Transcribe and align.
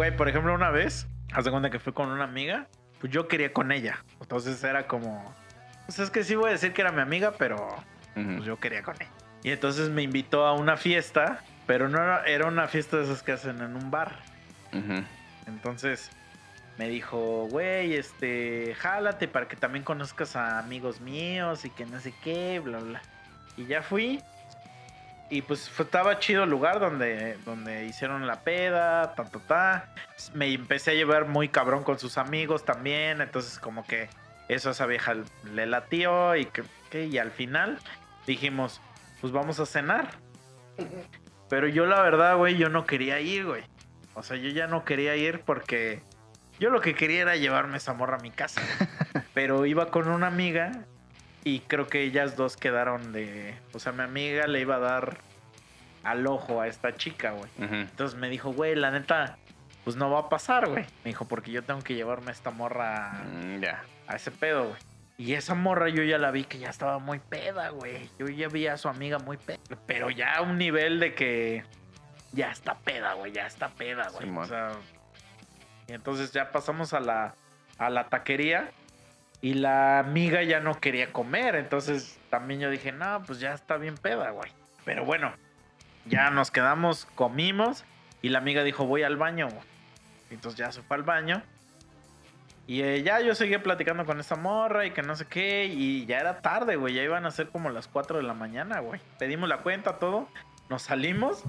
Güey, 0.00 0.16
por 0.16 0.30
ejemplo, 0.30 0.54
una 0.54 0.70
vez, 0.70 1.06
haz 1.34 1.44
de 1.44 1.50
cuenta 1.50 1.68
que 1.68 1.78
fui 1.78 1.92
con 1.92 2.08
una 2.08 2.24
amiga, 2.24 2.68
pues 3.02 3.12
yo 3.12 3.28
quería 3.28 3.52
con 3.52 3.70
ella. 3.70 4.02
Entonces 4.18 4.64
era 4.64 4.86
como, 4.86 5.34
pues 5.84 5.98
es 5.98 6.08
que 6.08 6.24
sí 6.24 6.34
voy 6.36 6.48
a 6.48 6.52
decir 6.52 6.72
que 6.72 6.80
era 6.80 6.90
mi 6.90 7.02
amiga, 7.02 7.34
pero 7.36 7.68
pues 8.14 8.44
yo 8.46 8.58
quería 8.58 8.82
con 8.82 8.94
ella. 8.96 9.10
Y 9.42 9.50
entonces 9.50 9.90
me 9.90 10.00
invitó 10.00 10.46
a 10.46 10.54
una 10.54 10.78
fiesta, 10.78 11.44
pero 11.66 11.90
no 11.90 11.98
era- 12.02 12.24
era 12.24 12.46
una 12.46 12.66
fiesta 12.66 12.96
de 12.96 13.02
esas 13.04 13.22
que 13.22 13.32
hacen 13.32 13.60
en 13.60 13.76
un 13.76 13.90
bar. 13.90 14.12
Entonces 15.46 16.08
me 16.78 16.88
dijo, 16.88 17.46
güey, 17.50 17.92
este, 17.92 18.74
jálate 18.78 19.28
para 19.28 19.48
que 19.48 19.56
también 19.56 19.84
conozcas 19.84 20.34
a 20.34 20.58
amigos 20.60 21.02
míos 21.02 21.66
y 21.66 21.70
que 21.70 21.84
no 21.84 22.00
sé 22.00 22.14
qué, 22.24 22.58
bla, 22.58 22.78
bla. 22.78 23.02
Y 23.58 23.66
ya 23.66 23.82
fui. 23.82 24.22
Y 25.30 25.42
pues 25.42 25.70
estaba 25.78 26.18
chido 26.18 26.42
el 26.44 26.50
lugar 26.50 26.80
donde, 26.80 27.36
donde 27.44 27.84
hicieron 27.86 28.26
la 28.26 28.40
peda, 28.40 29.14
ta, 29.14 29.24
ta, 29.24 29.38
ta. 29.38 29.94
Me 30.34 30.52
empecé 30.52 30.90
a 30.90 30.94
llevar 30.94 31.26
muy 31.28 31.48
cabrón 31.48 31.84
con 31.84 31.98
sus 32.00 32.18
amigos 32.18 32.64
también. 32.64 33.20
Entonces 33.20 33.58
como 33.60 33.86
que 33.86 34.08
eso 34.48 34.70
a 34.70 34.72
esa 34.72 34.86
vieja 34.86 35.14
le 35.54 35.66
latió 35.66 36.34
y 36.34 36.46
que, 36.46 36.64
que- 36.90 37.06
y 37.06 37.18
al 37.18 37.30
final 37.30 37.78
dijimos, 38.26 38.80
pues 39.20 39.32
vamos 39.32 39.60
a 39.60 39.66
cenar. 39.66 40.08
Pero 41.48 41.68
yo 41.68 41.86
la 41.86 42.02
verdad, 42.02 42.36
güey, 42.36 42.56
yo 42.56 42.68
no 42.68 42.84
quería 42.86 43.20
ir, 43.20 43.46
güey. 43.46 43.62
O 44.14 44.22
sea, 44.24 44.36
yo 44.36 44.48
ya 44.50 44.66
no 44.66 44.84
quería 44.84 45.14
ir 45.16 45.42
porque 45.42 46.02
yo 46.58 46.70
lo 46.70 46.80
que 46.80 46.94
quería 46.94 47.22
era 47.22 47.36
llevarme 47.36 47.76
esa 47.76 47.92
morra 47.94 48.16
a 48.16 48.20
mi 48.20 48.30
casa. 48.32 48.60
Pero 49.34 49.64
iba 49.66 49.86
con 49.90 50.08
una 50.08 50.26
amiga 50.26 50.72
y 51.44 51.60
creo 51.60 51.86
que 51.86 52.02
ellas 52.02 52.36
dos 52.36 52.56
quedaron 52.56 53.12
de... 53.12 53.54
O 53.72 53.78
sea, 53.78 53.92
mi 53.92 54.02
amiga 54.02 54.46
le 54.46 54.60
iba 54.60 54.76
a 54.76 54.80
dar 54.80 55.18
al 56.02 56.26
ojo 56.26 56.60
a 56.60 56.66
esta 56.66 56.94
chica, 56.94 57.32
güey. 57.32 57.50
Entonces 57.58 58.18
me 58.18 58.28
dijo, 58.28 58.52
güey, 58.52 58.74
la 58.74 58.90
neta, 58.90 59.38
pues 59.84 59.96
no 59.96 60.10
va 60.10 60.20
a 60.20 60.28
pasar, 60.28 60.68
güey. 60.68 60.84
Me 61.04 61.10
dijo, 61.10 61.26
porque 61.26 61.50
yo 61.50 61.62
tengo 61.62 61.80
que 61.80 61.94
llevarme 61.94 62.28
a 62.30 62.32
esta 62.32 62.50
morra 62.50 63.12
Mm, 63.24 63.62
a 64.06 64.16
ese 64.16 64.30
pedo, 64.30 64.68
güey. 64.68 64.76
Y 65.18 65.34
esa 65.34 65.54
morra 65.54 65.90
yo 65.90 66.02
ya 66.02 66.16
la 66.16 66.30
vi 66.30 66.44
que 66.44 66.58
ya 66.58 66.70
estaba 66.70 66.98
muy 66.98 67.18
peda, 67.18 67.68
güey. 67.68 68.08
Yo 68.18 68.26
ya 68.28 68.48
vi 68.48 68.66
a 68.66 68.78
su 68.78 68.88
amiga 68.88 69.18
muy 69.18 69.36
peda. 69.36 69.58
Pero 69.86 70.08
ya 70.08 70.36
a 70.36 70.42
un 70.42 70.56
nivel 70.56 70.98
de 70.98 71.14
que 71.14 71.62
ya 72.32 72.50
está 72.50 72.78
peda, 72.78 73.12
güey. 73.14 73.32
Ya 73.32 73.46
está 73.46 73.68
peda, 73.68 74.08
güey. 74.08 74.24
Simón. 74.24 74.44
o 74.44 74.46
sea, 74.46 74.70
y 75.88 75.92
entonces 75.92 76.32
ya 76.32 76.50
pasamos 76.50 76.94
a 76.94 77.00
la, 77.00 77.34
a 77.76 77.90
la 77.90 78.08
taquería. 78.08 78.70
Y 79.42 79.54
la 79.54 79.98
amiga 79.98 80.42
ya 80.42 80.60
no 80.60 80.78
quería 80.80 81.12
comer. 81.12 81.54
Entonces 81.54 82.18
también 82.28 82.60
yo 82.60 82.70
dije, 82.70 82.92
no, 82.92 83.22
pues 83.26 83.40
ya 83.40 83.54
está 83.54 83.76
bien 83.76 83.96
peda, 83.96 84.30
güey. 84.30 84.50
Pero 84.84 85.04
bueno, 85.04 85.32
ya 86.06 86.30
nos 86.30 86.50
quedamos, 86.50 87.06
comimos. 87.14 87.84
Y 88.22 88.28
la 88.28 88.38
amiga 88.38 88.62
dijo, 88.64 88.84
voy 88.84 89.02
al 89.02 89.16
baño, 89.16 89.48
güey. 89.48 89.62
Entonces 90.30 90.58
ya 90.58 90.72
se 90.72 90.82
fue 90.82 90.96
al 90.96 91.04
baño. 91.04 91.42
Y 92.66 92.82
eh, 92.82 93.02
ya 93.02 93.20
yo 93.20 93.34
seguía 93.34 93.62
platicando 93.62 94.04
con 94.04 94.20
esta 94.20 94.36
morra 94.36 94.86
y 94.86 94.90
que 94.90 95.02
no 95.02 95.16
sé 95.16 95.24
qué. 95.26 95.64
Y 95.66 96.04
ya 96.04 96.18
era 96.18 96.42
tarde, 96.42 96.76
güey. 96.76 96.94
Ya 96.94 97.02
iban 97.02 97.24
a 97.24 97.30
ser 97.30 97.48
como 97.48 97.70
las 97.70 97.88
4 97.88 98.18
de 98.18 98.22
la 98.22 98.34
mañana, 98.34 98.80
güey. 98.80 99.00
Pedimos 99.18 99.48
la 99.48 99.58
cuenta, 99.58 99.98
todo. 99.98 100.28
Nos 100.68 100.82
salimos. 100.82 101.42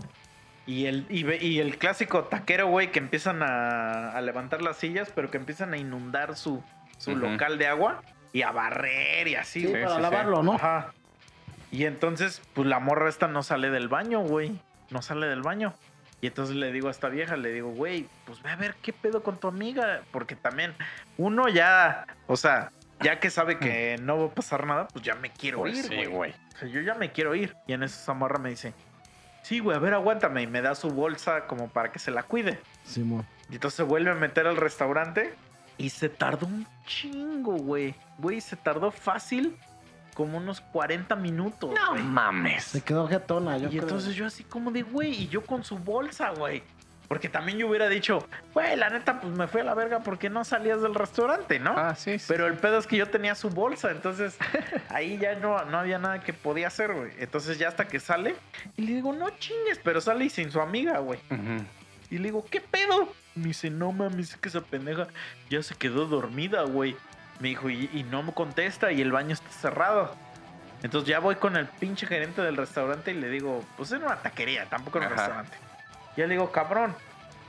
Y 0.65 0.85
el, 0.85 1.05
y 1.09 1.59
el 1.59 1.77
clásico 1.77 2.25
taquero, 2.25 2.67
güey, 2.67 2.91
que 2.91 2.99
empiezan 2.99 3.43
a, 3.43 4.11
a 4.11 4.21
levantar 4.21 4.61
las 4.61 4.77
sillas, 4.77 5.11
pero 5.13 5.29
que 5.29 5.37
empiezan 5.37 5.73
a 5.73 5.77
inundar 5.77 6.37
su, 6.37 6.63
su 7.01 7.15
local 7.15 7.57
de 7.57 7.67
agua 7.67 8.01
y 8.33 8.43
a 8.43 8.51
barrer 8.51 9.27
y 9.27 9.35
así, 9.35 9.61
Sí, 9.61 9.67
güey. 9.67 9.83
para 9.83 9.95
sí, 9.95 10.01
lavarlo, 10.01 10.43
¿no? 10.43 10.53
Ajá. 10.53 10.93
Y 11.71 11.85
entonces, 11.85 12.41
pues 12.53 12.67
la 12.67 12.79
morra 12.79 13.09
esta 13.09 13.27
no 13.27 13.43
sale 13.43 13.69
del 13.69 13.87
baño, 13.87 14.19
güey. 14.21 14.59
No 14.89 15.01
sale 15.01 15.27
del 15.27 15.41
baño. 15.41 15.73
Y 16.21 16.27
entonces 16.27 16.55
le 16.55 16.71
digo 16.71 16.87
a 16.89 16.91
esta 16.91 17.09
vieja, 17.09 17.35
le 17.37 17.51
digo, 17.51 17.69
güey, 17.71 18.07
pues 18.25 18.41
ve 18.43 18.51
a 18.51 18.55
ver 18.55 18.75
qué 18.81 18.93
pedo 18.93 19.23
con 19.23 19.37
tu 19.39 19.47
amiga. 19.47 20.01
Porque 20.11 20.35
también 20.35 20.73
uno 21.17 21.47
ya, 21.47 22.05
o 22.27 22.35
sea, 22.37 22.71
ya 22.99 23.19
que 23.19 23.29
sabe 23.29 23.57
que 23.57 23.97
no 24.01 24.19
va 24.19 24.25
a 24.27 24.29
pasar 24.35 24.67
nada, 24.67 24.87
pues 24.89 25.03
ya 25.03 25.15
me 25.15 25.31
quiero 25.31 25.59
Pues 25.59 25.77
ir, 25.79 25.83
sí, 25.85 25.95
güey. 25.95 26.05
güey. 26.07 26.35
O 26.53 26.57
sea, 26.59 26.67
yo 26.67 26.81
ya 26.81 26.93
me 26.93 27.11
quiero 27.11 27.33
ir. 27.33 27.55
Y 27.67 27.73
en 27.73 27.83
eso 27.83 27.99
esa 27.99 28.13
morra 28.13 28.37
me 28.37 28.49
dice, 28.49 28.73
sí, 29.41 29.59
güey, 29.59 29.75
a 29.75 29.79
ver, 29.79 29.93
aguántame. 29.95 30.43
Y 30.43 30.47
me 30.47 30.61
da 30.61 30.75
su 30.75 30.89
bolsa 30.91 31.47
como 31.47 31.69
para 31.69 31.91
que 31.91 31.97
se 31.99 32.11
la 32.11 32.23
cuide. 32.23 32.59
Simón. 32.83 33.25
Y 33.49 33.55
entonces 33.55 33.77
se 33.77 33.83
vuelve 33.83 34.11
a 34.11 34.15
meter 34.15 34.45
al 34.45 34.57
restaurante 34.57 35.33
y 35.81 35.89
se 35.89 36.09
tardó 36.09 36.45
un 36.45 36.67
chingo, 36.85 37.53
güey. 37.53 37.95
Güey, 38.19 38.39
se 38.39 38.55
tardó 38.55 38.91
fácil 38.91 39.57
como 40.13 40.37
unos 40.37 40.61
40 40.61 41.15
minutos. 41.15 41.71
No 41.73 41.91
güey. 41.91 42.03
mames. 42.03 42.65
Se 42.65 42.81
quedó 42.81 43.07
jetona, 43.07 43.57
yo 43.57 43.67
y 43.67 43.71
creo. 43.71 43.83
entonces 43.83 44.13
yo 44.15 44.27
así 44.27 44.43
como 44.43 44.71
de, 44.71 44.83
güey, 44.83 45.23
y 45.23 45.27
yo 45.27 45.43
con 45.43 45.63
su 45.63 45.77
bolsa, 45.77 46.29
güey. 46.31 46.61
Porque 47.07 47.27
también 47.27 47.57
yo 47.57 47.67
hubiera 47.67 47.89
dicho, 47.89 48.25
güey, 48.53 48.75
la 48.77 48.89
neta, 48.89 49.19
pues 49.19 49.33
me 49.33 49.47
fui 49.47 49.61
a 49.61 49.63
la 49.65 49.73
verga 49.73 49.99
porque 49.99 50.29
no 50.29 50.45
salías 50.45 50.81
del 50.81 50.95
restaurante, 50.95 51.59
¿no? 51.59 51.73
Ah, 51.75 51.95
sí, 51.95 52.17
sí. 52.19 52.25
Pero 52.27 52.45
el 52.47 52.53
pedo 52.53 52.77
es 52.77 52.87
que 52.87 52.95
yo 52.95 53.09
tenía 53.09 53.35
su 53.35 53.49
bolsa, 53.49 53.91
entonces 53.91 54.37
ahí 54.89 55.17
ya 55.17 55.35
no, 55.35 55.65
no 55.65 55.79
había 55.79 55.97
nada 55.97 56.21
que 56.21 56.31
podía 56.31 56.67
hacer, 56.67 56.93
güey. 56.93 57.11
Entonces 57.17 57.57
ya 57.57 57.67
hasta 57.67 57.87
que 57.87 57.99
sale, 57.99 58.35
y 58.77 58.83
le 58.83 58.93
digo, 58.93 59.11
no 59.11 59.29
chingues, 59.31 59.79
pero 59.83 59.99
sale 59.99 60.25
y 60.25 60.29
sin 60.29 60.51
su 60.51 60.61
amiga, 60.61 60.99
güey. 60.99 61.19
Ujú. 61.31 61.65
Y 62.11 62.17
le 62.17 62.25
digo, 62.25 62.45
¿qué 62.51 62.61
pedo? 62.61 63.11
Me 63.33 63.47
dice, 63.47 63.71
no 63.71 63.91
mames, 63.91 64.31
es 64.31 64.37
que 64.37 64.49
esa 64.49 64.61
pendeja 64.61 65.07
ya 65.49 65.63
se 65.63 65.73
quedó 65.75 66.05
dormida, 66.05 66.63
güey. 66.63 66.95
Me 67.39 67.47
dijo, 67.47 67.69
y, 67.69 67.89
y 67.93 68.03
no 68.03 68.21
me 68.21 68.33
contesta 68.33 68.91
y 68.91 69.01
el 69.01 69.11
baño 69.11 69.33
está 69.33 69.49
cerrado. 69.49 70.13
Entonces 70.83 71.07
ya 71.07 71.19
voy 71.19 71.35
con 71.35 71.55
el 71.55 71.67
pinche 71.67 72.05
gerente 72.05 72.41
del 72.41 72.57
restaurante 72.57 73.11
y 73.11 73.13
le 73.15 73.29
digo, 73.29 73.63
pues 73.77 73.91
en 73.93 74.03
una 74.03 74.17
taquería, 74.17 74.65
tampoco 74.65 74.97
en 74.97 75.05
un 75.05 75.09
restaurante. 75.11 75.57
Ya 76.17 76.27
le 76.27 76.33
digo, 76.33 76.51
cabrón, 76.51 76.93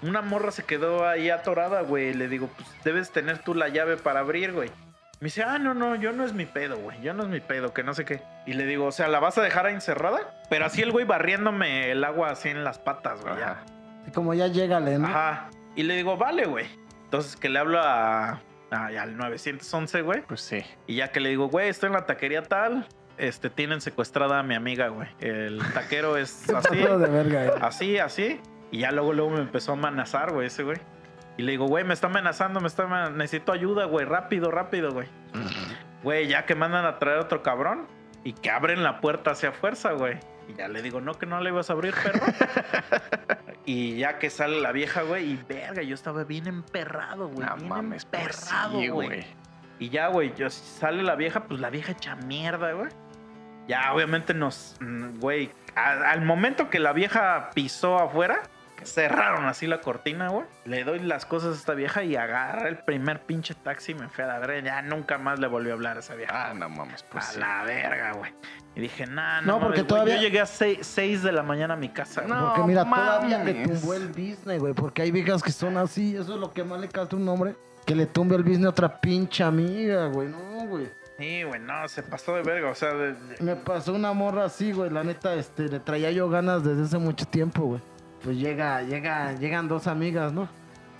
una 0.02 0.22
morra 0.22 0.52
se 0.52 0.64
quedó 0.64 1.08
ahí 1.08 1.30
atorada, 1.30 1.82
güey. 1.82 2.14
Le 2.14 2.28
digo, 2.28 2.48
pues 2.48 2.68
debes 2.84 3.10
tener 3.10 3.38
tú 3.38 3.54
la 3.54 3.68
llave 3.68 3.96
para 3.96 4.20
abrir, 4.20 4.52
güey. 4.52 4.70
Me 5.20 5.26
dice, 5.26 5.42
ah, 5.42 5.58
no, 5.58 5.72
no, 5.74 5.94
yo 5.94 6.12
no 6.12 6.24
es 6.24 6.32
mi 6.32 6.46
pedo, 6.46 6.76
güey. 6.76 7.00
Yo 7.00 7.14
no 7.14 7.22
es 7.22 7.28
mi 7.28 7.40
pedo, 7.40 7.72
que 7.72 7.82
no 7.82 7.94
sé 7.94 8.04
qué. 8.04 8.22
Y 8.46 8.54
le 8.54 8.64
digo, 8.66 8.86
o 8.86 8.92
sea, 8.92 9.08
¿la 9.08 9.20
vas 9.20 9.38
a 9.38 9.42
dejar 9.42 9.66
ahí 9.66 9.74
encerrada? 9.74 10.20
Pero 10.50 10.66
así 10.66 10.82
el 10.82 10.90
güey 10.90 11.04
barriéndome 11.04 11.90
el 11.90 12.04
agua 12.04 12.30
así 12.30 12.48
en 12.48 12.64
las 12.64 12.78
patas, 12.78 13.20
güey. 13.20 13.34
Como 14.14 14.34
ya 14.34 14.48
llégale, 14.48 14.98
¿no? 14.98 15.06
Ajá. 15.08 15.50
Y 15.76 15.82
le 15.84 15.96
digo, 15.96 16.16
vale, 16.16 16.44
güey. 16.46 16.66
Entonces 17.04 17.36
que 17.36 17.48
le 17.48 17.58
hablo 17.58 17.78
a, 17.80 18.40
a- 18.70 18.86
al 18.86 19.16
911, 19.16 20.02
güey. 20.02 20.22
Pues 20.22 20.40
sí. 20.40 20.62
Y 20.86 20.96
ya 20.96 21.08
que 21.08 21.20
le 21.20 21.28
digo, 21.30 21.48
güey, 21.48 21.68
estoy 21.68 21.88
en 21.88 21.94
la 21.94 22.06
taquería 22.06 22.42
tal. 22.42 22.86
Este, 23.18 23.50
tienen 23.50 23.80
secuestrada 23.80 24.38
a 24.38 24.42
mi 24.42 24.54
amiga, 24.54 24.88
güey. 24.88 25.08
El 25.20 25.60
taquero 25.74 26.16
es 26.18 26.48
así, 26.50 26.76
de 26.76 26.96
verga, 26.96 27.44
eh. 27.46 27.52
así, 27.60 27.98
así. 27.98 28.40
Y 28.70 28.78
ya 28.80 28.90
luego, 28.90 29.12
luego 29.12 29.30
me 29.32 29.40
empezó 29.40 29.72
a 29.72 29.74
amenazar, 29.74 30.32
güey, 30.32 30.46
ese 30.46 30.62
güey. 30.62 30.78
Y 31.36 31.42
le 31.42 31.52
digo, 31.52 31.66
güey, 31.66 31.84
me 31.84 31.94
está 31.94 32.06
amenazando, 32.08 32.60
me 32.60 32.66
está 32.68 32.84
amen- 32.84 33.14
necesito 33.16 33.52
ayuda, 33.52 33.84
güey, 33.84 34.04
rápido, 34.06 34.50
rápido, 34.50 34.92
güey. 34.92 35.08
Güey, 36.02 36.26
ya 36.26 36.44
que 36.46 36.54
mandan 36.54 36.84
a 36.84 36.98
traer 36.98 37.18
otro 37.18 37.42
cabrón 37.42 37.86
y 38.24 38.32
que 38.32 38.50
abren 38.50 38.82
la 38.82 39.00
puerta 39.00 39.30
hacia 39.32 39.52
fuerza, 39.52 39.92
güey. 39.92 40.18
Y 40.48 40.54
ya 40.54 40.68
le 40.68 40.82
digo, 40.82 41.00
no, 41.00 41.14
que 41.14 41.26
no 41.26 41.40
le 41.40 41.50
ibas 41.50 41.70
a 41.70 41.72
abrir, 41.74 41.94
perro. 41.94 42.20
y 43.64 43.96
ya 43.98 44.18
que 44.18 44.28
sale 44.30 44.60
la 44.60 44.72
vieja, 44.72 45.02
güey, 45.02 45.32
y 45.32 45.36
verga, 45.48 45.82
yo 45.82 45.94
estaba 45.94 46.24
bien 46.24 46.46
emperrado, 46.46 47.28
güey. 47.28 47.46
No 47.46 47.56
bien 47.56 47.68
mames, 47.68 48.04
pues 48.04 48.22
emperrado, 48.26 48.80
sí, 48.80 48.88
güey. 48.88 49.08
güey. 49.08 49.26
Y 49.78 49.88
ya, 49.88 50.08
güey, 50.08 50.34
yo, 50.34 50.50
sale 50.50 51.02
la 51.02 51.14
vieja, 51.16 51.44
pues 51.44 51.60
la 51.60 51.70
vieja 51.70 51.92
echa 51.92 52.16
mierda, 52.16 52.72
güey. 52.72 52.88
Ya, 53.68 53.92
obviamente 53.94 54.34
nos, 54.34 54.76
mm, 54.80 55.18
güey, 55.20 55.50
a- 55.76 56.10
al 56.10 56.22
momento 56.22 56.68
que 56.70 56.78
la 56.80 56.92
vieja 56.92 57.50
pisó 57.54 57.98
afuera, 57.98 58.42
cerraron 58.84 59.44
así 59.46 59.66
la 59.66 59.80
cortina, 59.80 60.28
güey. 60.28 60.44
Le 60.64 60.84
doy 60.84 60.98
las 61.00 61.26
cosas 61.26 61.54
a 61.54 61.58
esta 61.58 61.74
vieja 61.74 62.02
y 62.04 62.16
agarra 62.16 62.68
el 62.68 62.78
primer 62.78 63.22
pinche 63.22 63.54
taxi 63.54 63.92
y 63.92 63.94
me 63.94 64.08
fui 64.08 64.24
a 64.24 64.26
la 64.28 64.38
verga. 64.38 64.60
Ya 64.60 64.82
nunca 64.82 65.18
más 65.18 65.38
le 65.38 65.46
volvió 65.46 65.72
a 65.72 65.74
hablar 65.74 65.96
a 65.96 66.00
esa 66.00 66.14
vieja. 66.14 66.50
Ah, 66.50 66.54
no 66.54 66.68
mames, 66.68 67.02
pues 67.04 67.24
a 67.28 67.32
sí. 67.32 67.40
la 67.40 67.64
verga, 67.64 68.12
güey. 68.12 68.32
Y 68.74 68.80
dije, 68.80 69.06
nah, 69.06 69.40
no, 69.42 69.58
No, 69.58 69.60
porque 69.66 69.84
todavía- 69.84 70.16
Yo 70.16 70.22
llegué 70.22 70.40
a 70.40 70.46
6 70.46 71.22
de 71.22 71.32
la 71.32 71.42
mañana 71.42 71.74
a 71.74 71.76
mi 71.76 71.90
casa, 71.90 72.22
güey. 72.22 72.32
No, 72.32 72.48
Porque 72.54 72.62
mira, 72.68 72.84
todavía 72.84 73.44
le 73.44 73.66
tumbó 73.66 73.94
el 73.94 74.08
business, 74.08 74.58
güey. 74.60 74.72
Porque 74.74 75.02
hay 75.02 75.10
viejas 75.10 75.42
que 75.42 75.52
son 75.52 75.76
así. 75.76 76.16
Eso 76.16 76.34
es 76.34 76.40
lo 76.40 76.52
que 76.52 76.64
más 76.64 76.80
le 76.80 76.88
canta 76.88 77.16
un 77.16 77.28
hombre. 77.28 77.54
Que 77.84 77.94
le 77.94 78.06
tumbe 78.06 78.36
el 78.36 78.42
business 78.44 78.66
a 78.66 78.70
otra 78.70 79.00
pinche 79.00 79.42
amiga, 79.44 80.06
güey. 80.06 80.28
No, 80.28 80.66
güey. 80.68 80.88
Sí, 81.18 81.42
güey, 81.42 81.60
no, 81.60 81.86
se 81.88 82.02
pasó 82.02 82.34
de 82.34 82.42
verga. 82.42 82.70
O 82.70 82.74
sea, 82.74 82.94
de- 82.94 83.12
de- 83.12 83.36
Me 83.42 83.54
pasó 83.56 83.92
una 83.92 84.12
morra 84.12 84.46
así, 84.46 84.72
güey. 84.72 84.88
La 84.90 85.04
neta, 85.04 85.34
este, 85.34 85.64
le 85.68 85.78
traía 85.78 86.10
yo 86.10 86.28
ganas 86.30 86.64
desde 86.64 86.84
hace 86.84 86.98
mucho 86.98 87.26
tiempo, 87.26 87.62
güey. 87.64 87.80
Pues 88.24 88.36
llega, 88.36 88.82
llega, 88.82 89.32
llegan 89.34 89.68
dos 89.68 89.86
amigas, 89.86 90.32
¿no? 90.32 90.48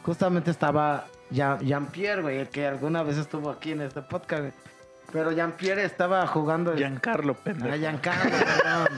Justamente 0.05 0.51
estaba 0.51 1.05
Jean- 1.31 1.61
Jean-Pierre, 1.61 2.23
güey, 2.23 2.39
el 2.39 2.49
que 2.49 2.67
alguna 2.67 3.03
vez 3.03 3.17
estuvo 3.19 3.51
aquí 3.51 3.73
en 3.73 3.83
este 3.83 4.03
podcast, 4.03 4.41
güey. 4.43 4.53
Pero 5.13 5.31
Jean-Pierre 5.31 5.85
estaba 5.85 6.27
jugando. 6.27 6.75
Giancarlo, 6.75 7.35
pendejo. 7.35 7.73
Ah, 7.75 7.77
Giancarlo, 7.77 8.31
perdón. 8.31 8.89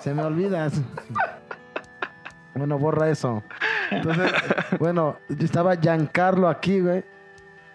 Se 0.00 0.14
me 0.14 0.22
olvida. 0.22 0.68
Bueno, 2.54 2.78
borra 2.78 3.10
eso. 3.10 3.42
Entonces, 3.90 4.32
bueno, 4.78 5.16
estaba 5.38 5.76
Giancarlo 5.76 6.48
aquí, 6.48 6.80
güey. 6.80 7.04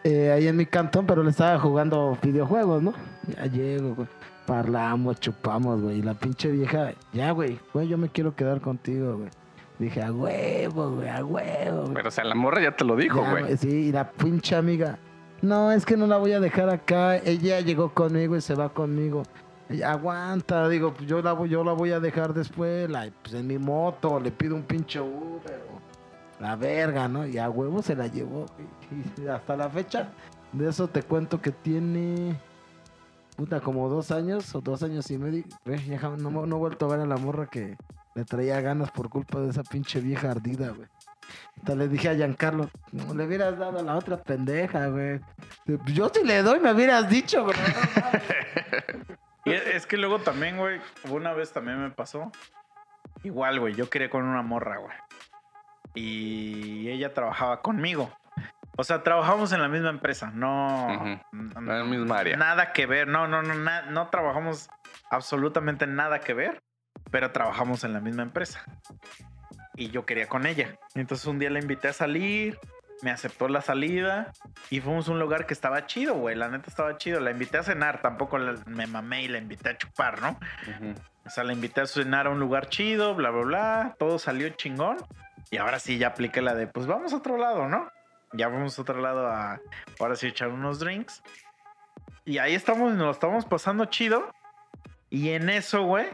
eh, 0.03 0.31
ahí 0.31 0.47
en 0.47 0.55
mi 0.57 0.65
cantón, 0.65 1.05
pero 1.05 1.23
le 1.23 1.29
estaba 1.31 1.59
jugando 1.59 2.17
videojuegos, 2.21 2.81
¿no? 2.81 2.93
Ya 3.27 3.45
llego, 3.45 3.95
güey. 3.95 4.07
Parlaamos, 4.45 5.19
chupamos, 5.19 5.81
güey. 5.81 5.99
Y 5.99 6.01
la 6.01 6.13
pinche 6.15 6.49
vieja, 6.49 6.91
ya, 7.13 7.31
güey, 7.31 7.59
güey, 7.73 7.87
yo 7.87 7.97
me 7.97 8.09
quiero 8.09 8.35
quedar 8.35 8.61
contigo, 8.61 9.17
güey. 9.17 9.29
Dije, 9.79 10.03
a 10.03 10.11
huevo, 10.11 10.91
güey, 10.91 11.09
a 11.09 11.23
huevo. 11.25 11.81
güey". 11.83 11.93
Pero 11.93 12.09
o 12.09 12.11
sea, 12.11 12.23
la 12.25 12.35
morra 12.35 12.61
ya 12.61 12.75
te 12.75 12.83
lo 12.83 12.95
dijo, 12.95 13.21
Ya, 13.21 13.31
güey. 13.31 13.57
Sí, 13.57 13.69
y 13.69 13.91
la 13.91 14.11
pinche 14.11 14.55
amiga. 14.55 14.99
No, 15.41 15.71
es 15.71 15.85
que 15.85 15.95
no 15.95 16.05
la 16.05 16.17
voy 16.17 16.33
a 16.33 16.39
dejar 16.41 16.69
acá. 16.69 17.15
Ella 17.17 17.61
llegó 17.61 17.93
conmigo 17.93 18.35
y 18.35 18.41
se 18.41 18.55
va 18.55 18.69
conmigo. 18.69 19.23
Y 19.69 19.81
aguanta, 19.83 20.67
digo, 20.67 20.93
pues 20.93 21.07
yo 21.07 21.21
la 21.21 21.31
voy, 21.33 21.47
yo 21.47 21.63
la 21.63 21.73
voy 21.73 21.91
a 21.91 21.99
dejar 21.99 22.33
después, 22.33 22.89
la, 22.89 23.07
pues 23.21 23.35
en 23.35 23.45
mi 23.47 23.57
moto, 23.59 24.19
le 24.19 24.31
pido 24.31 24.55
un 24.55 24.63
pinche 24.63 24.99
Uber. 24.99 25.61
La 26.39 26.55
verga, 26.55 27.07
¿no? 27.07 27.27
Y 27.27 27.37
a 27.37 27.49
huevo 27.49 27.81
se 27.81 27.95
la 27.95 28.07
llevó. 28.07 28.47
Y 29.17 29.27
hasta 29.27 29.55
la 29.55 29.69
fecha, 29.69 30.09
de 30.51 30.69
eso 30.69 30.87
te 30.87 31.03
cuento 31.03 31.39
que 31.39 31.51
tiene. 31.51 32.39
Puta, 33.37 33.61
como 33.61 33.87
dos 33.87 34.11
años 34.11 34.53
o 34.55 34.59
dos 34.61 34.83
años 34.83 35.09
y 35.11 35.17
medio. 35.17 35.43
No, 36.17 36.45
no 36.45 36.55
he 36.55 36.59
vuelto 36.59 36.85
a 36.85 36.89
ver 36.89 36.99
a 37.01 37.05
la 37.05 37.17
morra 37.17 37.45
que 37.45 37.77
le 38.19 38.25
traía 38.25 38.59
ganas 38.61 38.91
por 38.91 39.09
culpa 39.09 39.39
de 39.39 39.49
esa 39.49 39.63
pinche 39.63 39.99
vieja 40.01 40.31
ardida, 40.31 40.69
güey. 40.69 40.87
Hasta 41.57 41.75
le 41.75 41.87
dije 41.87 42.09
a 42.09 42.13
Giancarlo, 42.15 42.69
no 42.91 43.13
le 43.13 43.25
hubieras 43.25 43.57
dado 43.57 43.79
a 43.79 43.83
la 43.83 43.95
otra 43.95 44.17
pendeja, 44.17 44.87
güey. 44.87 45.19
Yo 45.93 46.09
si 46.09 46.23
le 46.25 46.41
doy, 46.41 46.59
me 46.59 46.71
hubieras 46.73 47.09
dicho, 47.09 47.43
güey. 47.45 47.55
Y 49.45 49.53
es 49.53 49.87
que 49.87 49.97
luego 49.97 50.19
también, 50.19 50.57
güey, 50.57 50.79
una 51.09 51.33
vez 51.33 51.51
también 51.53 51.81
me 51.81 51.89
pasó. 51.89 52.29
Igual, 53.23 53.59
güey, 53.59 53.73
yo 53.73 53.89
quería 53.89 54.09
con 54.09 54.23
una 54.25 54.41
morra, 54.43 54.77
güey. 54.77 54.95
Y 55.95 56.89
ella 56.89 57.13
trabajaba 57.13 57.61
conmigo. 57.61 58.11
O 58.77 58.83
sea, 58.83 59.01
trabajamos 59.01 59.51
en 59.53 59.61
la 59.61 59.67
misma 59.67 59.89
empresa, 59.89 60.29
no... 60.31 61.19
En 61.33 61.65
la 61.65 61.83
misma 61.83 62.19
área. 62.19 62.37
Nada 62.37 62.73
que 62.73 62.85
ver, 62.85 63.07
no, 63.07 63.27
no, 63.27 63.41
no, 63.41 63.55
na- 63.55 63.83
no 63.83 64.09
trabajamos 64.09 64.69
absolutamente 65.09 65.87
nada 65.87 66.19
que 66.19 66.33
ver, 66.33 66.61
pero 67.11 67.31
trabajamos 67.31 67.83
en 67.83 67.93
la 67.93 67.99
misma 67.99 68.23
empresa. 68.23 68.63
Y 69.75 69.89
yo 69.91 70.05
quería 70.05 70.27
con 70.27 70.45
ella. 70.45 70.77
Entonces 70.95 71.25
un 71.27 71.39
día 71.39 71.49
la 71.49 71.59
invité 71.59 71.87
a 71.87 71.93
salir, 71.93 72.59
me 73.01 73.11
aceptó 73.11 73.47
la 73.47 73.61
salida 73.61 74.33
y 74.69 74.81
fuimos 74.81 75.07
a 75.07 75.11
un 75.13 75.19
lugar 75.19 75.45
que 75.45 75.53
estaba 75.53 75.85
chido, 75.85 76.15
güey. 76.15 76.35
La 76.35 76.49
neta 76.49 76.69
estaba 76.69 76.97
chido. 76.97 77.19
La 77.21 77.31
invité 77.31 77.57
a 77.59 77.63
cenar, 77.63 78.01
tampoco 78.01 78.37
la- 78.37 78.55
me 78.65 78.87
mamé 78.87 79.23
y 79.23 79.27
la 79.29 79.37
invité 79.37 79.69
a 79.69 79.77
chupar, 79.77 80.21
¿no? 80.21 80.31
Ujú. 80.31 80.93
O 81.25 81.29
sea, 81.29 81.43
la 81.45 81.53
invité 81.53 81.81
a 81.81 81.85
cenar 81.85 82.27
a 82.27 82.29
un 82.29 82.39
lugar 82.39 82.67
chido, 82.67 83.15
bla, 83.15 83.29
bla, 83.29 83.43
bla. 83.43 83.95
Todo 83.97 84.19
salió 84.19 84.49
chingón. 84.49 84.97
Y 85.51 85.57
ahora 85.57 85.79
sí 85.79 85.97
ya 85.97 86.07
apliqué 86.07 86.41
la 86.41 86.53
de, 86.55 86.67
pues 86.67 86.85
vamos 86.87 87.13
a 87.13 87.17
otro 87.17 87.37
lado, 87.37 87.67
¿no? 87.67 87.89
Ya 88.33 88.47
vamos 88.49 88.77
a 88.77 88.81
otro 88.81 88.99
lado 88.99 89.27
a, 89.27 89.59
ahora 89.99 90.15
sí, 90.15 90.27
echar 90.27 90.49
unos 90.49 90.79
drinks. 90.79 91.23
Y 92.25 92.37
ahí 92.37 92.53
estamos, 92.53 92.91
nos 92.93 93.05
lo 93.05 93.11
estamos 93.11 93.45
pasando 93.45 93.85
chido. 93.85 94.31
Y 95.09 95.29
en 95.29 95.49
eso, 95.49 95.83
güey, 95.83 96.05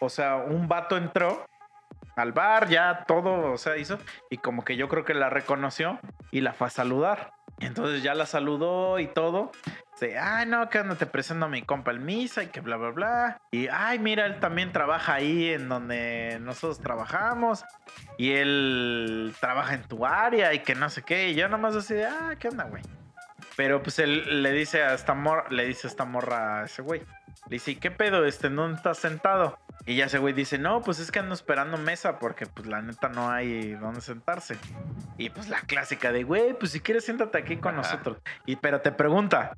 o 0.00 0.08
sea, 0.08 0.36
un 0.36 0.66
vato 0.66 0.96
entró 0.96 1.46
al 2.16 2.32
bar, 2.32 2.68
ya 2.68 3.04
todo, 3.06 3.52
o 3.52 3.58
sea, 3.58 3.76
hizo. 3.76 3.98
Y 4.30 4.38
como 4.38 4.64
que 4.64 4.76
yo 4.76 4.88
creo 4.88 5.04
que 5.04 5.14
la 5.14 5.30
reconoció 5.30 6.00
y 6.30 6.40
la 6.40 6.52
fue 6.52 6.66
a 6.66 6.70
saludar. 6.70 7.32
Entonces 7.60 8.02
ya 8.02 8.14
la 8.14 8.26
saludó 8.26 8.98
y 8.98 9.06
todo. 9.06 9.52
Dice, 9.92 10.18
ay, 10.18 10.46
no, 10.46 10.68
que 10.70 10.78
ando 10.78 10.96
te 10.96 11.04
presento 11.04 11.44
a 11.44 11.48
mi 11.48 11.62
compa 11.62 11.90
el 11.90 12.00
Misa 12.00 12.42
y 12.42 12.46
que 12.46 12.60
bla, 12.60 12.76
bla, 12.76 12.90
bla. 12.90 13.42
Y, 13.50 13.68
ay, 13.68 13.98
mira, 13.98 14.24
él 14.24 14.40
también 14.40 14.72
trabaja 14.72 15.14
ahí 15.14 15.50
en 15.50 15.68
donde 15.68 16.38
nosotros 16.40 16.80
trabajamos. 16.80 17.64
Y 18.16 18.32
él 18.32 19.34
trabaja 19.40 19.74
en 19.74 19.82
tu 19.82 20.06
área 20.06 20.54
y 20.54 20.60
que 20.60 20.74
no 20.74 20.88
sé 20.88 21.02
qué. 21.02 21.30
Y 21.30 21.34
yo 21.34 21.48
nomás 21.48 21.76
así 21.76 21.94
de, 21.94 22.06
ah, 22.06 22.34
¿qué 22.38 22.48
onda, 22.48 22.64
güey? 22.64 22.82
Pero 23.60 23.82
pues 23.82 23.98
él 23.98 24.42
le 24.42 24.52
dice 24.52 24.82
a 24.82 24.94
esta 24.94 25.12
morra, 25.12 25.44
le 25.50 25.66
dice 25.66 25.86
a 25.86 25.90
esta 25.90 26.06
morra 26.06 26.60
a 26.60 26.64
ese 26.64 26.80
güey. 26.80 27.00
Le 27.00 27.56
dice, 27.56 27.72
¿y 27.72 27.76
qué 27.76 27.90
pedo? 27.90 28.24
Este, 28.24 28.48
¿dónde 28.48 28.78
estás 28.78 28.96
sentado? 28.96 29.58
Y 29.84 29.96
ya 29.96 30.06
ese 30.06 30.16
güey 30.16 30.32
dice, 30.32 30.56
no, 30.56 30.80
pues 30.80 30.98
es 30.98 31.12
que 31.12 31.18
ando 31.18 31.34
esperando 31.34 31.76
mesa 31.76 32.18
porque 32.18 32.46
pues 32.46 32.66
la 32.66 32.80
neta 32.80 33.10
no 33.10 33.30
hay 33.30 33.72
dónde 33.72 34.00
sentarse. 34.00 34.56
Y 35.18 35.28
pues 35.28 35.50
la 35.50 35.60
clásica 35.60 36.10
de, 36.10 36.22
güey, 36.22 36.54
pues 36.58 36.72
si 36.72 36.80
quieres 36.80 37.04
siéntate 37.04 37.36
aquí 37.36 37.58
con 37.58 37.74
Ajá. 37.74 37.82
nosotros. 37.82 38.16
Y 38.46 38.56
pero 38.56 38.80
te 38.80 38.92
pregunta, 38.92 39.54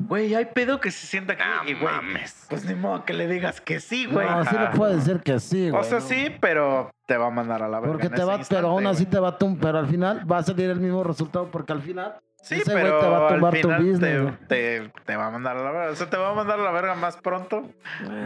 güey, 0.00 0.34
¿hay 0.34 0.44
pedo 0.44 0.78
que 0.78 0.90
se 0.90 1.06
sienta 1.06 1.32
aquí? 1.32 1.42
Ah, 1.42 1.62
y 1.66 1.72
güey, 1.72 1.94
mames. 1.94 2.44
pues 2.50 2.66
ni 2.66 2.74
modo 2.74 3.06
que 3.06 3.14
le 3.14 3.26
digas 3.26 3.62
que 3.62 3.80
sí, 3.80 4.04
güey. 4.04 4.28
No, 4.28 4.44
sí 4.44 4.54
le 4.58 4.66
puede 4.76 4.96
decir 4.96 5.20
que 5.20 5.40
sí, 5.40 5.70
güey. 5.70 5.80
O 5.80 5.84
sea, 5.84 6.00
¿no? 6.00 6.04
sí, 6.04 6.36
pero 6.42 6.90
te 7.06 7.16
va 7.16 7.28
a 7.28 7.30
mandar 7.30 7.62
a 7.62 7.68
la 7.68 7.80
verga. 7.80 7.92
Porque 7.92 8.08
en 8.08 8.12
te 8.12 8.18
ese 8.18 8.26
va, 8.26 8.36
instante, 8.36 8.54
pero 8.54 8.68
aún 8.68 8.86
así 8.86 9.04
güey. 9.04 9.12
te 9.12 9.18
va 9.18 9.28
a 9.28 9.38
tumbar, 9.38 9.60
pero 9.62 9.78
al 9.78 9.86
final 9.86 10.30
va 10.30 10.36
a 10.36 10.42
salir 10.42 10.68
el 10.68 10.78
mismo 10.80 11.02
resultado 11.04 11.50
porque 11.50 11.72
al 11.72 11.80
final 11.80 12.20
Sí, 12.42 12.56
ese 12.56 12.72
pero 12.72 13.00
te 13.00 13.06
va 13.06 13.18
a 13.18 13.28
al 13.28 13.34
tumbar 13.34 13.52
tu 13.54 13.60
final 13.60 13.82
business, 13.84 14.38
te, 14.48 14.80
te- 14.80 14.92
te 15.04 15.16
va 15.16 15.26
a 15.26 15.30
mandar 15.30 15.56
a 15.56 15.62
la 15.62 15.70
verga. 15.70 15.90
O 15.92 15.96
sea, 15.96 16.08
te 16.10 16.16
va 16.16 16.30
a 16.30 16.34
mandar 16.34 16.58
a 16.58 16.62
la 16.62 16.70
verga 16.72 16.94
más 16.94 17.16
pronto 17.18 17.68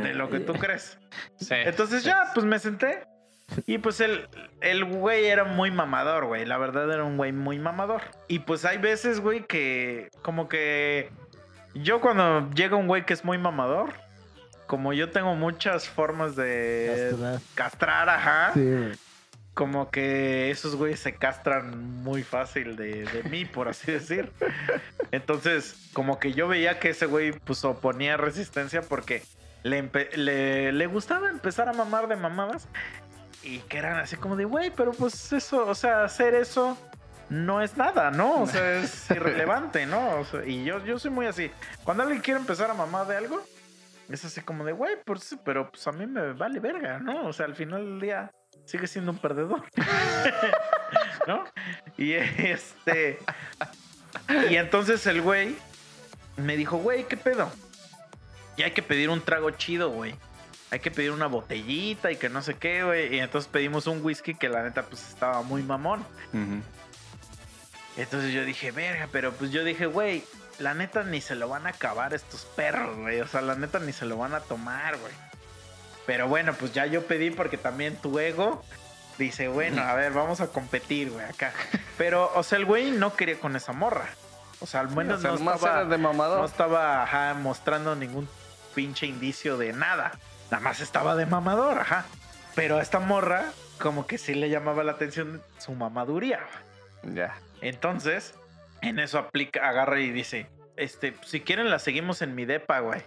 de 0.03 0.15
lo 0.15 0.31
que 0.31 0.41
tú 0.41 0.53
crees. 0.55 0.99
Sí. 1.37 1.55
Entonces 1.55 2.03
sí. 2.03 2.09
ya, 2.09 2.31
pues 2.33 2.47
me 2.47 2.59
senté. 2.59 3.05
Y 3.67 3.77
pues 3.79 4.01
el, 4.01 4.27
el 4.63 4.85
güey 4.87 5.27
era 5.27 5.45
muy 5.45 5.71
mamador, 5.71 6.25
güey. 6.27 6.47
La 6.47 6.57
verdad 6.57 6.91
era 6.91 7.05
un 7.05 7.17
güey 7.19 7.33
muy 7.33 7.59
mamador. 7.59 8.01
Y 8.29 8.39
pues 8.39 8.65
hay 8.65 8.79
veces, 8.79 9.21
güey, 9.21 9.45
que 9.47 10.09
como 10.23 10.49
que 10.49 11.11
yo 11.75 12.01
cuando 12.01 12.49
llega 12.51 12.77
un 12.77 12.87
güey 12.87 13.05
que 13.05 13.13
es 13.13 13.23
muy 13.25 13.37
mamador, 13.37 13.91
como 14.67 14.95
yo 14.95 15.11
tengo 15.11 15.35
muchas 15.35 15.87
formas 15.89 16.37
de 16.37 17.09
Castrar. 17.11 17.39
castrar, 17.55 18.09
ajá, 18.09 18.51
Sí, 18.55 18.61
güey. 18.65 18.93
Como 19.55 19.91
que 19.91 20.51
esos 20.51 20.75
güeyes 20.77 21.01
se 21.01 21.15
castran 21.15 22.03
muy 22.03 22.25
fácil 22.25 22.77
de, 22.77 23.05
de 23.05 23.23
mí, 23.31 23.45
por 23.45 23.69
así 23.69 23.93
decir. 23.93 24.31
Entonces, 25.13 25.91
como 25.93 26.19
que 26.19 26.33
yo 26.33 26.49
veía 26.49 26.81
que 26.81 26.91
ese 26.91 27.07
güey 27.07 27.33
pues 27.33 27.65
oponía 27.65 28.17
resistencia 28.17 28.83
porque 28.83 29.23
le, 29.63 29.89
le, 30.17 30.73
le 30.73 30.87
gustaba 30.87 31.31
empezar 31.31 31.69
a 31.69 31.73
mamar 31.73 32.09
de 32.09 32.17
mamadas 32.17 32.69
y 33.45 33.59
que 33.61 33.79
eran 33.79 33.97
así 33.97 34.17
como 34.17 34.37
de, 34.37 34.45
güey, 34.45 34.73
pero 34.75 34.93
pues 34.93 35.33
eso, 35.33 35.67
o 35.67 35.75
sea, 35.75 36.05
hacer 36.05 36.35
eso 36.35 36.77
no 37.29 37.63
es 37.63 37.77
nada, 37.77 38.11
¿no? 38.11 38.43
O 38.43 38.47
sea, 38.47 38.79
es 38.79 39.11
irrelevante, 39.11 39.87
¿no? 39.87 40.19
O 40.19 40.25
sea, 40.25 40.45
y 40.45 40.65
yo, 40.65 40.85
yo 40.85 40.99
soy 40.99 41.11
muy 41.11 41.27
así. 41.27 41.51
Cuando 41.85 42.03
alguien 42.03 42.23
quiere 42.23 42.41
empezar 42.41 42.71
a 42.71 42.75
mamar 42.75 43.07
de 43.07 43.17
algo, 43.17 43.41
es 44.09 44.25
así 44.25 44.41
como 44.41 44.65
de, 44.65 44.73
güey, 44.73 44.97
pues, 45.05 45.37
pero 45.45 45.71
pues 45.71 45.87
a 45.87 45.93
mí 45.93 46.07
me 46.07 46.33
vale 46.33 46.59
verga, 46.59 46.99
¿no? 46.99 47.27
O 47.27 47.33
sea, 47.33 47.47
al 47.47 47.55
final 47.55 47.85
del 47.85 48.01
día 48.01 48.31
sigue 48.65 48.87
siendo 48.87 49.13
un 49.13 49.19
perdedor. 49.19 49.65
¿No? 51.27 51.45
Y 51.97 52.13
este. 52.13 53.19
Y 54.51 54.57
entonces 54.57 55.07
el 55.07 55.23
güey 55.23 55.57
me 56.37 56.57
dijo, 56.57 56.77
güey, 56.79 57.05
¿qué 57.05 57.17
pedo? 57.17 57.51
Y 58.57 58.63
hay 58.63 58.71
que 58.73 58.83
pedir 58.83 59.11
un 59.11 59.21
trago 59.21 59.51
chido, 59.51 59.91
güey. 59.91 60.15
Hay 60.71 60.81
que 60.81 60.91
pedir 60.91 61.13
una 61.13 61.27
botellita 61.27 62.11
y 62.11 62.17
que 62.17 62.29
no 62.29 62.43
sé 62.43 62.55
qué, 62.55 62.85
güey. 62.85 63.15
Y 63.15 63.19
entonces 63.21 63.51
pedimos 63.51 63.87
un 63.87 64.05
whisky 64.05 64.35
que 64.35 64.49
la 64.49 64.63
neta 64.63 64.83
pues 64.83 65.09
estaba 65.09 65.43
muy 65.43 65.63
mamón. 65.63 66.05
Entonces 67.97 68.33
yo 68.33 68.45
dije, 68.45 68.73
verga, 68.73 69.09
pero 69.13 69.33
pues 69.33 69.53
yo 69.53 69.63
dije, 69.63 69.87
güey, 69.87 70.25
la 70.59 70.75
neta 70.75 71.05
ni 71.05 71.21
se 71.21 71.35
lo 71.37 71.49
van 71.49 71.67
a 71.67 71.71
acabar 71.71 72.13
estos 72.15 72.45
perros, 72.57 72.97
güey. 72.99 73.21
O 73.21 73.29
sea, 73.29 73.41
la 73.41 73.55
neta 73.55 73.79
ni 73.79 73.93
se 73.93 74.05
lo 74.05 74.17
van 74.17 74.35
a 74.35 74.41
tomar, 74.41 74.97
güey. 74.99 75.13
Pero 76.07 76.29
bueno, 76.29 76.55
pues 76.55 76.73
ya 76.73 76.87
yo 76.87 77.07
pedí 77.07 77.31
porque 77.31 77.57
también 77.57 77.97
tu 77.97 78.19
ego 78.19 78.63
dice, 79.19 79.49
bueno, 79.49 79.83
a 79.83 79.95
ver, 79.95 80.13
vamos 80.13 80.41
a 80.41 80.49
competir, 80.49 81.11
güey, 81.11 81.25
acá. 81.25 81.53
Pero, 81.99 82.31
o 82.35 82.43
sea, 82.43 82.59
el 82.59 82.65
güey 82.65 82.91
no 82.91 83.15
quería 83.15 83.39
con 83.39 83.57
esa 83.57 83.73
morra. 83.73 84.07
O 84.61 84.67
sea, 84.67 84.81
al 84.81 84.91
menos 84.91 85.19
O 85.19 85.23
sea, 85.23 85.31
no 85.33 85.55
estaba, 85.55 85.79
eres 85.79 85.91
de 85.91 85.99
mamador. 85.99 86.39
no 86.39 86.45
estaba 86.45 87.03
ajá, 87.03 87.35
mostrando 87.35 87.95
ningún 87.97 88.29
pinche 88.75 89.07
indicio 89.07 89.57
de 89.57 89.73
nada. 89.73 90.13
Nada 90.51 90.63
más 90.63 90.81
estaba 90.81 91.17
de 91.17 91.27
mamador, 91.27 91.79
ajá. 91.79 92.07
Pero 92.55 92.79
a 92.79 92.83
esta 92.83 93.01
morra, 93.01 93.45
como 93.81 94.07
que 94.07 94.19
sí 94.19 94.35
le 94.35 94.49
llamaba 94.49 94.85
la 94.85 94.93
atención 94.93 95.43
su 95.59 95.73
mamaduría. 95.73 96.41
Ya. 97.03 97.35
Entonces, 97.61 98.35
en 98.83 98.99
eso 98.99 99.19
aplica, 99.19 99.69
agarra 99.69 100.01
y 100.01 100.11
dice, 100.11 100.47
este, 100.77 101.15
si 101.25 101.41
quieren 101.41 101.71
la 101.71 101.79
seguimos 101.79 102.23
en 102.23 102.35
mi 102.35 102.45
depa, 102.45 102.81
güey. 102.81 103.03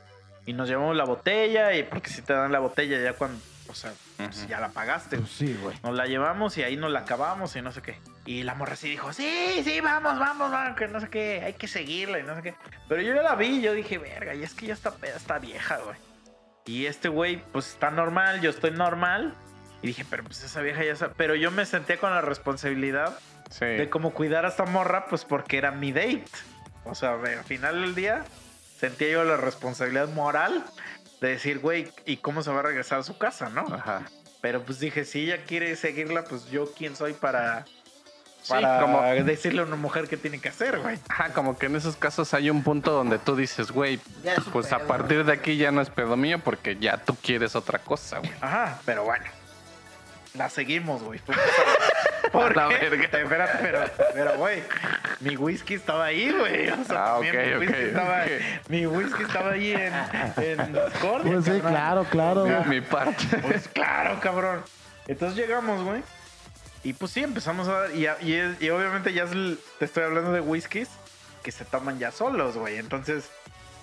Y 0.47 0.53
nos 0.53 0.67
llevamos 0.67 0.95
la 0.95 1.03
botella, 1.03 1.75
y 1.75 1.83
porque 1.83 2.09
si 2.09 2.23
te 2.23 2.33
dan 2.33 2.51
la 2.51 2.59
botella 2.59 2.99
ya 2.99 3.13
cuando, 3.13 3.37
o 3.69 3.75
sea, 3.75 3.91
pues 4.17 4.39
Ujú. 4.39 4.47
ya 4.47 4.59
la 4.59 4.69
pagaste. 4.69 5.17
Pues 5.17 5.29
sí, 5.29 5.55
güey. 5.61 5.77
Nos 5.83 5.93
la 5.95 6.05
llevamos 6.07 6.57
y 6.57 6.63
ahí 6.63 6.75
nos 6.77 6.89
la 6.91 6.99
acabamos 7.01 7.55
y 7.55 7.61
no 7.61 7.71
sé 7.71 7.81
qué. 7.81 7.99
Y 8.25 8.43
la 8.43 8.55
morra 8.55 8.75
sí 8.75 8.89
dijo, 8.89 9.11
sí, 9.13 9.61
sí, 9.63 9.79
vamos, 9.81 10.17
vamos, 10.17 10.49
vamos, 10.51 10.75
que 10.77 10.87
no 10.87 10.99
sé 10.99 11.09
qué, 11.09 11.41
hay 11.45 11.53
que 11.53 11.67
seguirla 11.67 12.19
y 12.19 12.23
no 12.23 12.33
sé 12.35 12.41
qué. 12.41 12.55
Pero 12.89 13.01
yo 13.01 13.13
ya 13.13 13.21
la 13.21 13.35
vi 13.35 13.57
y 13.57 13.61
yo 13.61 13.73
dije, 13.73 13.97
verga, 13.97 14.33
y 14.33 14.41
es 14.43 14.53
que 14.53 14.65
ya 14.67 14.73
está, 14.73 14.93
está 15.15 15.37
vieja, 15.37 15.77
güey. 15.77 15.97
Y 16.65 16.85
este 16.85 17.07
güey, 17.09 17.43
pues 17.51 17.67
está 17.69 17.91
normal, 17.91 18.41
yo 18.41 18.49
estoy 18.49 18.71
normal. 18.71 19.33
Y 19.81 19.87
dije, 19.87 20.05
pero 20.09 20.23
pues 20.23 20.43
esa 20.43 20.61
vieja 20.61 20.83
ya 20.83 20.93
está. 20.93 21.09
Pero 21.13 21.35
yo 21.35 21.51
me 21.51 21.65
sentía 21.65 21.97
con 21.97 22.11
la 22.11 22.21
responsabilidad 22.21 23.19
Sí. 23.49 23.65
de 23.65 23.89
cómo 23.89 24.11
cuidar 24.13 24.45
a 24.45 24.49
esta 24.49 24.65
morra, 24.65 25.05
pues 25.07 25.23
porque 25.23 25.57
era 25.57 25.71
mi 25.71 25.91
date. 25.93 26.25
O 26.83 26.95
sea, 26.95 27.13
al 27.13 27.43
final 27.45 27.81
del 27.81 27.95
día 27.95 28.23
sentía 28.79 29.09
yo 29.09 29.23
la 29.23 29.37
responsabilidad 29.37 30.09
moral 30.09 30.63
de 31.21 31.29
decir, 31.29 31.59
güey, 31.59 31.91
¿y 32.05 32.17
cómo 32.17 32.43
se 32.43 32.51
va 32.51 32.59
a 32.59 32.63
regresar 32.63 32.99
a 32.99 33.03
su 33.03 33.17
casa, 33.17 33.49
no? 33.49 33.61
Ajá. 33.73 34.03
Pero 34.41 34.63
pues 34.63 34.79
dije, 34.79 35.03
si 35.03 35.23
ella 35.23 35.43
quiere 35.45 35.75
seguirla, 35.75 36.23
pues 36.23 36.45
yo 36.49 36.71
quién 36.73 36.95
soy 36.95 37.13
para, 37.13 37.65
Sí, 38.43 38.53
para 38.53 38.79
como, 38.79 39.01
decirle 39.01 39.61
a 39.61 39.65
una 39.65 39.75
mujer 39.75 40.07
qué 40.07 40.15
tiene 40.15 40.39
que 40.39 40.49
hacer, 40.49 40.79
güey. 40.79 40.99
ajá, 41.09 41.33
como 41.33 41.57
que 41.57 41.65
en 41.65 41.75
esos 41.75 41.95
casos 41.97 42.33
hay 42.35 42.49
un 42.51 42.63
punto 42.63 42.91
donde 42.91 43.17
tú 43.17 43.35
dices, 43.35 43.71
güey, 43.71 43.99
Ya 44.23 44.33
es 44.33 44.45
un 44.45 44.53
pues 44.53 44.71
a 44.71 44.79
partir 44.79 45.25
de 45.25 45.33
aquí 45.33 45.57
ya 45.57 45.71
no 45.71 45.81
es 45.81 45.89
pedo 45.89 46.15
mío 46.15 46.39
porque 46.39 46.77
ya 46.77 46.97
tú 46.97 47.15
quieres 47.15 47.55
otra 47.55 47.79
cosa, 47.79 48.19
güey. 48.19 48.31
Ajá, 48.39 48.79
pero 48.85 49.03
bueno. 49.03 49.25
la 50.35 50.49
seguimos, 50.49 51.01
güey. 51.01 51.19
Fuimos 52.31 52.33
a- 52.33 52.53
¿Por 52.53 52.55
la 52.55 52.69
qué? 52.69 52.89
verga. 52.89 53.03
Espérate, 53.19 53.57
pero, 53.61 53.79
pero, 54.13 54.37
güey, 54.37 54.63
mi 55.19 55.35
whisky 55.37 55.73
estaba 55.75 56.05
ahí, 56.05 56.31
güey. 56.31 56.69
O 56.69 56.83
sea, 56.83 57.15
Ah, 57.15 57.19
también 57.21 57.35
ok, 57.35 57.41
mi, 57.45 57.53
ok, 57.55 57.59
whisky 57.61 57.83
estaba, 57.83 58.25
mi 58.69 58.87
whisky 58.87 59.23
estaba 59.23 59.51
ahí 59.51 59.71
en, 59.73 59.93
en 60.43 60.79
Pues 61.23 61.45
sí, 61.45 61.59
claro, 61.61 62.03
claro. 62.05 62.45
Mi 62.65 62.81
parte. 62.81 63.25
Pues 63.41 63.67
claro, 63.67 64.19
cabrón. 64.19 64.63
Entonces 65.07 65.37
llegamos, 65.37 65.83
güey. 65.83 66.03
Y 66.83 66.93
pues 66.93 67.11
sí, 67.11 67.23
empezamos 67.23 67.67
a... 67.67 67.87
Y, 67.93 68.07
y, 68.21 68.33
es- 68.33 68.61
y 68.61 68.69
obviamente 68.69 69.11
ya 69.13 69.23
es 69.23 69.31
el- 69.31 69.59
te 69.79 69.85
estoy 69.85 70.03
hablando 70.03 70.31
de 70.31 70.41
whiskies 70.41 70.89
que 71.43 71.51
se 71.51 71.65
toman 71.65 71.97
ya 71.99 72.11
solos, 72.11 72.55
güey. 72.57 72.77
Entonces, 72.77 73.29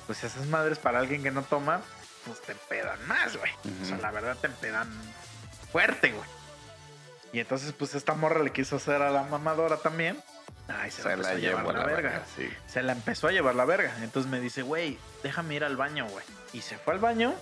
pues 0.07 0.23
esas 0.25 0.47
madres 0.47 0.79
para 0.79 0.99
alguien 1.01 1.23
que 1.23 1.31
no 1.31 1.43
toma, 1.43 1.81
pues 2.27 2.41
te 2.43 2.53
empedan 2.53 2.99
más, 3.07 3.37
güey. 3.37 3.51
O 3.83 3.85
sea, 3.85 3.99
la 3.99 4.11
verdad 4.11 4.37
te 4.41 4.47
empedan 4.47 4.89
fuerte, 5.73 6.13
güey. 6.13 6.29
Y 7.35 7.41
entonces, 7.41 7.73
pues 7.73 7.95
esta 7.95 8.15
morra 8.15 8.43
le 8.43 8.51
quiso 8.53 8.77
hacer 8.77 9.03
a 9.03 9.11
la 9.11 9.25
mamadora 9.25 9.77
también. 9.79 10.17
Ay, 10.69 10.91
se, 10.91 11.03
Se 11.03 11.09
la, 11.09 11.15
empezó 11.15 11.29
la 11.31 11.35
a 11.37 11.39
llevar 11.39 11.65
la, 11.67 11.73
la 11.73 11.87
verga. 11.87 12.11
verga, 12.11 12.23
sí. 12.37 12.49
Se 12.69 12.83
la 12.83 12.93
empezó 12.93 13.27
a 13.29 13.33
llevar 13.33 13.55
la 13.57 13.65
verga. 13.65 13.93
Entonces 14.03 14.31
me 14.31 14.41
dice, 14.41 14.63
güey, 14.63 14.97
déjame 15.23 15.57
ir 15.57 15.65
al 15.65 15.77
baño, 15.77 16.07
güey. 16.07 16.25
Y 16.53 16.61
se 16.63 16.79
fue 16.79 16.95
al 16.95 17.01
baño. 17.01 17.35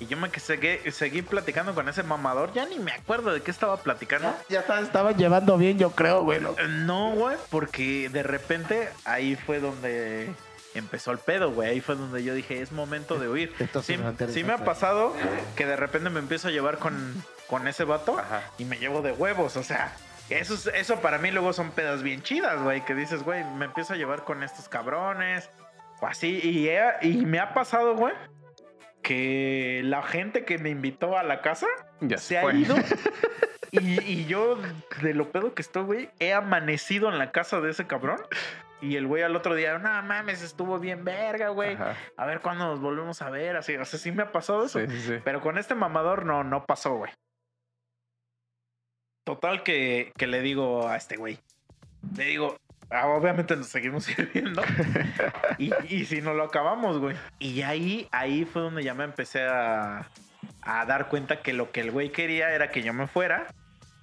Y 0.00 0.06
yo 0.06 0.16
me 0.16 0.28
seguí, 0.40 0.90
seguí 0.90 1.22
platicando 1.22 1.74
con 1.74 1.88
ese 1.88 2.02
mamador. 2.02 2.52
Ya 2.54 2.64
ni 2.66 2.78
me 2.80 2.92
acuerdo 2.92 3.32
de 3.32 3.42
qué 3.42 3.50
estaba 3.50 3.76
platicando. 3.76 4.34
Ya 4.48 4.60
está- 4.60 4.80
estaban 4.80 5.16
llevando 5.16 5.56
bien, 5.58 5.78
yo 5.78 5.90
creo, 5.92 6.22
güey. 6.24 6.40
¿no? 6.40 6.50
Eh, 6.58 6.66
No, 6.68 7.10
güey, 7.12 7.36
porque 7.50 8.08
de 8.08 8.22
repente 8.24 8.88
ahí 9.04 9.36
fue 9.36 9.60
donde 9.60 10.32
empezó 10.74 11.12
el 11.12 11.18
pedo, 11.18 11.52
güey. 11.52 11.68
Ahí 11.70 11.80
fue 11.80 11.94
donde 11.94 12.24
yo 12.24 12.34
dije, 12.34 12.60
es 12.60 12.72
momento 12.72 13.18
de 13.20 13.28
huir. 13.28 13.54
Esto 13.60 13.82
sí 13.82 13.92
Sí, 13.94 13.98
me 14.02 14.08
interesa, 14.10 14.34
sí 14.34 14.42
me 14.42 14.54
ha 14.54 14.64
pasado 14.64 15.14
que 15.54 15.66
de 15.66 15.76
repente 15.76 16.10
me 16.10 16.18
empiezo 16.18 16.48
a 16.48 16.50
llevar 16.50 16.78
con, 16.78 17.22
con 17.48 17.68
ese 17.68 17.84
vato 17.84 18.18
Ajá. 18.18 18.42
y 18.58 18.64
me 18.64 18.76
llevo 18.78 19.02
de 19.02 19.12
huevos. 19.12 19.56
O 19.56 19.62
sea, 19.62 19.92
eso, 20.30 20.54
es- 20.54 20.66
eso 20.68 21.00
para 21.00 21.18
mí 21.18 21.30
luego 21.30 21.52
son 21.52 21.70
pedas 21.70 22.02
bien 22.02 22.22
chidas, 22.22 22.60
güey. 22.62 22.84
Que 22.84 22.94
dices, 22.94 23.22
güey, 23.22 23.44
me 23.44 23.66
empiezo 23.66 23.92
a 23.92 23.96
llevar 23.96 24.24
con 24.24 24.42
estos 24.42 24.68
cabrones. 24.68 25.50
O 26.00 26.06
así. 26.06 26.40
Y, 26.42 26.68
he- 26.68 26.98
y 27.02 27.24
me 27.24 27.38
ha 27.38 27.54
pasado, 27.54 27.94
güey, 27.96 28.14
que 29.02 29.82
la 29.84 30.02
gente 30.02 30.44
que 30.44 30.58
me 30.58 30.70
invitó 30.70 31.16
a 31.18 31.22
la 31.22 31.40
casa 31.42 31.66
Ya 32.00 32.18
se 32.18 32.38
ha 32.38 32.52
ido. 32.52 32.74
Y, 33.76 34.00
y 34.08 34.26
yo, 34.26 34.56
de 35.02 35.14
lo 35.14 35.32
pedo 35.32 35.52
que 35.52 35.60
estoy, 35.60 35.82
güey, 35.82 36.10
he 36.20 36.32
amanecido 36.32 37.08
en 37.08 37.18
la 37.18 37.32
casa 37.32 37.60
de 37.60 37.72
ese 37.72 37.88
cabrón. 37.88 38.20
Y 38.80 38.94
el 38.94 39.08
güey 39.08 39.24
al 39.24 39.34
otro 39.34 39.56
día, 39.56 39.76
no 39.78 40.02
mames, 40.04 40.42
estuvo 40.42 40.78
bien 40.78 41.04
verga, 41.04 41.48
güey. 41.48 41.74
Ajá. 41.74 41.96
A 42.16 42.24
ver 42.24 42.38
cuándo 42.38 42.66
nos 42.66 42.78
volvemos 42.80 43.20
a 43.20 43.30
ver. 43.30 43.56
Así, 43.56 43.74
o 43.76 43.84
sea, 43.84 43.98
sí 43.98 44.12
me 44.12 44.22
ha 44.22 44.30
pasado 44.30 44.66
eso. 44.66 44.78
Sí, 44.78 44.86
sí, 44.88 45.00
sí. 45.00 45.14
Pero 45.24 45.40
con 45.40 45.58
este 45.58 45.74
mamador 45.74 46.24
no, 46.24 46.44
no 46.44 46.64
pasó, 46.66 46.94
güey. 46.98 47.10
Total 49.24 49.62
que, 49.62 50.12
que 50.16 50.26
le 50.26 50.40
digo 50.42 50.88
a 50.88 50.96
este 50.96 51.16
güey. 51.16 51.38
Le 52.16 52.24
digo, 52.24 52.58
ah, 52.90 53.08
obviamente 53.08 53.56
nos 53.56 53.66
seguimos 53.68 54.04
sirviendo. 54.04 54.62
y, 55.58 55.72
y 55.88 56.04
si 56.04 56.20
no 56.20 56.34
lo 56.34 56.44
acabamos, 56.44 56.98
güey. 56.98 57.16
Y 57.38 57.62
ahí, 57.62 58.08
ahí 58.12 58.44
fue 58.44 58.62
donde 58.62 58.82
ya 58.84 58.94
me 58.94 59.04
empecé 59.04 59.42
a, 59.42 60.08
a 60.62 60.86
dar 60.86 61.08
cuenta 61.08 61.40
que 61.40 61.52
lo 61.52 61.72
que 61.72 61.80
el 61.80 61.90
güey 61.90 62.10
quería 62.10 62.54
era 62.54 62.70
que 62.70 62.82
yo 62.82 62.92
me 62.92 63.06
fuera 63.06 63.46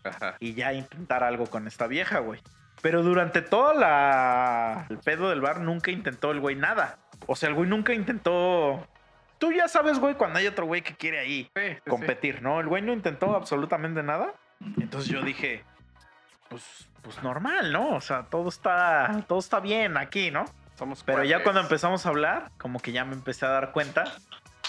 Ajá. 0.04 0.36
y 0.40 0.54
ya 0.54 0.74
intentar 0.74 1.24
algo 1.24 1.46
con 1.48 1.68
esta 1.68 1.88
vieja, 1.88 2.20
güey. 2.20 2.42
Pero 2.82 3.04
durante 3.04 3.44
todo 3.44 3.74
la... 3.74 4.88
el 4.90 4.98
pedo 4.98 5.30
del 5.30 5.40
bar 5.42 5.60
nunca 5.62 5.92
intentó 5.92 6.32
el 6.32 6.40
güey 6.40 6.56
nada. 6.56 6.98
O 7.28 7.36
sea, 7.36 7.50
el 7.50 7.56
güey 7.56 7.70
nunca 7.70 7.94
intentó... 7.94 8.88
Tú 9.38 9.52
ya 9.52 9.68
sabes, 9.68 10.00
güey, 10.00 10.16
cuando 10.16 10.40
hay 10.40 10.48
otro 10.48 10.66
güey 10.66 10.82
que 10.82 10.96
quiere 10.96 11.20
ahí 11.20 11.44
Sí, 11.56 11.62
sí, 11.62 11.74
sí. 11.76 11.90
competir, 11.90 12.42
¿no? 12.42 12.60
El 12.60 12.68
güey 12.68 12.82
no 12.82 12.94
intentó 12.94 13.36
absolutamente 13.36 14.02
nada. 14.04 14.34
Entonces 14.80 15.10
yo 15.10 15.22
dije, 15.22 15.64
pues, 16.50 16.88
pues 17.02 17.22
normal, 17.24 17.72
¿no? 17.72 17.96
O 17.96 18.02
sea, 18.02 18.24
todo 18.24 18.50
está, 18.50 19.24
todo 19.28 19.40
está 19.40 19.60
bien 19.60 19.98
aquí, 19.98 20.32
¿no? 20.32 20.46
Somos 20.78 21.04
Pero 21.04 21.24
ya 21.24 21.44
cuando 21.44 21.62
empezamos 21.62 22.06
a 22.06 22.10
hablar, 22.10 22.52
como 22.58 22.80
que 22.80 22.92
ya 22.92 23.06
me 23.06 23.14
empecé 23.14 23.46
a 23.46 23.50
dar 23.50 23.72
cuenta 23.72 24.04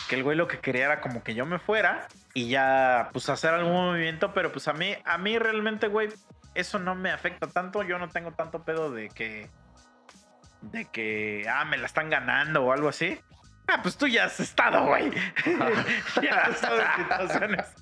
que 0.08 0.16
el 0.16 0.22
güey 0.22 0.36
lo 0.36 0.46
que 0.46 0.58
quería 0.58 0.84
era 0.86 1.00
como 1.00 1.22
que 1.22 1.34
yo 1.34 1.46
me 1.46 1.58
fuera 1.58 2.06
y 2.34 2.48
ya, 2.48 3.10
pues, 3.12 3.28
hacer 3.28 3.54
algún 3.54 3.72
movimiento, 3.72 4.32
pero 4.32 4.52
pues 4.52 4.68
a 4.68 4.72
mí, 4.72 4.94
a 5.04 5.18
mí 5.18 5.38
realmente, 5.38 5.88
güey, 5.88 6.08
eso 6.54 6.78
no 6.78 6.94
me 6.94 7.10
afecta 7.10 7.46
tanto. 7.46 7.82
Yo 7.82 7.98
no 7.98 8.08
tengo 8.08 8.32
tanto 8.32 8.62
pedo 8.62 8.90
de 8.90 9.08
que, 9.08 9.48
de 10.60 10.84
que, 10.86 11.46
ah, 11.50 11.64
me 11.64 11.78
la 11.78 11.86
están 11.86 12.10
ganando 12.10 12.64
o 12.64 12.72
algo 12.72 12.88
así. 12.88 13.18
Ah, 13.68 13.80
pues 13.82 13.96
tú 13.96 14.06
ya 14.06 14.24
has 14.24 14.38
estado, 14.40 14.86
güey. 14.86 15.10
ya 16.22 16.42
has 16.42 16.56
estado 16.56 16.80
en 16.80 16.86
situaciones 16.96 17.81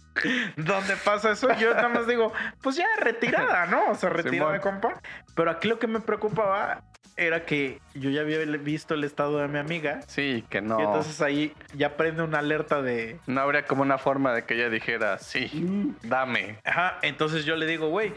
donde 0.57 0.97
pasa 0.97 1.33
eso. 1.33 1.49
Yo 1.59 1.75
nada 1.75 1.89
más 1.89 2.07
digo, 2.07 2.33
pues 2.63 2.77
ya 2.77 2.87
retirada, 2.99 3.67
¿no? 3.67 3.91
O 3.91 3.95
sea, 3.95 4.11
retirada, 4.11 4.59
Simón. 4.59 4.81
compa. 4.81 5.01
Pero 5.35 5.51
aquí 5.51 5.69
lo 5.69 5.79
que 5.79 5.87
me 5.87 6.01
preocupaba 6.01 6.83
era 7.17 7.45
que 7.45 7.81
yo 7.95 8.09
ya 8.09 8.23
había 8.23 8.39
visto 8.39 8.95
el 8.95 9.05
estado 9.05 9.39
de 9.39 9.49
mi 9.49 9.59
amiga. 9.59 10.01
Sí, 10.07 10.45
que 10.49 10.61
no. 10.63 10.81
Y 10.81 10.85
entonces 10.85 11.21
ahí 11.21 11.53
ya 11.75 11.97
prende 11.97 12.23
una 12.23 12.39
alerta 12.39 12.81
de. 12.81 13.19
No 13.27 13.41
habría 13.43 13.67
como 13.67 13.83
una 13.83 13.99
forma 13.99 14.33
de 14.33 14.45
que 14.45 14.55
ella 14.55 14.71
dijera, 14.71 15.19
sí, 15.19 15.95
dame. 16.03 16.59
Ajá, 16.65 16.99
entonces 17.03 17.45
yo 17.45 17.57
le 17.57 17.67
digo, 17.67 17.89
güey, 17.89 18.13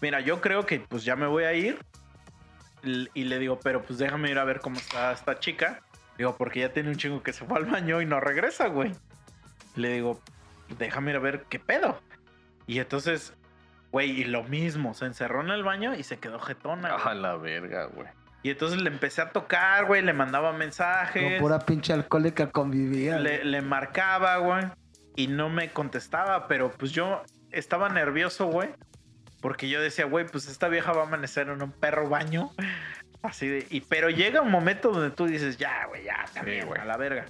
mira, 0.00 0.20
yo 0.20 0.40
creo 0.40 0.64
que 0.64 0.80
pues 0.80 1.04
ya 1.04 1.16
me 1.16 1.26
voy 1.26 1.44
a 1.44 1.52
ir. 1.54 1.78
Y 2.84 3.24
le 3.24 3.40
digo, 3.40 3.58
pero 3.58 3.82
pues 3.82 3.98
déjame 3.98 4.30
ir 4.30 4.38
a 4.38 4.44
ver 4.44 4.60
cómo 4.60 4.76
está 4.76 5.10
esta 5.10 5.40
chica. 5.40 5.80
Digo, 6.16 6.36
porque 6.36 6.60
ya 6.60 6.72
tiene 6.72 6.90
un 6.90 6.96
chingo 6.96 7.22
que 7.22 7.32
se 7.32 7.44
fue 7.44 7.58
al 7.58 7.64
baño 7.64 8.00
y 8.00 8.06
no 8.06 8.20
regresa, 8.20 8.68
güey. 8.68 8.92
Le 9.74 9.88
digo, 9.88 10.20
déjame 10.74 11.10
ir 11.12 11.16
a 11.16 11.20
ver 11.20 11.44
qué 11.48 11.58
pedo. 11.58 12.00
Y 12.66 12.78
entonces, 12.78 13.32
güey, 13.92 14.10
y 14.10 14.24
lo 14.24 14.42
mismo, 14.44 14.94
se 14.94 15.06
encerró 15.06 15.40
en 15.42 15.50
el 15.50 15.62
baño 15.62 15.94
y 15.94 16.02
se 16.02 16.18
quedó 16.18 16.38
jetona. 16.40 16.92
güey. 16.94 17.08
A 17.08 17.14
la 17.14 17.36
verga, 17.36 17.84
güey. 17.86 18.08
Y 18.42 18.50
entonces 18.50 18.80
le 18.80 18.90
empecé 18.90 19.22
a 19.22 19.30
tocar, 19.30 19.86
güey, 19.86 20.02
le 20.02 20.12
mandaba 20.12 20.52
mensajes. 20.52 21.40
pura 21.40 21.58
pinche 21.58 21.92
alcohólica 21.92 22.50
convivía. 22.50 23.18
le, 23.18 23.44
le 23.44 23.60
marcaba, 23.60 24.36
güey, 24.36 24.64
y 25.16 25.26
no 25.26 25.48
me 25.48 25.70
contestaba, 25.70 26.46
pero 26.46 26.70
pues 26.70 26.92
yo 26.92 27.22
estaba 27.50 27.88
nervioso, 27.88 28.46
güey, 28.46 28.68
porque 29.40 29.68
yo 29.68 29.80
decía, 29.80 30.04
güey, 30.04 30.26
pues 30.26 30.46
esta 30.48 30.68
vieja 30.68 30.92
va 30.92 31.02
a 31.02 31.06
amanecer 31.06 31.48
en 31.48 31.60
un 31.60 31.72
perro 31.72 32.08
baño, 32.08 32.50
así 33.22 33.48
de, 33.48 33.66
y 33.70 33.80
pero 33.80 34.10
llega 34.10 34.42
un 34.42 34.50
momento 34.52 34.92
donde 34.92 35.10
tú 35.10 35.26
dices, 35.26 35.56
ya, 35.56 35.86
güey, 35.86 36.04
ya, 36.04 36.24
también, 36.32 36.66
güey. 36.66 36.80
a 36.80 36.84
la 36.84 36.96
verga. 36.96 37.26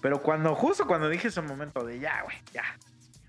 Pero 0.00 0.22
cuando, 0.22 0.54
justo 0.54 0.86
cuando 0.86 1.08
dije 1.08 1.28
ese 1.28 1.42
momento 1.42 1.84
de, 1.84 1.98
ya, 1.98 2.22
güey, 2.22 2.36
ya, 2.52 2.64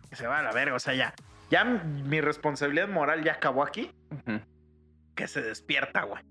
que 0.09 0.15
se 0.15 0.27
va 0.27 0.39
a 0.39 0.43
la 0.43 0.51
verga, 0.51 0.75
o 0.75 0.79
sea, 0.79 0.93
ya, 0.93 1.13
ya 1.49 1.63
mi 1.63 2.21
responsabilidad 2.21 2.87
moral 2.87 3.23
ya 3.23 3.33
acabó 3.33 3.63
aquí, 3.63 3.91
Ujú. 4.11 4.39
que 5.15 5.27
se 5.27 5.41
despierta, 5.41 6.03
güey. 6.03 6.23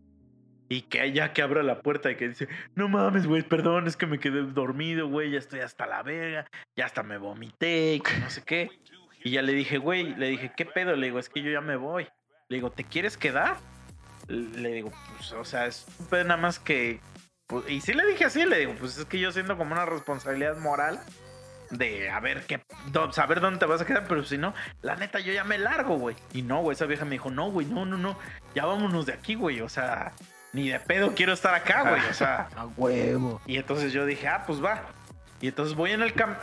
Y 0.68 0.82
que 0.82 1.04
ella 1.04 1.32
que 1.32 1.42
abre 1.42 1.62
la 1.62 1.80
puerta 1.80 2.10
y 2.10 2.16
que 2.16 2.28
dice, 2.28 2.48
no 2.74 2.88
mames, 2.88 3.26
güey, 3.26 3.42
perdón, 3.42 3.86
es 3.86 3.96
que 3.96 4.06
me 4.06 4.18
quedé 4.18 4.42
dormido, 4.42 5.08
güey, 5.08 5.30
ya 5.30 5.38
estoy 5.38 5.60
hasta 5.60 5.86
la 5.86 6.02
verga, 6.02 6.44
ya 6.76 6.86
hasta 6.86 7.02
me 7.04 7.18
vomité 7.18 7.94
y 7.94 8.00
que 8.00 8.16
no 8.18 8.28
sé 8.30 8.42
qué. 8.42 8.70
Y 9.22 9.30
ya 9.30 9.42
le 9.42 9.52
dije, 9.52 9.78
güey, 9.78 10.14
le 10.14 10.28
dije, 10.28 10.52
¿qué 10.56 10.66
pedo? 10.66 10.94
Le 10.96 11.06
digo, 11.06 11.18
es 11.18 11.28
que 11.28 11.40
yo 11.42 11.50
ya 11.50 11.60
me 11.60 11.76
voy. 11.76 12.08
Le 12.48 12.56
digo, 12.56 12.70
¿te 12.70 12.84
quieres 12.84 13.16
quedar? 13.16 13.56
Le 14.28 14.72
digo, 14.72 14.92
pues, 15.16 15.32
o 15.32 15.44
sea, 15.44 15.66
es 15.66 15.86
nada 16.10 16.36
más 16.36 16.58
que... 16.58 17.00
pues, 17.46 17.68
y 17.68 17.80
sí 17.80 17.92
le 17.94 18.04
dije 18.06 18.24
así, 18.24 18.44
le 18.44 18.58
digo, 18.58 18.74
pues 18.78 18.98
es 18.98 19.04
que 19.04 19.18
yo 19.18 19.32
siento 19.32 19.56
como 19.56 19.72
una 19.72 19.84
responsabilidad 19.86 20.56
moral 20.58 21.00
de 21.70 22.08
a 22.10 22.20
ver 22.20 22.46
qué, 22.46 22.60
do- 22.92 23.12
saber 23.12 23.40
dónde 23.40 23.58
te 23.58 23.66
vas 23.66 23.80
a 23.80 23.86
quedar, 23.86 24.04
pero 24.08 24.24
si 24.24 24.38
no, 24.38 24.54
la 24.82 24.96
neta 24.96 25.18
yo 25.20 25.32
ya 25.32 25.44
me 25.44 25.58
largo, 25.58 25.96
güey. 25.96 26.16
Y 26.32 26.42
no, 26.42 26.60
güey, 26.62 26.74
esa 26.74 26.86
vieja 26.86 27.04
me 27.04 27.12
dijo, 27.12 27.30
no, 27.30 27.50
güey, 27.50 27.66
no, 27.66 27.84
no, 27.84 27.96
no, 27.98 28.18
ya 28.54 28.66
vámonos 28.66 29.06
de 29.06 29.12
aquí, 29.14 29.34
güey, 29.34 29.60
o 29.60 29.68
sea, 29.68 30.12
ni 30.52 30.68
de 30.68 30.78
pedo 30.80 31.12
quiero 31.14 31.32
estar 31.32 31.54
acá, 31.54 31.82
güey, 31.88 32.00
o 32.08 32.14
sea. 32.14 32.48
A 32.56 32.66
huevo. 32.66 33.40
Y 33.46 33.56
entonces 33.56 33.92
yo 33.92 34.06
dije, 34.06 34.28
ah, 34.28 34.44
pues 34.46 34.62
va. 34.64 34.82
Y 35.40 35.48
entonces 35.48 35.74
voy 35.76 35.90
en 35.92 36.00
el 36.02 36.14
cam 36.14 36.36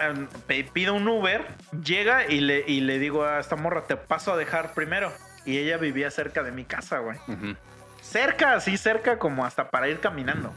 pido 0.73 0.93
un 0.93 1.07
Uber, 1.07 1.47
llega 1.83 2.27
y 2.29 2.41
le, 2.41 2.63
y 2.67 2.81
le 2.81 2.99
digo 2.99 3.25
a 3.25 3.39
esta 3.39 3.55
morra, 3.55 3.85
te 3.85 3.95
paso 3.97 4.31
a 4.33 4.37
dejar 4.37 4.73
primero. 4.75 5.11
Y 5.45 5.57
ella 5.57 5.77
vivía 5.77 6.11
cerca 6.11 6.43
de 6.43 6.51
mi 6.51 6.63
casa, 6.63 6.99
güey. 6.99 7.17
Cerca, 8.01 8.53
así 8.53 8.77
cerca 8.77 9.17
como 9.17 9.45
hasta 9.45 9.69
para 9.69 9.87
ir 9.89 9.99
caminando. 9.99 10.53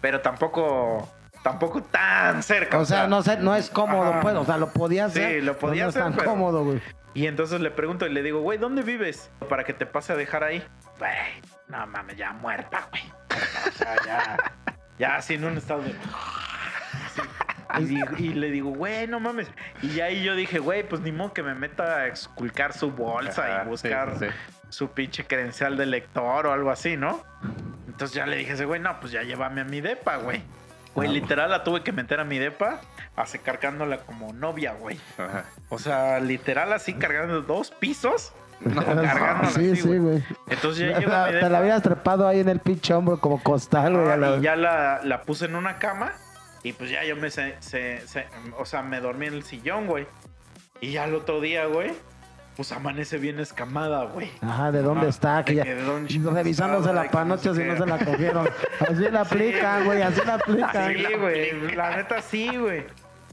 Pero 0.00 0.20
tampoco, 0.20 1.08
tampoco 1.42 1.82
tan 1.82 2.42
cerca. 2.42 2.78
O 2.78 2.84
sea, 2.84 3.06
no 3.06 3.22
sé, 3.22 3.36
no 3.38 3.54
es 3.54 3.70
cómodo, 3.70 4.10
Ajá. 4.10 4.20
pues. 4.20 4.34
O 4.36 4.44
sea, 4.44 4.56
lo 4.56 4.72
podía 4.72 5.08
Sí, 5.10 5.20
hacer. 5.20 5.42
lo 5.44 5.54
pero 5.54 5.68
podía 5.68 5.82
no 5.84 5.88
hacer, 5.90 6.02
es 6.02 6.08
tan 6.08 6.16
pero- 6.16 6.30
cómodo, 6.30 6.64
güey. 6.64 6.80
Y 7.12 7.26
entonces 7.26 7.60
le 7.60 7.72
pregunto 7.72 8.06
y 8.06 8.12
le 8.12 8.22
digo, 8.22 8.40
güey, 8.40 8.56
¿dónde 8.56 8.82
vives? 8.82 9.30
Para 9.48 9.64
que 9.64 9.72
te 9.74 9.84
pase 9.84 10.12
a 10.12 10.16
dejar 10.16 10.44
ahí. 10.44 10.64
Güey, 10.98 11.10
no 11.66 11.84
mames, 11.88 12.16
ya 12.16 12.32
muerta, 12.32 12.86
güey. 12.90 13.02
O 13.68 13.72
sea, 13.72 13.96
ya, 14.06 14.36
ya 14.98 15.16
así 15.16 15.34
en 15.34 15.44
un 15.44 15.56
estado 15.56 15.82
de... 15.82 15.92
así. 17.68 17.98
Y, 18.18 18.28
le 18.34 18.50
digo, 18.50 18.70
güey, 18.70 19.06
no 19.08 19.18
mames. 19.20 19.48
Y 19.82 19.88
ya 19.88 20.04
ahí 20.06 20.22
yo 20.22 20.34
dije, 20.36 20.58
güey, 20.60 20.86
pues 20.88 21.00
ni 21.02 21.10
modo 21.12 21.32
que 21.32 21.42
me 21.42 21.54
meta 21.54 21.96
a 21.96 22.06
exculcar 22.06 22.72
su 22.72 22.90
bolsa 22.92 23.42
Ajá, 23.44 23.62
y 23.64 23.68
buscar 23.68 24.18
sí, 24.18 24.26
sí, 24.26 24.32
su 24.70 24.90
pinche 24.92 25.26
credencial 25.26 25.76
de 25.76 25.84
lector 25.86 26.46
o 26.46 26.52
algo 26.52 26.70
así, 26.70 26.96
¿no? 26.96 27.22
Entonces 27.86 28.14
ya 28.16 28.24
le 28.26 28.36
dije 28.36 28.52
a 28.52 28.54
ese 28.54 28.64
güey, 28.64 28.80
no, 28.80 28.98
pues 29.00 29.12
ya 29.12 29.22
llévame 29.22 29.60
a 29.60 29.64
mi 29.64 29.80
depa, 29.80 30.16
güey. 30.16 30.42
Güey, 30.94 31.08
literal 31.08 31.50
la 31.50 31.62
tuve 31.62 31.82
que 31.82 31.92
meter 31.92 32.18
a 32.18 32.24
mi 32.24 32.38
depa 32.38 32.80
así 33.14 33.38
cargándola 33.38 33.98
como 33.98 34.32
novia, 34.32 34.72
güey. 34.72 34.98
Ajá. 35.18 35.44
O 35.68 35.78
sea, 35.78 36.18
literal 36.18 36.72
así 36.72 36.94
cargando 36.94 37.42
dos 37.42 37.70
pisos. 37.70 38.32
No, 38.60 38.84
cargándola 38.84 39.50
Sí, 39.50 39.70
así, 39.72 39.82
sí, 39.82 39.98
güey. 39.98 40.24
Entonces 40.48 40.90
ya 40.90 40.96
a 40.96 41.00
mi 41.00 41.06
la, 41.06 41.26
te 41.40 41.48
la 41.48 41.58
habías 41.58 41.82
trepado 41.82 42.26
ahí 42.26 42.40
en 42.40 42.48
el 42.48 42.58
pinche 42.60 42.92
hombro 42.94 43.18
como 43.20 43.40
costal, 43.42 43.94
güey. 43.96 44.08
ah, 44.10 44.16
la- 44.16 44.36
y 44.36 44.40
ya 44.40 44.56
la, 44.56 45.00
la 45.04 45.22
puse 45.22 45.44
en 45.44 45.54
una 45.54 45.78
cama 45.78 46.12
y 46.62 46.72
pues 46.72 46.90
ya 46.90 47.04
yo 47.04 47.14
me 47.16 47.30
se, 47.30 47.54
se- 47.60 48.06
se- 48.08 48.26
o 48.58 48.64
sea, 48.64 48.82
me 48.82 49.00
dormí 49.00 49.26
en 49.26 49.34
el 49.34 49.44
sillón, 49.44 49.86
güey. 49.86 50.06
Y 50.80 50.92
ya 50.92 51.04
el 51.04 51.14
otro 51.14 51.40
día, 51.40 51.66
güey, 51.66 51.92
pues 52.60 52.72
amanece 52.72 53.16
bien 53.16 53.40
escamada, 53.40 54.04
güey. 54.04 54.30
Ajá, 54.42 54.70
¿de 54.70 54.82
dónde 54.82 55.06
Ah, 55.06 55.08
está? 55.08 55.42
Que 55.46 55.54
ya... 55.54 55.64
que 55.64 55.76
de 55.76 55.82
dónde 55.82 56.30
Revisándose 56.30 56.92
la 56.92 57.10
panocha 57.10 57.54
si 57.54 57.64
no 57.64 57.74
se 57.74 57.86
la 57.86 58.04
cogieron. 58.04 58.46
Así 58.80 59.08
la 59.10 59.20
aplican, 59.22 59.86
güey, 59.86 60.02
así 60.02 60.20
la 60.26 60.34
aplican. 60.34 60.94
Sí, 60.94 61.04
güey. 61.18 61.74
La 61.74 61.96
neta 61.96 62.20
sí, 62.20 62.54
güey. 62.54 62.84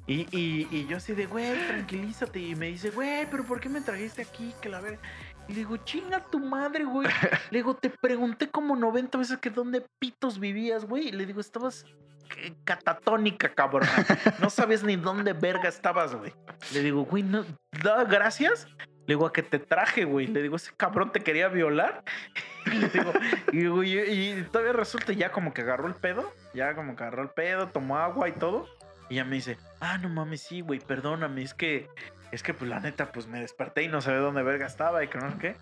Y, 0.05 0.21
y, 0.31 0.69
y 0.71 0.87
yo 0.87 0.95
así 0.95 1.13
de, 1.13 1.25
güey, 1.25 1.57
tranquilízate. 1.67 2.39
Y 2.39 2.55
me 2.55 2.67
dice, 2.67 2.89
güey, 2.89 3.29
pero 3.29 3.43
¿por 3.43 3.59
qué 3.59 3.67
me 3.67 3.81
trajiste 3.81 4.21
aquí? 4.21 4.53
Que 4.61 4.69
la 4.69 4.79
verga. 4.79 4.99
Y 5.49 5.51
le 5.51 5.57
digo, 5.57 5.75
chinga 5.75 6.23
tu 6.23 6.39
madre, 6.39 6.85
güey. 6.85 7.09
Le 7.51 7.57
digo, 7.59 7.75
te 7.75 7.89
pregunté 7.89 8.49
como 8.49 8.77
90 8.77 9.17
veces 9.17 9.39
que 9.39 9.49
dónde 9.49 9.85
pitos 9.99 10.39
vivías, 10.39 10.85
güey. 10.85 11.09
Y 11.09 11.11
le 11.11 11.25
digo, 11.25 11.41
estabas 11.41 11.83
eh, 12.37 12.53
catatónica, 12.63 13.53
cabrón. 13.53 13.89
No 14.39 14.49
sabías 14.49 14.83
ni 14.83 14.95
dónde 14.95 15.33
verga 15.33 15.67
estabas, 15.67 16.15
güey. 16.15 16.33
Le 16.71 16.81
digo, 16.81 17.03
güey, 17.03 17.23
no, 17.23 17.43
da 17.83 18.05
gracias. 18.05 18.69
Le 19.07 19.13
digo, 19.15 19.25
a 19.25 19.33
que 19.33 19.41
te 19.41 19.57
traje, 19.59 20.03
güey. 20.05 20.27
Le 20.27 20.41
digo, 20.41 20.57
ese 20.57 20.71
cabrón 20.77 21.11
te 21.11 21.21
quería 21.21 21.47
violar. 21.47 22.03
Le 22.65 22.89
digo, 23.51 23.83
y, 23.83 23.97
y- 23.97 24.31
y 24.39 24.43
todavía 24.43 24.73
resulta 24.73 25.13
ya 25.13 25.31
como 25.31 25.53
que 25.53 25.61
agarró 25.61 25.87
el 25.87 25.95
pedo. 25.95 26.31
Ya 26.53 26.75
como 26.75 26.95
que 26.95 27.03
agarró 27.03 27.23
el 27.23 27.29
pedo, 27.29 27.67
tomó 27.67 27.97
agua 27.97 28.27
y 28.29 28.33
todo. 28.33 28.67
Y 29.09 29.15
ya 29.15 29.23
me 29.25 29.37
dice, 29.37 29.57
ah, 29.79 29.97
no 29.97 30.09
mames, 30.09 30.41
sí, 30.41 30.59
güey, 30.61 30.79
perdóname. 30.79 31.41
Es 31.41 31.53
que, 31.53 31.87
es 32.31 32.43
que, 32.43 32.53
pues 32.53 32.69
la 32.69 32.81
neta, 32.81 33.11
pues 33.13 33.27
me 33.27 33.39
desperté 33.39 33.83
y 33.83 33.87
no 33.87 34.01
sabía 34.01 34.19
dónde 34.19 34.43
verga 34.43 34.67
estaba 34.67 35.01
y 35.03 35.07
que 35.07 35.17
no 35.17 35.31
sé 35.31 35.37
qué. 35.39 35.55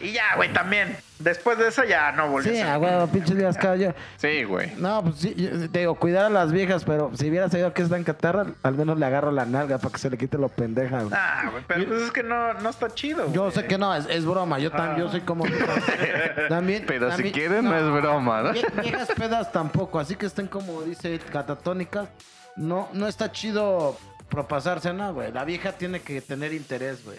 Y 0.00 0.12
ya, 0.12 0.36
güey, 0.36 0.52
también. 0.52 0.96
Después 1.18 1.56
de 1.56 1.68
eso 1.68 1.82
ya 1.84 2.12
no 2.12 2.28
volví 2.28 2.50
Sí, 2.50 2.60
a 2.60 3.06
pinches 3.10 3.34
días 3.36 3.56
caballo. 3.56 3.94
Sí, 4.18 4.44
güey. 4.44 4.74
No, 4.76 5.02
pues 5.02 5.16
sí, 5.16 5.34
yo- 5.34 5.70
te 5.70 5.78
digo, 5.78 5.94
cuidar 5.94 6.26
a 6.26 6.28
las 6.28 6.52
viejas, 6.52 6.84
pero 6.84 7.10
si 7.16 7.30
hubiera 7.30 7.48
sabido 7.48 7.72
que 7.72 7.80
está 7.82 7.96
en 7.96 8.04
Catarra, 8.04 8.44
al 8.62 8.74
menos 8.74 8.98
le 8.98 9.06
agarro 9.06 9.30
la 9.32 9.46
nalga 9.46 9.78
para 9.78 9.90
que 9.92 9.98
se 9.98 10.10
le 10.10 10.18
quite 10.18 10.36
lo 10.36 10.50
pendeja, 10.50 10.98
güey. 11.04 11.14
Ah, 11.14 11.48
güey, 11.50 11.64
pero 11.66 11.86
pues 11.86 12.02
es 12.02 12.10
que 12.12 12.22
no, 12.22 12.52
no 12.54 12.68
está 12.68 12.88
chido. 12.94 13.32
Yo 13.32 13.44
güey. 13.44 13.54
sé 13.54 13.64
que 13.64 13.78
no, 13.78 13.94
es, 13.94 14.06
es 14.10 14.26
broma. 14.26 14.58
Yo, 14.58 14.70
tam- 14.70 14.92
Ah. 14.94 14.96
yo 14.98 15.10
soy 15.10 15.22
como. 15.22 15.44
también. 16.48 16.84
Pero 16.86 17.06
si 17.10 17.12
también- 17.16 17.34
quieren, 17.34 17.64
no 17.64 17.76
es 17.76 17.90
broma, 18.02 18.42
¿no? 18.42 18.52
vie- 18.52 18.82
Viejas 18.82 19.08
pedas 19.16 19.50
tampoco. 19.52 19.98
Así 19.98 20.16
que 20.16 20.26
estén 20.26 20.46
como 20.46 20.82
dice 20.82 21.18
catatónicas. 21.32 22.08
No, 22.56 22.88
no 22.92 23.06
está 23.08 23.32
chido 23.32 23.98
propasarse, 24.28 24.92
no, 24.92 25.12
güey. 25.14 25.32
La 25.32 25.44
vieja 25.44 25.72
tiene 25.72 26.00
que 26.00 26.20
tener 26.20 26.52
interés, 26.52 27.04
güey. 27.04 27.18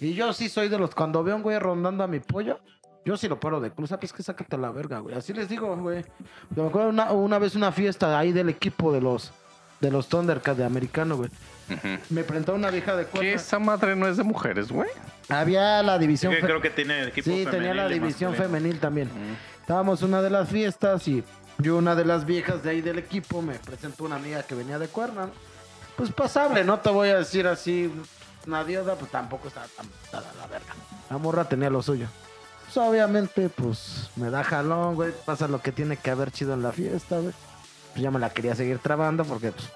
Y 0.00 0.14
yo 0.14 0.32
sí 0.32 0.48
soy 0.48 0.68
de 0.68 0.78
los. 0.78 0.94
Cuando 0.94 1.22
veo 1.22 1.34
a 1.34 1.36
un 1.36 1.42
güey 1.42 1.58
rondando 1.58 2.02
a 2.04 2.06
mi 2.06 2.20
pollo, 2.20 2.58
yo 3.04 3.16
sí 3.16 3.28
lo 3.28 3.38
paro 3.38 3.60
de 3.60 3.70
cruz. 3.70 3.90
¿Sabes 3.90 4.12
qué? 4.12 4.22
Sácate 4.22 4.56
a 4.56 4.58
la 4.58 4.70
verga, 4.70 4.98
güey. 5.00 5.14
Así 5.14 5.32
les 5.32 5.48
digo, 5.48 5.76
güey. 5.76 6.04
Yo 6.56 6.62
me 6.64 6.68
acuerdo 6.68 6.88
una, 6.88 7.12
una 7.12 7.38
vez 7.38 7.54
una 7.54 7.70
fiesta 7.72 8.18
ahí 8.18 8.32
del 8.32 8.48
equipo 8.48 8.92
de 8.92 9.00
los. 9.00 9.32
De 9.80 9.90
los 9.90 10.08
Thundercats 10.08 10.58
de 10.58 10.64
americano, 10.66 11.16
güey. 11.16 11.30
Ujú. 11.70 11.88
Me 12.10 12.22
presentó 12.22 12.54
una 12.54 12.68
vieja 12.70 12.94
de 12.96 13.04
¿Qué 13.06 13.10
cuerda. 13.10 13.30
esa 13.30 13.58
madre 13.58 13.96
no 13.96 14.06
es 14.06 14.18
de 14.18 14.22
mujeres, 14.24 14.70
güey? 14.70 14.90
Había 15.30 15.82
la 15.82 15.98
división. 15.98 16.34
que 16.34 16.40
fe- 16.40 16.46
creo 16.46 16.60
que 16.60 16.68
tiene 16.68 17.04
equipo 17.04 17.30
Sí, 17.30 17.46
tenía 17.50 17.72
la 17.72 17.88
división 17.88 18.34
femenil 18.34 18.78
también. 18.78 19.08
Estábamos 19.58 20.02
en 20.02 20.08
una 20.08 20.20
de 20.20 20.28
las 20.28 20.50
fiestas 20.50 21.08
y 21.08 21.24
yo, 21.58 21.78
una 21.78 21.94
de 21.94 22.04
las 22.04 22.26
viejas 22.26 22.62
de 22.62 22.68
ahí 22.70 22.80
del 22.82 22.98
equipo, 22.98 23.40
me 23.40 23.54
presentó 23.54 24.04
una 24.04 24.16
amiga 24.16 24.42
que 24.42 24.54
venía 24.54 24.78
de 24.78 24.88
Cuerna. 24.88 25.26
¿no? 25.26 25.32
Pues 25.96 26.12
pasable, 26.12 26.62
no 26.62 26.80
te 26.80 26.90
voy 26.90 27.08
a 27.08 27.16
decir 27.18 27.46
así, 27.46 27.90
una 28.46 28.64
diosa, 28.64 28.96
pues 28.96 29.10
tampoco 29.10 29.48
estaba 29.48 29.66
tan 29.76 29.86
tan 30.10 30.22
a 30.22 30.34
la 30.40 30.46
verga. 30.46 30.74
La 31.10 31.18
morra 31.18 31.44
tenía 31.48 31.70
lo 31.70 31.82
suyo. 31.82 32.06
Pues 32.64 32.76
obviamente, 32.76 33.48
pues 33.48 34.10
me 34.16 34.30
da 34.30 34.44
jalón, 34.44 34.94
güey. 34.94 35.12
Pasa 35.24 35.48
lo 35.48 35.60
que 35.60 35.72
tiene 35.72 35.96
que 35.96 36.10
haber 36.10 36.30
chido 36.30 36.54
en 36.54 36.62
la 36.62 36.72
fiesta, 36.72 37.18
güey. 37.18 37.34
Pues 37.92 38.02
ya 38.02 38.10
me 38.10 38.20
la 38.20 38.30
quería 38.30 38.54
seguir 38.54 38.78
trabando 38.78 39.24
porque, 39.24 39.50
pues, 39.50 39.68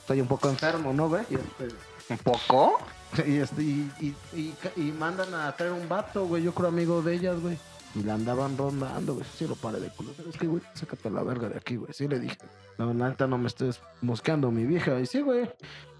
estoy 0.00 0.20
un 0.20 0.26
poco 0.26 0.48
enfermo, 0.48 0.92
¿no, 0.92 1.08
güey? 1.08 1.24
Y, 1.30 1.36
este, 1.36 1.68
¿Un 2.08 2.18
poco? 2.18 2.78
y, 3.26 3.36
este, 3.36 3.62
y, 3.62 3.92
y, 4.00 4.16
y, 4.34 4.54
y 4.76 4.92
mandan 4.92 5.32
a 5.34 5.54
traer 5.54 5.72
un 5.72 5.88
vato, 5.88 6.26
güey. 6.26 6.42
Yo 6.42 6.52
creo 6.52 6.68
amigo 6.68 7.00
de 7.00 7.14
ellas, 7.14 7.40
güey. 7.40 7.56
Y 7.94 8.02
la 8.02 8.14
andaban 8.14 8.58
rondando, 8.58 9.14
güey. 9.14 9.26
Sí, 9.38 9.46
lo 9.46 9.54
paré 9.54 9.80
de 9.80 9.88
culo. 9.90 10.10
Pero 10.16 10.28
es 10.28 10.36
que, 10.36 10.46
güey, 10.46 10.62
sácate 10.74 11.08
la 11.10 11.22
verga 11.22 11.48
de 11.48 11.56
aquí, 11.56 11.76
güey. 11.76 11.92
Sí, 11.92 12.08
le 12.08 12.18
dije. 12.18 12.36
La 12.76 12.86
neta 12.86 13.26
no 13.26 13.38
me 13.38 13.46
estés 13.46 13.80
mosqueando 14.02 14.50
mi 14.50 14.64
vieja. 14.64 14.98
Y 15.00 15.06
sí, 15.06 15.22
güey. 15.22 15.48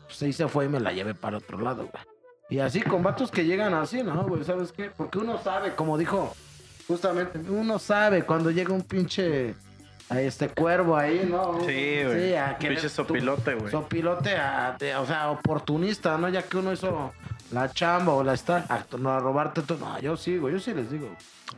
Pues 0.07 0.23
ahí 0.23 0.33
se 0.33 0.49
fue 0.49 0.67
y 0.67 0.69
me 0.69 0.81
la 0.81 0.93
llevé 0.93 1.15
para 1.15 1.39
otro 1.39 1.59
lado, 1.61 1.89
güey. 1.91 2.05
Y 2.49 2.59
así 2.61 2.81
con 2.81 3.03
vatos 3.03 3.31
que 3.31 3.45
llegan 3.45 3.75
así, 3.75 4.03
¿no, 4.03 4.23
güey? 4.25 4.45
¿Sabes 4.45 4.71
qué? 4.73 4.91
Porque 4.97 5.19
uno 5.19 5.39
sabe, 5.43 5.75
como 5.75 5.99
dijo 5.99 6.35
justamente, 6.87 7.39
uno 7.49 7.79
sabe 7.79 8.23
cuando 8.23 8.51
llega 8.51 8.73
un 8.73 8.83
pinche. 8.83 9.55
A 10.09 10.21
este 10.21 10.49
cuervo 10.49 10.97
ahí, 10.97 11.27
¿no? 11.29 11.55
Sí, 11.67 11.99
güey. 12.05 12.29
Sí, 12.29 12.35
a 12.37 12.57
querer 12.59 12.77
Pinche 12.77 12.89
sopilote, 12.89 13.55
güey. 13.57 13.73
Sopilote, 13.73 14.37
a- 14.37 14.77
de- 14.79 14.95
o 14.95 15.05
sea, 15.05 15.33
oportunista, 15.33 16.17
¿no? 16.17 16.29
Ya 16.29 16.43
que 16.43 16.59
uno 16.59 16.73
hizo 16.73 17.13
la 17.51 17.69
chamba 17.73 18.13
o 18.13 18.23
la 18.23 18.35
está, 18.35 18.67
a, 18.69 18.85
no, 18.99 19.11
a 19.11 19.19
robarte 19.19 19.63
todo. 19.63 19.79
No, 19.81 19.99
yo 19.99 20.17
sí, 20.17 20.39
güey, 20.39 20.55
yo 20.55 20.61
sí 20.61 20.73
les 20.75 20.93
digo. 20.93 21.09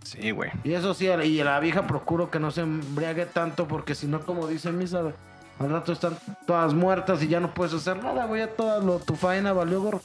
Sí, 0.02 0.30
güey. 0.30 0.50
Y 0.64 0.72
eso 0.72 0.94
sí, 0.94 1.08
y 1.08 1.42
la 1.42 1.60
vieja 1.60 1.86
procuro 1.86 2.30
que 2.30 2.40
no 2.40 2.50
se 2.50 2.62
embriague 2.62 3.26
tanto, 3.26 3.68
porque 3.68 3.94
si 3.94 4.06
no, 4.06 4.20
como 4.20 4.46
dice 4.46 4.72
Misa, 4.72 5.02
güey, 5.02 5.12
al 5.58 5.70
rato 5.70 5.92
están 5.92 6.16
todas 6.46 6.74
muertas 6.74 7.22
y 7.22 7.28
ya 7.28 7.40
no 7.40 7.52
puedes 7.52 7.74
hacer 7.74 8.02
nada, 8.02 8.26
güey, 8.26 8.42
ya 8.42 8.48
toda 8.54 8.80
lo, 8.80 8.98
tu 8.98 9.16
faena 9.16 9.52
valió, 9.52 9.82
gorro. 9.82 10.00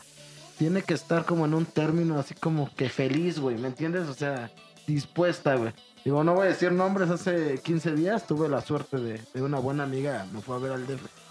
Tiene 0.58 0.82
que 0.82 0.94
estar 0.94 1.26
como 1.26 1.46
en 1.46 1.54
un 1.54 1.66
término 1.66 2.20
así 2.20 2.34
como 2.36 2.74
que 2.76 2.89
feliz, 2.89 3.39
güey, 3.39 3.58
¿me 3.58 3.68
entiendes? 3.68 4.08
O 4.08 4.13
sea, 4.13 4.52
dispuesta, 4.88 5.56
güey. 5.56 5.74
Digo, 6.04 6.24
no 6.24 6.34
voy 6.34 6.48
a 6.48 6.50
decir 6.50 6.72
nombres, 6.72 7.10
hace 7.10 7.60
15 7.60 7.94
días 7.94 8.28
tuve 8.28 8.50
la 8.50 8.62
suerte 8.62 8.98
de, 8.98 9.22
de 9.34 9.42
una 9.42 9.60
buena 9.60 9.84
amiga, 9.84 10.26
me 10.34 10.42
fue 10.42 10.56
a 10.56 10.60
ver 10.60 10.72
al 10.74 10.86
DF. 10.86 11.24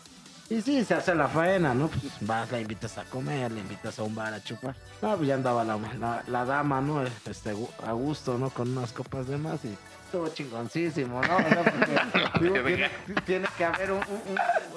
Y 0.52 0.60
sí, 0.60 0.84
se 0.84 0.94
hace 0.94 1.14
la 1.14 1.28
faena, 1.28 1.72
¿no? 1.72 1.88
Pues 1.88 2.12
vas, 2.20 2.50
la 2.52 2.60
invitas 2.60 2.98
a 2.98 3.04
comer, 3.04 3.50
le 3.52 3.60
invitas 3.60 3.98
a 3.98 4.02
un 4.02 4.14
bar 4.14 4.34
a 4.34 4.42
chupar. 4.42 4.76
No, 5.00 5.16
pues 5.16 5.28
ya 5.28 5.34
andaba 5.34 5.64
la, 5.64 5.78
la, 5.98 6.22
la 6.26 6.44
dama, 6.44 6.80
¿no? 6.80 7.02
Este, 7.02 7.54
a 7.86 7.92
gusto, 7.92 8.36
¿no? 8.36 8.50
Con 8.50 8.76
unas 8.76 8.92
copas 8.92 9.26
de 9.28 9.38
más 9.38 9.64
y 9.64 9.74
estuvo 10.12 10.28
chingoncísimo, 10.28 11.22
¿no? 11.22 11.36
O 11.36 11.40
sea, 11.40 11.64
porque, 11.64 12.40
digo, 12.44 12.54
tiene, 12.66 12.90
tiene 13.24 13.48
que 13.56 13.64
haber 13.64 13.92
un, 13.92 13.98
un- 13.98 14.22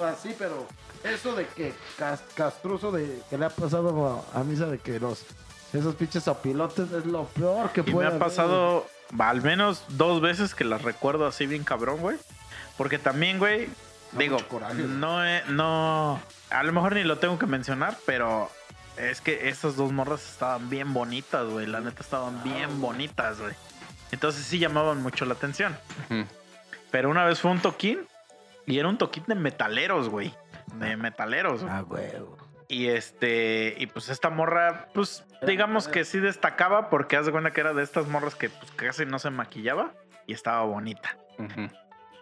un- 0.00 0.04
así, 0.06 0.34
pero 0.38 0.66
eso 1.04 1.34
de 1.34 1.46
que 1.48 1.74
cas- 1.98 2.22
castruzo 2.34 2.90
de 2.90 3.20
que 3.28 3.36
le 3.36 3.44
ha 3.44 3.50
pasado 3.50 4.24
a, 4.34 4.40
a 4.40 4.44
Misa 4.44 4.66
de 4.66 4.78
que 4.78 4.98
los 4.98 5.24
esos 5.74 5.94
pinches 5.96 6.26
opilotes 6.28 6.90
es 6.92 7.04
lo 7.04 7.24
peor 7.26 7.70
que 7.72 7.80
Y 7.82 7.84
me 7.84 7.92
puede 7.92 8.06
ha 8.06 8.10
haber, 8.10 8.20
pasado 8.20 8.86
al 9.18 9.42
menos 9.42 9.82
dos 9.88 10.22
veces 10.22 10.54
que 10.54 10.64
las 10.64 10.80
recuerdo 10.82 11.26
así 11.26 11.46
bien 11.46 11.64
cabrón, 11.64 11.98
güey. 12.00 12.16
Porque 12.78 12.98
también, 12.98 13.38
güey, 13.38 13.66
Da 14.12 14.18
digo, 14.18 14.38
coraje, 14.48 14.74
no, 14.82 15.20
no, 15.48 16.20
a 16.50 16.62
lo 16.62 16.72
mejor 16.72 16.94
ni 16.94 17.04
lo 17.04 17.18
tengo 17.18 17.38
que 17.38 17.46
mencionar, 17.46 17.96
pero 18.06 18.50
es 18.96 19.20
que 19.20 19.48
esas 19.50 19.76
dos 19.76 19.92
morras 19.92 20.26
estaban 20.30 20.70
bien 20.70 20.94
bonitas, 20.94 21.46
güey. 21.46 21.66
La 21.66 21.80
neta 21.80 22.02
estaban 22.02 22.42
bien 22.42 22.80
bonitas, 22.80 23.38
güey. 23.38 23.52
Entonces 24.12 24.44
sí 24.44 24.58
llamaban 24.58 25.02
mucho 25.02 25.24
la 25.24 25.34
atención. 25.34 25.76
Pero 26.90 27.10
una 27.10 27.24
vez 27.24 27.40
fue 27.40 27.50
un 27.50 27.60
toquín 27.60 28.06
y 28.66 28.78
era 28.78 28.88
un 28.88 28.98
toquín 28.98 29.24
de 29.26 29.34
metaleros, 29.34 30.08
güey. 30.08 30.34
De 30.74 30.96
metaleros, 30.96 31.62
güey. 31.62 31.74
Ah, 31.74 31.84
huevo. 31.88 32.36
Y 32.68 32.88
este, 32.88 33.74
y 33.78 33.86
pues 33.86 34.08
esta 34.08 34.28
morra, 34.28 34.88
pues 34.92 35.24
digamos 35.46 35.86
que 35.86 36.04
sí 36.04 36.18
destacaba 36.18 36.90
porque 36.90 37.16
haz 37.16 37.26
de 37.26 37.32
cuenta 37.32 37.52
que 37.52 37.60
era 37.60 37.74
de 37.74 37.82
estas 37.82 38.08
morras 38.08 38.34
que 38.34 38.50
pues 38.50 38.70
casi 38.72 39.06
no 39.06 39.20
se 39.20 39.30
maquillaba 39.30 39.92
y 40.26 40.32
estaba 40.32 40.64
bonita. 40.64 41.16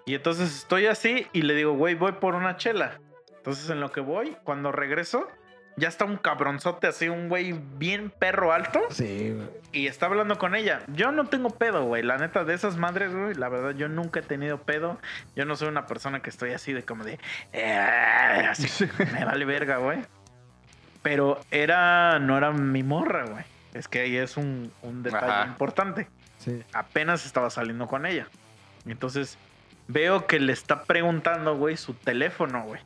Y 0.04 0.14
entonces 0.14 0.54
estoy 0.54 0.86
así 0.86 1.26
y 1.32 1.42
le 1.42 1.54
digo, 1.54 1.72
güey, 1.72 1.94
voy 1.94 2.12
por 2.12 2.34
una 2.34 2.56
chela. 2.56 3.00
Entonces 3.36 3.70
en 3.70 3.80
lo 3.80 3.90
que 3.90 4.00
voy, 4.00 4.36
cuando 4.44 4.70
regreso, 4.70 5.28
ya 5.76 5.88
está 5.88 6.04
un 6.04 6.16
cabronzote 6.16 6.86
así, 6.86 7.08
un 7.08 7.28
güey 7.28 7.52
bien 7.78 8.10
perro 8.10 8.52
alto 8.52 8.80
Sí, 8.90 9.32
güey. 9.32 9.48
y 9.72 9.86
está 9.88 10.06
hablando 10.06 10.38
con 10.38 10.54
ella. 10.54 10.80
Yo 10.88 11.10
no 11.12 11.26
tengo 11.26 11.50
pedo, 11.50 11.84
güey. 11.84 12.02
La 12.02 12.16
neta, 12.18 12.44
de 12.44 12.54
esas 12.54 12.76
madres, 12.76 13.12
güey, 13.14 13.34
la 13.34 13.48
verdad, 13.48 13.70
yo 13.72 13.88
nunca 13.88 14.20
he 14.20 14.22
tenido 14.22 14.58
pedo. 14.62 14.98
Yo 15.34 15.44
no 15.44 15.56
soy 15.56 15.68
una 15.68 15.86
persona 15.86 16.20
que 16.20 16.30
estoy 16.30 16.52
así 16.52 16.72
de 16.72 16.82
como 16.84 17.04
de. 17.04 17.18
"Eh", 17.52 18.46
así, 18.48 18.86
me 19.12 19.24
vale 19.24 19.44
verga, 19.44 19.78
güey. 19.78 19.98
Pero 21.02 21.40
era. 21.50 22.18
No 22.18 22.36
era 22.38 22.50
mi 22.52 22.82
morra, 22.82 23.24
güey. 23.26 23.44
Es 23.74 23.88
que 23.88 24.00
ahí 24.00 24.16
es 24.16 24.36
un, 24.36 24.72
un 24.82 25.02
detalle 25.02 25.26
Ajá. 25.32 25.46
importante. 25.46 26.08
Sí. 26.38 26.62
Apenas 26.72 27.26
estaba 27.26 27.50
saliendo 27.50 27.86
con 27.88 28.06
ella. 28.06 28.26
Entonces, 28.86 29.36
veo 29.88 30.26
que 30.26 30.38
le 30.38 30.52
está 30.52 30.84
preguntando, 30.84 31.56
güey, 31.56 31.76
su 31.76 31.94
teléfono, 31.94 32.62
güey. 32.64 32.80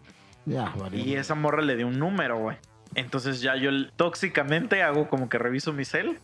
Ya. 0.46 0.72
Y 0.92 1.14
esa 1.16 1.34
morra 1.34 1.60
le 1.62 1.76
dio 1.76 1.86
un 1.86 1.98
número, 1.98 2.38
güey. 2.38 2.56
Entonces 2.94 3.40
ya 3.40 3.56
yo 3.56 3.70
tóxicamente 3.96 4.82
hago 4.82 5.08
como 5.08 5.28
que 5.28 5.38
reviso 5.38 5.72
mi 5.72 5.84
cel 5.84 6.18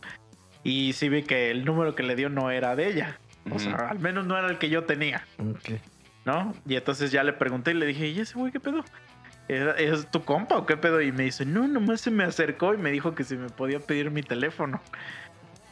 y 0.63 0.93
sí 0.93 1.09
vi 1.09 1.23
que 1.23 1.51
el 1.51 1.63
número 1.65 1.95
que 1.95 2.03
le 2.03 2.15
dio 2.15 2.29
no 2.29 2.51
era 2.51 2.75
de 2.75 2.87
ella. 2.87 3.19
O 3.51 3.59
sea, 3.59 3.75
al 3.89 3.99
menos 3.99 4.25
no 4.25 4.37
era 4.37 4.47
el 4.49 4.57
que 4.57 4.69
yo 4.69 4.83
tenía. 4.85 5.23
Ok. 5.37 5.79
¿no? 6.25 6.55
Y 6.67 6.75
entonces 6.75 7.11
ya 7.11 7.23
le 7.23 7.33
pregunté 7.33 7.71
y 7.71 7.75
le 7.75 7.85
dije, 7.85 8.07
¿y 8.07 8.19
ese 8.19 8.33
güey 8.33 8.51
qué 8.51 8.59
pedo? 8.59 8.83
¿Era- 9.47 9.73
¿Es 9.73 10.09
tu 10.09 10.23
compa 10.23 10.57
o 10.57 10.65
qué 10.65 10.75
pedo? 10.75 10.99
Y 11.01 11.11
me 11.11 11.23
dice, 11.25 11.45
no, 11.45 11.67
nomás 11.67 12.01
se 12.01 12.09
me 12.09 12.23
acercó 12.23 12.73
y 12.73 12.77
me 12.77 12.89
dijo 12.91 13.13
que 13.13 13.23
si 13.23 13.35
me 13.37 13.49
podía 13.49 13.79
pedir 13.79 14.09
mi 14.09 14.23
teléfono. 14.23 14.81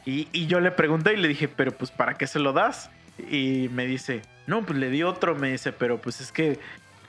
Y, 0.06 0.28
y 0.32 0.46
yo 0.46 0.60
le 0.60 0.70
pregunté 0.70 1.14
y 1.14 1.16
le 1.16 1.26
dije, 1.26 1.48
pero 1.48 1.72
pues 1.72 1.90
¿para 1.90 2.14
qué 2.14 2.28
se 2.28 2.38
lo 2.38 2.52
das? 2.52 2.88
Y 3.30 3.68
me 3.72 3.86
dice, 3.86 4.22
no, 4.46 4.62
pues 4.64 4.78
le 4.78 4.90
di 4.90 5.02
otro, 5.02 5.34
me 5.34 5.50
dice, 5.50 5.72
pero 5.72 6.00
pues 6.00 6.20
es 6.20 6.30
que 6.30 6.60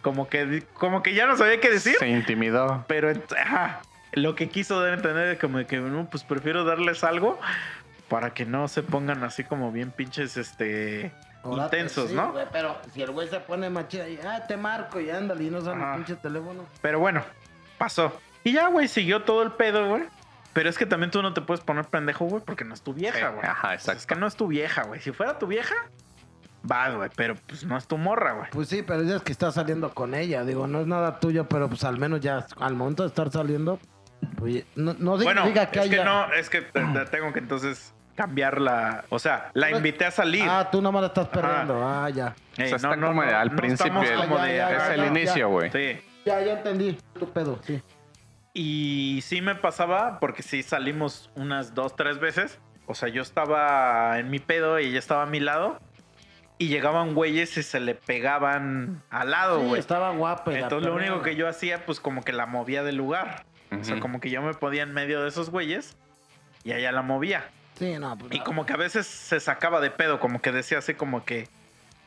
como 0.05 0.29
que, 0.29 0.63
como 0.75 1.01
que 1.01 1.15
ya 1.15 1.25
no 1.25 1.35
sabía 1.35 1.59
qué 1.59 1.71
decir. 1.71 1.95
Se 1.97 2.07
intimidó. 2.07 2.85
Pero 2.87 3.11
ajá, 3.41 3.81
lo 4.13 4.35
que 4.35 4.49
quiso 4.49 4.79
dar 4.79 4.91
a 4.91 4.93
entender 4.93 5.27
es 5.29 5.39
como 5.39 5.65
que, 5.65 5.77
no, 5.79 6.07
pues 6.11 6.23
prefiero 6.23 6.63
darles 6.63 7.03
algo 7.03 7.39
para 8.07 8.35
que 8.35 8.45
no 8.45 8.67
se 8.67 8.83
pongan 8.83 9.23
así 9.23 9.43
como 9.43 9.71
bien 9.71 9.89
pinches, 9.89 10.37
este, 10.37 11.11
intensos, 11.43 12.11
sí, 12.11 12.15
¿no? 12.15 12.33
güey, 12.33 12.45
pero 12.51 12.77
si 12.93 13.01
el 13.01 13.09
güey 13.09 13.27
se 13.27 13.39
pone 13.39 13.67
machida 13.71 14.07
y, 14.07 14.19
ah, 14.23 14.45
te 14.47 14.57
marco 14.57 14.99
y 15.01 15.09
ándale 15.09 15.45
y 15.45 15.49
no 15.49 15.59
sale 15.61 15.81
Ajá. 15.81 15.95
el 15.95 16.03
pinche 16.03 16.15
teléfono. 16.21 16.65
Pero 16.83 16.99
bueno, 16.99 17.23
pasó. 17.79 18.15
Y 18.43 18.53
ya, 18.53 18.67
güey, 18.67 18.87
siguió 18.87 19.23
todo 19.23 19.41
el 19.41 19.53
pedo, 19.53 19.87
güey. 19.89 20.03
Pero 20.53 20.69
es 20.69 20.77
que 20.77 20.85
también 20.85 21.09
tú 21.09 21.23
no 21.23 21.33
te 21.33 21.41
puedes 21.41 21.63
poner 21.63 21.85
pendejo, 21.85 22.25
güey, 22.25 22.43
porque 22.45 22.63
no 22.63 22.75
es 22.75 22.81
tu 22.83 22.93
vieja, 22.93 23.17
Sí, 23.29 23.35
güey. 23.35 23.45
ajá, 23.47 23.67
O 23.69 23.71
sea, 23.71 23.73
Es 23.73 23.81
exacto. 23.87 24.13
que 24.13 24.19
no 24.21 24.27
es 24.27 24.35
tu 24.35 24.45
vieja, 24.47 24.83
güey. 24.83 25.01
Si 25.01 25.11
fuera 25.11 25.39
tu 25.39 25.47
vieja, 25.47 25.73
va, 26.69 26.89
güey, 26.89 27.10
pero 27.15 27.36
pues 27.47 27.63
no 27.65 27.78
es 27.78 27.88
tu 27.88 27.97
morra, 27.97 28.34
güey. 28.34 28.49
Pues 28.51 28.67
sí, 28.69 28.82
pero 28.82 29.01
es 29.01 29.21
que 29.21 29.32
estás 29.32 29.54
saliendo 29.56 29.93
con 29.93 30.13
ella. 30.15 30.43
Digo, 30.43 30.67
no 30.67 30.82
es 30.82 30.88
nada 30.88 31.19
tuyo, 31.19 31.47
pero 31.47 31.67
pues 31.69 31.84
al 31.84 31.97
menos 31.97 32.19
ya 32.21 32.45
al 32.60 32.75
momento 32.75 33.04
de 33.04 33.10
estar 33.10 33.32
saliendo, 33.32 33.80
pues 34.38 34.65
no, 34.75 34.93
no 34.99 35.17
Bueno, 35.17 35.41
significa 35.41 35.69
que 35.71 35.80
es 35.80 35.89
que 35.89 35.95
haya... 36.01 36.06
no, 36.06 36.34
es 36.34 36.49
que 36.49 36.62
te- 36.62 36.82
te 36.84 37.06
tengo 37.06 37.32
que 37.34 37.39
entonces 37.39 37.93
cambiar 38.15 38.62
la... 38.62 39.04
O 39.10 39.19
sea, 39.19 39.51
la 39.54 39.67
Pues- 39.67 39.78
invité 39.78 40.06
a 40.06 40.12
salir. 40.12 40.45
Ah, 40.49 40.69
tú 40.71 40.82
nomás 40.82 41.01
la 41.01 41.08
estás 41.08 41.28
Ajá. 41.28 41.41
perdiendo. 41.41 41.86
Ah, 41.88 42.10
ya. 42.10 42.34
Ey, 42.58 42.65
O 42.65 42.67
sea, 42.67 42.89
está 42.91 42.99
como 43.08 43.21
al 43.21 43.51
principio, 43.51 43.93
como 43.93 44.38
ya, 44.38 44.43
de... 44.45 44.56
ya, 44.56 44.71
Es 44.71 44.78
ajá, 44.84 44.93
el 44.95 45.01
ya, 45.01 45.08
inicio, 45.08 45.49
güey. 45.49 45.71
Sí. 45.71 46.01
Ya, 46.25 46.41
ya 46.41 46.54
entendí 46.54 46.97
tu 47.19 47.30
pedo, 47.32 47.60
sí. 47.63 47.82
Y 48.54 49.19
sí 49.23 49.41
me 49.41 49.56
pasaba, 49.56 50.19
porque 50.19 50.41
sí 50.41 50.63
salimos 50.63 51.30
unas 51.36 51.73
dos, 51.75 51.95
tres 51.95 52.19
veces. 52.19 52.60
O 52.88 52.95
sea, 52.95 53.10
yo 53.10 53.21
estaba 53.21 54.17
en 54.19 54.30
mi 54.30 54.39
pedo 54.39 54.80
y 54.80 54.86
ella 54.86 54.99
estaba 54.99 55.23
a 55.23 55.25
mi 55.25 55.39
lado. 55.39 55.78
Y 56.57 56.67
llegaban 56.69 57.13
güeyes 57.15 57.57
y 57.57 57.63
se 57.63 57.79
le 57.81 57.95
pegaban 57.95 59.01
al 59.09 59.31
lado, 59.31 59.59
Sí, 59.61 59.67
güey. 59.67 59.79
estaba 59.79 60.11
guapa. 60.11 60.53
Entonces 60.53 60.87
lo 60.89 60.95
único 60.95 61.21
que 61.21 61.35
yo 61.35 61.47
hacía, 61.49 61.85
pues 61.85 61.99
como 61.99 62.23
que 62.23 62.31
la 62.31 62.45
movía 62.45 62.81
del 62.83 62.95
lugar. 62.95 63.43
O 63.77 63.83
sea, 63.83 63.99
como 63.99 64.21
que 64.21 64.29
yo 64.29 64.41
me 64.41 64.53
podía 64.53 64.83
en 64.83 64.93
medio 64.93 65.21
de 65.21 65.27
esos 65.27 65.49
güeyes 65.49 65.97
y 66.63 66.71
allá 66.71 66.91
la 66.93 67.01
movía. 67.01 67.43
Sí, 67.77 67.97
no, 67.99 68.17
pues... 68.17 68.33
Y 68.33 68.39
como 68.39 68.65
que 68.65 68.71
a 68.71 68.77
veces 68.77 69.05
se 69.05 69.41
sacaba 69.41 69.81
de 69.81 69.91
pedo, 69.91 70.21
como 70.21 70.39
que 70.41 70.53
decía 70.53 70.77
así 70.77 70.93
como 70.93 71.25
que... 71.25 71.49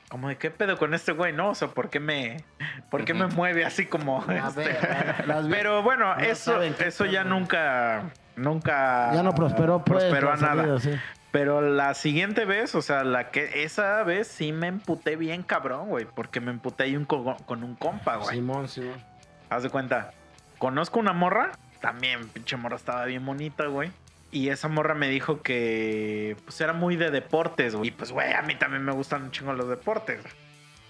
Como 0.08 0.30
de 0.30 0.37
qué 0.38 0.50
pedo 0.50 0.78
con 0.78 0.94
este 0.94 1.12
güey, 1.12 1.34
¿no? 1.34 1.50
O 1.50 1.54
sea, 1.54 1.68
¿por 1.68 1.90
qué 1.90 2.00
me, 2.00 2.42
por 2.90 3.04
qué 3.04 3.12
me 3.12 3.26
Ujú. 3.26 3.37
mueve 3.37 3.66
así 3.66 3.84
como... 3.84 4.24
A 4.26 4.48
este? 4.48 4.61
ver, 4.64 5.24
las 5.26 5.46
vi- 5.46 5.52
Pero 5.56 5.82
bueno, 5.82 6.14
No 6.14 6.20
eso, 6.22 6.62
eso 6.62 7.04
ya 7.04 7.24
nunca, 7.24 8.04
nunca 8.34 9.12
Ya 9.12 9.22
no 9.22 9.34
prosperó, 9.34 9.84
pues. 9.84 10.04
prosperó 10.04 10.32
a 10.32 10.37
nada. 10.37 10.80
sí. 10.80 10.92
Pero 11.31 11.61
la 11.61 11.93
siguiente 11.95 12.45
vez, 12.47 12.75
o 12.75 12.81
sea, 12.83 13.05
la 13.05 13.31
que 13.31 13.62
esa 13.64 14.03
vez 14.03 14.29
sí 14.29 14.53
me 14.53 14.67
emputé 14.67 15.17
bien 15.17 15.43
cabrón, 15.43 15.88
güey, 15.88 16.07
porque 16.07 16.41
me 16.41 16.51
emputé 16.51 16.85
ahí 16.85 16.97
un 16.97 17.05
co- 17.05 17.37
con 17.47 17.62
un 17.62 17.75
compa, 17.75 18.17
güey. 18.17 18.37
Simón, 18.37 18.69
Simón. 18.69 19.03
Haz 19.51 19.62
de 19.62 19.71
cuenta, 19.71 20.12
conozco 20.59 20.99
una 20.99 21.12
morra, 21.12 21.53
también 21.81 22.29
pinche 22.29 22.57
morra 22.57 22.77
estaba 22.77 23.05
bien 23.05 23.25
bonita, 23.27 23.67
güey. 23.67 23.91
Y 24.31 24.49
esa 24.49 24.69
morra 24.69 24.95
me 24.95 25.09
dijo 25.09 25.43
que 25.43 26.37
pues 26.45 26.61
era 26.61 26.73
muy 26.73 26.97
de 26.97 27.11
deportes, 27.11 27.75
güey. 27.75 27.88
Y 27.88 27.91
pues, 27.93 28.11
güey, 28.12 28.33
a 28.33 28.43
mí 28.43 28.55
también 28.57 28.85
me 28.85 28.93
gustan 28.93 29.23
un 29.25 29.31
chingo 29.31 29.53
los 29.53 29.69
deportes. 29.69 30.23
güey. 30.23 30.35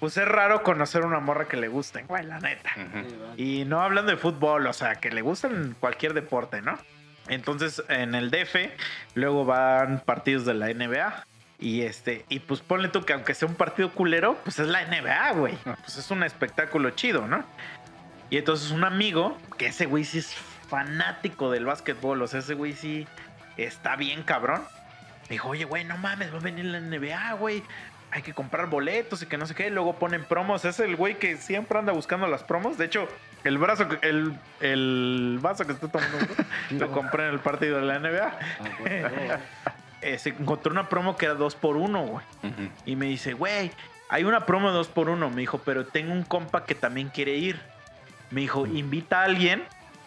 Pues 0.01 0.17
es 0.17 0.27
raro 0.29 0.63
conocer 0.63 1.05
una 1.05 1.19
morra 1.19 1.47
que 1.49 1.57
le 1.57 1.67
gusten, 1.67 2.07
güey, 2.07 2.25
la 2.25 2.39
neta. 2.39 2.71
Y 3.37 3.65
no 3.65 3.81
hablando 3.83 4.13
de 4.13 4.17
fútbol, 4.17 4.67
o 4.69 4.73
sea, 4.73 4.95
que 4.97 5.11
le 5.11 5.23
gustan 5.23 5.75
cualquier 5.81 6.15
deporte, 6.15 6.63
¿no? 6.63 6.79
Entonces, 7.29 7.83
en 7.89 8.15
el 8.15 8.31
DF, 8.31 8.57
luego 9.15 9.45
van 9.45 10.01
partidos 10.01 10.45
de 10.45 10.55
la 10.55 10.73
NBA. 10.73 11.25
Y 11.61 11.83
este, 11.83 12.25
y 12.29 12.39
pues 12.39 12.61
ponle 12.61 12.89
tú 12.89 13.05
que 13.05 13.13
aunque 13.13 13.35
sea 13.35 13.49
un 13.49 13.57
partido 13.57 13.91
culero, 13.93 14.39
pues 14.45 14.59
es 14.61 14.69
la 14.69 14.85
NBA, 14.85 15.33
güey. 15.33 15.57
Pues 15.65 15.97
es 15.97 16.11
un 16.11 16.23
espectáculo 16.23 16.91
chido, 16.91 17.27
¿no? 17.27 17.45
Y 18.31 18.37
entonces 18.37 18.71
un 18.71 18.85
amigo, 18.85 19.37
que 19.57 19.67
ese 19.67 19.87
güey 19.87 20.05
sí 20.05 20.19
es 20.19 20.35
fanático 20.69 21.51
del 21.51 21.65
básquetbol, 21.65 22.23
o 22.23 22.27
sea, 22.27 22.41
ese 22.41 22.55
güey 22.55 22.75
sí 22.75 23.07
está 23.57 23.97
bien 23.97 24.23
cabrón. 24.23 24.63
Dijo, 25.29 25.49
oye, 25.49 25.65
güey, 25.65 25.85
no 25.85 25.99
mames, 25.99 26.33
va 26.33 26.39
a 26.39 26.41
venir 26.41 26.67
la 26.67 26.81
NBA, 26.81 27.35
güey. 27.35 27.63
Hay 28.11 28.23
que 28.23 28.33
comprar 28.33 28.69
boletos 28.69 29.21
y 29.23 29.27
que 29.27 29.37
no 29.37 29.47
sé 29.47 29.55
qué. 29.55 29.69
Luego 29.69 29.99
ponen 29.99 30.25
promos. 30.25 30.65
Es 30.65 30.81
el 30.81 30.97
güey 30.97 31.19
que 31.19 31.37
siempre 31.37 31.79
anda 31.79 31.93
buscando 31.93 32.27
las 32.27 32.43
promos. 32.43 32.79
De 32.79 32.87
hecho, 32.87 33.07
el 33.45 33.59
brazo, 33.59 33.89
que- 33.89 34.07
el, 34.09 34.35
el 34.61 35.39
vaso 35.41 35.67
que 35.67 35.73
estoy 35.73 35.89
tomando, 35.89 36.17
lo 36.71 36.93
compré 36.93 37.27
en 37.29 37.35
el 37.35 37.41
partido 37.41 37.77
de 37.79 37.83
la 37.87 37.99
NBA. 37.99 38.39
Eh, 40.01 40.19
se 40.19 40.29
encontró 40.39 40.73
una 40.73 40.89
promo 40.89 41.17
que 41.17 41.27
era 41.27 41.35
2 41.35 41.55
por 41.57 41.77
1 41.77 42.01
güey. 42.07 42.25
Ujú. 42.43 42.69
Y 42.87 42.97
me 42.97 43.07
dice, 43.07 43.33
güey, 43.35 43.71
hay 44.09 44.25
una 44.25 44.47
promo 44.47 44.71
2 44.71 44.89
por 44.89 45.09
1 45.11 45.31
Me 45.31 45.41
dijo, 45.41 45.59
pero 45.65 45.87
tengo 45.87 46.13
un 46.13 46.23
compa 46.23 46.65
que 46.65 46.75
también 46.75 47.09
quiere 47.09 47.35
ir. 47.37 47.61
Me 48.31 48.43
dijo, 48.43 48.67
invita 48.67 49.21
a 49.23 49.25
alguien 49.25 49.65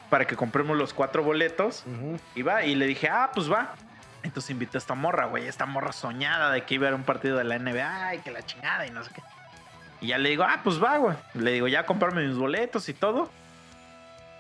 para 0.10 0.26
que 0.26 0.36
compremos 0.36 0.78
los 0.78 0.94
cuatro 0.94 1.24
boletos. 1.24 1.84
Ujú. 1.88 2.20
Y 2.36 2.42
va, 2.42 2.64
y 2.66 2.76
le 2.76 2.86
dije, 2.86 3.10
ah, 3.10 3.32
pues 3.34 3.52
va. 3.52 3.74
Entonces 4.24 4.52
invité 4.52 4.78
a 4.78 4.80
esta 4.80 4.94
morra, 4.94 5.26
güey, 5.26 5.48
esta 5.48 5.66
morra 5.66 5.92
soñada 5.94 6.52
de 6.52 6.64
que 6.64 6.76
iba 6.76 6.86
a 6.86 6.90
haber 6.90 7.00
un 7.00 7.06
partido 7.06 7.38
de 7.38 7.44
la 7.44 7.58
NBA 7.58 8.16
y 8.16 8.20
que 8.20 8.30
la 8.30 8.44
chingada 8.44 8.86
y 8.86 8.92
no 8.92 9.04
sé 9.04 9.10
qué. 9.16 9.22
Y 10.02 10.08
ya 10.08 10.18
le 10.18 10.30
digo, 10.30 10.44
ah, 10.44 10.60
pues 10.64 10.84
va, 10.84 10.98
güey. 10.98 11.16
Le 11.36 11.52
digo, 11.52 11.68
ya 11.68 11.86
comprarme 11.86 12.26
mis 12.28 12.36
boletos 12.38 12.90
y 12.90 12.94
todo. 12.94 13.30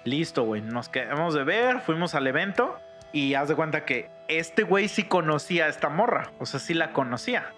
Listo, 0.03 0.43
güey. 0.43 0.61
Nos 0.61 0.89
quedamos 0.89 1.33
de 1.35 1.43
ver, 1.43 1.81
fuimos 1.81 2.15
al 2.15 2.25
evento 2.27 2.77
y 3.13 3.35
haz 3.35 3.47
de 3.49 3.55
cuenta 3.55 3.85
que 3.85 4.09
este 4.27 4.63
güey 4.63 4.87
sí 4.87 5.03
conocía 5.03 5.65
a 5.65 5.67
esta 5.69 5.89
morra. 5.89 6.31
O 6.39 6.45
sea, 6.45 6.59
sí 6.59 6.73
la 6.73 6.91
conocía. 6.93 7.53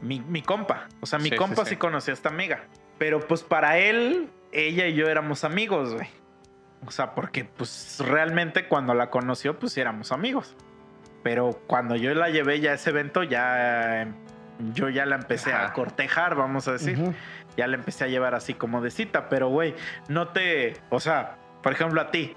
Mi, 0.00 0.20
mi 0.20 0.40
compa. 0.42 0.88
O 1.00 1.06
sea, 1.06 1.18
mi 1.18 1.28
Sí, 1.28 1.36
compa 1.36 1.64
sí, 1.64 1.70
sí. 1.70 1.76
conocía 1.76 2.12
a 2.12 2.16
esta 2.16 2.30
amiga. 2.30 2.62
Pero 2.98 3.20
pues 3.26 3.42
para 3.42 3.78
él, 3.78 4.30
ella 4.52 4.86
y 4.86 4.94
yo 4.94 5.08
éramos 5.08 5.44
amigos, 5.44 5.94
güey. 5.94 6.08
O 6.86 6.90
sea, 6.90 7.14
porque 7.14 7.44
pues 7.44 7.96
realmente 8.00 8.66
cuando 8.68 8.94
la 8.94 9.10
conoció, 9.10 9.58
pues 9.58 9.76
éramos 9.76 10.12
amigos. 10.12 10.54
Pero 11.22 11.60
cuando 11.66 11.96
yo 11.96 12.14
la 12.14 12.28
llevé 12.30 12.60
ya 12.60 12.72
a 12.72 12.74
ese 12.74 12.90
evento, 12.90 13.22
ya 13.22 14.02
eh, 14.02 14.06
yo 14.72 14.88
ya 14.88 15.06
la 15.06 15.16
empecé 15.16 15.52
a 15.52 15.72
cortejar, 15.72 16.34
vamos 16.34 16.68
a 16.68 16.72
decir. 16.72 16.98
Ya 17.56 17.66
la 17.66 17.76
empecé 17.76 18.04
a 18.04 18.06
llevar 18.08 18.34
así 18.34 18.54
como 18.54 18.80
de 18.80 18.90
cita. 18.90 19.28
Pero, 19.28 19.48
güey, 19.48 19.74
no 20.08 20.28
te... 20.28 20.74
O 20.90 21.00
sea, 21.00 21.36
por 21.62 21.72
ejemplo, 21.72 22.00
a 22.00 22.10
ti, 22.10 22.36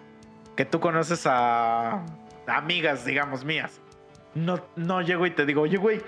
que 0.56 0.66
tú 0.66 0.80
conoces 0.80 1.26
a 1.26 2.04
amigas, 2.48 3.06
digamos, 3.06 3.46
mías. 3.46 3.82
No, 4.36 4.64
no 4.76 5.02
llego 5.02 5.26
y 5.26 5.32
te 5.32 5.46
digo, 5.46 5.62
oye, 5.62 5.78
güey, 5.78 6.02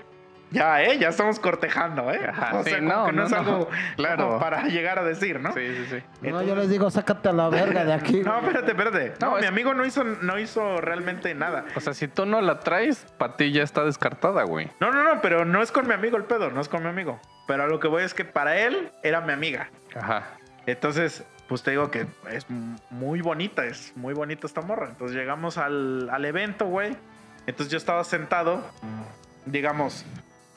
ya, 0.50 0.82
¿eh? 0.82 0.98
Ya 0.98 1.08
estamos 1.08 1.38
cortejando, 1.40 2.10
¿eh? 2.12 2.26
Ajá, 2.28 2.58
o 2.58 2.64
sí, 2.64 2.70
sea, 2.70 2.78
como 2.80 2.90
no, 2.92 3.06
que 3.06 3.12
no, 3.12 3.18
no, 3.20 3.24
es 3.26 3.30
no. 3.30 3.38
algo 3.38 3.68
Claro. 3.96 4.26
como 4.28 4.38
para 4.40 4.62
llegar 4.64 4.98
a 4.98 5.04
decir, 5.04 5.40
¿no? 5.40 5.52
Sí, 5.52 5.60
sí, 5.76 5.86
sí. 5.90 6.28
No, 6.28 6.42
yo 6.42 6.54
les 6.56 6.68
digo, 6.68 6.90
sácate 6.90 7.28
a 7.28 7.32
la 7.32 7.48
verga 7.48 7.84
de 7.84 7.92
aquí. 7.92 8.20
No, 8.24 8.38
espérate, 8.38 8.70
espérate. 8.72 9.14
No, 9.20 9.32
No, 9.34 9.40
mi 9.40 9.46
amigo 9.46 9.74
no 9.74 9.84
hizo, 9.84 10.04
no 10.04 10.38
hizo 10.38 10.80
realmente 10.80 11.34
nada. 11.34 11.64
O 11.76 11.80
sea, 11.80 11.94
si 11.94 12.08
tú 12.08 12.26
no 12.26 12.40
la 12.40 12.60
traes, 12.60 13.06
para 13.18 13.36
ti 13.36 13.52
ya 13.52 13.62
está 13.62 13.84
descartada, 13.84 14.42
güey. 14.44 14.68
No, 14.80 14.90
no, 14.90 15.02
no, 15.04 15.20
pero 15.20 15.44
no 15.44 15.62
es 15.62 15.72
con 15.72 15.86
mi 15.86 15.94
amigo 15.94 16.16
el 16.16 16.24
pedo, 16.24 16.50
no 16.50 16.60
es 16.60 16.68
con 16.68 16.82
mi 16.82 16.88
amigo. 16.88 17.20
Pero 17.46 17.64
a 17.64 17.66
lo 17.66 17.80
que 17.80 17.88
voy 17.88 18.02
es 18.02 18.14
que 18.14 18.24
para 18.24 18.56
él 18.58 18.90
era 19.02 19.20
mi 19.20 19.32
amiga. 19.32 19.70
Ajá. 19.94 20.24
Entonces, 20.66 21.24
pues 21.48 21.62
te 21.62 21.72
digo 21.72 21.90
que 21.90 22.06
es 22.30 22.46
muy 22.90 23.20
bonita, 23.22 23.64
es 23.64 23.92
muy 23.96 24.14
bonita 24.14 24.46
esta 24.46 24.60
morra. 24.60 24.88
Entonces 24.90 25.16
llegamos 25.16 25.58
al, 25.58 26.08
al 26.10 26.24
evento, 26.24 26.66
güey. 26.66 26.96
Entonces 27.46 27.72
yo 27.72 27.78
estaba 27.78 28.04
sentado, 28.04 28.62
digamos, 29.46 30.04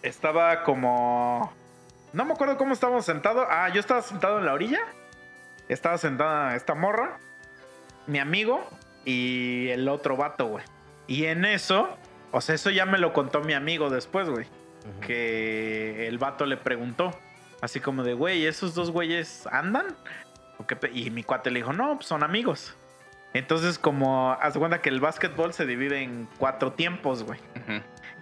estaba 0.03 0.63
como... 0.63 1.51
No 2.13 2.25
me 2.25 2.33
acuerdo 2.33 2.57
cómo 2.57 2.73
estábamos 2.73 3.05
sentados. 3.05 3.47
Ah, 3.49 3.69
yo 3.69 3.79
estaba 3.79 4.01
sentado 4.01 4.37
en 4.37 4.45
la 4.45 4.53
orilla. 4.53 4.81
Estaba 5.67 5.97
sentada 5.97 6.55
esta 6.55 6.75
morra, 6.75 7.17
mi 8.05 8.19
amigo 8.19 8.67
y 9.05 9.69
el 9.69 9.87
otro 9.87 10.17
vato, 10.17 10.45
güey. 10.47 10.63
Y 11.07 11.25
en 11.25 11.45
eso, 11.45 11.89
o 12.31 12.41
sea, 12.41 12.55
eso 12.55 12.69
ya 12.69 12.85
me 12.85 12.97
lo 12.97 13.13
contó 13.13 13.41
mi 13.41 13.53
amigo 13.53 13.89
después, 13.89 14.29
güey. 14.29 14.45
Que 14.99 16.07
el 16.07 16.17
vato 16.17 16.45
le 16.45 16.57
preguntó, 16.57 17.17
así 17.61 17.79
como 17.79 18.03
de, 18.03 18.13
güey, 18.13 18.45
¿esos 18.45 18.75
dos 18.75 18.91
güeyes 18.91 19.47
andan? 19.47 19.95
¿O 20.57 20.67
qué 20.67 20.75
pe-?" 20.75 20.91
Y 20.93 21.09
mi 21.09 21.23
cuate 21.23 21.49
le 21.49 21.59
dijo, 21.59 21.71
no, 21.71 21.95
pues 21.95 22.07
son 22.07 22.21
amigos. 22.21 22.75
Entonces, 23.33 23.79
como, 23.79 24.33
haz 24.33 24.53
de 24.53 24.59
cuenta 24.59 24.81
que 24.81 24.89
el 24.89 24.99
básquetbol 24.99 25.53
se 25.53 25.65
divide 25.65 26.01
en 26.03 26.27
cuatro 26.37 26.73
tiempos, 26.73 27.23
güey. 27.23 27.39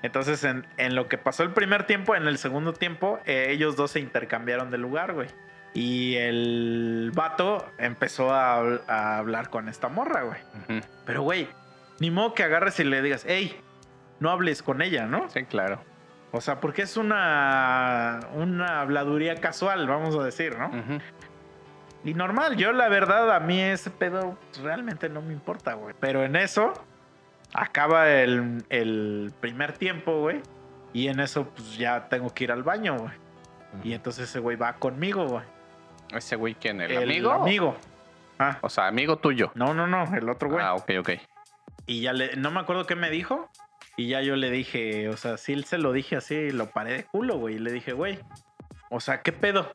Entonces, 0.04 0.44
en, 0.44 0.66
en 0.78 0.96
lo 0.96 1.08
que 1.08 1.18
pasó 1.18 1.44
el 1.44 1.52
primer 1.52 1.86
tiempo, 1.86 2.16
en 2.16 2.28
el 2.28 2.38
segundo 2.38 2.74
tiempo, 2.74 3.20
eh, 3.26 3.48
ellos 3.50 3.76
dos 3.76 3.92
se 3.92 4.00
intercambiaron 4.00 4.72
de 4.72 4.78
lugar, 4.78 5.14
güey. 5.14 5.28
Y 5.74 6.16
el 6.16 7.12
vato 7.16 7.66
empezó 7.78 8.34
a, 8.34 8.60
habl- 8.60 8.82
a 8.88 9.18
hablar 9.20 9.50
con 9.50 9.70
esta 9.70 9.88
morra, 9.88 10.24
güey. 10.24 10.82
Pero, 11.06 11.22
güey, 11.22 11.48
ni 12.00 12.12
modo 12.12 12.34
que 12.34 12.44
agarres 12.44 12.80
y 12.80 12.84
le 12.84 13.02
digas, 13.02 13.26
hey, 13.28 13.60
no 14.20 14.30
hables 14.32 14.64
con 14.64 14.82
ella, 14.82 15.06
¿no? 15.06 15.30
Sí, 15.30 15.46
claro. 15.46 15.82
O 16.34 16.42
sea, 16.42 16.60
porque 16.60 16.82
es 16.82 16.98
una, 16.98 18.20
una 18.34 18.82
habladuría 18.82 19.36
casual, 19.36 19.88
vamos 19.88 20.16
a 20.18 20.24
decir, 20.24 20.58
¿no? 20.58 20.72
Y 22.04 22.14
normal, 22.16 22.56
yo 22.58 22.72
la 22.72 22.90
verdad, 22.90 23.32
a 23.36 23.40
mí 23.40 23.62
ese 23.62 23.92
pedo 23.92 24.38
pues, 24.50 24.62
realmente 24.64 25.08
no 25.10 25.22
me 25.22 25.34
importa, 25.34 25.74
güey. 25.76 25.94
Pero 26.00 26.24
en 26.24 26.36
eso, 26.36 26.74
acaba 27.54 28.10
el, 28.12 28.64
el 28.70 29.32
primer 29.40 29.74
tiempo, 29.74 30.20
güey. 30.22 30.42
Y 30.94 31.08
en 31.08 31.20
eso, 31.20 31.48
pues 31.50 31.78
ya 31.78 32.08
tengo 32.10 32.34
que 32.34 32.44
ir 32.46 32.52
al 32.52 32.64
baño, 32.64 32.98
güey. 32.98 33.12
Y 33.84 33.94
entonces 33.94 34.30
ese 34.30 34.40
güey 34.40 34.58
va 34.58 34.74
conmigo, 34.74 35.26
güey. 35.28 35.44
Ese 36.14 36.36
güey, 36.36 36.56
¿quién? 36.56 36.82
¿El, 36.82 36.92
El 36.92 37.04
amigo? 37.04 37.32
amigo. 37.32 37.78
Ah, 38.40 38.58
O 38.62 38.70
sea, 38.70 38.88
amigo 38.88 39.18
tuyo. 39.18 39.52
no, 39.56 39.74
no, 39.74 39.88
no, 39.88 40.04
el 40.16 40.28
otro 40.28 40.50
güey. 40.50 40.64
Ah, 40.64 40.74
ok, 40.74 40.92
ok. 41.00 41.10
Y 41.86 42.02
ya 42.02 42.12
le, 42.14 42.36
no 42.36 42.52
me 42.52 42.60
acuerdo 42.60 42.86
qué 42.86 42.96
me 42.96 43.10
dijo. 43.10 43.50
Y 43.98 44.08
ya 44.08 44.22
yo 44.22 44.36
le 44.36 44.50
dije, 44.50 45.10
o 45.10 45.18
sea, 45.18 45.38
sí 45.38 45.62
se 45.64 45.78
lo 45.78 45.92
dije 45.94 46.16
así, 46.16 46.50
lo 46.52 46.68
paré 46.72 46.94
de 46.94 47.04
culo, 47.06 47.38
güey. 47.38 47.56
Y 47.56 47.60
le 47.60 47.72
dije, 47.72 47.94
güey, 47.94 48.20
o 48.90 49.00
sea, 49.00 49.22
¿qué 49.22 49.32
pedo? 49.32 49.70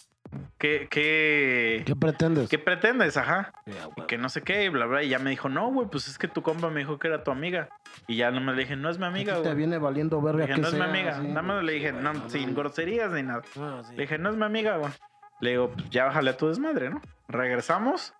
¿Qué, 0.58 0.88
qué, 0.90 1.82
¿Qué 1.86 1.96
pretendes? 1.96 2.48
qué 2.48 2.58
pretendes? 2.58 3.16
Ajá. 3.16 3.52
A 3.66 4.00
Y 4.00 4.06
que 4.06 4.18
no 4.18 4.28
sé 4.28 4.42
qué, 4.42 4.64
y 4.64 4.68
bla, 4.68 4.86
bla. 4.86 5.02
Y 5.02 5.08
ya 5.08 5.18
me 5.18 5.30
dijo, 5.30 5.48
no, 5.48 5.70
güey, 5.70 5.88
pues 5.88 6.08
es 6.08 6.18
que 6.18 6.28
tu 6.28 6.42
compa 6.42 6.70
me 6.70 6.80
dijo 6.80 6.98
que 6.98 7.08
era 7.08 7.22
tu 7.24 7.30
amiga. 7.30 7.68
Y 8.06 8.16
ya 8.16 8.30
no 8.30 8.40
me 8.40 8.52
le 8.52 8.62
dije, 8.62 8.76
no 8.76 8.90
es 8.90 8.98
mi 8.98 9.06
amiga, 9.06 9.34
Aquí 9.34 9.42
te 9.42 9.48
güey. 9.48 9.58
viene 9.58 9.78
valiendo 9.78 10.20
verga 10.20 10.42
Dije, 10.46 10.54
que 10.54 10.60
no 10.60 10.68
es 10.68 10.74
mi 10.74 10.80
sea, 10.80 10.88
amiga. 10.88 11.14
sí. 11.20 11.26
Nada 11.28 11.42
más 11.42 11.64
le 11.64 11.72
dije, 11.72 11.90
Sí, 11.90 11.96
no, 12.00 12.12
güey, 12.12 12.30
sin 12.30 12.48
no. 12.50 12.56
groserías 12.56 13.12
ni 13.12 13.22
nada. 13.22 13.42
Sí. 13.52 13.94
Le 13.96 14.02
dije, 14.02 14.18
no 14.18 14.30
es 14.30 14.36
mi 14.36 14.44
amiga, 14.44 14.76
güey. 14.76 14.92
Le 15.40 15.50
digo, 15.50 15.70
pues 15.70 15.90
ya 15.90 16.04
bájale 16.06 16.30
a 16.30 16.36
tu 16.36 16.48
desmadre, 16.48 16.90
¿no? 16.90 17.00
Regresamos 17.28 18.14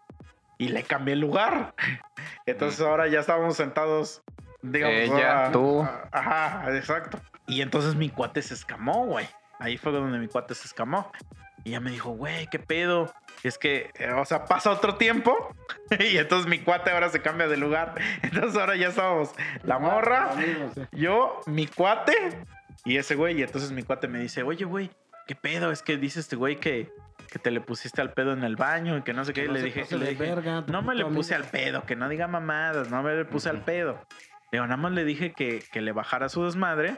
y 0.59 0.69
le 0.69 0.83
cambié 0.83 1.15
el 1.15 1.21
lugar. 1.21 1.75
Entonces 2.47 2.81
ahora 2.81 3.07
ya 3.09 3.21
estábamos 3.21 3.57
sentados, 3.57 4.23
digamos. 4.63 4.97
Ella, 4.97 5.47
ah, 5.47 5.53
tú. 5.53 5.87
Ajá, 6.13 6.65
exacto. 6.77 7.19
Y 7.47 7.61
entonces 7.63 7.95
mi 7.95 8.09
cuate 8.11 8.43
se 8.43 8.55
escamó, 8.55 9.07
güey. 9.07 9.27
Ahí 9.59 9.79
fue 9.79 9.93
donde 9.93 10.19
mi 10.19 10.27
cuate 10.29 10.55
se 10.55 10.67
escamó. 10.67 11.11
Y 11.67 11.71
ya 11.71 11.81
me 11.81 11.91
dijo, 11.91 12.11
güey, 12.11 12.47
¿qué 12.47 12.61
pedo? 12.61 13.13
Es 13.43 13.59
que, 13.59 13.91
eh, 13.99 14.13
o 14.13 14.25
sea, 14.25 14.45
pasa 14.45 14.71
otro 14.71 14.95
tiempo 14.95 15.53
y 15.99 16.17
entonces 16.17 16.49
mi 16.49 16.61
cuate 16.61 16.93
ahora 16.93 17.09
se 17.09 17.21
cambia 17.21 17.49
de 17.49 17.57
lugar. 17.57 17.97
Entonces 18.23 18.57
ahora 18.57 18.77
ya 18.77 18.87
estábamos 18.87 19.33
la 19.65 19.81
morra, 19.81 20.31
Amigos, 20.31 20.75
sí. 20.77 20.83
yo, 20.93 21.41
mi 21.47 21.67
cuate 21.67 22.15
y 22.85 22.99
ese 22.99 23.17
güey. 23.17 23.41
Y 23.41 23.43
entonces 23.43 23.73
mi 23.73 23.83
cuate 23.83 24.07
me 24.07 24.21
dice, 24.21 24.45
oye, 24.45 24.65
güey, 24.65 24.93
¿qué 25.27 25.35
pedo? 25.35 25.73
Es 25.73 25.83
que 25.83 25.97
dice 25.97 26.21
este 26.21 26.37
güey 26.37 26.55
que, 26.55 26.89
que 27.33 27.41
te 27.41 27.51
le 27.51 27.61
pusiste 27.61 28.01
al 28.01 28.13
pedo 28.13 28.33
en 28.33 28.45
el 28.45 28.55
baño 28.55 28.97
y 28.99 29.03
que 29.03 29.13
no 29.13 29.25
sé 29.25 29.33
qué. 29.33 29.49
No 29.49 29.55
le 29.55 29.63
dije, 29.63 29.85
le 29.91 30.11
dije, 30.11 30.23
verga, 30.23 30.65
no 30.69 30.83
me 30.83 30.95
le 30.95 31.05
puse 31.07 31.35
amigo". 31.35 31.47
al 31.47 31.51
pedo, 31.51 31.83
que 31.85 31.97
no 31.97 32.09
diga 32.09 32.29
mamadas, 32.29 32.93
no 32.93 33.03
me 33.03 33.13
le 33.17 33.25
puse 33.25 33.49
al 33.49 33.65
pedo. 33.65 34.07
Digo, 34.53 34.65
nada 34.67 34.77
más 34.77 34.93
le 34.93 35.05
dije 35.05 35.33
que, 35.33 35.65
que 35.73 35.81
le 35.81 35.91
bajara 35.91 36.29
su 36.29 36.45
desmadre. 36.45 36.95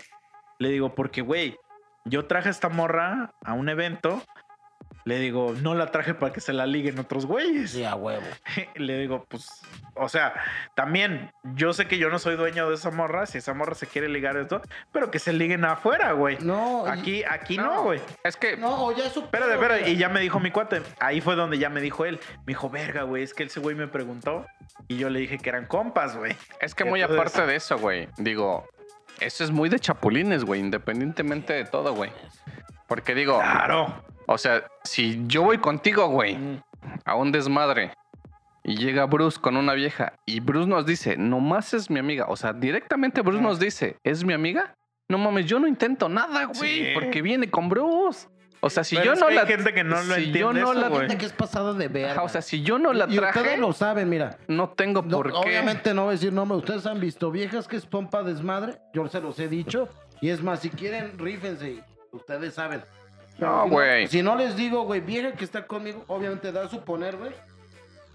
Le 0.58 0.68
digo, 0.68 0.94
porque, 0.94 1.22
güey, 1.22 1.56
yo 2.04 2.26
traje 2.26 2.48
a 2.48 2.50
esta 2.50 2.68
morra 2.68 3.32
a 3.44 3.52
un 3.54 3.68
evento. 3.68 4.22
Le 5.08 5.18
digo, 5.18 5.54
no 5.62 5.74
la 5.74 5.86
traje 5.90 6.12
para 6.12 6.34
que 6.34 6.40
se 6.42 6.52
la 6.52 6.66
liguen 6.66 6.98
otros 6.98 7.24
güeyes. 7.24 7.70
Sí, 7.70 7.82
a 7.84 7.94
huevo. 7.94 8.26
le 8.76 8.98
digo, 8.98 9.24
pues, 9.28 9.48
o 9.94 10.06
sea, 10.10 10.34
también 10.74 11.30
yo 11.54 11.72
sé 11.72 11.88
que 11.88 11.96
yo 11.96 12.10
no 12.10 12.18
soy 12.18 12.36
dueño 12.36 12.68
de 12.68 12.74
esa 12.74 12.90
morra, 12.90 13.24
si 13.24 13.38
esa 13.38 13.54
morra 13.54 13.74
se 13.74 13.86
quiere 13.86 14.10
ligar 14.10 14.36
esto, 14.36 14.60
pero 14.92 15.10
que 15.10 15.18
se 15.18 15.32
liguen 15.32 15.64
afuera, 15.64 16.12
güey. 16.12 16.36
No, 16.42 16.86
Aquí, 16.86 17.24
aquí 17.24 17.56
No. 17.56 17.64
no, 17.64 17.82
güey. 17.84 18.00
Es 18.22 18.36
que, 18.36 18.58
No, 18.58 18.84
o 18.86 18.92
ya 18.94 19.06
es 19.06 19.12
su 19.12 19.20
Espérate, 19.20 19.54
espérate. 19.54 19.90
Y 19.90 19.96
ya 19.96 20.10
me 20.10 20.20
dijo 20.20 20.40
mi 20.40 20.50
cuate. 20.50 20.82
Ahí 21.00 21.22
fue 21.22 21.36
donde 21.36 21.56
ya 21.58 21.70
me 21.70 21.80
dijo 21.80 22.04
él. 22.04 22.20
Me 22.40 22.48
dijo, 22.48 22.68
verga, 22.68 23.04
güey. 23.04 23.22
Es 23.22 23.32
que 23.32 23.44
ese 23.44 23.60
güey 23.60 23.74
me 23.74 23.88
preguntó. 23.88 24.44
Y 24.88 24.98
yo 24.98 25.08
le 25.08 25.20
dije 25.20 25.38
que 25.38 25.48
eran 25.48 25.64
compas, 25.66 26.16
güey. 26.18 26.36
es 26.60 26.74
que 26.74 26.84
muy 26.84 27.00
Entonces- 27.00 27.18
aparte 27.32 27.50
de 27.50 27.56
eso, 27.56 27.78
güey. 27.78 28.08
Digo, 28.18 28.68
eso 29.20 29.42
es 29.42 29.50
muy 29.50 29.70
de 29.70 29.80
chapulines, 29.80 30.44
güey. 30.44 30.60
Independientemente 30.60 31.54
de 31.54 31.64
todo, 31.64 31.94
güey. 31.94 32.10
Porque 32.86 33.14
digo, 33.14 33.38
Claro. 33.38 34.02
O 34.28 34.38
sea, 34.38 34.62
si 34.84 35.24
yo 35.26 35.42
voy 35.42 35.58
contigo, 35.58 36.06
güey, 36.08 36.38
a 37.04 37.16
un 37.16 37.32
desmadre 37.32 37.92
y 38.62 38.76
llega 38.76 39.06
Bruce 39.06 39.40
con 39.40 39.56
una 39.56 39.72
vieja 39.72 40.12
y 40.26 40.40
Bruce 40.40 40.68
nos 40.68 40.86
dice, 40.86 41.16
nomás 41.16 41.74
es 41.74 41.90
mi 41.90 41.98
amiga. 41.98 42.26
O 42.28 42.36
sea, 42.36 42.52
directamente 42.52 43.22
Bruce 43.22 43.42
nos 43.42 43.58
dice, 43.58 43.96
¿es 44.04 44.24
mi 44.24 44.32
amiga? 44.34 44.74
No 45.10 45.16
mames, 45.18 45.46
yo 45.46 45.58
no 45.58 45.66
intento 45.66 46.08
nada, 46.08 46.44
güey, 46.44 46.84
Sí. 46.84 46.86
porque 46.94 47.22
viene 47.22 47.50
con 47.50 47.68
Bruce. 47.68 48.28
O 48.60 48.68
sea, 48.68 48.82
si 48.82 48.96
Pero 48.96 49.06
yo 49.06 49.12
es 49.12 49.20
no 49.20 49.28
que 49.28 49.34
la 49.34 49.40
hay 49.42 49.46
gente 49.46 49.72
que 49.72 49.84
no 49.84 49.94
lo 49.96 50.02
si 50.02 50.08
yo 50.32 50.50
entiende 50.50 50.60
no 50.60 50.72
eso, 50.72 50.74
la. 50.90 50.98
Gente 50.98 51.16
que 51.16 51.26
es 51.26 51.32
pasada 51.32 51.74
de 51.74 51.86
verga. 51.86 52.22
O 52.24 52.28
sea, 52.28 52.42
si 52.42 52.60
yo 52.62 52.78
no 52.80 52.92
la 52.92 53.04
y 53.08 53.14
ustedes 53.18 53.32
traje, 53.32 53.56
lo 53.56 53.72
saben, 53.72 54.08
mira. 54.08 54.36
no 54.48 54.70
tengo 54.70 55.00
No, 55.02 55.16
por 55.18 55.30
qué. 55.30 55.38
obviamente 55.38 55.94
no 55.94 56.02
voy 56.02 56.08
a 56.08 56.12
decir 56.14 56.32
nombre. 56.32 56.58
Ustedes 56.58 56.84
han 56.84 56.98
visto 56.98 57.30
viejas 57.30 57.68
que 57.68 57.76
es 57.76 57.86
pompa 57.86 58.24
desmadre. 58.24 58.78
Yo 58.92 59.06
se 59.08 59.20
los 59.20 59.38
he 59.38 59.46
dicho. 59.48 59.88
Y 60.20 60.30
es 60.30 60.42
más, 60.42 60.58
si 60.58 60.70
quieren, 60.70 61.16
rífense. 61.18 61.84
Ustedes 62.10 62.54
saben. 62.54 62.82
No, 63.38 63.68
güey. 63.68 64.08
Si 64.08 64.22
no 64.22 64.36
les 64.36 64.56
digo, 64.56 64.82
güey, 64.84 65.00
vieja 65.00 65.32
que 65.32 65.44
está 65.44 65.66
conmigo, 65.66 66.04
obviamente 66.08 66.50
da 66.52 66.64
a 66.64 66.68
suponer, 66.68 67.16
güey, 67.16 67.32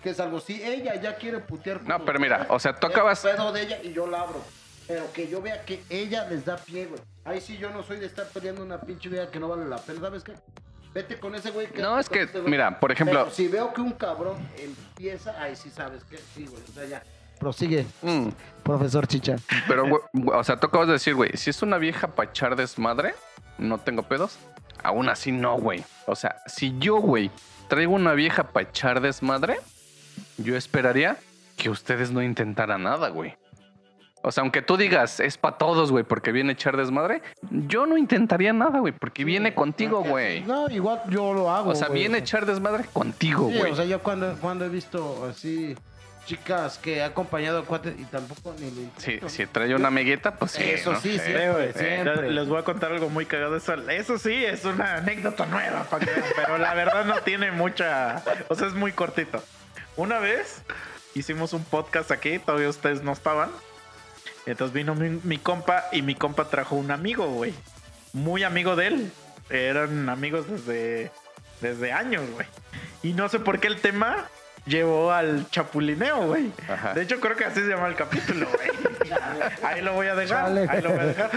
que 0.02 0.10
es 0.12 0.20
algo. 0.20 0.40
Si 0.40 0.62
ella 0.62 0.96
ya 0.96 1.16
quiere 1.16 1.40
putear. 1.40 1.82
No, 1.84 2.04
pero 2.04 2.20
mira, 2.20 2.46
o 2.50 2.60
sea, 2.60 2.76
tú 2.76 2.88
acabas- 2.88 3.22
pedo 3.22 3.52
de 3.52 3.62
ella 3.64 3.80
y 3.84 3.94
yo 3.94 4.06
la 4.08 4.22
abro. 4.22 4.42
Pero 4.88 5.12
que 5.14 5.30
yo 5.30 5.42
vea 5.42 5.64
que 5.64 5.82
ella 5.90 6.26
les 6.30 6.44
da 6.44 6.58
pie, 6.58 6.88
güey. 6.88 7.02
Ahí 7.24 7.40
sí 7.40 7.58
yo 7.58 7.70
no 7.70 7.84
soy 7.84 8.00
de 8.00 8.06
estar 8.06 8.28
peleando 8.28 8.62
una 8.64 8.82
pinche 8.82 9.08
vieja 9.08 9.32
que 9.32 9.40
no 9.40 9.48
vale 9.48 9.66
la 9.66 9.78
pena. 9.78 10.02
¿Sabes 10.02 10.24
qué? 10.26 10.34
Vete 10.94 11.18
con 11.18 11.34
ese 11.36 11.52
güey. 11.52 11.70
No, 11.78 11.98
es 11.98 12.10
que, 12.10 12.28
mira, 12.46 12.80
por 12.80 12.92
ejemplo, 12.92 13.22
Pero 13.24 13.34
si 13.34 13.48
veo 13.48 13.74
que 13.74 13.80
un 13.80 13.94
cabrón 13.94 14.36
empieza, 14.58 15.42
ahí 15.42 15.56
sí 15.56 15.70
sabes 15.70 16.04
que 16.04 16.18
sí, 16.18 16.46
güey. 16.46 16.62
O 16.70 16.74
sea, 16.74 16.86
ya. 16.86 17.04
Prosigue, 17.40 17.86
mm, 18.02 18.28
profesor 18.62 19.08
Chicha. 19.08 19.38
pero, 19.70 19.88
güey, 19.88 20.02
o 20.34 20.44
sea, 20.44 20.58
tú 20.58 20.68
acabas 20.68 20.88
de 20.88 20.94
decir, 20.94 21.16
güey, 21.16 21.32
si 21.36 21.50
es 21.50 21.62
una 21.62 21.78
vieja 21.78 22.08
para 22.10 22.30
echar 22.30 22.56
desmadre, 22.58 23.16
no 23.58 23.80
tengo 23.80 24.04
pedos. 24.04 24.38
Aún 24.82 25.10
así, 25.10 25.32
no, 25.32 25.58
güey. 25.58 25.84
O 26.08 26.16
sea, 26.16 26.38
si 26.46 26.76
yo, 26.80 26.98
güey, 26.98 27.30
traigo 27.68 27.94
una 27.94 28.14
vieja 28.14 28.44
para 28.44 28.68
echar 28.70 29.02
desmadre, 29.02 29.58
yo 30.38 30.56
esperaría 30.56 31.18
que 31.58 31.70
ustedes 31.70 32.12
no 32.12 32.22
intentaran 32.22 32.84
nada, 32.84 33.10
güey. 33.10 33.36
O 34.26 34.32
sea, 34.32 34.42
aunque 34.42 34.62
tú 34.62 34.78
digas, 34.78 35.20
es 35.20 35.38
para 35.38 35.58
todos, 35.58 35.92
güey, 35.92 36.06
porque 36.06 36.32
viene 36.32 36.52
a 36.52 36.54
echar 36.54 36.78
desmadre, 36.78 37.22
yo 37.52 37.86
no 37.86 37.98
intentaría 37.98 38.54
nada, 38.54 38.80
güey, 38.80 38.94
porque 38.94 39.26
viene 39.26 39.54
contigo, 39.54 40.02
güey. 40.02 40.42
No, 40.42 40.70
igual 40.70 41.02
yo 41.10 41.34
lo 41.34 41.52
hago. 41.52 41.72
O 41.72 41.76
sea, 41.76 41.90
güey. 41.90 42.00
viene 42.00 42.16
a 42.16 42.20
echar 42.20 42.46
desmadre 42.46 42.86
contigo, 42.94 43.50
Sí, 43.52 43.58
güey. 43.60 43.72
o 43.74 43.76
sea, 43.76 43.84
yo 43.84 44.02
cuando, 44.02 44.34
cuando 44.40 44.64
he 44.64 44.70
visto 44.70 45.28
así 45.30 45.76
chicas 46.26 46.78
que 46.78 46.98
he 46.98 47.04
acompañado 47.04 47.60
a 47.60 47.66
cuates 47.66 48.00
y 48.00 48.06
tampoco 48.06 48.56
ni 48.60 48.72
lo 48.72 49.30
Si, 49.30 49.46
trae 49.48 49.76
una 49.76 49.90
amiguita, 49.90 50.36
pues 50.36 50.52
sí. 50.52 50.64
Eso 50.64 50.94
¿no? 50.94 51.00
sí, 51.00 51.20
sí. 51.20 51.32
Eh, 51.32 51.52
güey, 51.52 51.74
siempre. 51.74 52.32
Les 52.32 52.48
voy 52.48 52.60
a 52.60 52.64
contar 52.64 52.92
algo 52.92 53.10
muy 53.10 53.26
cagado. 53.26 53.56
Eso, 53.56 53.74
eso 53.90 54.18
sí, 54.18 54.34
es 54.46 54.66
una 54.66 54.96
anécdota 54.96 55.46
nueva, 55.46 55.88
que 56.00 56.08
pero 56.36 56.58
la 56.58 56.74
verdad 56.74 57.06
no 57.06 57.22
tiene 57.22 57.52
mucha. 57.52 58.24
O 58.50 58.56
sea, 58.56 58.68
es 58.68 58.74
muy 58.74 58.92
cortito. 58.92 59.44
Una 59.96 60.20
vez 60.20 60.64
hicimos 61.14 61.54
un 61.54 61.64
podcast 61.64 62.12
aquí, 62.12 62.40
todavía 62.40 62.70
ustedes 62.70 63.04
no 63.04 63.12
estaban. 63.12 63.50
Entonces 64.46 64.74
vino 64.74 64.96
mi, 64.96 65.20
mi 65.24 65.38
compa 65.38 65.86
y 65.92 66.02
mi 66.02 66.16
compa 66.16 66.50
trajo 66.50 66.76
un 66.76 66.92
amigo, 66.92 67.28
güey. 67.28 67.54
Muy 68.14 68.44
amigo 68.44 68.76
de 68.76 68.88
él. 68.88 69.12
Eran 69.50 70.10
amigos 70.10 70.50
desde, 70.50 71.12
desde 71.62 71.92
años, 71.92 72.30
güey. 72.32 72.48
Y 73.04 73.14
no 73.14 73.30
sé 73.30 73.40
por 73.40 73.60
qué 73.60 73.68
el 73.68 73.82
tema 73.82 74.28
llevó 74.66 75.12
al 75.12 75.50
chapulineo, 75.50 76.28
güey. 76.28 76.52
De 76.96 77.02
hecho, 77.02 77.20
creo 77.20 77.36
que 77.36 77.46
así 77.46 77.62
se 77.62 77.68
llama 77.68 77.88
el 77.88 77.96
capítulo, 77.96 78.48
güey. 78.48 78.70
Ahí 79.64 79.82
lo 79.82 79.94
voy 79.94 80.08
a 80.08 80.16
dejar. 80.16 80.46
Chale. 80.46 80.68
Ahí 80.70 80.82
lo 80.82 80.90
voy 80.90 81.00
a 81.00 81.06
dejar. 81.06 81.32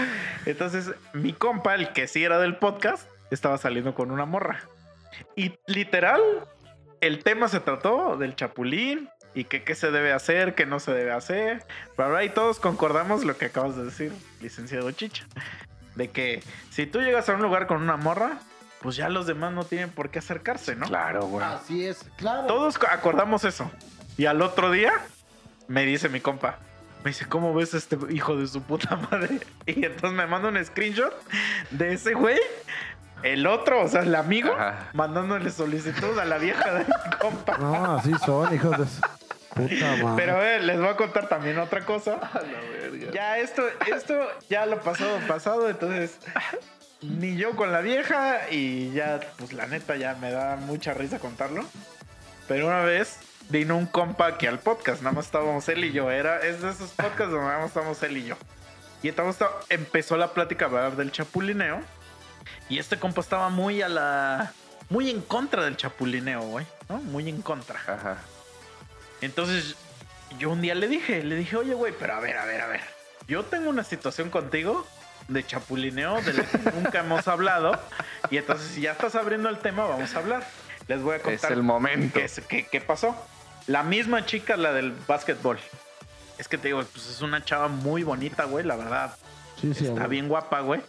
Entonces, 0.45 0.91
mi 1.13 1.33
compa, 1.33 1.75
el 1.75 1.91
que 1.93 2.07
sí 2.07 2.23
era 2.23 2.39
del 2.39 2.57
podcast, 2.57 3.07
estaba 3.31 3.57
saliendo 3.57 3.93
con 3.93 4.11
una 4.11 4.25
morra. 4.25 4.61
Y 5.35 5.57
literal, 5.67 6.21
el 7.01 7.23
tema 7.23 7.47
se 7.47 7.59
trató 7.59 8.17
del 8.17 8.35
chapulín 8.35 9.09
y 9.33 9.43
que 9.43 9.63
qué 9.63 9.75
se 9.75 9.91
debe 9.91 10.13
hacer, 10.13 10.55
qué 10.55 10.65
no 10.65 10.79
se 10.79 10.93
debe 10.93 11.11
hacer. 11.11 11.63
Pero 11.95 12.09
ahora 12.09 12.23
y 12.23 12.29
todos 12.29 12.59
concordamos 12.59 13.23
lo 13.23 13.37
que 13.37 13.45
acabas 13.45 13.75
de 13.75 13.85
decir, 13.85 14.11
licenciado 14.41 14.91
Chicha. 14.91 15.25
De 15.95 16.09
que 16.09 16.41
si 16.69 16.85
tú 16.85 17.01
llegas 17.01 17.27
a 17.29 17.33
un 17.33 17.41
lugar 17.41 17.67
con 17.67 17.81
una 17.81 17.97
morra, 17.97 18.39
pues 18.87 18.95
ya 18.95 19.09
los 19.09 19.27
demás 19.27 19.51
no 19.51 19.65
tienen 19.65 19.89
por 19.89 20.09
qué 20.11 20.19
acercarse, 20.19 20.73
¿no? 20.73 20.85
Claro, 20.87 21.25
güey. 21.25 21.45
Así 21.45 21.85
es, 21.85 22.05
claro. 22.15 22.47
Todos 22.47 22.77
co- 22.77 22.87
acordamos 22.89 23.43
eso. 23.43 23.69
Y 24.17 24.27
al 24.27 24.41
otro 24.41 24.71
día 24.71 24.93
me 25.67 25.83
dice 25.83 26.07
mi 26.07 26.21
compa. 26.21 26.55
Me 27.03 27.09
dice, 27.09 27.25
¿cómo 27.27 27.53
ves 27.53 27.73
a 27.73 27.77
este 27.79 27.97
hijo 28.11 28.37
de 28.37 28.47
su 28.47 28.61
puta 28.61 28.95
madre? 28.95 29.41
Y 29.65 29.83
entonces 29.83 30.13
me 30.13 30.25
manda 30.25 30.47
un 30.47 30.63
screenshot 30.63 31.13
de 31.71 31.91
ese 31.95 32.13
güey. 32.13 32.39
El 33.23 33.45
otro, 33.45 33.81
o 33.83 33.89
sea, 33.89 34.03
el 34.03 34.15
amigo, 34.15 34.53
Ajá. 34.53 34.87
mandándole 34.93 35.49
solicitud 35.49 36.17
a 36.17 36.23
la 36.23 36.37
vieja 36.37 36.73
de 36.73 36.85
mi 36.85 37.17
compa. 37.19 37.57
No, 37.57 37.97
así 37.97 38.13
son, 38.25 38.55
hijos 38.55 38.71
de 38.77 38.85
su 38.85 39.01
puta 39.53 39.95
madre. 40.01 40.13
Pero 40.15 40.37
a 40.37 40.39
ver, 40.39 40.63
les 40.63 40.79
voy 40.79 40.87
a 40.87 40.95
contar 40.95 41.27
también 41.27 41.57
otra 41.59 41.83
cosa. 41.83 42.19
Ya 43.11 43.37
esto, 43.37 43.63
esto 43.93 44.13
ya 44.49 44.65
lo 44.65 44.79
pasado, 44.79 45.19
pasado, 45.27 45.69
entonces 45.69 46.17
ni 47.01 47.37
yo 47.37 47.55
con 47.55 47.71
la 47.71 47.81
vieja 47.81 48.49
y 48.49 48.91
ya, 48.91 49.19
pues 49.37 49.53
la 49.53 49.67
neta 49.67 49.95
ya 49.95 50.15
me 50.15 50.31
da 50.31 50.55
mucha 50.55 50.93
risa 50.93 51.19
contarlo. 51.19 51.65
Pero 52.47 52.67
una 52.67 52.81
vez 52.81 53.19
vino 53.49 53.77
un 53.77 53.85
compa 53.85 54.27
aquí 54.27 54.47
al 54.47 54.59
podcast, 54.59 55.01
nada 55.01 55.15
más 55.15 55.25
estábamos 55.25 55.67
él 55.69 55.85
y 55.85 55.91
yo, 55.91 56.11
era, 56.11 56.39
es 56.41 56.61
de 56.61 56.69
esos 56.69 56.91
podcasts 56.91 57.31
donde 57.31 57.45
nada 57.45 57.59
más 57.59 57.67
estamos 57.67 58.01
él 58.03 58.17
y 58.17 58.25
yo. 58.25 58.35
Y 59.03 59.09
entonces 59.09 59.47
empezó 59.69 60.17
la 60.17 60.33
plática 60.33 60.65
a 60.65 60.67
hablar 60.69 60.95
del 60.95 61.11
chapulineo. 61.11 61.81
Y 62.69 62.79
este 62.79 62.97
compa 62.97 63.21
estaba 63.21 63.49
muy 63.49 63.81
a 63.81 63.89
la. 63.89 64.53
Muy 64.89 65.09
en 65.09 65.21
contra 65.21 65.63
del 65.63 65.77
chapulineo, 65.77 66.41
güey. 66.41 66.65
¿no? 66.89 66.97
Muy 66.97 67.29
en 67.29 67.41
contra. 67.41 67.79
Ajá. 67.79 68.17
Entonces, 69.21 69.75
yo 70.39 70.49
un 70.49 70.61
día 70.61 70.75
le 70.75 70.87
dije, 70.87 71.23
le 71.23 71.35
dije, 71.35 71.55
oye, 71.57 71.73
güey, 71.73 71.93
pero 71.97 72.15
a 72.15 72.19
ver, 72.19 72.37
a 72.37 72.45
ver, 72.45 72.61
a 72.61 72.67
ver. 72.67 72.81
Yo 73.27 73.43
tengo 73.43 73.69
una 73.69 73.83
situación 73.83 74.29
contigo 74.29 74.87
de 75.27 75.45
chapulineo 75.45 76.21
de 76.21 76.33
la 76.33 76.43
que 76.43 76.57
nunca 76.71 76.99
hemos 76.99 77.27
hablado. 77.27 77.79
Y 78.29 78.37
entonces, 78.37 78.67
si 78.67 78.81
ya 78.81 78.91
estás 78.93 79.15
abriendo 79.15 79.49
el 79.49 79.57
tema, 79.59 79.85
vamos 79.85 80.15
a 80.15 80.19
hablar. 80.19 80.43
Les 80.87 81.01
voy 81.01 81.13
a 81.13 81.17
Es 81.17 81.23
contar 81.23 81.51
el 81.51 81.63
momento. 81.63 82.13
qué, 82.19 82.25
es- 82.25 82.41
qué- 82.47 82.65
qué 82.71 82.81
pasó. 82.81 83.15
La 83.67 83.83
misma 83.83 84.25
chica, 84.25 84.55
la 84.57 84.71
del 84.73 84.93
básquetbol. 85.07 85.59
Es 86.37 86.47
que 86.47 86.57
te 86.57 86.69
digo, 86.69 86.81
pues 86.83 87.09
es 87.09 87.21
una 87.21 87.43
chava 87.43 87.67
muy 87.67 88.03
bonita, 88.03 88.45
güey, 88.45 88.63
la 88.65 88.75
verdad. 88.77 89.17
Sí, 89.59 89.73
sí, 89.73 89.85
Está 89.87 90.01
güey. 90.01 90.09
bien 90.09 90.27
guapa, 90.29 90.61
güey. 90.61 90.81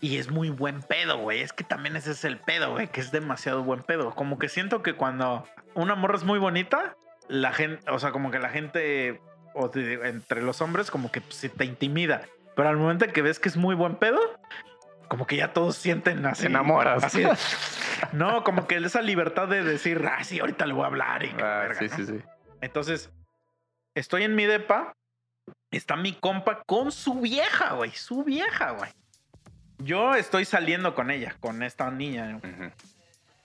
Y 0.00 0.18
es 0.18 0.30
muy 0.30 0.48
buen 0.50 0.80
pedo, 0.82 1.18
güey. 1.18 1.40
Es 1.40 1.52
que 1.52 1.64
también 1.64 1.96
ese 1.96 2.12
es 2.12 2.24
el 2.24 2.38
pedo, 2.38 2.70
güey, 2.70 2.86
que 2.88 3.00
es 3.00 3.10
demasiado 3.10 3.64
buen 3.64 3.82
pedo. 3.82 4.14
Como 4.14 4.38
que 4.38 4.48
siento 4.48 4.82
que 4.82 4.94
cuando 4.94 5.46
una 5.74 5.96
morra 5.96 6.16
es 6.16 6.22
muy 6.24 6.38
bonita, 6.38 6.96
la 7.28 7.52
gente, 7.52 7.90
o 7.90 7.98
sea, 7.98 8.12
como 8.12 8.30
que 8.30 8.38
la 8.38 8.48
gente, 8.48 9.20
o 9.54 9.68
te 9.68 9.94
entre 10.08 10.40
los 10.42 10.60
hombres, 10.60 10.90
como 10.92 11.10
que 11.10 11.20
se 11.30 11.48
te 11.48 11.64
intimida. 11.64 12.22
Pero 12.58 12.70
al 12.70 12.76
momento 12.76 13.04
en 13.04 13.12
que 13.12 13.22
ves 13.22 13.38
que 13.38 13.48
es 13.48 13.56
muy 13.56 13.76
buen 13.76 13.94
pedo, 13.94 14.18
como 15.06 15.28
que 15.28 15.36
ya 15.36 15.52
todos 15.52 15.76
sienten 15.76 16.26
así. 16.26 16.40
Te 16.42 16.48
enamoras. 16.48 17.04
así 17.04 17.22
no, 18.12 18.42
como 18.42 18.66
que 18.66 18.78
esa 18.78 19.00
libertad 19.00 19.46
de 19.46 19.62
decir, 19.62 20.04
ah, 20.04 20.24
sí, 20.24 20.40
ahorita 20.40 20.66
le 20.66 20.72
voy 20.72 20.82
a 20.82 20.86
hablar 20.88 21.24
y 21.24 21.28
Ah, 21.40 21.60
verga", 21.68 21.78
sí, 21.78 21.86
¿no? 21.88 21.96
sí, 21.96 22.06
sí. 22.06 22.20
Entonces, 22.60 23.12
estoy 23.94 24.24
en 24.24 24.34
mi 24.34 24.44
depa. 24.44 24.96
Está 25.70 25.94
mi 25.94 26.14
compa 26.14 26.64
con 26.66 26.90
su 26.90 27.20
vieja, 27.20 27.74
güey. 27.74 27.92
Su 27.92 28.24
vieja, 28.24 28.72
güey. 28.72 28.90
Yo 29.78 30.16
estoy 30.16 30.44
saliendo 30.44 30.96
con 30.96 31.12
ella, 31.12 31.36
con 31.38 31.62
esta 31.62 31.88
niña. 31.92 32.38
Ujú. 32.38 32.72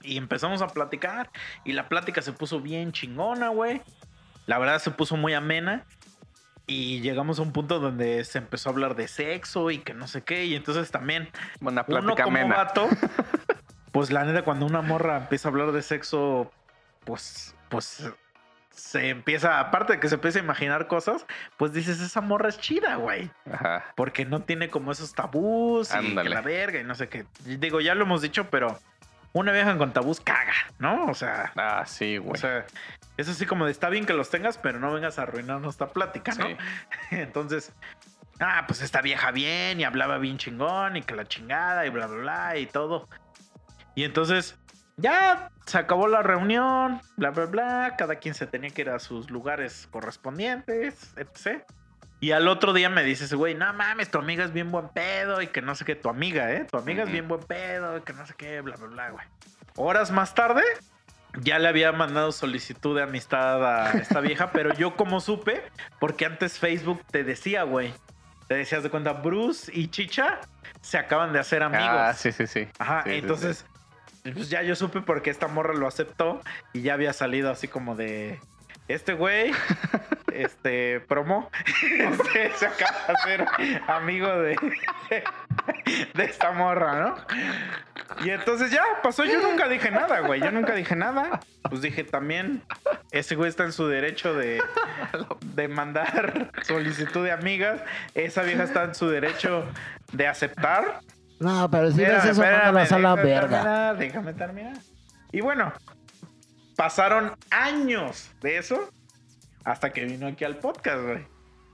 Y 0.00 0.16
empezamos 0.16 0.60
a 0.60 0.66
platicar. 0.66 1.30
Y 1.64 1.70
la 1.74 1.88
plática 1.88 2.20
se 2.20 2.32
puso 2.32 2.58
bien 2.58 2.90
chingona, 2.90 3.50
güey. 3.50 3.80
La 4.46 4.58
verdad 4.58 4.80
se 4.80 4.90
puso 4.90 5.16
muy 5.16 5.34
amena. 5.34 5.84
Y 6.66 7.00
llegamos 7.00 7.38
a 7.38 7.42
un 7.42 7.52
punto 7.52 7.78
donde 7.78 8.24
se 8.24 8.38
empezó 8.38 8.68
a 8.68 8.72
hablar 8.72 8.96
de 8.96 9.06
sexo 9.08 9.70
y 9.70 9.78
que 9.78 9.92
no 9.92 10.06
sé 10.06 10.22
qué. 10.22 10.46
Y 10.46 10.54
entonces 10.54 10.90
también 10.90 11.28
Una 11.60 11.84
uno 11.86 12.16
como 12.16 12.28
amena. 12.28 12.56
vato, 12.56 12.88
pues 13.92 14.10
la 14.10 14.24
neta, 14.24 14.42
cuando 14.42 14.64
una 14.66 14.80
morra 14.80 15.18
empieza 15.18 15.48
a 15.48 15.50
hablar 15.50 15.72
de 15.72 15.82
sexo, 15.82 16.50
pues, 17.04 17.54
pues 17.68 18.10
se 18.70 19.08
empieza, 19.08 19.60
aparte 19.60 19.94
de 19.94 20.00
que 20.00 20.08
se 20.08 20.16
empieza 20.16 20.38
a 20.38 20.42
imaginar 20.42 20.86
cosas, 20.86 21.26
pues 21.56 21.72
dices, 21.72 22.00
esa 22.00 22.20
morra 22.20 22.48
es 22.48 22.58
chida, 22.58 22.96
güey. 22.96 23.30
Ajá. 23.50 23.84
Porque 23.94 24.24
no 24.24 24.42
tiene 24.42 24.68
como 24.68 24.90
esos 24.90 25.14
tabús 25.14 25.90
y 25.94 26.14
que 26.14 26.28
la 26.28 26.40
verga 26.40 26.80
y 26.80 26.84
no 26.84 26.94
sé 26.94 27.08
qué. 27.08 27.26
Digo, 27.44 27.80
ya 27.80 27.94
lo 27.94 28.04
hemos 28.04 28.22
dicho, 28.22 28.48
pero 28.50 28.78
una 29.34 29.52
vieja 29.52 29.76
con 29.76 29.92
tabús 29.92 30.20
caga, 30.20 30.54
¿no? 30.78 31.06
O 31.06 31.14
sea, 31.14 31.52
Ah, 31.56 31.84
sí, 31.86 32.16
güey. 32.16 32.32
o 32.32 32.36
sea, 32.36 32.64
es 33.16 33.28
así 33.28 33.44
como 33.46 33.66
de 33.66 33.72
está 33.72 33.90
bien 33.90 34.06
que 34.06 34.12
los 34.14 34.30
tengas, 34.30 34.56
pero 34.58 34.78
no 34.80 34.92
vengas 34.92 35.18
a 35.18 35.22
arruinarnos 35.22 35.74
esta 35.74 35.88
plática, 35.88 36.32
¿no? 36.36 36.46
Sí. 36.46 36.56
Entonces, 37.10 37.72
ah, 38.40 38.64
pues 38.66 38.80
esta 38.80 39.02
vieja 39.02 39.30
bien 39.32 39.80
y 39.80 39.84
hablaba 39.84 40.18
bien 40.18 40.38
chingón 40.38 40.96
y 40.96 41.02
que 41.02 41.14
la 41.14 41.26
chingada 41.26 41.84
y 41.84 41.90
bla, 41.90 42.06
bla, 42.06 42.16
bla 42.20 42.56
y 42.58 42.66
todo. 42.66 43.08
Y 43.96 44.02
entonces, 44.04 44.56
ya 44.96 45.50
se 45.66 45.78
acabó 45.78 46.08
la 46.08 46.22
reunión, 46.22 47.00
bla, 47.16 47.30
bla, 47.30 47.46
bla. 47.46 47.94
Cada 47.96 48.16
quien 48.16 48.34
se 48.34 48.46
tenía 48.46 48.70
que 48.70 48.82
ir 48.82 48.90
a 48.90 48.98
sus 48.98 49.30
lugares 49.30 49.88
correspondientes, 49.90 51.14
etc. 51.16 51.64
Y 52.24 52.32
al 52.32 52.48
otro 52.48 52.72
día 52.72 52.88
me 52.88 53.04
dice 53.04 53.26
ese 53.26 53.36
güey, 53.36 53.54
no 53.54 53.70
mames, 53.74 54.10
tu 54.10 54.16
amiga 54.16 54.46
es 54.46 54.52
bien 54.54 54.70
buen 54.70 54.88
pedo 54.88 55.42
y 55.42 55.48
que 55.48 55.60
no 55.60 55.74
sé 55.74 55.84
qué, 55.84 55.94
tu 55.94 56.08
amiga, 56.08 56.50
¿eh? 56.54 56.64
Tu 56.70 56.78
amiga 56.78 57.02
es 57.02 57.12
bien 57.12 57.28
buen 57.28 57.42
pedo 57.42 57.98
y 57.98 58.00
que 58.00 58.14
no 58.14 58.26
sé 58.26 58.32
qué, 58.34 58.62
bla, 58.62 58.76
bla, 58.76 58.86
bla, 58.86 59.10
güey. 59.10 59.26
Horas 59.76 60.10
más 60.10 60.34
tarde, 60.34 60.62
ya 61.42 61.58
le 61.58 61.68
había 61.68 61.92
mandado 61.92 62.32
solicitud 62.32 62.96
de 62.96 63.02
amistad 63.02 63.62
a 63.62 63.92
esta 63.98 64.20
vieja, 64.20 64.52
pero 64.52 64.72
yo 64.72 64.96
como 64.96 65.20
supe, 65.20 65.70
porque 66.00 66.24
antes 66.24 66.58
Facebook 66.58 67.04
te 67.10 67.24
decía, 67.24 67.64
güey, 67.64 67.92
te 68.48 68.54
decías 68.54 68.82
de 68.82 68.88
cuenta, 68.88 69.12
Bruce 69.12 69.70
y 69.74 69.88
Chicha 69.88 70.40
se 70.80 70.96
acaban 70.96 71.34
de 71.34 71.40
hacer 71.40 71.62
amigos. 71.62 71.90
Ah, 71.90 72.14
sí, 72.14 72.32
sí, 72.32 72.46
sí. 72.46 72.66
Ajá, 72.78 73.02
Sí, 73.04 73.10
sí, 73.10 73.16
entonces, 73.16 73.66
pues 74.22 74.48
ya 74.48 74.62
yo 74.62 74.74
supe 74.76 75.02
porque 75.02 75.28
esta 75.28 75.46
morra 75.46 75.74
lo 75.74 75.86
aceptó 75.86 76.40
y 76.72 76.80
ya 76.80 76.94
había 76.94 77.12
salido 77.12 77.50
así 77.50 77.68
como 77.68 77.94
de, 77.96 78.40
este 78.88 79.12
güey, 79.12 79.52
este, 80.34 81.00
promo, 81.00 81.50
este, 81.82 82.52
se 82.56 82.66
acaba 82.66 83.06
de 83.06 83.12
hacer 83.14 83.46
amigo 83.86 84.28
de, 84.40 84.56
de 86.14 86.24
esta 86.24 86.52
morra, 86.52 87.00
¿no? 87.00 87.16
Y 88.24 88.30
entonces 88.30 88.70
ya 88.70 88.82
pasó, 89.02 89.24
yo 89.24 89.40
nunca 89.40 89.68
dije 89.68 89.90
nada, 89.90 90.20
güey, 90.20 90.40
yo 90.40 90.50
nunca 90.50 90.74
dije 90.74 90.94
nada. 90.96 91.40
Pues 91.68 91.80
dije 91.82 92.04
también, 92.04 92.62
ese 93.10 93.34
güey 93.34 93.48
está 93.48 93.64
en 93.64 93.72
su 93.72 93.86
derecho 93.88 94.34
de, 94.34 94.62
de 95.54 95.68
mandar 95.68 96.50
solicitud 96.62 97.24
de 97.24 97.32
amigas, 97.32 97.80
esa 98.14 98.42
vieja 98.42 98.64
está 98.64 98.84
en 98.84 98.94
su 98.94 99.08
derecho 99.08 99.66
de 100.12 100.26
aceptar. 100.26 101.00
No, 101.40 101.70
pero 101.70 101.90
si 101.90 102.02
Espérame, 102.02 102.74
ves 102.74 102.86
eso, 102.86 102.96
a 102.96 102.98
la 102.98 103.14
verga. 103.14 103.48
terminar, 103.48 103.96
déjame 103.98 104.34
terminar. 104.34 104.76
Y 105.32 105.40
bueno, 105.40 105.72
pasaron 106.76 107.34
años 107.50 108.30
de 108.40 108.58
eso 108.58 108.88
hasta 109.64 109.90
que 109.92 110.04
vino 110.04 110.26
aquí 110.26 110.44
al 110.44 110.56
podcast, 110.56 111.02
güey. 111.02 111.26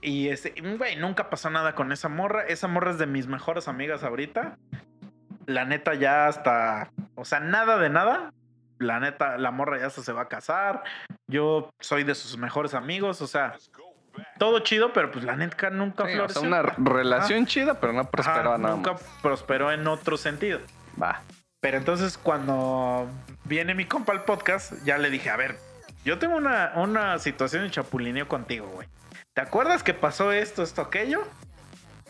Y 0.03 0.29
ese, 0.29 0.55
güey, 0.79 0.97
nunca 0.97 1.29
pasó 1.29 1.51
nada 1.51 1.75
con 1.75 1.93
esa 1.93 2.09
morra. 2.09 2.45
Esa 2.47 2.69
morra 2.69 2.91
es 2.93 2.99
de 2.99 3.07
mis 3.07 3.27
mejores 3.27 3.69
amigas 3.69 4.03
ahorita. 4.03 4.57
La 5.47 5.65
neta 5.65 5.95
ya 5.95 6.27
hasta, 6.27 6.91
o 7.17 7.25
sea, 7.25 7.41
nada 7.41 7.79
de 7.79 7.91
nada. 7.91 8.33
La 8.79 8.99
neta, 8.99 9.37
la 9.37 9.51
morra 9.51 9.79
ya 9.79 9.87
hasta 9.89 10.03
se 10.03 10.13
va 10.13 10.23
a 10.23 10.29
casar. 10.29 10.83
Yo 11.27 11.69
soy 11.81 12.05
de 12.05 12.15
sus 12.15 12.39
mejores 12.39 12.73
amigos, 12.73 13.21
o 13.21 13.27
sea, 13.27 13.55
todo 14.39 14.61
chido, 14.61 14.93
pero 14.95 15.11
pues 15.11 15.23
la 15.25 15.37
neta 15.37 15.69
nunca 15.69 16.07
Sí, 16.07 16.13
o 16.13 16.29
sea, 16.29 16.41
floreció. 16.41 16.43
una 16.43 16.61
Ajá. 16.61 16.75
relación 16.79 17.45
chida, 17.47 17.79
pero 17.79 17.93
no 17.93 18.09
prosperó 18.11 18.57
nada 18.57 18.75
Nunca 18.77 18.93
más. 18.95 19.03
prosperó 19.21 19.71
en 19.71 19.87
otro 19.87 20.17
sentido. 20.17 20.61
Va. 21.01 21.21
Pero 21.61 21.77
entonces 21.77 22.17
cuando 22.17 23.07
viene 23.45 23.75
mi 23.75 23.85
compa 23.85 24.13
al 24.13 24.25
podcast, 24.25 24.73
ya 24.85 24.97
le 24.97 25.11
dije, 25.11 25.29
a 25.29 25.37
ver, 25.37 25.59
yo 26.05 26.19
tengo 26.19 26.37
una, 26.37 26.73
una 26.77 27.19
situación 27.19 27.65
de 27.65 27.71
chapulineo 27.71 28.29
contigo, 28.29 28.67
güey. 28.69 28.89
¿Te 29.35 29.43
acuerdas 29.43 29.83
que 29.83 29.95
pasó 29.95 30.33
esto, 30.33 30.63
esto, 30.63 30.83
aquello? 30.83 31.23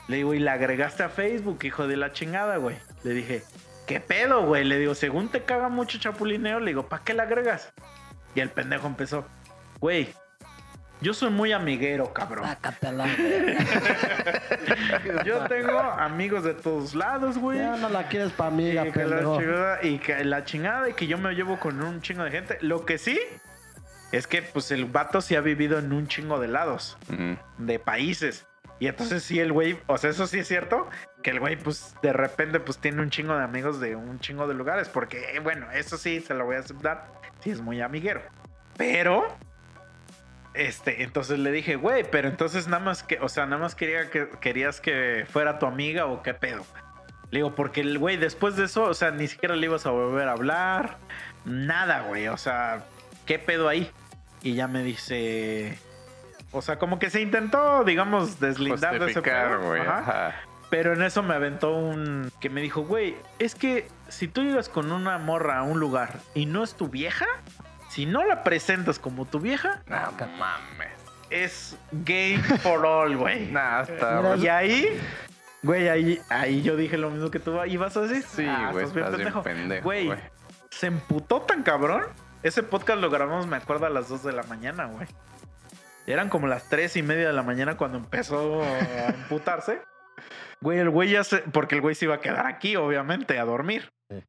Le 0.08 0.16
digo, 0.16 0.34
y 0.34 0.38
la 0.38 0.54
agregaste 0.54 1.02
a 1.02 1.08
Facebook, 1.08 1.60
hijo 1.64 1.86
de 1.86 1.96
la 1.96 2.12
chingada, 2.12 2.56
güey. 2.56 2.76
Le 3.04 3.12
dije, 3.12 3.42
¿qué 3.86 4.00
pedo, 4.00 4.44
güey? 4.46 4.64
Le 4.64 4.78
digo, 4.78 4.94
según 4.94 5.28
te 5.28 5.42
caga 5.42 5.68
mucho 5.68 5.98
chapulineo, 5.98 6.60
le 6.60 6.70
digo, 6.70 6.88
¿para 6.88 7.04
qué 7.04 7.14
la 7.14 7.24
agregas? 7.24 7.72
Y 8.34 8.40
el 8.40 8.50
pendejo 8.50 8.86
empezó, 8.86 9.26
güey, 9.80 10.14
yo 11.00 11.14
soy 11.14 11.30
muy 11.30 11.52
amiguero, 11.52 12.12
cabrón. 12.12 12.46
Sácate 12.46 12.86
a 12.88 12.92
la 12.92 13.06
verga. 13.06 13.64
Yo 15.24 15.46
tengo 15.48 15.78
amigos 15.78 16.44
de 16.44 16.52
todos 16.54 16.94
lados, 16.94 17.38
güey. 17.38 17.58
Ya 17.58 17.76
no 17.76 17.88
la 17.88 18.06
quieres 18.08 18.32
para 18.32 18.50
mí, 18.50 18.68
Y 18.68 18.92
que, 18.92 19.04
la 19.06 19.20
chingada, 19.20 19.78
y 19.82 19.98
que 19.98 20.24
la 20.24 20.44
chingada 20.44 20.88
y 20.90 20.92
que 20.92 21.06
yo 21.06 21.16
me 21.16 21.32
llevo 21.34 21.58
con 21.58 21.82
un 21.82 22.02
chingo 22.02 22.24
de 22.24 22.30
gente. 22.30 22.58
Lo 22.60 22.84
que 22.84 22.98
sí 22.98 23.18
es 24.12 24.26
que 24.26 24.42
pues 24.42 24.70
el 24.70 24.84
vato 24.86 25.20
sí 25.20 25.36
ha 25.36 25.40
vivido 25.40 25.78
en 25.78 25.92
un 25.92 26.08
chingo 26.08 26.40
de 26.40 26.48
lados, 26.48 26.98
de 27.58 27.78
países. 27.78 28.46
Y 28.78 28.88
entonces 28.88 29.22
sí 29.22 29.38
el 29.38 29.52
güey, 29.52 29.78
o 29.86 29.98
sea, 29.98 30.10
eso 30.10 30.26
sí 30.26 30.38
es 30.38 30.48
cierto, 30.48 30.88
que 31.22 31.30
el 31.30 31.40
güey 31.40 31.56
pues 31.56 31.94
de 32.02 32.14
repente 32.14 32.60
pues 32.60 32.78
tiene 32.78 33.02
un 33.02 33.10
chingo 33.10 33.36
de 33.36 33.44
amigos 33.44 33.78
de 33.78 33.94
un 33.94 34.18
chingo 34.20 34.48
de 34.48 34.54
lugares. 34.54 34.88
Porque 34.88 35.36
eh, 35.36 35.40
bueno, 35.40 35.70
eso 35.70 35.98
sí 35.98 36.20
se 36.20 36.34
lo 36.34 36.46
voy 36.46 36.56
a 36.56 36.60
aceptar, 36.60 37.06
sí 37.40 37.50
es 37.50 37.60
muy 37.60 37.80
amiguero. 37.80 38.22
Pero... 38.76 39.26
Este, 40.52 41.04
entonces 41.04 41.38
le 41.38 41.52
dije, 41.52 41.76
güey, 41.76 42.02
pero 42.10 42.26
entonces 42.26 42.66
nada 42.66 42.82
más 42.82 43.04
que, 43.04 43.20
o 43.20 43.28
sea, 43.28 43.46
nada 43.46 43.62
más 43.62 43.76
quería 43.76 44.10
que 44.10 44.28
querías 44.40 44.80
que 44.80 45.24
fuera 45.30 45.60
tu 45.60 45.66
amiga 45.66 46.06
o 46.06 46.24
qué 46.24 46.34
pedo. 46.34 46.64
Le 47.30 47.38
digo, 47.38 47.54
porque 47.54 47.82
el 47.82 47.98
güey 47.98 48.16
después 48.16 48.56
de 48.56 48.64
eso, 48.64 48.82
o 48.82 48.94
sea, 48.94 49.12
ni 49.12 49.28
siquiera 49.28 49.54
le 49.54 49.66
ibas 49.66 49.86
a 49.86 49.90
volver 49.90 50.28
a 50.28 50.32
hablar. 50.32 50.96
Nada, 51.44 52.02
güey. 52.02 52.26
O 52.26 52.36
sea, 52.36 52.84
¿qué 53.26 53.38
pedo 53.38 53.68
ahí? 53.68 53.88
Y 54.42 54.54
ya 54.54 54.68
me 54.68 54.82
dice. 54.82 55.78
O 56.52 56.62
sea, 56.62 56.78
como 56.78 56.98
que 56.98 57.10
se 57.10 57.20
intentó, 57.20 57.84
digamos, 57.84 58.40
deslindar 58.40 58.98
de 58.98 59.10
ese 59.10 59.22
pedo. 59.22 59.60
güey. 59.62 59.80
Ajá. 59.82 59.98
Ajá. 59.98 60.34
Pero 60.70 60.92
en 60.92 61.02
eso 61.02 61.22
me 61.22 61.34
aventó 61.34 61.74
un. 61.74 62.30
que 62.40 62.48
me 62.48 62.60
dijo, 62.60 62.82
güey, 62.82 63.16
es 63.38 63.54
que 63.54 63.88
si 64.08 64.28
tú 64.28 64.42
llegas 64.42 64.68
con 64.68 64.92
una 64.92 65.18
morra 65.18 65.58
a 65.58 65.62
un 65.62 65.80
lugar 65.80 66.20
y 66.34 66.46
no 66.46 66.62
es 66.62 66.74
tu 66.74 66.88
vieja, 66.88 67.26
si 67.88 68.06
no 68.06 68.24
la 68.24 68.44
presentas 68.44 68.98
como 68.98 69.24
tu 69.26 69.40
vieja, 69.40 69.82
No 69.86 69.96
mames. 70.38 70.88
es 71.28 71.76
game 71.90 72.38
for 72.62 72.86
all, 72.86 73.16
güey. 73.16 73.46
Nah. 73.52 73.84
Y 74.38 74.46
ahí, 74.46 75.00
güey, 75.64 75.88
ahí, 75.88 76.20
ahí 76.28 76.62
yo 76.62 76.76
dije 76.76 76.96
lo 76.98 77.10
mismo 77.10 77.30
que 77.32 77.40
tú 77.40 77.58
ibas 77.64 77.96
a 77.96 78.02
decir. 78.02 78.22
Sí, 78.22 78.46
Ah, 78.48 78.70
güey. 78.72 78.86
bien 78.92 79.06
pendejo. 79.42 79.82
güey. 79.82 80.10
se 80.70 80.86
emputó 80.86 81.42
tan 81.42 81.64
cabrón. 81.64 82.04
Ese 82.42 82.62
podcast 82.62 83.00
lo 83.00 83.10
grabamos, 83.10 83.46
me 83.46 83.56
acuerdo, 83.56 83.86
a 83.86 83.90
las 83.90 84.08
2 84.08 84.24
de 84.24 84.32
la 84.32 84.42
mañana, 84.44 84.86
güey. 84.86 85.06
Eran 86.06 86.30
como 86.30 86.46
las 86.46 86.68
3 86.68 86.96
y 86.96 87.02
media 87.02 87.26
de 87.26 87.32
la 87.34 87.42
mañana 87.42 87.76
cuando 87.76 87.98
empezó 87.98 88.62
a 88.62 89.08
emputarse. 89.08 89.82
Güey, 90.62 90.78
el 90.78 90.90
güey 90.90 91.10
ya 91.10 91.22
se. 91.22 91.38
Porque 91.38 91.74
el 91.74 91.80
güey 91.82 91.94
se 91.94 92.06
iba 92.06 92.14
a 92.14 92.20
quedar 92.20 92.46
aquí, 92.46 92.76
obviamente, 92.76 93.38
a 93.38 93.44
dormir. 93.44 93.92
Sí. 94.08 94.24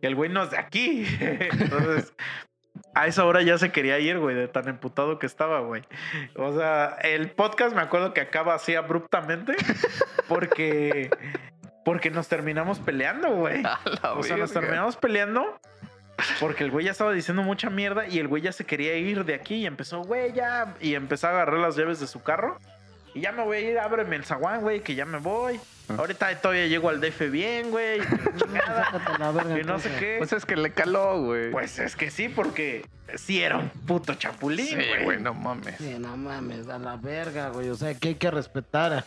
Y 0.00 0.06
el 0.06 0.14
güey 0.14 0.30
no 0.30 0.42
es 0.42 0.50
de 0.50 0.58
aquí. 0.58 1.06
Entonces, 1.20 2.14
a 2.94 3.06
esa 3.06 3.26
hora 3.26 3.42
ya 3.42 3.58
se 3.58 3.72
quería 3.72 3.98
ir, 3.98 4.18
güey, 4.18 4.34
de 4.34 4.48
tan 4.48 4.68
emputado 4.68 5.18
que 5.18 5.26
estaba, 5.26 5.60
güey. 5.60 5.82
O 6.36 6.56
sea, 6.56 6.96
el 7.02 7.30
podcast 7.30 7.74
me 7.74 7.82
acuerdo 7.82 8.14
que 8.14 8.22
acaba 8.22 8.54
así 8.54 8.74
abruptamente 8.74 9.54
porque. 10.28 11.10
Porque 11.84 12.10
nos 12.10 12.28
terminamos 12.28 12.78
peleando, 12.78 13.30
güey. 13.30 13.62
O 14.16 14.22
sea, 14.22 14.36
nos 14.36 14.52
terminamos 14.52 14.96
peleando 14.96 15.58
porque 16.38 16.64
el 16.64 16.70
güey 16.70 16.86
ya 16.86 16.92
estaba 16.92 17.12
diciendo 17.12 17.42
mucha 17.42 17.70
mierda 17.70 18.06
y 18.08 18.18
el 18.18 18.28
güey 18.28 18.42
ya 18.42 18.52
se 18.52 18.64
quería 18.64 18.96
ir 18.96 19.24
de 19.24 19.34
aquí 19.34 19.56
y 19.56 19.66
empezó, 19.66 20.02
güey, 20.02 20.32
ya. 20.32 20.74
Y 20.80 20.94
empezó 20.94 21.26
a 21.28 21.30
agarrar 21.30 21.58
las 21.58 21.76
llaves 21.76 22.00
de 22.00 22.06
su 22.06 22.22
carro. 22.22 22.58
Y 23.14 23.22
ya 23.22 23.32
me 23.32 23.42
voy 23.42 23.56
a 23.56 23.60
ir, 23.60 23.78
ábreme 23.78 24.16
el 24.16 24.24
zaguán, 24.24 24.60
güey, 24.60 24.80
que 24.80 24.94
ya 24.94 25.04
me 25.04 25.18
voy. 25.18 25.58
Ah. 25.88 25.94
Ahorita 25.98 26.32
todavía 26.40 26.68
llego 26.68 26.88
al 26.88 27.00
DF 27.00 27.30
bien, 27.30 27.70
güey. 27.70 28.00
Y 29.10 29.18
no 29.18 29.32
sé 29.42 29.60
entonces. 29.60 29.92
qué. 29.98 30.14
Pues 30.18 30.32
es 30.32 30.46
que 30.46 30.56
le 30.56 30.72
caló, 30.72 31.20
güey. 31.22 31.50
Pues 31.50 31.78
es 31.78 31.96
que 31.96 32.10
sí, 32.10 32.28
porque 32.28 32.86
sí 33.16 33.42
era 33.42 33.58
un 33.58 33.68
puto 33.68 34.14
chapulín, 34.14 34.66
sí, 34.66 34.74
güey. 34.74 35.04
güey, 35.04 35.20
no 35.20 35.34
mames. 35.34 35.76
Sí, 35.78 35.96
no 35.98 36.16
mames, 36.16 36.68
a 36.68 36.78
la 36.78 36.96
verga, 36.96 37.48
güey. 37.48 37.68
O 37.68 37.74
sea, 37.74 37.94
que 37.94 38.08
hay 38.08 38.14
que 38.14 38.30
respetar. 38.30 39.04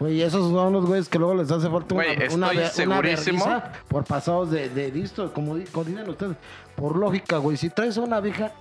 Güey, 0.00 0.22
esos 0.22 0.50
son 0.50 0.72
los 0.72 0.86
güeyes 0.86 1.08
que 1.08 1.18
luego 1.18 1.34
les 1.34 1.50
hace 1.50 1.68
falta 1.68 1.94
una, 1.94 2.04
Güey, 2.04 2.34
una, 2.34 2.50
una 2.50 2.68
segurísimo. 2.68 3.62
por 3.88 4.04
pasados 4.04 4.50
de, 4.50 4.68
de 4.68 4.90
listo, 4.90 5.32
como, 5.32 5.56
como 5.70 5.84
dicen 5.84 6.08
ustedes. 6.08 6.36
Por 6.74 6.96
lógica, 6.96 7.36
güey. 7.38 7.56
Si 7.56 7.70
traes 7.70 7.96
a 7.98 8.00
una 8.00 8.20
vieja, 8.20 8.52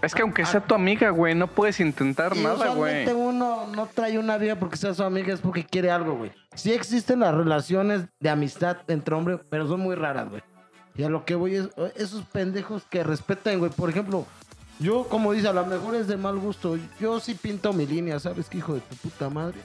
Es 0.00 0.14
que 0.14 0.22
aunque 0.22 0.46
sea 0.46 0.60
tu 0.60 0.74
amiga, 0.74 1.10
güey, 1.10 1.34
no 1.34 1.48
puedes 1.48 1.80
intentar 1.80 2.36
y 2.36 2.40
nada, 2.40 2.72
güey. 2.74 3.06
uno 3.12 3.66
no 3.74 3.86
trae 3.86 4.18
una 4.18 4.38
vieja 4.38 4.56
porque 4.56 4.76
sea 4.76 4.94
su 4.94 5.02
amiga, 5.02 5.34
es 5.34 5.40
porque 5.40 5.64
quiere 5.64 5.90
algo, 5.90 6.14
güey. 6.16 6.30
Sí 6.54 6.72
existen 6.72 7.20
las 7.20 7.34
relaciones 7.34 8.02
de 8.20 8.30
amistad 8.30 8.78
entre 8.88 9.14
hombres, 9.14 9.40
pero 9.50 9.66
son 9.68 9.80
muy 9.80 9.94
raras, 9.96 10.30
güey. 10.30 10.42
Y 10.96 11.02
a 11.04 11.08
lo 11.08 11.24
que 11.24 11.34
voy 11.34 11.56
es, 11.56 11.68
esos 11.96 12.24
pendejos 12.24 12.84
que 12.90 13.04
respetan, 13.04 13.58
güey. 13.58 13.70
Por 13.70 13.90
ejemplo, 13.90 14.24
yo, 14.80 15.04
como 15.08 15.32
dice, 15.32 15.48
a 15.48 15.52
lo 15.52 15.66
mejor 15.66 15.94
es 15.96 16.06
de 16.08 16.16
mal 16.16 16.38
gusto. 16.38 16.76
Yo 17.00 17.20
sí 17.20 17.34
pinto 17.34 17.72
mi 17.72 17.86
línea, 17.86 18.18
¿sabes 18.20 18.48
qué, 18.48 18.58
hijo 18.58 18.74
de 18.74 18.80
tu 18.80 18.96
puta 18.96 19.28
madre? 19.28 19.58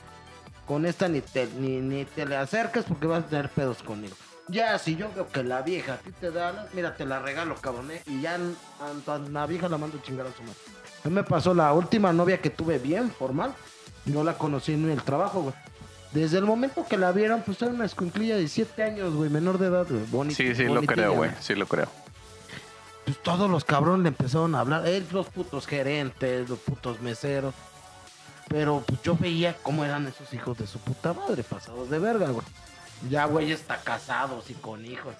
Con 0.66 0.86
esta 0.86 1.08
ni 1.08 1.22
te, 1.22 1.48
ni, 1.58 1.82
ni 1.82 2.06
te 2.06 2.26
le 2.26 2.38
acercas 2.38 2.86
porque 2.86 3.08
vas 3.08 3.24
a 3.24 3.28
tener 3.28 3.50
pedos 3.50 3.84
conmigo. 3.84 4.16
Ya, 4.48 4.78
si 4.78 4.96
yo 4.96 5.10
veo 5.14 5.28
que 5.30 5.44
la 5.44 5.62
vieja 5.62 5.94
a 5.94 5.98
ti 5.98 6.12
te 6.12 6.32
da, 6.32 6.52
la- 6.52 6.68
mira, 6.74 6.96
te 6.96 7.06
la 7.06 7.20
regalo, 7.20 7.56
cabrón, 7.56 7.92
¿eh? 7.92 8.02
Y 8.06 8.22
ya 8.22 8.36
a, 8.80 9.14
a 9.14 9.18
la 9.18 9.46
vieja 9.46 9.70
la 9.70 9.78
mando 9.78 9.98
a 9.98 10.02
chingar 10.02 10.28
a 10.28 10.32
su 10.34 10.42
madre. 10.44 10.56
A 11.04 11.08
mí 11.10 11.14
me 11.16 11.24
pasó 11.24 11.54
la 11.54 11.72
última 11.74 12.12
novia 12.14 12.40
que 12.42 12.50
tuve 12.50 12.78
bien, 12.80 13.10
formal. 13.12 13.54
No 14.06 14.24
la 14.24 14.38
conocí 14.38 14.74
en 14.74 14.90
el 14.90 15.02
trabajo, 15.02 15.42
güey. 15.42 15.56
Desde 16.12 16.38
el 16.38 16.46
momento 16.46 16.86
que 16.88 16.98
la 16.98 17.12
vieron, 17.12 17.42
pues 17.42 17.62
era 17.62 17.72
una 17.72 17.86
escuinclilla 17.86 18.36
de 18.38 18.48
7 18.48 18.84
años, 18.84 19.14
güey, 19.14 19.30
menor 19.30 19.58
de 19.58 19.68
edad, 19.68 19.86
güey. 19.90 20.04
Bonita. 20.12 20.36
Sí, 20.36 20.54
sí, 20.56 20.64
lo 20.66 20.76
bonitilla, 20.76 20.94
creo, 20.94 21.14
güey. 21.14 21.32
Sí, 21.40 21.56
lo 21.56 21.66
creo. 21.66 21.88
Pues 23.06 23.18
todos 23.22 23.50
los 23.50 23.66
cabrones 23.66 24.04
le 24.04 24.10
empezaron 24.10 24.56
a 24.56 24.60
hablar. 24.62 24.88
Él, 24.88 25.06
los 25.12 25.28
putos 25.28 25.68
gerentes, 25.68 26.50
los 26.50 26.60
putos 26.60 27.02
meseros. 27.02 27.54
Pero 28.54 28.84
pues 28.86 29.02
yo 29.02 29.18
veía 29.18 29.56
cómo 29.64 29.84
eran 29.84 30.06
esos 30.06 30.32
hijos 30.32 30.56
de 30.60 30.68
su 30.68 30.78
puta 30.78 31.12
madre, 31.12 31.42
pasados 31.44 31.90
de 31.90 31.98
verga, 31.98 32.30
güey. 32.30 32.46
Ya, 33.10 33.26
güey, 33.26 33.52
está 33.52 33.78
casados 33.78 34.48
y 34.52 34.54
con 34.54 34.86
hijos. 34.86 35.16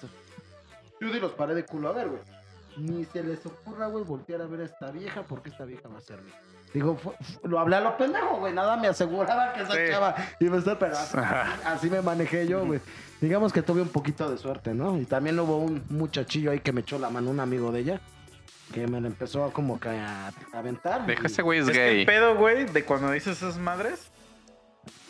Yo 1.00 1.12
sí 1.12 1.18
los 1.18 1.32
paré 1.32 1.56
de 1.56 1.64
culo 1.64 1.88
a 1.88 1.92
ver, 1.92 2.08
güey. 2.10 2.20
Ni 2.76 3.04
se 3.06 3.24
les 3.24 3.44
ocurra, 3.44 3.88
güey, 3.88 4.04
voltear 4.04 4.40
a 4.40 4.46
ver 4.46 4.60
a 4.60 4.64
esta 4.66 4.92
vieja 4.92 5.22
porque 5.22 5.50
esta 5.50 5.64
vieja 5.64 5.88
va 5.88 5.98
a 5.98 6.00
ser 6.00 6.22
mía. 6.22 6.34
Digo, 6.72 6.96
fu- 6.96 7.10
fu- 7.20 7.48
lo 7.48 7.58
hablé 7.58 7.74
a 7.76 7.80
lo 7.80 7.96
pendejo, 7.96 8.36
güey. 8.38 8.52
Nada 8.52 8.76
me 8.76 8.86
aseguraba 8.86 9.52
que 9.52 9.62
esa 9.62 9.72
Sí. 9.72 9.78
chava 9.90 10.14
iba 10.38 10.54
a 10.54 10.58
estar, 10.60 10.78
pero 10.78 10.96
así, 10.96 11.18
así 11.66 11.90
me 11.90 12.02
manejé 12.02 12.46
yo, 12.46 12.64
güey. 12.64 12.80
Digamos 13.20 13.52
que 13.52 13.62
tuve 13.62 13.82
un 13.82 13.88
poquito 13.88 14.30
de 14.30 14.38
suerte, 14.38 14.74
¿no? 14.74 14.96
Y 14.96 15.06
también 15.06 15.38
hubo 15.40 15.58
un 15.58 15.82
muchachillo 15.88 16.52
ahí 16.52 16.60
que 16.60 16.72
me 16.72 16.82
echó 16.82 17.00
la 17.00 17.10
mano, 17.10 17.30
un 17.30 17.40
amigo 17.40 17.72
de 17.72 17.80
ella, 17.80 18.00
que 18.72 18.86
me 18.86 19.00
la 19.00 19.08
empezó 19.08 19.52
como 19.52 19.78
que 19.78 19.88
a 19.90 20.28
a 20.28 20.58
aventar. 20.58 21.06
Deja 21.06 21.22
y- 21.22 21.26
ese 21.26 21.42
güey 21.42 21.60
es, 21.60 21.68
Es 21.68 21.72
que 21.72 21.88
el 21.90 21.94
gay. 21.98 22.06
pedo, 22.06 22.36
güey, 22.36 22.64
de 22.64 22.84
cuando 22.84 23.10
dices 23.10 23.36
esas 23.38 23.58
madres. 23.58 24.10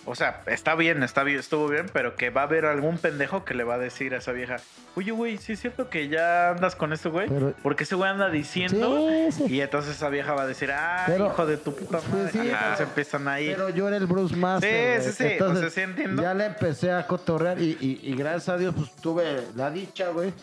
O 0.06 0.14
sea, 0.14 0.42
está 0.46 0.74
bien, 0.74 1.02
está 1.02 1.22
bien, 1.24 1.38
estuvo 1.38 1.66
bien, 1.66 1.86
pero 1.92 2.14
que 2.14 2.28
va 2.28 2.42
a 2.42 2.44
haber 2.44 2.66
algún 2.66 2.98
pendejo 2.98 3.44
que 3.46 3.54
le 3.54 3.64
va 3.64 3.76
a 3.76 3.78
decir 3.78 4.14
a 4.14 4.18
esa 4.18 4.32
vieja, 4.32 4.56
oye, 4.96 5.12
güey, 5.12 5.38
sí 5.38 5.54
es 5.54 5.60
cierto 5.60 5.88
que 5.88 6.08
ya 6.08 6.50
andas 6.50 6.76
con 6.76 6.92
este 6.92 7.08
güey. 7.08 7.26
Pero- 7.28 7.54
Porque 7.62 7.84
ese 7.84 7.94
güey 7.94 8.10
anda 8.10 8.28
diciendo. 8.28 9.08
Sí, 9.30 9.32
sí. 9.32 9.54
Y 9.54 9.60
entonces 9.62 9.96
esa 9.96 10.10
vieja 10.10 10.34
va 10.34 10.42
a 10.42 10.46
decir, 10.46 10.70
ah, 10.72 11.04
Pero- 11.06 11.28
hijo 11.28 11.46
de 11.46 11.56
tu 11.56 11.74
puta 11.74 12.00
Pues 12.00 12.08
madre. 12.10 12.32
sí, 12.32 12.38
y 12.38 12.40
entonces 12.48 12.68
pero- 12.76 12.88
empiezan 12.90 13.28
ahí. 13.28 13.46
Pero 13.48 13.70
yo 13.70 13.88
era 13.88 13.96
el 13.96 14.06
Bruce 14.06 14.36
Master. 14.36 15.00
sí, 15.02 15.06
güey. 15.06 15.12
sí. 15.16 15.24
o 15.24 15.26
Entonces, 15.28 15.72
sea, 15.72 15.84
sí 15.86 15.90
entiendo. 15.90 16.22
Ya 16.22 16.34
le 16.34 16.44
empecé 16.46 16.92
a 16.92 17.06
cotorrear 17.06 17.58
y, 17.62 17.78
y- 17.80 18.00
y 18.02 18.14
gracias 18.14 18.50
a 18.50 18.58
Dios 18.58 18.74
pues 18.76 18.94
tuve 18.96 19.40
la 19.56 19.70
dicha, 19.70 20.08
güey, 20.10 20.34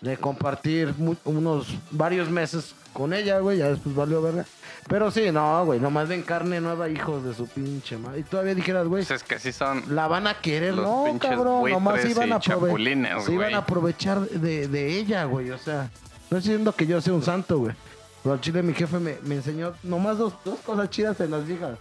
de 0.00 0.16
compartir 0.16 0.94
mu- 0.96 1.16
unos 1.24 1.68
varios 1.90 2.30
meses 2.30 2.74
con 2.94 3.12
ella, 3.12 3.40
güey, 3.40 3.58
ya 3.58 3.68
después 3.68 3.94
valió 3.94 4.22
verga. 4.22 4.46
Pero 4.88 5.10
sí, 5.10 5.30
no, 5.30 5.64
güey, 5.64 5.80
nomás 5.80 6.08
ven 6.08 6.22
carne 6.22 6.60
nueva, 6.60 6.88
hijos 6.88 7.24
de 7.24 7.34
su 7.34 7.46
pinche 7.46 7.96
madre. 7.96 8.20
Y 8.20 8.22
todavía 8.24 8.54
dijeras, 8.54 8.86
güey, 8.86 9.04
Pues 9.04 9.22
es 9.22 9.26
que 9.26 9.36
así 9.36 9.52
son. 9.52 9.82
la 9.94 10.08
van 10.08 10.26
a 10.26 10.40
querer, 10.40 10.74
Los 10.74 10.84
no, 10.84 11.18
cabrón, 11.18 11.70
nomás 11.70 12.04
iban 12.04 12.32
a, 12.32 12.40
se 12.40 13.32
iban 13.32 13.54
a 13.54 13.58
aprovechar 13.58 14.20
de, 14.20 14.68
de 14.68 14.98
ella, 14.98 15.24
güey, 15.24 15.50
o 15.50 15.58
sea, 15.58 15.90
no 16.30 16.38
estoy 16.38 16.52
diciendo 16.52 16.72
que 16.72 16.86
yo 16.86 17.00
sea 17.00 17.12
un 17.14 17.22
santo, 17.22 17.58
güey. 17.58 17.74
Pero 18.22 18.34
al 18.34 18.40
chile 18.40 18.62
mi 18.62 18.72
jefe 18.74 18.98
me, 18.98 19.16
me 19.22 19.36
enseñó 19.36 19.74
nomás 19.82 20.18
dos, 20.18 20.34
dos 20.44 20.60
cosas 20.60 20.90
chidas 20.90 21.18
en 21.20 21.30
las 21.32 21.46
viejas. 21.46 21.78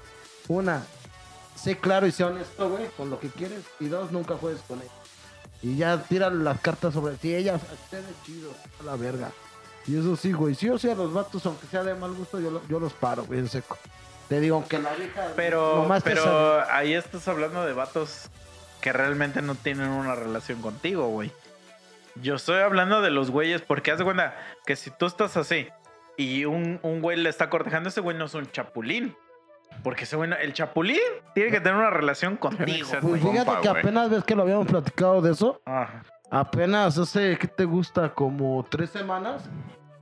Una, 0.48 0.84
sé 1.56 1.78
claro 1.78 2.08
y 2.08 2.12
sé 2.12 2.24
honesto, 2.24 2.70
güey, 2.70 2.88
con 2.98 3.10
lo 3.10 3.20
que 3.20 3.30
quieres. 3.30 3.62
Y 3.80 3.86
dos, 3.88 4.12
nunca 4.12 4.36
juegues 4.38 4.62
con 4.68 4.80
ella. 4.80 4.92
Y 5.62 5.76
ya 5.76 6.02
tira 6.02 6.30
las 6.32 6.60
cartas 6.60 6.94
sobre 6.96 7.16
ti. 7.16 7.36
Ella, 7.36 7.56
ustedes 7.56 8.06
chido, 8.26 8.50
a 8.80 8.84
la 8.84 8.96
verga. 8.96 9.30
Y 9.88 9.98
eso 9.98 10.16
sí, 10.16 10.32
güey. 10.32 10.56
Si 10.56 10.68
yo 10.68 10.78
soy 10.78 10.92
a 10.92 10.96
los 10.96 11.12
vatos, 11.14 11.46
aunque 11.46 11.66
sea 11.68 11.84
de 11.84 11.94
mal 11.96 12.14
gusto, 12.14 12.40
yo, 12.40 12.52
lo- 12.52 12.68
yo 12.68 12.80
los 12.80 12.94
paro, 12.94 13.26
güey, 13.26 13.40
en 13.40 13.50
seco. 13.50 13.78
Te 14.30 14.40
digo, 14.40 14.56
aunque 14.58 14.80
la 14.80 14.94
vieja. 14.94 15.28
Pero, 15.36 15.76
nomás 15.78 16.04
te 16.04 16.12
sale- 16.16 16.22
pero 16.22 16.64
ahí 16.72 16.94
estás 16.94 17.28
hablando 17.28 17.66
de 17.66 17.74
vatos 17.74 18.30
que 18.80 18.94
realmente 18.94 19.42
no 19.42 19.56
tienen 19.56 19.90
una 19.90 20.16
relación 20.16 20.62
contigo, 20.62 21.08
güey. 21.08 21.32
Yo 22.16 22.36
estoy 22.36 22.60
hablando 22.62 23.02
de 23.02 23.10
los 23.10 23.32
güeyes, 23.32 23.62
porque 23.62 23.92
haz 23.92 23.98
de 24.00 24.04
cuenta 24.06 24.36
que 24.66 24.76
si 24.76 24.92
tú 24.92 25.06
estás 25.06 25.36
así 25.38 25.68
y 26.18 26.46
un, 26.46 26.80
un 26.84 27.02
güey 27.02 27.18
le 27.18 27.30
está 27.30 27.50
cortejando, 27.50 27.90
ese 27.90 28.02
güey 28.02 28.18
no 28.18 28.26
es 28.26 28.34
un 28.34 28.50
chapulín. 28.52 29.16
Porque 29.84 30.04
ese 30.04 30.16
güey, 30.18 30.30
no- 30.30 30.36
el 30.36 30.54
chapulín 30.54 31.00
tiene 31.34 31.50
que 31.52 31.60
tener 31.62 31.76
una 31.76 31.90
relación 31.90 32.36
contigo. 32.38 32.88
Pues 33.02 33.22
Compa, 33.22 33.32
fíjate 33.32 33.62
que 33.62 33.70
güey. 33.70 33.82
apenas 33.82 34.10
ves 34.10 34.24
que 34.26 34.36
lo 34.36 34.44
habíamos 34.44 34.68
platicado 34.68 35.22
de 35.22 35.32
eso. 35.32 35.62
Ajá. 35.66 36.04
Apenas 36.32 36.98
hace, 36.98 37.38
¿qué 37.38 37.48
te 37.48 37.66
gusta? 37.66 38.14
Como 38.14 38.66
tres 38.70 38.90
semanas. 38.90 39.44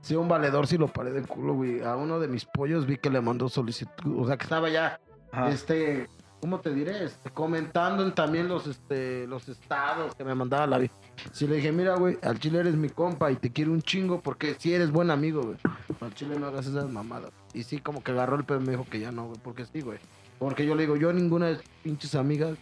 Sí, 0.00 0.14
un 0.14 0.28
valedor 0.28 0.68
sí 0.68 0.78
lo 0.78 0.86
paré 0.86 1.10
de 1.10 1.22
culo, 1.22 1.54
güey. 1.54 1.82
A 1.82 1.96
uno 1.96 2.20
de 2.20 2.28
mis 2.28 2.44
pollos 2.44 2.86
vi 2.86 2.96
que 2.98 3.10
le 3.10 3.20
mandó 3.20 3.48
solicitud. 3.48 4.16
O 4.16 4.26
sea, 4.26 4.36
que 4.36 4.44
estaba 4.44 4.68
ya, 4.70 5.00
Ajá. 5.32 5.50
este, 5.50 6.08
¿cómo 6.40 6.60
te 6.60 6.72
diré? 6.72 7.04
Este, 7.04 7.30
comentando 7.30 8.04
en 8.04 8.14
también 8.14 8.46
los, 8.46 8.68
este, 8.68 9.26
los 9.26 9.48
estados 9.48 10.14
que 10.14 10.24
me 10.24 10.36
mandaba 10.36 10.68
la 10.68 10.78
vida. 10.78 10.92
Sí 11.32 11.48
le 11.48 11.56
dije, 11.56 11.72
mira, 11.72 11.96
güey, 11.96 12.16
al 12.22 12.38
chile 12.38 12.60
eres 12.60 12.76
mi 12.76 12.90
compa 12.90 13.32
y 13.32 13.36
te 13.36 13.50
quiero 13.50 13.72
un 13.72 13.82
chingo 13.82 14.20
porque 14.20 14.54
sí 14.56 14.72
eres 14.72 14.92
buen 14.92 15.10
amigo, 15.10 15.42
güey. 15.42 15.56
Al 16.00 16.14
chile 16.14 16.38
no 16.38 16.46
hagas 16.46 16.68
esas 16.68 16.88
mamadas. 16.88 17.32
Y 17.52 17.64
sí, 17.64 17.80
como 17.80 18.04
que 18.04 18.12
agarró 18.12 18.36
el 18.36 18.44
pedo 18.44 18.60
y 18.60 18.64
me 18.66 18.70
dijo 18.70 18.86
que 18.88 19.00
ya 19.00 19.10
no, 19.10 19.26
güey, 19.26 19.40
porque 19.42 19.66
sí, 19.66 19.80
güey. 19.80 19.98
Porque 20.38 20.64
yo 20.64 20.76
le 20.76 20.84
digo, 20.84 20.94
yo 20.96 21.12
ninguna 21.12 21.48
de 21.48 21.56
sus 21.56 21.68
pinches 21.82 22.14
amigas 22.14 22.56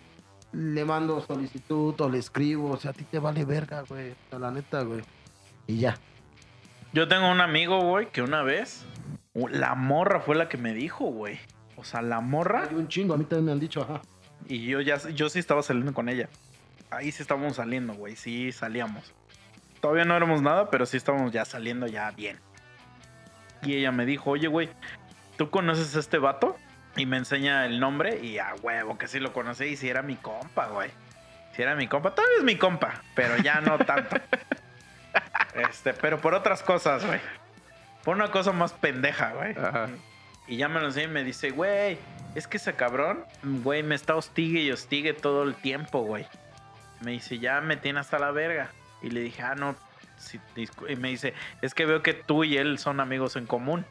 le 0.52 0.84
mando 0.84 1.20
solicitud 1.20 2.00
o 2.00 2.08
le 2.08 2.18
escribo. 2.18 2.70
O 2.70 2.76
sea, 2.76 2.90
a 2.92 2.94
ti 2.94 3.04
te 3.04 3.18
vale 3.18 3.44
verga, 3.44 3.82
güey. 3.88 4.14
La 4.30 4.50
neta, 4.50 4.82
güey. 4.82 5.02
Y 5.66 5.78
ya. 5.78 5.96
Yo 6.92 7.06
tengo 7.08 7.30
un 7.30 7.40
amigo, 7.40 7.80
güey, 7.80 8.10
que 8.10 8.22
una 8.22 8.42
vez 8.42 8.86
la 9.34 9.74
morra 9.74 10.20
fue 10.20 10.34
la 10.36 10.48
que 10.48 10.56
me 10.56 10.72
dijo, 10.74 11.04
güey. 11.06 11.38
O 11.76 11.84
sea, 11.84 12.02
la 12.02 12.20
morra 12.20 12.66
Hay 12.68 12.74
un 12.74 12.88
chingo, 12.88 13.14
a 13.14 13.16
mí 13.16 13.24
también 13.24 13.44
me 13.46 13.52
han 13.52 13.60
dicho, 13.60 13.82
ajá. 13.82 14.00
y 14.48 14.66
yo 14.66 14.80
ya 14.80 14.96
yo 15.10 15.28
sí 15.28 15.38
estaba 15.38 15.62
saliendo 15.62 15.92
con 15.92 16.08
ella. 16.08 16.28
Ahí 16.90 17.12
sí 17.12 17.22
estábamos 17.22 17.56
saliendo, 17.56 17.94
güey. 17.94 18.16
Sí 18.16 18.50
salíamos. 18.52 19.14
Todavía 19.80 20.04
no 20.04 20.16
éramos 20.16 20.42
nada, 20.42 20.70
pero 20.70 20.86
sí 20.86 20.96
estábamos 20.96 21.32
ya 21.32 21.44
saliendo 21.44 21.86
ya 21.86 22.10
bien. 22.10 22.38
Y 23.62 23.74
ella 23.74 23.92
me 23.92 24.06
dijo, 24.06 24.30
oye, 24.30 24.48
güey, 24.48 24.70
¿tú 25.36 25.50
conoces 25.50 25.94
a 25.94 26.00
este 26.00 26.18
vato? 26.18 26.56
Y 26.96 27.06
me 27.06 27.16
enseña 27.16 27.64
el 27.66 27.80
nombre 27.80 28.18
y 28.20 28.38
a 28.38 28.54
huevo 28.62 28.98
que 28.98 29.08
sí 29.08 29.20
lo 29.20 29.32
conocí 29.32 29.64
y 29.64 29.76
si 29.76 29.88
era 29.88 30.02
mi 30.02 30.16
compa, 30.16 30.66
güey. 30.66 30.90
Si 31.54 31.62
era 31.62 31.74
mi 31.74 31.86
compa, 31.86 32.14
todavía 32.14 32.38
es 32.38 32.44
mi 32.44 32.56
compa, 32.56 33.02
pero 33.14 33.36
ya 33.36 33.60
no 33.60 33.78
tanto. 33.78 34.16
este, 35.54 35.94
pero 35.94 36.20
por 36.20 36.34
otras 36.34 36.62
cosas, 36.62 37.04
güey. 37.04 37.20
Por 38.04 38.16
una 38.16 38.30
cosa 38.30 38.52
más 38.52 38.72
pendeja, 38.72 39.32
güey. 39.32 39.56
Ajá. 39.56 39.88
Y 40.48 40.56
ya 40.56 40.68
me 40.68 40.80
lo 40.80 40.86
enseña 40.86 41.06
y 41.06 41.10
me 41.10 41.24
dice, 41.24 41.50
güey, 41.50 41.98
es 42.34 42.46
que 42.48 42.56
ese 42.56 42.72
cabrón, 42.74 43.24
güey, 43.42 43.82
me 43.82 43.94
está 43.94 44.16
hostigue 44.16 44.60
y 44.60 44.72
hostigue 44.72 45.12
todo 45.12 45.42
el 45.42 45.54
tiempo, 45.54 46.00
güey. 46.00 46.26
Me 47.00 47.12
dice, 47.12 47.38
ya 47.38 47.60
me 47.60 47.76
tiene 47.76 48.00
hasta 48.00 48.18
la 48.18 48.30
verga. 48.30 48.70
Y 49.02 49.10
le 49.10 49.20
dije, 49.20 49.42
ah, 49.42 49.54
no. 49.54 49.76
sí, 50.16 50.40
discu-". 50.56 50.90
y 50.90 50.96
me 50.96 51.08
dice, 51.08 51.34
es 51.60 51.74
que 51.74 51.84
veo 51.84 52.02
que 52.02 52.14
tú 52.14 52.44
y 52.44 52.56
él 52.56 52.78
son 52.78 53.00
amigos 53.00 53.36
en 53.36 53.46
común. 53.46 53.84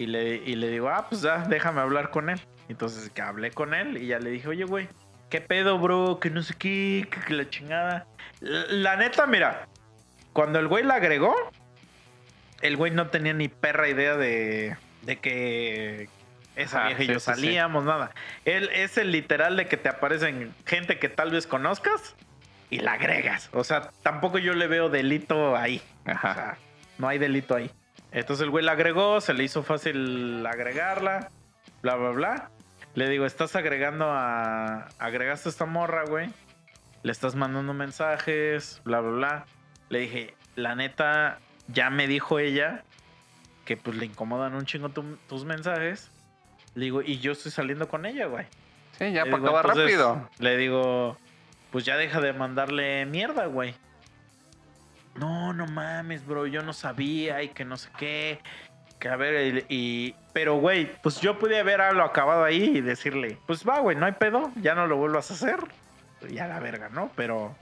Y 0.00 0.06
le, 0.06 0.36
y 0.36 0.54
le 0.54 0.68
digo, 0.68 0.88
ah, 0.88 1.06
pues 1.10 1.20
ya, 1.20 1.44
déjame 1.46 1.82
hablar 1.82 2.10
con 2.10 2.30
él. 2.30 2.40
Entonces 2.70 3.10
que 3.10 3.20
hablé 3.20 3.50
con 3.50 3.74
él 3.74 3.98
y 3.98 4.06
ya 4.06 4.18
le 4.18 4.30
dije, 4.30 4.48
oye, 4.48 4.64
güey, 4.64 4.88
¿qué 5.28 5.42
pedo, 5.42 5.78
bro? 5.78 6.18
Que 6.18 6.30
no 6.30 6.42
sé 6.42 6.54
qué, 6.54 7.06
que, 7.26 7.34
la 7.34 7.50
chingada. 7.50 8.06
La, 8.40 8.64
la 8.70 8.96
neta, 8.96 9.26
mira, 9.26 9.68
cuando 10.32 10.58
el 10.58 10.68
güey 10.68 10.84
la 10.84 10.94
agregó, 10.94 11.34
el 12.62 12.78
güey 12.78 12.92
no 12.92 13.08
tenía 13.08 13.34
ni 13.34 13.48
perra 13.48 13.90
idea 13.90 14.16
de, 14.16 14.74
de 15.02 15.16
que 15.18 16.08
esa 16.56 16.78
Ajá, 16.78 16.86
vieja 16.86 17.02
y 17.02 17.06
sí, 17.06 17.12
yo 17.12 17.20
sí. 17.20 17.26
salíamos, 17.26 17.84
nada. 17.84 18.12
Él 18.46 18.70
es 18.72 18.96
el 18.96 19.12
literal 19.12 19.58
de 19.58 19.66
que 19.68 19.76
te 19.76 19.90
aparecen 19.90 20.54
gente 20.64 20.98
que 20.98 21.10
tal 21.10 21.30
vez 21.30 21.46
conozcas 21.46 22.16
y 22.70 22.78
la 22.78 22.92
agregas. 22.94 23.50
O 23.52 23.64
sea, 23.64 23.90
tampoco 24.02 24.38
yo 24.38 24.54
le 24.54 24.66
veo 24.66 24.88
delito 24.88 25.58
ahí. 25.58 25.82
O 26.06 26.18
sea, 26.18 26.56
no 26.96 27.06
hay 27.06 27.18
delito 27.18 27.54
ahí. 27.54 27.70
Entonces 28.12 28.44
el 28.44 28.50
güey 28.50 28.64
la 28.64 28.72
agregó, 28.72 29.20
se 29.20 29.34
le 29.34 29.44
hizo 29.44 29.62
fácil 29.62 30.44
agregarla, 30.46 31.30
bla, 31.82 31.94
bla, 31.96 32.10
bla. 32.10 32.50
Le 32.94 33.08
digo, 33.08 33.24
estás 33.24 33.54
agregando 33.54 34.06
a... 34.10 34.88
Agregaste 34.98 35.48
a 35.48 35.50
esta 35.50 35.64
morra, 35.66 36.04
güey. 36.08 36.30
Le 37.02 37.12
estás 37.12 37.36
mandando 37.36 37.72
mensajes, 37.72 38.80
bla, 38.84 39.00
bla, 39.00 39.10
bla. 39.12 39.46
Le 39.90 40.00
dije, 40.00 40.34
la 40.56 40.74
neta, 40.74 41.38
ya 41.68 41.88
me 41.90 42.08
dijo 42.08 42.38
ella 42.40 42.82
que 43.64 43.76
pues 43.76 43.96
le 43.96 44.06
incomodan 44.06 44.54
un 44.54 44.66
chingo 44.66 44.88
tu- 44.88 45.16
tus 45.28 45.44
mensajes. 45.44 46.10
Le 46.74 46.84
digo, 46.86 47.02
y 47.02 47.18
yo 47.20 47.32
estoy 47.32 47.52
saliendo 47.52 47.88
con 47.88 48.06
ella, 48.06 48.26
güey. 48.26 48.46
Sí, 48.98 49.12
ya 49.12 49.24
para 49.24 49.36
acabar 49.38 49.66
rápido. 49.68 50.28
Le 50.40 50.56
digo, 50.56 51.16
pues 51.70 51.84
ya 51.84 51.96
deja 51.96 52.20
de 52.20 52.32
mandarle 52.32 53.06
mierda, 53.06 53.46
güey. 53.46 53.74
No, 55.14 55.52
no 55.52 55.66
mames, 55.66 56.26
bro, 56.26 56.46
yo 56.46 56.62
no 56.62 56.72
sabía 56.72 57.42
y 57.42 57.48
que 57.48 57.64
no 57.64 57.76
sé 57.76 57.90
qué. 57.98 58.40
Que 58.98 59.08
a 59.08 59.16
ver, 59.16 59.64
y, 59.68 59.74
y- 59.74 60.14
pero 60.32 60.56
güey, 60.56 60.90
pues 61.02 61.20
yo 61.20 61.38
pude 61.38 61.58
haberlo 61.58 62.04
acabado 62.04 62.44
ahí 62.44 62.76
y 62.76 62.80
decirle, 62.80 63.38
pues 63.46 63.66
va, 63.68 63.80
güey, 63.80 63.96
no 63.96 64.06
hay 64.06 64.12
pedo, 64.12 64.50
ya 64.56 64.74
no 64.74 64.86
lo 64.86 64.96
vuelvas 64.96 65.30
a 65.30 65.34
hacer. 65.34 65.58
Ya 66.28 66.46
la 66.46 66.60
verga, 66.60 66.90
¿no? 66.90 67.10
Pero 67.16 67.56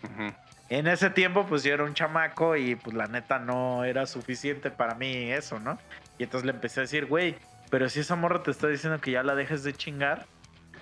en 0.68 0.86
ese 0.88 1.10
tiempo, 1.10 1.46
pues 1.46 1.62
yo 1.62 1.72
era 1.72 1.84
un 1.84 1.94
chamaco 1.94 2.56
y 2.56 2.74
pues 2.74 2.94
la 2.96 3.06
neta 3.06 3.38
no 3.38 3.84
era 3.84 4.04
suficiente 4.06 4.70
para 4.70 4.94
mí 4.96 5.30
eso, 5.30 5.60
¿no? 5.60 5.78
Y 6.18 6.24
entonces 6.24 6.44
le 6.44 6.52
empecé 6.52 6.80
a 6.80 6.82
decir, 6.82 7.06
güey, 7.06 7.36
pero 7.70 7.88
si 7.88 8.00
esa 8.00 8.16
morra 8.16 8.42
te 8.42 8.50
está 8.50 8.66
diciendo 8.66 9.00
que 9.00 9.12
ya 9.12 9.22
la 9.22 9.34
dejes 9.36 9.62
de 9.62 9.72
chingar, 9.72 10.26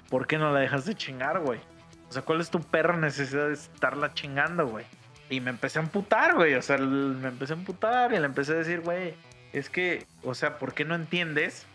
¿por 0.09 0.27
qué 0.27 0.39
no 0.39 0.51
la 0.53 0.61
dejas 0.61 0.87
de 0.87 0.95
chingar, 0.95 1.41
güey? 1.41 1.61
O 2.09 2.13
sea, 2.13 2.23
¿cuál 2.23 2.41
es 2.41 2.49
tu 2.51 2.61
perra 2.61 2.97
necesidad 2.97 3.49
de 3.49 3.55
estarla 3.55 4.15
chingando, 4.15 4.67
güey? 4.67 4.87
Y 5.29 5.41
me 5.41 5.51
empecé 5.51 5.79
a 5.79 5.83
emputar, 5.83 6.35
güey. 6.35 6.55
O 6.55 6.63
sea, 6.63 6.79
me 6.79 7.29
empecé 7.29 7.53
a 7.53 7.57
emputar 7.57 8.13
y 8.13 8.19
le 8.19 8.27
empecé 8.27 8.53
a 8.53 8.57
decir, 8.57 8.81
güey, 8.81 9.15
es 9.53 9.69
que, 9.71 10.07
o 10.23 10.35
sea, 10.35 10.59
¿por 10.59 10.73
qué 10.75 10.85
no 10.85 10.95
entiendes 10.95 11.67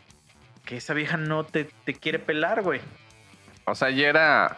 que 0.65 0.77
esa 0.77 0.93
vieja 0.93 1.17
no 1.17 1.43
te, 1.43 1.65
te 1.85 1.93
quiere 1.93 2.19
pelar, 2.19 2.61
güey? 2.61 2.81
O 3.65 3.75
sea, 3.75 3.89
ya 3.89 4.07
era. 4.07 4.57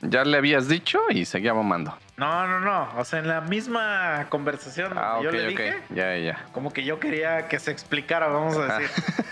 Ya 0.00 0.22
le 0.24 0.36
habías 0.36 0.68
dicho 0.68 1.00
y 1.08 1.24
seguía 1.24 1.54
mamando. 1.54 1.96
No, 2.18 2.46
no, 2.46 2.60
no. 2.60 2.90
O 2.98 3.04
sea, 3.06 3.20
en 3.20 3.28
la 3.28 3.40
misma 3.40 4.26
conversación 4.28 4.92
Ah, 4.96 5.18
yo 5.22 5.30
le 5.30 5.46
dije, 5.46 5.78
Ya, 5.90 6.14
ya. 6.18 6.44
como 6.52 6.72
que 6.72 6.84
yo 6.84 7.00
quería 7.00 7.48
que 7.48 7.58
se 7.58 7.70
explicara, 7.70 8.26
vamos 8.26 8.54
a 8.58 8.78
decir. 8.78 8.90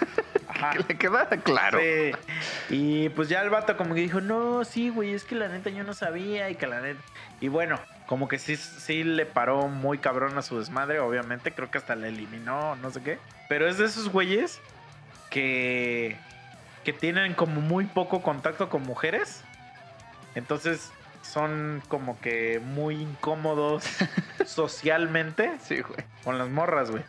Ajá. 0.48 0.70
Que 0.70 0.78
le 0.88 0.98
quedara 0.98 1.36
claro. 1.38 1.78
Sí. 1.78 2.12
Y 2.70 3.08
pues 3.10 3.28
ya 3.28 3.42
el 3.42 3.50
vato 3.50 3.76
como 3.76 3.94
que 3.94 4.00
dijo, 4.00 4.20
no, 4.22 4.64
sí, 4.64 4.88
güey, 4.88 5.12
es 5.12 5.24
que 5.24 5.34
la 5.34 5.48
neta 5.48 5.68
yo 5.68 5.84
no 5.84 5.92
sabía 5.92 6.48
y 6.48 6.54
que 6.54 6.66
la 6.66 6.80
neta... 6.80 7.00
Y 7.40 7.48
bueno, 7.48 7.78
como 8.06 8.28
que 8.28 8.38
sí, 8.38 8.56
sí 8.56 9.04
le 9.04 9.24
paró 9.26 9.68
muy 9.68 9.98
cabrón 9.98 10.36
a 10.38 10.42
su 10.42 10.58
desmadre, 10.58 11.00
obviamente, 11.00 11.52
creo 11.52 11.70
que 11.70 11.78
hasta 11.78 11.94
le 11.96 12.08
eliminó, 12.08 12.76
no 12.76 12.90
sé 12.90 13.02
qué. 13.02 13.18
Pero 13.48 13.68
es 13.68 13.78
de 13.78 13.86
esos 13.86 14.08
güeyes 14.10 14.60
que, 15.30 16.16
que 16.84 16.92
tienen 16.92 17.34
como 17.34 17.60
muy 17.60 17.84
poco 17.86 18.22
contacto 18.22 18.68
con 18.68 18.82
mujeres. 18.82 19.42
Entonces 20.34 20.90
son 21.22 21.82
como 21.88 22.18
que 22.20 22.60
muy 22.64 22.96
incómodos 23.00 23.84
socialmente 24.46 25.52
Sí, 25.62 25.80
güey. 25.80 26.00
con 26.24 26.38
las 26.38 26.48
morras, 26.48 26.90
güey. 26.90 27.02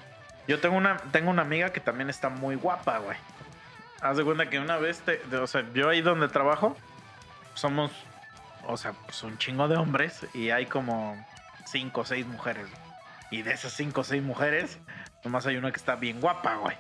Yo 0.48 0.60
tengo 0.60 0.76
una, 0.76 0.98
tengo 1.12 1.30
una 1.30 1.42
amiga 1.42 1.72
que 1.72 1.80
también 1.80 2.10
está 2.10 2.30
muy 2.30 2.56
guapa, 2.56 2.98
güey. 3.00 3.18
Haz 4.02 4.18
de 4.18 4.24
cuenta 4.26 4.50
que 4.50 4.60
una 4.60 4.78
vez, 4.78 5.00
te- 5.00 5.22
o 5.38 5.48
sea, 5.48 5.64
yo 5.74 5.90
ahí 5.90 6.02
donde 6.02 6.28
trabajo, 6.28 6.78
somos, 7.54 7.92
o 8.68 8.78
sea, 8.78 8.94
pues 8.94 9.24
un 9.24 9.38
chingo 9.38 9.68
de 9.68 9.78
hombres 9.78 10.26
y 10.34 10.50
hay 10.50 10.66
como 10.66 11.16
cinco 11.66 12.02
o 12.02 12.06
seis 12.06 12.26
mujeres. 12.26 12.68
Y 13.32 13.42
de 13.42 13.52
esas 13.52 13.74
cinco 13.74 14.02
o 14.02 14.04
seis 14.04 14.22
mujeres, 14.22 14.80
nomás 15.24 15.46
hay 15.48 15.58
una 15.58 15.72
que 15.72 15.78
está 15.78 15.96
bien 15.96 16.22
guapa, 16.22 16.56
güey. 16.56 16.78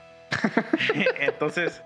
Entonces, 1.20 1.82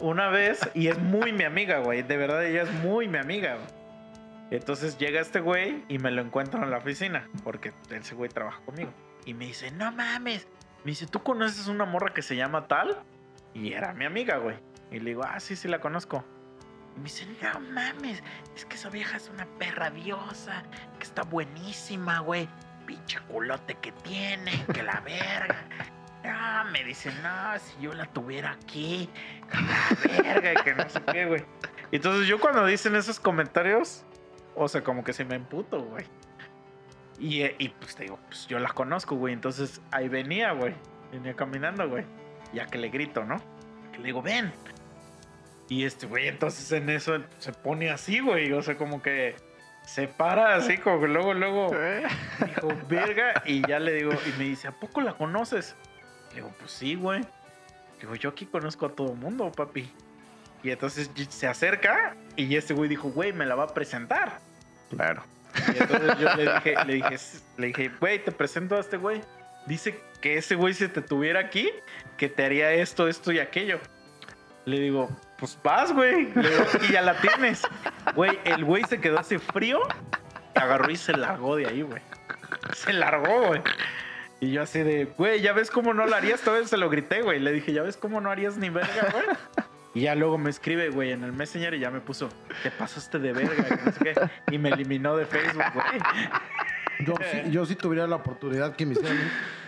una 0.00 0.28
vez, 0.28 0.60
y 0.74 0.88
es 0.88 0.98
muy 0.98 1.32
mi 1.32 1.44
amiga, 1.44 1.78
güey. 1.78 2.02
De 2.02 2.16
verdad, 2.16 2.44
ella 2.44 2.62
es 2.62 2.72
muy 2.84 3.08
mi 3.08 3.18
amiga, 3.18 3.54
güey. 3.54 3.78
Entonces 4.50 4.96
llega 4.96 5.20
este 5.20 5.40
güey 5.40 5.84
y 5.88 5.98
me 5.98 6.10
lo 6.10 6.22
encuentro 6.22 6.62
en 6.62 6.70
la 6.70 6.78
oficina, 6.78 7.28
porque 7.44 7.72
ese 7.90 8.14
güey 8.14 8.30
trabaja 8.30 8.60
conmigo. 8.64 8.92
Y 9.26 9.34
me 9.34 9.46
dice, 9.46 9.70
no 9.70 9.92
mames. 9.92 10.46
Me 10.84 10.92
dice, 10.92 11.06
¿tú 11.06 11.22
conoces 11.22 11.66
una 11.68 11.84
morra 11.84 12.14
que 12.14 12.22
se 12.22 12.34
llama 12.36 12.66
tal? 12.66 13.02
Y 13.52 13.72
era 13.72 13.92
mi 13.92 14.06
amiga, 14.06 14.38
güey. 14.38 14.56
Y 14.90 15.00
le 15.00 15.10
digo, 15.10 15.22
ah, 15.24 15.38
sí, 15.40 15.54
sí 15.54 15.68
la 15.68 15.80
conozco. 15.80 16.24
Me 16.98 17.04
dice, 17.04 17.26
no 17.40 17.60
mames, 17.60 18.22
es 18.56 18.64
que 18.64 18.76
esa 18.76 18.90
vieja 18.90 19.16
es 19.16 19.28
una 19.28 19.46
perra 19.58 19.90
diosa, 19.90 20.62
que 20.98 21.04
está 21.04 21.22
buenísima, 21.22 22.20
güey. 22.20 22.48
Pinche 22.86 23.20
culote 23.28 23.74
que 23.76 23.92
tiene, 23.92 24.64
que 24.72 24.82
la 24.82 25.00
verga. 25.00 25.64
No, 26.24 26.64
me 26.72 26.82
dice, 26.84 27.12
no, 27.22 27.58
si 27.58 27.82
yo 27.82 27.92
la 27.92 28.06
tuviera 28.06 28.52
aquí, 28.52 29.08
la 29.52 30.22
verga, 30.22 30.62
que 30.64 30.74
no 30.74 30.88
sé 30.88 31.00
qué, 31.12 31.26
güey. 31.26 31.44
Entonces 31.92 32.26
yo 32.26 32.40
cuando 32.40 32.66
dicen 32.66 32.96
esos 32.96 33.20
comentarios, 33.20 34.04
o 34.54 34.68
sea, 34.68 34.82
como 34.82 35.04
que 35.04 35.12
se 35.12 35.24
me 35.24 35.36
emputo, 35.36 35.82
güey. 35.82 36.04
Y, 37.18 37.42
eh, 37.42 37.56
y 37.58 37.68
pues 37.70 37.96
te 37.96 38.04
digo, 38.04 38.18
pues 38.28 38.46
yo 38.46 38.58
la 38.58 38.68
conozco, 38.70 39.16
güey. 39.16 39.34
Entonces 39.34 39.80
ahí 39.90 40.08
venía, 40.08 40.52
güey. 40.52 40.74
Venía 41.12 41.34
caminando, 41.34 41.88
güey. 41.88 42.04
Ya 42.52 42.66
que 42.66 42.78
le 42.78 42.88
grito, 42.88 43.24
¿no? 43.24 43.36
Que 43.92 43.98
le 43.98 44.04
digo, 44.06 44.22
ven. 44.22 44.52
Y 45.68 45.84
este, 45.84 46.06
güey, 46.06 46.28
entonces 46.28 46.70
en 46.72 46.88
eso 46.88 47.22
se 47.38 47.52
pone 47.52 47.90
así, 47.90 48.20
güey. 48.20 48.52
O 48.52 48.62
sea, 48.62 48.76
como 48.76 49.02
que 49.02 49.36
se 49.84 50.08
para 50.08 50.54
así, 50.54 50.78
como 50.78 51.00
que 51.00 51.08
luego, 51.08 51.34
luego 51.34 51.70
dijo, 52.46 52.68
verga. 52.88 53.42
Y 53.44 53.66
ya 53.66 53.78
le 53.78 53.92
digo, 53.92 54.12
y 54.12 54.38
me 54.38 54.44
dice, 54.44 54.68
¿a 54.68 54.72
poco 54.72 55.00
la 55.00 55.14
conoces? 55.14 55.76
Le 56.30 56.36
digo, 56.36 56.54
pues 56.58 56.72
sí, 56.72 56.94
güey. 56.94 57.22
Digo, 58.00 58.14
yo 58.14 58.30
aquí 58.30 58.46
conozco 58.46 58.86
a 58.86 58.90
todo 58.90 59.14
mundo, 59.14 59.50
papi. 59.52 59.90
Y 60.62 60.70
entonces 60.70 61.10
se 61.28 61.46
acerca 61.46 62.16
y 62.36 62.56
este 62.56 62.74
güey 62.74 62.88
dijo, 62.88 63.10
güey, 63.10 63.32
me 63.32 63.46
la 63.46 63.54
va 63.54 63.64
a 63.64 63.74
presentar. 63.74 64.40
Claro. 64.90 65.22
Y 65.74 65.82
entonces 65.82 66.18
yo 66.18 66.34
le 66.34 66.52
dije, 66.52 66.74
le 66.86 66.94
dije, 66.94 67.16
le 67.56 67.66
dije, 67.68 67.90
güey, 68.00 68.24
te 68.24 68.32
presento 68.32 68.76
a 68.76 68.80
este 68.80 68.96
güey. 68.96 69.20
Dice 69.66 70.00
que 70.20 70.38
ese 70.38 70.54
güey 70.54 70.74
si 70.74 70.88
te 70.88 71.02
tuviera 71.02 71.40
aquí, 71.40 71.70
que 72.16 72.28
te 72.28 72.44
haría 72.44 72.72
esto, 72.72 73.08
esto 73.08 73.32
y 73.32 73.38
aquello. 73.38 73.80
Le 74.68 74.80
digo, 74.80 75.08
pues 75.38 75.58
vas, 75.62 75.92
güey. 75.92 76.28
Y 76.88 76.92
ya 76.92 77.00
la 77.00 77.18
tienes. 77.20 77.62
Güey, 78.14 78.38
el 78.44 78.64
güey 78.64 78.84
se 78.84 79.00
quedó 79.00 79.18
así 79.18 79.38
frío, 79.38 79.80
agarró 80.54 80.90
y 80.90 80.96
se 80.96 81.16
largó 81.16 81.56
de 81.56 81.66
ahí, 81.66 81.82
güey. 81.82 82.02
Se 82.74 82.92
largó, 82.92 83.46
güey. 83.46 83.62
Y 84.40 84.52
yo 84.52 84.62
así 84.62 84.80
de, 84.80 85.06
güey, 85.06 85.40
¿ya 85.40 85.52
ves 85.52 85.70
cómo 85.70 85.94
no 85.94 86.06
lo 86.06 86.14
harías? 86.14 86.42
Todavía 86.42 86.68
se 86.68 86.76
lo 86.76 86.90
grité, 86.90 87.22
güey. 87.22 87.40
Le 87.40 87.50
dije, 87.50 87.72
¿ya 87.72 87.82
ves 87.82 87.96
cómo 87.96 88.20
no 88.20 88.30
harías 88.30 88.58
ni 88.58 88.68
verga, 88.68 89.08
güey? 89.10 89.24
Y 89.94 90.02
ya 90.02 90.14
luego 90.14 90.36
me 90.36 90.50
escribe, 90.50 90.90
güey, 90.90 91.12
en 91.12 91.24
el 91.24 91.32
Messenger 91.32 91.72
y 91.72 91.80
ya 91.80 91.90
me 91.90 92.00
puso, 92.00 92.28
te 92.62 92.70
pasaste 92.70 93.18
de 93.18 93.32
verga, 93.32 93.64
que 93.64 93.84
no 93.84 93.92
sé 93.92 94.00
qué. 94.00 94.14
Y 94.54 94.58
me 94.58 94.68
eliminó 94.68 95.16
de 95.16 95.24
Facebook, 95.24 95.64
güey. 95.72 96.00
Yo 97.06 97.14
sí, 97.30 97.50
yo 97.50 97.64
sí 97.64 97.74
tuviera 97.74 98.06
la 98.06 98.16
oportunidad 98.16 98.76
que 98.76 98.84
me 98.84 98.92
hicieran. 98.92 99.18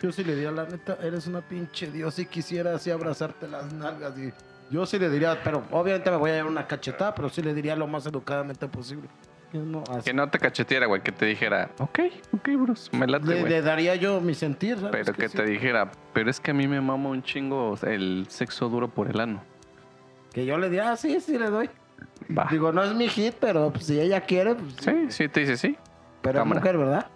Yo 0.03 0.13
sí 0.13 0.23
le 0.25 0.35
diría, 0.35 0.51
la 0.51 0.67
neta, 0.67 0.99
eres 1.03 1.27
una 1.27 1.41
pinche 1.41 1.91
Dios. 1.91 2.15
Si 2.15 2.27
quisiera 2.27 2.75
así 2.75 2.91
abrazarte 2.91 3.49
las 3.49 3.73
nalgas. 3.73 4.19
Y 4.19 4.33
yo 4.71 4.87
sí 4.87 4.99
le 4.99 5.11
diría, 5.11 5.39
pero 5.43 5.63
obviamente 5.71 6.11
me 6.11 6.17
voy 6.17 6.31
a 6.31 6.35
dar 6.37 6.47
una 6.47 6.67
cachetada, 6.67 7.15
pero 7.15 7.29
sí 7.29 7.43
le 7.43 7.53
diría 7.55 7.77
lo 7.77 7.87
más 7.87 8.07
educadamente 8.07 8.67
posible. 8.69 9.09
Yo 9.53 9.63
no, 9.63 9.83
así- 9.91 10.03
Que 10.05 10.15
no 10.15 10.29
te 10.31 10.39
cacheteara, 10.39 10.87
güey. 10.87 11.03
Que 11.03 11.11
te 11.11 11.27
dijera, 11.27 11.71
ok, 11.79 11.99
ok, 12.35 12.49
Bruce, 12.57 12.97
me 12.97 13.07
late, 13.09 13.27
le, 13.27 13.41
güey. 13.41 13.51
le 13.53 13.63
daría 13.63 13.97
yo 13.97 14.21
mi 14.21 14.35
sentir, 14.35 14.77
¿sabes? 14.77 14.93
Pero 14.93 15.13
que 15.13 15.29
sí? 15.29 15.37
te 15.37 15.45
dijera, 15.45 15.91
pero 16.13 16.31
es 16.31 16.39
que 16.39 16.53
a 16.53 16.55
mí 16.55 16.69
me 16.69 16.81
mama 16.81 17.09
un 17.09 17.23
chingo 17.23 17.77
el 17.83 18.27
sexo 18.29 18.69
duro 18.69 18.87
por 18.89 19.09
el 19.11 19.19
ano. 19.21 19.43
Que 20.33 20.47
yo 20.47 20.57
le 20.57 20.69
diría, 20.69 20.93
ah, 20.93 20.97
sí, 20.97 21.21
sí 21.21 21.37
le 21.37 21.51
doy. 21.51 21.69
Va. 22.37 22.47
Digo, 22.49 22.71
no 22.71 22.85
es 22.85 22.95
mi 22.95 23.09
hit, 23.09 23.35
pero 23.41 23.73
pues, 23.73 23.87
si 23.87 23.99
ella 24.01 24.21
quiere, 24.21 24.55
pues, 24.55 24.75
Sí, 24.81 25.07
sí, 25.09 25.29
te 25.29 25.41
dice 25.41 25.57
sí. 25.57 25.77
pero 26.23 26.41
es 26.43 26.47
mujer, 26.47 26.79
¿verdad? 26.79 27.07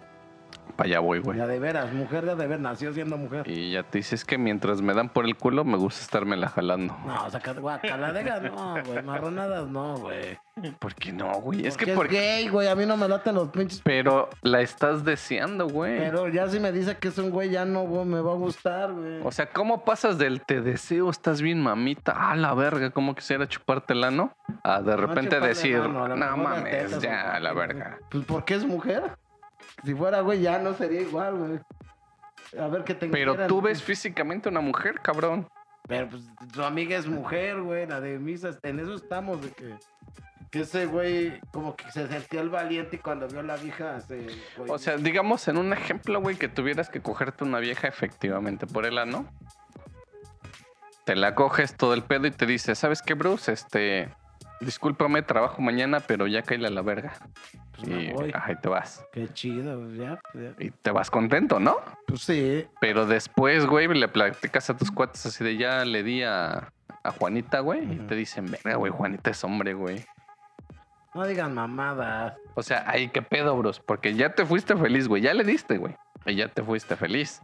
Para 0.75 0.89
allá 0.89 0.99
voy, 0.99 1.19
güey. 1.19 1.37
Ya 1.37 1.47
de 1.47 1.59
veras, 1.59 1.91
mujer 1.93 2.25
de 2.25 2.35
de 2.35 2.47
veras, 2.47 2.61
nació 2.61 2.93
siendo 2.93 3.17
mujer. 3.17 3.49
Y 3.49 3.71
ya 3.71 3.83
te 3.83 3.99
dices 3.99 4.25
que 4.25 4.37
mientras 4.37 4.81
me 4.81 4.93
dan 4.93 5.09
por 5.09 5.25
el 5.25 5.35
culo, 5.35 5.63
me 5.63 5.77
gusta 5.77 6.01
estarme 6.01 6.35
la 6.37 6.49
jalando. 6.49 6.97
No, 7.05 7.29
saca 7.29 7.53
guacaladegas, 7.53 8.43
no, 8.43 8.75
güey. 8.83 9.03
Marronadas, 9.03 9.67
no, 9.67 9.97
güey. 9.97 10.37
¿Por 10.79 10.95
qué 10.95 11.11
no, 11.11 11.33
güey? 11.41 11.67
Es 11.67 11.73
Porque 11.73 11.85
que 11.85 11.91
es 11.91 11.97
porque... 11.97 12.15
gay, 12.15 12.47
güey. 12.47 12.67
A 12.69 12.75
mí 12.75 12.85
no 12.85 12.95
me 12.95 13.09
laten 13.09 13.35
los 13.35 13.49
pinches. 13.49 13.81
Pero 13.83 14.29
la 14.41 14.61
estás 14.61 15.03
deseando, 15.03 15.67
güey. 15.67 15.97
Pero 15.97 16.29
ya 16.29 16.47
si 16.47 16.59
me 16.59 16.71
dice 16.71 16.97
que 16.97 17.09
es 17.09 17.17
un 17.17 17.29
güey, 17.29 17.49
ya 17.49 17.65
no 17.65 17.81
güey, 17.81 18.05
me 18.05 18.21
va 18.21 18.31
a 18.31 18.35
gustar, 18.35 18.93
güey. 18.93 19.19
O 19.23 19.31
sea, 19.31 19.47
¿cómo 19.47 19.83
pasas 19.83 20.17
del 20.17 20.41
te 20.41 20.61
deseo, 20.61 21.09
estás 21.09 21.41
bien 21.41 21.61
mamita, 21.61 22.31
a 22.31 22.35
la 22.35 22.53
verga, 22.53 22.89
cómo 22.91 23.15
quisiera 23.15 23.47
chupártela, 23.47 24.11
no? 24.11 24.33
A 24.63 24.81
de 24.81 24.95
repente 24.95 25.39
decir, 25.39 25.79
no 25.79 26.37
mames, 26.37 26.99
ya, 27.01 27.39
la 27.39 27.53
verga. 27.53 27.99
Pues 28.09 28.23
porque 28.25 28.55
es 28.55 28.65
mujer. 28.65 29.03
Si 29.83 29.93
fuera 29.93 30.21
güey, 30.21 30.41
ya 30.41 30.59
no 30.59 30.73
sería 30.73 31.01
igual, 31.01 31.35
güey. 31.35 31.59
A 32.59 32.67
ver 32.67 32.83
qué 32.83 32.95
te 32.95 33.07
Pero 33.07 33.47
tú 33.47 33.61
ves 33.61 33.83
físicamente 33.83 34.49
una 34.49 34.61
mujer, 34.61 34.99
cabrón. 35.01 35.47
Pero 35.87 36.09
pues 36.09 36.23
tu 36.51 36.63
amiga 36.63 36.97
es 36.97 37.07
mujer, 37.07 37.61
güey. 37.61 37.85
La 37.85 38.01
de 38.01 38.17
misa, 38.17 38.57
en 38.63 38.79
eso 38.79 38.95
estamos, 38.95 39.41
de 39.41 39.51
que. 39.51 39.75
Que 40.51 40.61
ese 40.61 40.85
güey, 40.85 41.39
como 41.51 41.75
que 41.75 41.91
se 41.91 42.07
sentía 42.07 42.39
el 42.39 42.49
valiente 42.49 42.95
y 42.95 42.99
cuando 42.99 43.27
vio 43.27 43.41
a 43.41 43.43
la 43.43 43.57
vieja 43.57 43.99
se. 43.99 44.27
O 44.69 44.77
sea, 44.77 44.95
digamos 44.95 45.47
en 45.47 45.57
un 45.57 45.73
ejemplo, 45.73 46.21
güey, 46.21 46.37
que 46.37 46.47
tuvieras 46.47 46.89
que 46.89 47.01
cogerte 47.01 47.43
una 47.43 47.59
vieja 47.59 47.87
efectivamente 47.87 48.65
por 48.65 48.85
el 48.85 48.97
ano. 48.97 49.29
Te 51.03 51.15
la 51.15 51.35
coges 51.35 51.75
todo 51.75 51.93
el 51.93 52.03
pedo 52.03 52.25
y 52.25 52.31
te 52.31 52.45
dice, 52.45 52.73
¿sabes 52.73 53.01
qué, 53.01 53.15
Bruce? 53.15 53.51
Este, 53.51 54.09
discúlpame, 54.61 55.21
trabajo 55.23 55.61
mañana, 55.61 55.99
pero 55.99 56.25
ya 56.25 56.41
caíle 56.41 56.67
a 56.67 56.71
la 56.71 56.81
verga. 56.81 57.13
Pues 57.75 57.87
y 57.89 58.51
y 58.51 58.55
te 58.61 58.69
vas. 58.69 59.05
Qué 59.11 59.27
chido, 59.33 59.79
pues, 59.79 59.97
ya, 59.97 60.19
pues, 60.31 60.43
ya. 60.43 60.65
Y 60.65 60.71
te 60.71 60.91
vas 60.91 61.09
contento, 61.09 61.59
¿no? 61.59 61.77
Pues 62.07 62.21
sí. 62.21 62.67
Pero 62.79 63.05
después, 63.05 63.65
güey, 63.65 63.87
le 63.87 64.07
platicas 64.07 64.69
a 64.69 64.77
tus 64.77 64.91
cuates 64.91 65.25
así 65.25 65.43
de 65.43 65.57
ya 65.57 65.85
le 65.85 66.03
di 66.03 66.23
a, 66.23 66.71
a 67.03 67.11
Juanita, 67.11 67.59
güey. 67.59 67.83
Y 67.83 67.97
te 68.07 68.15
dicen, 68.15 68.49
verga, 68.49 68.75
güey, 68.75 68.91
Juanita 68.91 69.31
es 69.31 69.43
hombre, 69.43 69.73
güey. 69.73 70.05
No 71.13 71.25
digan 71.25 71.53
mamadas. 71.53 72.35
O 72.55 72.61
sea, 72.61 72.83
ahí 72.87 73.07
qué 73.07 73.21
pedo, 73.21 73.55
bros. 73.57 73.79
Porque 73.79 74.15
ya 74.15 74.35
te 74.35 74.45
fuiste 74.45 74.75
feliz, 74.75 75.07
güey. 75.07 75.21
Ya 75.21 75.33
le 75.33 75.45
diste, 75.45 75.77
güey. 75.77 75.95
Y 76.25 76.35
ya 76.35 76.49
te 76.49 76.61
fuiste 76.61 76.95
feliz. 76.97 77.41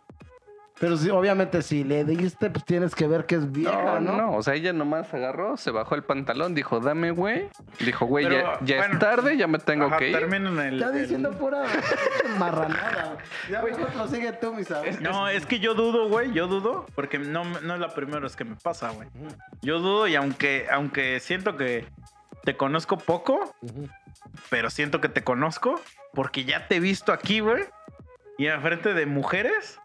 Pero 0.82 0.98
sí, 0.98 1.10
obviamente, 1.12 1.62
si 1.62 1.84
le 1.84 2.04
diste, 2.04 2.50
pues 2.50 2.66
tienes 2.66 2.96
que 2.96 3.06
ver 3.08 3.26
que 3.28 3.36
es 3.36 3.52
vieja, 3.52 4.00
No, 4.00 4.00
¿no? 4.00 4.18
no, 4.18 4.36
O 4.36 4.42
sea, 4.44 4.56
ella 4.56 4.74
nomás 4.74 5.14
agarró, 5.14 5.56
se 5.56 5.70
bajó 5.72 5.94
el 5.96 6.04
pantalón, 6.04 6.56
dijo, 6.56 6.80
dame, 6.80 7.12
güey. 7.12 7.50
Dijo, 7.80 8.08
güey, 8.08 8.26
Pero, 8.28 8.38
ya, 8.38 8.60
ya 8.66 8.78
bueno, 8.78 8.94
es 8.96 9.00
tarde, 9.00 9.38
ya 9.38 9.46
me 9.48 9.60
tengo 9.60 9.86
Ajá, 9.86 9.98
que 9.98 10.10
ir. 10.10 10.18
terminen 10.18 10.60
el, 10.60 10.82
Está 10.82 10.94
el- 10.94 11.02
diciendo 11.04 11.32
pura 11.32 11.64
marranada. 12.40 13.18
Ya 13.50 13.62
mejor 13.62 13.88
prosigue 13.90 14.32
tú, 14.34 14.54
mi 14.54 14.64
sabes. 14.64 15.00
No, 15.02 15.28
es 15.28 15.46
que 15.46 15.60
yo 15.60 15.74
dudo, 15.74 16.10
güey, 16.10 16.32
yo 16.34 16.48
dudo, 16.48 16.86
porque 16.96 17.20
no, 17.20 17.44
no 17.62 17.74
es 17.76 17.80
la 17.80 17.94
primera 17.94 18.20
vez 18.20 18.36
que 18.36 18.44
me 18.44 18.56
pasa, 18.56 18.90
güey. 18.90 19.08
Yo 19.62 19.80
dudo 19.80 20.08
y 20.08 20.16
aunque, 20.16 20.68
aunque 20.72 21.20
siento 21.20 21.58
que 21.58 21.86
te 22.44 22.58
conozco 22.58 22.98
poco, 22.98 23.56
pero 24.50 24.70
siento 24.70 25.00
que 25.00 25.10
te 25.10 25.24
conozco 25.24 25.80
porque 26.14 26.44
ya 26.46 26.68
te 26.68 26.78
he 26.78 26.80
visto 26.80 27.14
aquí, 27.14 27.40
güey. 27.40 27.64
Y 28.38 28.48
enfrente 28.48 28.94
de 28.96 29.06
mujeres 29.06 29.80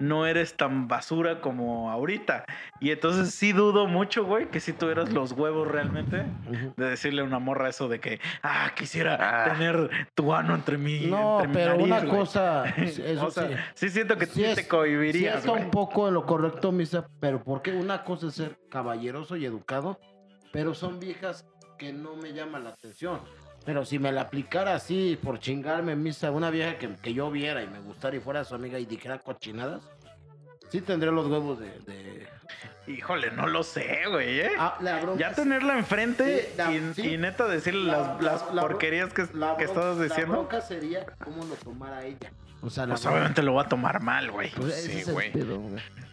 no 0.00 0.26
eres 0.26 0.56
tan 0.56 0.88
basura 0.88 1.40
como 1.40 1.90
ahorita. 1.90 2.44
Y 2.80 2.90
entonces 2.90 3.32
sí 3.34 3.52
dudo 3.52 3.86
mucho, 3.86 4.24
güey, 4.24 4.48
que 4.48 4.58
si 4.58 4.72
tuvieras 4.72 5.12
los 5.12 5.32
huevos 5.32 5.68
realmente 5.68 6.24
de 6.76 6.84
decirle 6.90 7.20
a 7.22 7.24
una 7.24 7.38
morra 7.38 7.68
eso 7.68 7.88
de 7.88 8.00
que, 8.00 8.18
ah, 8.42 8.72
quisiera 8.74 9.18
Ah. 9.20 9.52
tener 9.52 9.90
tu 10.14 10.32
ano 10.34 10.54
entre 10.54 10.78
mi 10.78 11.06
No, 11.06 11.42
entre 11.42 11.48
mi 11.48 11.54
pero 11.54 11.70
nariz, 11.72 11.84
una 11.86 11.98
güey". 12.00 12.10
cosa, 12.10 12.64
eso 12.76 13.26
o 13.26 13.30
sea, 13.30 13.48
sí. 13.48 13.54
sí 13.74 13.88
siento 13.90 14.16
que 14.16 14.26
Sí 14.26 14.32
sí 14.32 14.44
es- 14.44 14.56
te 14.56 14.66
cohibirías, 14.66 15.34
Sí 15.34 15.38
está 15.38 15.50
güey. 15.50 15.64
un 15.64 15.70
poco 15.70 16.08
en 16.08 16.14
lo 16.14 16.24
correcto, 16.26 16.72
Misa, 16.72 17.06
pero 17.20 17.42
porque 17.44 17.72
una 17.72 18.02
cosa 18.04 18.28
es 18.28 18.34
ser 18.34 18.58
caballeroso 18.70 19.36
y 19.36 19.44
educado, 19.44 20.00
pero 20.52 20.74
son 20.74 20.98
viejas 20.98 21.46
que 21.78 21.92
no 21.92 22.16
me 22.16 22.32
llaman 22.32 22.64
la 22.64 22.70
atención. 22.70 23.20
Pero 23.64 23.84
si 23.84 23.98
me 23.98 24.10
la 24.10 24.22
aplicara 24.22 24.74
así 24.74 25.18
por 25.22 25.38
chingarme, 25.38 25.94
Misa, 25.96 26.30
una 26.30 26.50
vieja 26.50 26.78
que, 26.78 26.94
que 26.96 27.12
yo 27.12 27.30
viera 27.30 27.62
y 27.62 27.66
me 27.68 27.78
gustara 27.80 28.16
y 28.16 28.20
fuera 28.20 28.44
su 28.44 28.54
amiga 28.54 28.78
y 28.78 28.86
dijera 28.86 29.18
cochinadas, 29.18 29.82
sí 30.70 30.80
tendría 30.80 31.12
los 31.12 31.26
huevos 31.26 31.58
de... 31.60 31.66
de- 31.80 32.28
Híjole, 32.86 33.30
no 33.30 33.46
lo 33.46 33.62
sé, 33.62 34.00
güey, 34.10 34.40
¿eh? 34.40 34.50
Ah, 34.58 34.76
la 34.80 35.14
ya 35.16 35.32
tenerla 35.32 35.78
enfrente 35.78 36.40
Sí, 36.42 36.54
la- 36.56 36.72
y, 36.72 36.94
sí. 36.94 37.02
y 37.14 37.18
neta 37.18 37.46
decirle 37.46 37.84
la- 37.92 37.98
las, 37.98 38.22
las 38.22 38.46
la- 38.48 38.54
la- 38.54 38.62
porquerías 38.62 39.12
que, 39.12 39.28
la 39.34 39.56
que 39.56 39.64
estabas 39.64 39.98
La 39.98 40.04
diciendo, 40.04 40.32
bronca 40.32 40.60
sería 40.60 41.06
cómo 41.22 41.44
lo 41.44 41.54
tomara 41.56 42.04
ella. 42.04 42.32
O 42.62 42.68
sea, 42.70 42.86
pues 42.86 43.04
obviamente 43.06 43.42
lo 43.42 43.54
va 43.54 43.62
a 43.62 43.68
tomar 43.68 44.02
mal, 44.02 44.30
güey. 44.30 44.50
pues 44.50 44.74
sí, 44.82 45.02
güey. 45.10 45.32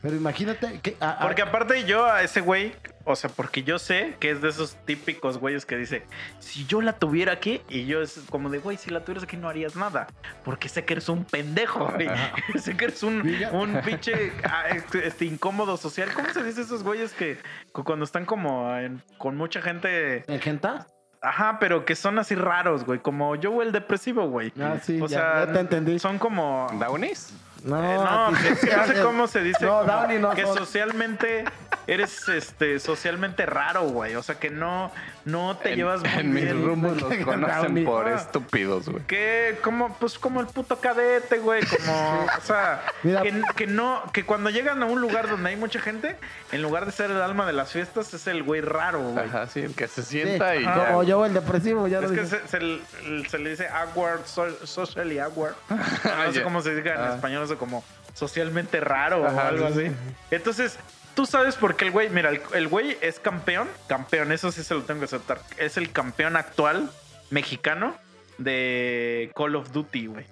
Pero 0.01 0.15
imagínate 0.15 0.79
que... 0.81 0.95
a- 0.99 1.11
a- 1.11 1.19
Porque 1.19 1.41
aparte 1.41 1.83
yo 1.85 2.05
a 2.05 2.21
ese 2.23 2.39
güey, 2.39 2.73
o 3.03 3.15
sea, 3.15 3.29
porque 3.29 3.63
yo 3.63 3.79
sé 3.79 4.15
que 4.19 4.31
es 4.31 4.41
de 4.41 4.49
esos 4.49 4.75
típicos 4.85 5.39
güeyes 5.39 5.65
que 5.65 5.75
dice, 5.75 6.03
si 6.39 6.65
yo 6.65 6.81
la 6.81 6.93
tuviera 6.93 7.33
aquí, 7.33 7.61
y 7.67 7.85
yo 7.85 8.01
es 8.01 8.21
como 8.29 8.49
de, 8.49 8.59
güey, 8.59 8.77
si 8.77 8.89
la 8.91 9.01
tuvieras 9.03 9.23
aquí 9.25 9.35
no 9.35 9.49
harías 9.49 9.75
nada, 9.75 10.07
porque 10.45 10.69
sé 10.69 10.85
que 10.85 10.93
eres 10.93 11.09
un 11.09 11.25
pendejo, 11.25 11.87
güey. 11.91 12.07
sé 12.61 12.77
que 12.77 12.85
eres 12.85 13.03
un, 13.03 13.27
un 13.51 13.81
pinche 13.85 14.31
ah, 14.45 14.69
este, 14.69 15.05
este, 15.07 15.25
incómodo 15.25 15.75
social. 15.77 16.09
¿Cómo 16.13 16.29
se 16.33 16.43
dice 16.43 16.61
esos 16.61 16.83
güeyes 16.83 17.11
que, 17.13 17.37
cuando 17.71 18.05
están 18.05 18.25
como 18.25 18.73
en- 18.77 19.01
con 19.17 19.35
mucha 19.35 19.61
gente, 19.61 20.23
¿En 20.31 20.39
Genta? 20.39 20.87
Ajá, 21.21 21.57
pero 21.59 21.85
que 21.85 21.95
son 21.95 22.19
así 22.19 22.35
raros, 22.35 22.83
güey, 22.85 22.99
como 22.99 23.35
yo 23.35 23.61
el 23.61 23.71
depresivo, 23.71 24.27
güey. 24.29 24.51
Ah, 24.59 24.75
sí, 24.81 24.99
o 25.01 25.07
ya, 25.07 25.19
sea, 25.19 25.45
ya 25.45 25.53
te 25.53 25.59
entendí. 25.59 25.99
son 25.99 26.17
como... 26.19 26.67
¿Downies? 26.73 27.33
No, 27.63 27.83
Eh, 27.83 27.95
no, 27.95 28.25
a 28.27 28.29
ti- 28.29 28.47
es 28.47 28.59
que 28.59 28.75
no 28.77 28.85
sé 28.87 29.01
cómo 29.01 29.27
se 29.27 29.41
dice. 29.41 29.65
No, 29.65 29.83
Downy 29.83 30.19
no 30.19 30.29
que 30.31 30.43
son. 30.45 30.57
socialmente 30.57 31.43
eres 31.87 32.27
este 32.29 32.79
socialmente 32.79 33.45
raro, 33.47 33.81
güey. 33.89 34.15
O 34.15 34.21
sea 34.23 34.35
que 34.35 34.49
no, 34.51 34.91
no 35.27 35.57
te 35.57 35.71
En- 35.71 35.75
llevas 35.77 36.01
muy 36.01 36.09
En 36.19 36.33
mis 36.33 36.43
bien. 36.45 36.65
rumbos 36.65 37.01
los 37.01 37.13
conocen 37.25 37.83
por 37.85 38.07
Ah. 38.07 38.15
estúpidos, 38.15 38.87
güey. 38.89 39.03
Que 39.03 39.57
como, 39.61 39.93
pues 39.97 40.17
como 40.17 40.39
el 40.39 40.47
puto 40.47 40.77
cadete, 40.79 41.37
güey. 41.39 41.61
Como, 41.65 42.25
o 42.25 42.41
sea, 42.43 42.81
Mira. 43.03 43.21
que, 43.23 43.41
que 43.55 43.67
no, 43.67 44.03
que 44.13 44.25
cuando 44.25 44.49
llegan 44.49 44.81
a 44.81 44.85
un 44.85 45.01
lugar 45.01 45.27
donde 45.29 45.49
hay 45.49 45.55
mucha 45.57 45.79
gente, 45.81 46.15
en 46.51 46.61
lugar 46.61 46.85
de 46.85 46.91
ser 46.91 47.11
el 47.11 47.21
alma 47.21 47.45
de 47.45 47.53
las 47.53 47.71
fiestas, 47.71 48.13
es 48.13 48.25
el 48.27 48.43
güey 48.43 48.61
raro, 48.61 49.01
güey. 49.01 49.25
Ajá, 49.25 49.47
sí, 49.47 49.59
el 49.59 49.75
que 49.75 49.87
se 49.87 50.01
Sí, 50.01 50.21
sienta 50.21 50.55
y 50.55 50.63
ya. 50.63 50.87
Como 50.87 51.03
yo, 51.03 51.25
el 51.25 51.33
depresivo, 51.33 51.87
ya 51.87 51.99
Es 51.99 52.09
lo 52.09 52.15
que 52.15 52.25
se, 52.25 52.47
se 52.47 52.59
le- 52.59 52.81
se 53.29 53.37
le 53.37 53.49
dice 53.49 53.67
awkward, 53.67 54.25
so- 54.25 54.65
socially 54.65 55.19
awkward. 55.19 55.55
No 55.69 56.33
sé 56.33 56.41
cómo 56.41 56.61
se 56.61 56.73
diga 56.73 56.95
en 56.95 57.01
Ah. 57.01 57.15
español, 57.15 57.43
eso 57.43 57.57
como 57.57 57.83
socialmente 58.13 58.79
raro 58.79 59.21
o 59.21 59.25
Ajá, 59.27 59.49
algo 59.49 59.67
sí, 59.73 59.85
así. 59.87 59.95
Entonces, 60.31 60.77
tú 61.17 61.25
sabes 61.25 61.55
por 61.55 61.75
qué 61.75 61.85
el 61.85 61.91
güey, 61.91 62.11
mira, 62.11 62.29
el, 62.29 62.39
el 62.53 62.67
güey 62.67 62.95
es 63.01 63.19
campeón, 63.19 63.67
campeón, 63.87 64.31
eso 64.31 64.51
sí 64.51 64.63
se 64.63 64.75
lo 64.75 64.83
tengo 64.83 64.99
que 64.99 65.05
aceptar. 65.05 65.39
Es 65.57 65.75
el 65.75 65.91
campeón 65.91 66.35
actual 66.35 66.91
mexicano 67.31 67.95
de 68.37 69.31
Call 69.35 69.55
of 69.55 69.71
Duty, 69.71 70.05
güey. 70.05 70.25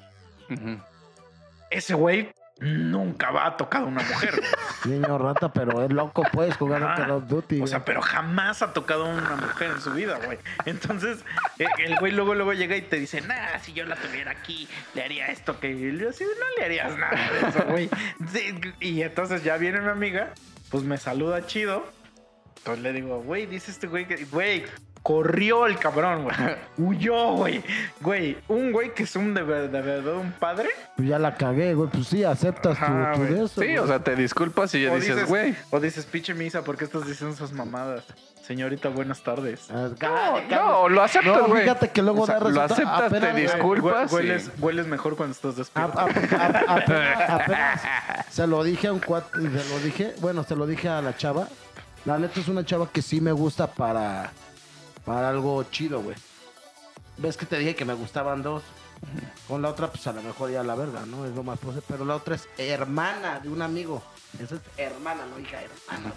Ese 1.71 1.95
güey 1.95 2.31
nunca 2.59 3.31
va 3.31 3.47
a 3.47 3.57
tocar 3.57 3.81
a 3.81 3.85
una 3.85 4.03
mujer. 4.03 4.35
güey. 4.37 4.51
Niño 4.99 5.17
rata, 5.17 5.51
pero 5.51 5.83
es 5.83 5.91
loco, 5.91 6.21
puedes 6.31 6.55
jugar 6.55 6.83
a. 6.83 6.93
Call 6.93 7.09
of 7.09 7.27
Duty. 7.27 7.63
O 7.63 7.65
sea, 7.67 7.83
pero 7.83 8.03
jamás 8.03 8.61
ha 8.61 8.71
tocado 8.71 9.05
a 9.05 9.09
una 9.09 9.35
mujer 9.37 9.71
en 9.71 9.81
su 9.81 9.91
vida, 9.91 10.19
güey. 10.23 10.37
Entonces, 10.65 11.25
eh, 11.57 11.65
el 11.79 11.97
güey 11.97 12.11
luego, 12.11 12.35
luego 12.35 12.53
llega 12.53 12.77
y 12.77 12.83
te 12.83 12.97
dice, 12.97 13.21
nah, 13.21 13.57
si 13.59 13.73
yo 13.73 13.85
la 13.85 13.95
tuviera 13.95 14.29
aquí, 14.29 14.69
le 14.93 15.03
haría 15.03 15.29
esto 15.29 15.59
que... 15.59 15.71
Y 15.71 15.97
yo 15.97 16.09
así, 16.09 16.23
no 16.25 16.59
le 16.59 16.63
harías 16.63 16.95
nada 16.95 17.31
de 17.31 17.49
eso, 17.49 17.65
güey. 17.69 17.89
Sí, 18.31 18.55
y 18.79 19.01
entonces 19.01 19.43
ya 19.43 19.57
viene 19.57 19.81
mi 19.81 19.89
amiga, 19.89 20.31
pues 20.69 20.83
me 20.83 20.97
saluda 20.97 21.45
chido. 21.45 21.83
Entonces 22.57 22.83
le 22.83 22.93
digo, 22.93 23.21
güey, 23.21 23.45
dice 23.45 23.71
este 23.71 23.87
güey 23.87 24.07
que... 24.07 24.25
Güey, 24.25 24.63
corrió 25.03 25.67
el 25.67 25.77
cabrón, 25.77 26.23
güey. 26.23 26.35
Huyó, 26.79 27.33
güey. 27.33 27.63
Güey, 28.01 28.37
un 28.47 28.71
güey 28.71 28.91
que 28.95 29.03
es 29.03 29.15
un 29.15 29.35
de, 29.35 29.43
ver- 29.43 29.69
de 29.69 29.81
verdad 29.81 30.15
un 30.15 30.31
padre. 30.31 30.69
Pues 30.97 31.07
ya 31.07 31.19
la 31.19 31.35
cagué, 31.35 31.75
güey. 31.75 31.89
Pues 31.91 32.07
sí, 32.07 32.23
aceptas 32.23 32.79
tu, 32.79 32.83
Ajá, 32.85 33.13
tu 33.13 33.23
eso. 33.23 33.47
Sí, 33.47 33.55
güey. 33.55 33.77
o 33.77 33.85
sea, 33.85 33.99
te 34.03 34.15
disculpas 34.15 34.73
y 34.73 34.81
ya 34.83 34.91
o 34.93 34.95
dices, 34.95 35.27
güey. 35.27 35.55
O 35.69 35.79
dices, 35.79 36.05
pinche 36.07 36.33
misa, 36.33 36.63
¿por 36.63 36.75
qué 36.75 36.85
estás 36.85 37.05
diciendo 37.05 37.35
esas 37.35 37.51
mamadas? 37.51 38.03
Señorita, 38.45 38.89
buenas 38.89 39.21
tardes. 39.23 39.67
Ah, 39.71 39.89
No, 40.49 40.87
lo 40.89 41.01
aceptas, 41.01 41.35
No, 41.41 41.47
güey. 41.47 41.63
fíjate 41.63 41.89
que 41.89 42.01
luego 42.03 42.23
O 42.23 42.25
sea, 42.27 42.39
da 42.39 42.49
Lo 42.49 42.61
aceptas, 42.61 43.09
te 43.11 43.33
disculpas. 43.33 44.11
Hueles, 44.11 44.51
hueles 44.59 44.85
mejor 44.87 45.15
cuando 45.15 45.31
estás 45.33 45.55
A- 45.55 45.57
despierto. 45.57 45.99
a- 45.99 46.03
a- 46.03 46.75
apenas, 46.77 47.29
apenas 47.29 47.81
se 48.29 48.45
lo 48.45 48.63
dije 48.63 48.87
a 48.87 48.93
un 48.93 48.99
cuate, 48.99 49.39
se 49.41 49.69
lo 49.69 49.79
dije, 49.79 50.13
bueno, 50.21 50.43
se 50.43 50.55
lo 50.55 50.67
dije 50.67 50.87
a 50.89 51.01
la 51.01 51.17
chava. 51.17 51.47
La 52.05 52.19
neta 52.19 52.39
es 52.39 52.47
una 52.47 52.63
chava 52.63 52.87
que 52.91 53.01
sí 53.01 53.19
me 53.19 53.31
gusta 53.31 53.65
para, 53.65 54.31
para 55.05 55.29
algo 55.29 55.63
chido, 55.71 56.01
güey. 56.01 56.15
Ves 57.17 57.37
que 57.37 57.47
te 57.47 57.57
dije 57.57 57.75
que 57.75 57.85
me 57.85 57.93
gustaban 57.95 58.43
dos. 58.43 58.61
Con 59.47 59.61
la 59.61 59.69
otra, 59.69 59.87
pues 59.89 60.05
a 60.07 60.13
lo 60.13 60.21
mejor 60.21 60.51
ya 60.51 60.61
la 60.63 60.75
verga, 60.75 61.01
¿no? 61.07 61.25
Es 61.25 61.31
lo 61.35 61.41
más 61.43 61.57
posible. 61.57 61.83
Pero 61.87 62.05
la 62.05 62.15
otra 62.15 62.35
es 62.35 62.47
hermana 62.57 63.39
de 63.39 63.49
un 63.49 63.61
amigo. 63.61 64.03
Esa 64.39 64.55
es 64.55 64.61
hermana, 64.77 65.25
no 65.25 65.39
hija, 65.39 65.57
hermana. 65.61 66.13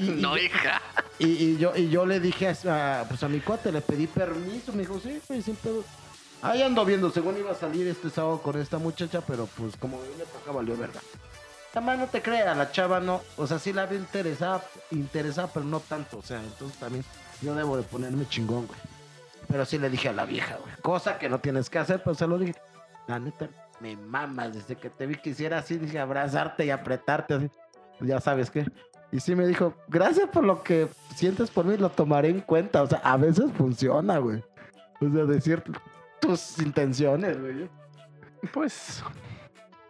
Y- 0.00 0.08
No, 0.20 0.36
hija. 0.38 0.80
y, 1.18 1.26
y 1.26 1.56
yo, 1.58 1.72
y 1.76 1.88
yo 1.90 2.06
le 2.06 2.18
dije 2.18 2.48
a, 2.68 3.04
pues 3.08 3.22
a 3.22 3.28
mi 3.28 3.40
cuate, 3.40 3.70
le 3.70 3.80
pedí 3.82 4.06
permiso, 4.06 4.72
me 4.72 4.80
dijo, 4.80 4.98
sí, 5.00 5.20
güey, 5.28 5.42
sin 5.42 5.54
pedo. 5.56 5.84
Ahí 6.40 6.62
ando 6.62 6.84
viendo, 6.84 7.10
según 7.10 7.36
iba 7.38 7.52
a 7.52 7.54
salir 7.54 7.86
este 7.86 8.10
sábado 8.10 8.40
con 8.42 8.60
esta 8.60 8.78
muchacha, 8.78 9.20
pero 9.20 9.46
pues 9.46 9.76
como 9.76 10.00
le 10.02 10.24
toca 10.24 10.50
valió 10.50 10.76
verga. 10.76 11.00
Además 11.74 11.98
no 12.00 12.06
te 12.08 12.20
creas, 12.20 12.56
la 12.56 12.72
chava 12.72 13.00
no, 13.00 13.22
o 13.36 13.46
sea, 13.46 13.58
sí 13.58 13.72
la 13.72 13.82
había 13.82 13.98
interesada, 13.98 14.62
interesada, 14.90 15.48
pero 15.52 15.64
no 15.64 15.80
tanto, 15.80 16.18
o 16.18 16.22
sea, 16.22 16.42
entonces 16.42 16.78
también 16.78 17.04
yo 17.40 17.54
debo 17.54 17.76
de 17.76 17.82
ponerme 17.84 18.28
chingón, 18.28 18.66
güey. 18.66 18.78
Pero 19.48 19.64
sí 19.64 19.78
le 19.78 19.88
dije 19.90 20.08
a 20.08 20.12
la 20.12 20.24
vieja, 20.24 20.56
güey, 20.56 20.74
cosa 20.82 21.18
que 21.18 21.28
no 21.28 21.38
tienes 21.38 21.70
que 21.70 21.78
hacer, 21.78 22.02
pero 22.02 22.14
se 22.14 22.26
lo 22.26 22.38
dije. 22.38 22.54
La 23.06 23.18
neta, 23.18 23.48
me 23.82 23.96
mamas, 23.96 24.54
desde 24.54 24.76
que 24.76 24.88
te 24.90 25.06
vi 25.06 25.16
quisiera 25.16 25.58
así, 25.58 25.76
dije 25.76 25.98
abrazarte 25.98 26.64
y 26.64 26.70
apretarte, 26.70 27.34
así, 27.34 27.50
ya 28.00 28.20
sabes 28.20 28.50
qué. 28.50 28.64
Y 29.10 29.20
sí 29.20 29.34
me 29.34 29.46
dijo, 29.46 29.74
gracias 29.88 30.28
por 30.30 30.44
lo 30.44 30.62
que 30.62 30.88
sientes 31.16 31.50
por 31.50 31.66
mí, 31.66 31.76
lo 31.76 31.90
tomaré 31.90 32.28
en 32.30 32.40
cuenta, 32.40 32.82
o 32.82 32.86
sea, 32.86 32.98
a 33.04 33.16
veces 33.18 33.50
funciona, 33.52 34.18
güey. 34.18 34.42
O 35.00 35.10
sea, 35.10 35.24
decir 35.24 35.62
tus 36.20 36.58
intenciones, 36.60 37.38
güey. 37.40 37.68
Pues. 38.52 39.04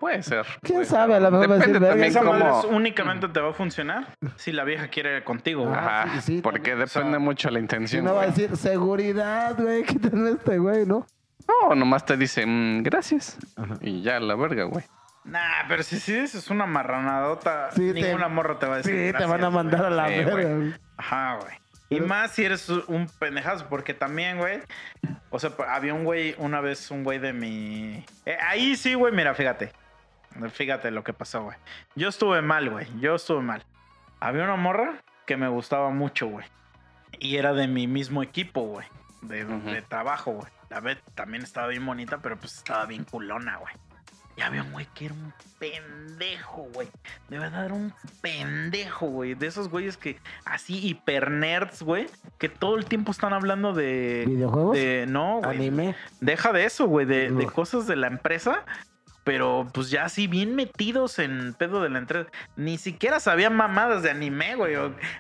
Puede 0.00 0.20
ser. 0.24 0.44
¿Quién 0.62 0.78
puede 0.78 0.86
sabe? 0.86 1.14
ser. 1.14 1.22
A 1.22 1.30
lo 1.30 1.30
mejor 1.30 1.50
va 1.50 1.54
a 1.54 1.58
decir, 1.58 1.72
Depende 1.74 1.78
"Verga, 1.78 1.90
también 1.90 2.10
Esa 2.10 2.48
como- 2.48 2.62
cómo. 2.62 2.76
únicamente 2.76 3.28
te 3.28 3.40
va 3.40 3.50
a 3.50 3.52
funcionar 3.52 4.14
si 4.36 4.50
la 4.50 4.64
vieja 4.64 4.88
quiere 4.88 5.22
contigo. 5.22 5.62
güey. 5.62 5.74
Ajá, 5.76 6.08
sí, 6.14 6.20
sí, 6.20 6.40
porque 6.42 6.70
también. 6.72 6.78
depende 6.88 7.08
O 7.08 7.10
sea, 7.12 7.18
mucho 7.20 7.50
la 7.50 7.58
Si 7.58 7.62
intención. 7.62 8.04
no 8.04 8.14
va 8.14 8.22
a 8.22 8.26
güey. 8.26 8.36
decir, 8.36 8.56
seguridad, 8.56 9.56
güey, 9.56 9.84
quítame 9.84 10.30
este 10.32 10.58
güey, 10.58 10.86
¿no? 10.86 11.06
No, 11.48 11.74
nomás 11.74 12.04
te 12.06 12.16
dice, 12.16 12.44
"Mm, 12.46 12.82
gracias. 12.82 13.38
Ajá. 13.56 13.76
Y 13.80 14.02
ya, 14.02 14.20
la 14.20 14.34
verga, 14.34 14.64
güey. 14.64 14.84
Nah, 15.24 15.66
pero 15.68 15.82
si 15.84 16.00
sí 16.00 16.12
dices 16.20 16.50
una 16.50 16.66
marranadota, 16.66 17.70
Sí, 17.72 17.92
te- 17.92 18.02
ninguna 18.02 18.28
morra 18.28 18.58
te 18.58 18.66
va 18.66 18.74
a 18.74 18.76
decir. 18.78 19.12
Sí, 19.12 19.16
te 19.16 19.24
van 19.24 19.44
a 19.44 19.50
mandar 19.50 19.80
güey. 19.80 19.92
a 19.92 19.94
la 19.96 20.08
Sí, 20.08 20.14
verga, 20.16 20.54
güey. 20.54 20.74
Ajá, 20.96 21.36
güey. 21.40 21.52
Y 21.90 22.00
más 22.00 22.30
si 22.32 22.44
eres 22.44 22.68
un 22.70 23.06
pendejazo, 23.18 23.66
porque 23.68 23.92
también, 23.94 24.38
güey. 24.38 24.60
O 25.30 25.38
sea, 25.38 25.52
había 25.68 25.92
un 25.94 26.04
güey, 26.04 26.34
una 26.38 26.60
vez 26.60 26.90
un 26.90 27.04
güey 27.04 27.18
de 27.18 27.32
mi. 27.34 28.04
Eh, 28.24 28.36
ahí 28.48 28.76
sí, 28.76 28.94
güey, 28.94 29.12
mira, 29.12 29.34
fíjate. 29.34 29.72
Fíjate 30.54 30.90
lo 30.90 31.04
que 31.04 31.12
pasó, 31.12 31.42
güey. 31.42 31.56
Yo 31.94 32.08
estuve 32.08 32.40
mal, 32.40 32.70
güey. 32.70 32.86
Yo 32.98 33.14
estuve 33.14 33.42
mal. 33.42 33.62
Había 34.20 34.44
una 34.44 34.56
morra 34.56 35.02
que 35.26 35.36
me 35.36 35.48
gustaba 35.48 35.90
mucho, 35.90 36.26
güey. 36.28 36.46
Y 37.18 37.36
era 37.36 37.52
de 37.52 37.68
mi 37.68 37.86
mismo 37.86 38.22
equipo, 38.22 38.62
güey. 38.62 38.86
De, 39.20 39.44
de 39.44 39.82
trabajo, 39.82 40.32
güey. 40.32 40.50
La 40.72 40.80
Beth 40.80 41.02
también 41.14 41.42
estaba 41.42 41.66
bien 41.66 41.84
bonita, 41.84 42.16
pero 42.22 42.38
pues 42.38 42.56
estaba 42.56 42.86
bien 42.86 43.04
culona, 43.04 43.58
güey. 43.58 43.74
Y 44.38 44.40
había 44.40 44.62
un 44.62 44.72
güey 44.72 44.86
que 44.94 45.04
era 45.04 45.12
un 45.14 45.34
pendejo, 45.58 46.62
güey. 46.72 46.88
De 47.28 47.38
verdad 47.38 47.66
era 47.66 47.74
un 47.74 47.92
pendejo, 48.22 49.06
güey. 49.08 49.34
De 49.34 49.46
esos 49.48 49.68
güeyes 49.68 49.98
que 49.98 50.18
así 50.46 50.78
hiper 50.78 51.30
nerds, 51.30 51.82
güey. 51.82 52.06
Que 52.38 52.48
todo 52.48 52.76
el 52.78 52.86
tiempo 52.86 53.12
están 53.12 53.34
hablando 53.34 53.74
de. 53.74 54.24
¿Videojuegos? 54.26 54.74
de 54.78 55.04
no, 55.06 55.40
güey. 55.42 55.56
¿Anime? 55.58 55.94
Deja 56.22 56.54
de 56.54 56.64
eso, 56.64 56.86
güey. 56.86 57.04
De, 57.04 57.24
de 57.30 57.44
No. 57.44 57.52
cosas 57.52 57.86
de 57.86 57.96
la 57.96 58.06
empresa. 58.06 58.64
Pero 59.24 59.68
pues 59.72 59.90
ya 59.90 60.06
así 60.06 60.26
bien 60.26 60.56
metidos 60.56 61.18
en 61.20 61.52
pedo 61.54 61.82
de 61.82 61.90
la 61.90 61.98
entrega. 61.98 62.28
Ni 62.56 62.78
siquiera 62.78 63.20
sabían 63.20 63.54
mamadas 63.54 64.02
de 64.02 64.10
anime, 64.10 64.56
güey. 64.56 64.74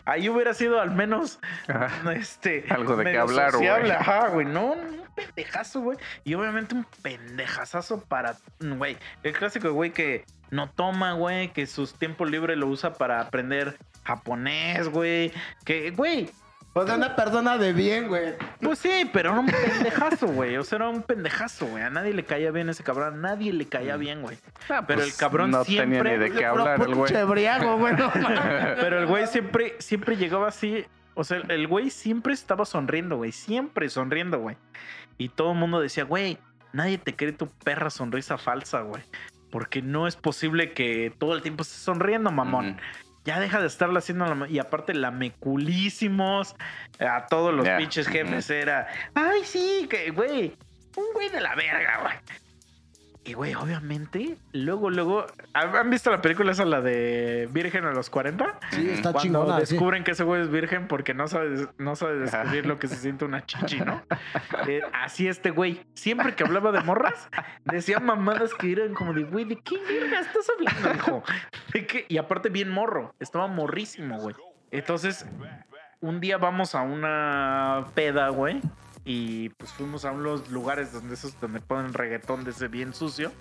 Ahí 0.06 0.28
hubiera 0.30 0.54
sido 0.54 0.80
al 0.80 0.90
menos 0.90 1.38
Ajá. 1.68 2.12
este, 2.14 2.64
Algo 2.70 2.96
de 2.96 3.04
qué 3.04 3.10
medio 3.10 3.22
hablar, 3.22 3.50
güey. 3.52 3.60
sociable, 3.68 3.92
Ajá, 3.92 4.28
güey. 4.30 4.46
No, 4.46 4.72
un 4.72 5.01
pendejazo, 5.14 5.80
güey. 5.80 5.98
Y 6.24 6.34
obviamente 6.34 6.74
un 6.74 6.86
pendejazazo 7.02 8.00
para, 8.04 8.36
güey. 8.60 8.96
El 9.22 9.32
clásico 9.32 9.72
güey 9.72 9.90
que 9.92 10.24
no 10.50 10.70
toma, 10.70 11.12
güey. 11.14 11.48
Que 11.52 11.66
sus 11.66 11.94
tiempo 11.94 12.24
libre 12.24 12.56
lo 12.56 12.66
usa 12.66 12.94
para 12.94 13.20
aprender 13.20 13.76
japonés, 14.04 14.88
güey. 14.88 15.32
Que, 15.64 15.90
güey. 15.90 16.30
O 16.74 16.86
sea, 16.86 16.94
una 16.94 17.14
persona 17.14 17.58
de 17.58 17.74
bien, 17.74 18.08
güey. 18.08 18.32
Pues 18.62 18.78
sí, 18.78 19.08
pero 19.12 19.30
era 19.32 19.40
un 19.40 19.46
pendejazo, 19.46 20.26
güey. 20.28 20.56
O 20.56 20.64
sea, 20.64 20.76
era 20.76 20.88
un 20.88 21.02
pendejazo, 21.02 21.66
güey. 21.66 21.82
A 21.82 21.90
nadie 21.90 22.14
le 22.14 22.24
caía 22.24 22.50
bien 22.50 22.70
ese 22.70 22.82
cabrón. 22.82 23.12
A 23.12 23.16
nadie 23.16 23.52
le 23.52 23.68
caía 23.68 23.96
bien, 23.96 24.22
güey. 24.22 24.38
Ah, 24.70 24.82
Pero 24.86 25.00
pues, 25.00 25.12
el 25.12 25.16
cabrón 25.18 25.50
no 25.50 25.64
siempre- 25.64 25.98
tenía 25.98 26.12
ni 26.14 26.18
de 26.18 26.30
qué 26.30 26.36
Pero 26.38 26.48
hablar 26.48 26.80
el 26.80 26.94
güey. 26.94 27.12
no. 27.92 28.10
Pero 28.80 28.98
el 29.00 29.06
güey 29.06 29.26
siempre, 29.26 29.76
siempre 29.80 30.16
llegaba 30.16 30.48
así. 30.48 30.86
O 31.14 31.24
sea, 31.24 31.42
el 31.48 31.68
güey 31.68 31.90
siempre 31.90 32.32
estaba 32.32 32.64
sonriendo, 32.64 33.18
güey. 33.18 33.32
Siempre 33.32 33.90
sonriendo, 33.90 34.38
güey. 34.38 34.56
Y 35.18 35.28
todo 35.28 35.52
el 35.52 35.58
mundo 35.58 35.80
decía, 35.80 36.04
güey, 36.04 36.38
nadie 36.72 36.98
te 36.98 37.14
cree 37.14 37.32
tu 37.32 37.48
perra 37.48 37.90
sonrisa 37.90 38.38
falsa, 38.38 38.80
güey. 38.80 39.02
Porque 39.50 39.82
no 39.82 40.06
es 40.06 40.16
posible 40.16 40.72
que 40.72 41.12
todo 41.18 41.34
el 41.34 41.42
tiempo 41.42 41.62
estés 41.62 41.78
sonriendo, 41.78 42.30
mamón. 42.30 42.78
Ya 43.24 43.38
deja 43.38 43.60
de 43.60 43.66
estarlo 43.66 43.98
haciendo. 43.98 44.24
la 44.34 44.48
Y 44.48 44.58
aparte, 44.58 44.94
lameculísimos. 44.94 46.56
A 46.98 47.26
todos 47.26 47.54
los 47.54 47.64
Ya. 47.66 47.76
pinches 47.76 48.08
jefes 48.08 48.50
era. 48.50 48.88
Ay, 49.14 49.44
sí, 49.44 49.86
que, 49.88 50.10
güey. 50.10 50.56
Un 50.96 51.06
güey 51.14 51.28
de 51.28 51.40
la 51.40 51.54
verga, 51.54 52.00
güey. 52.02 52.14
Y, 53.24 53.34
güey, 53.34 53.54
obviamente, 53.54 54.36
luego, 54.52 54.90
luego. 54.90 55.26
¿Han 55.54 55.90
visto 55.90 56.10
la 56.10 56.20
película 56.20 56.50
esa, 56.50 56.64
la 56.64 56.80
de 56.80 57.48
Virgen 57.52 57.84
a 57.84 57.92
los 57.92 58.10
40? 58.10 58.58
Sí, 58.72 58.90
está 58.90 59.12
Cuando 59.12 59.20
chingona. 59.20 59.54
sí. 59.64 59.72
descubren 59.74 60.02
que 60.02 60.10
ese 60.10 60.24
güey 60.24 60.42
es 60.42 60.50
virgen 60.50 60.88
porque 60.88 61.14
no 61.14 61.28
sabe, 61.28 61.68
no 61.78 61.94
sabe 61.94 62.18
descubrir 62.18 62.66
lo 62.66 62.80
que 62.80 62.88
se 62.88 62.96
siente 62.96 63.24
una 63.24 63.46
chichi, 63.46 63.80
¿no? 63.80 64.02
Eh, 64.68 64.80
así 64.92 65.26
este 65.28 65.50
güey, 65.50 65.84
siempre 65.94 66.34
que 66.34 66.44
hablaba 66.44 66.72
de 66.72 66.80
morras, 66.82 67.28
decía 67.64 67.98
mamadas 68.00 68.54
que 68.54 68.72
eran 68.72 68.94
como 68.94 69.12
de, 69.12 69.24
güey, 69.24 69.44
¿de 69.44 69.56
qué 69.56 69.76
verga 69.78 70.20
estás 70.20 70.46
hablando, 70.56 70.94
hijo? 70.94 71.22
¿De 71.72 71.86
qué? 71.86 72.06
Y 72.08 72.18
aparte 72.18 72.48
bien 72.48 72.70
morro, 72.70 73.14
estaba 73.18 73.46
morrísimo, 73.48 74.18
güey. 74.18 74.34
Entonces, 74.70 75.26
un 76.00 76.20
día 76.20 76.38
vamos 76.38 76.74
a 76.74 76.82
una 76.82 77.86
peda, 77.94 78.28
güey, 78.28 78.60
y 79.04 79.48
pues 79.50 79.72
fuimos 79.72 80.04
a 80.04 80.12
unos 80.12 80.48
lugares 80.50 80.92
donde 80.92 81.14
esos 81.14 81.38
donde 81.40 81.60
ponen 81.60 81.92
reggaetón 81.94 82.44
de 82.44 82.50
ese 82.52 82.68
bien 82.68 82.94
sucio. 82.94 83.32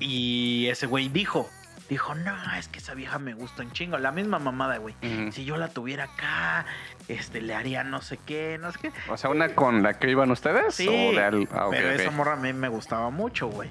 Y 0.00 0.66
ese 0.68 0.86
güey 0.86 1.08
dijo, 1.08 1.48
dijo, 1.88 2.14
no, 2.14 2.34
es 2.58 2.68
que 2.68 2.78
esa 2.78 2.94
vieja 2.94 3.18
me 3.18 3.34
gusta 3.34 3.62
un 3.62 3.70
chingo. 3.72 3.98
La 3.98 4.12
misma 4.12 4.38
mamada, 4.38 4.78
güey. 4.78 4.94
Si 5.32 5.44
yo 5.44 5.56
la 5.56 5.68
tuviera 5.68 6.04
acá, 6.04 6.66
este, 7.08 7.40
le 7.40 7.54
haría 7.54 7.84
no 7.84 8.00
sé 8.02 8.18
qué, 8.26 8.58
no 8.60 8.72
sé 8.72 8.78
qué. 8.82 8.92
O 9.08 9.16
sea, 9.16 9.30
una 9.30 9.54
con 9.54 9.82
la 9.82 9.98
que 9.98 10.10
iban 10.10 10.30
ustedes. 10.30 10.74
Sí, 10.74 10.88
o 10.88 11.12
de 11.12 11.22
al- 11.22 11.48
ah, 11.52 11.68
pero 11.70 11.90
esa 11.90 12.10
morra 12.10 12.32
a 12.34 12.36
mí 12.36 12.52
me 12.52 12.68
gustaba 12.68 13.10
mucho, 13.10 13.48
güey. 13.48 13.70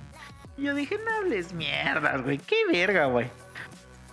Y 0.57 0.63
yo 0.63 0.73
dije, 0.75 0.97
no 1.03 1.15
hables 1.17 1.53
mierdas, 1.53 2.21
güey. 2.23 2.39
Qué 2.39 2.55
verga, 2.71 3.05
güey. 3.05 3.29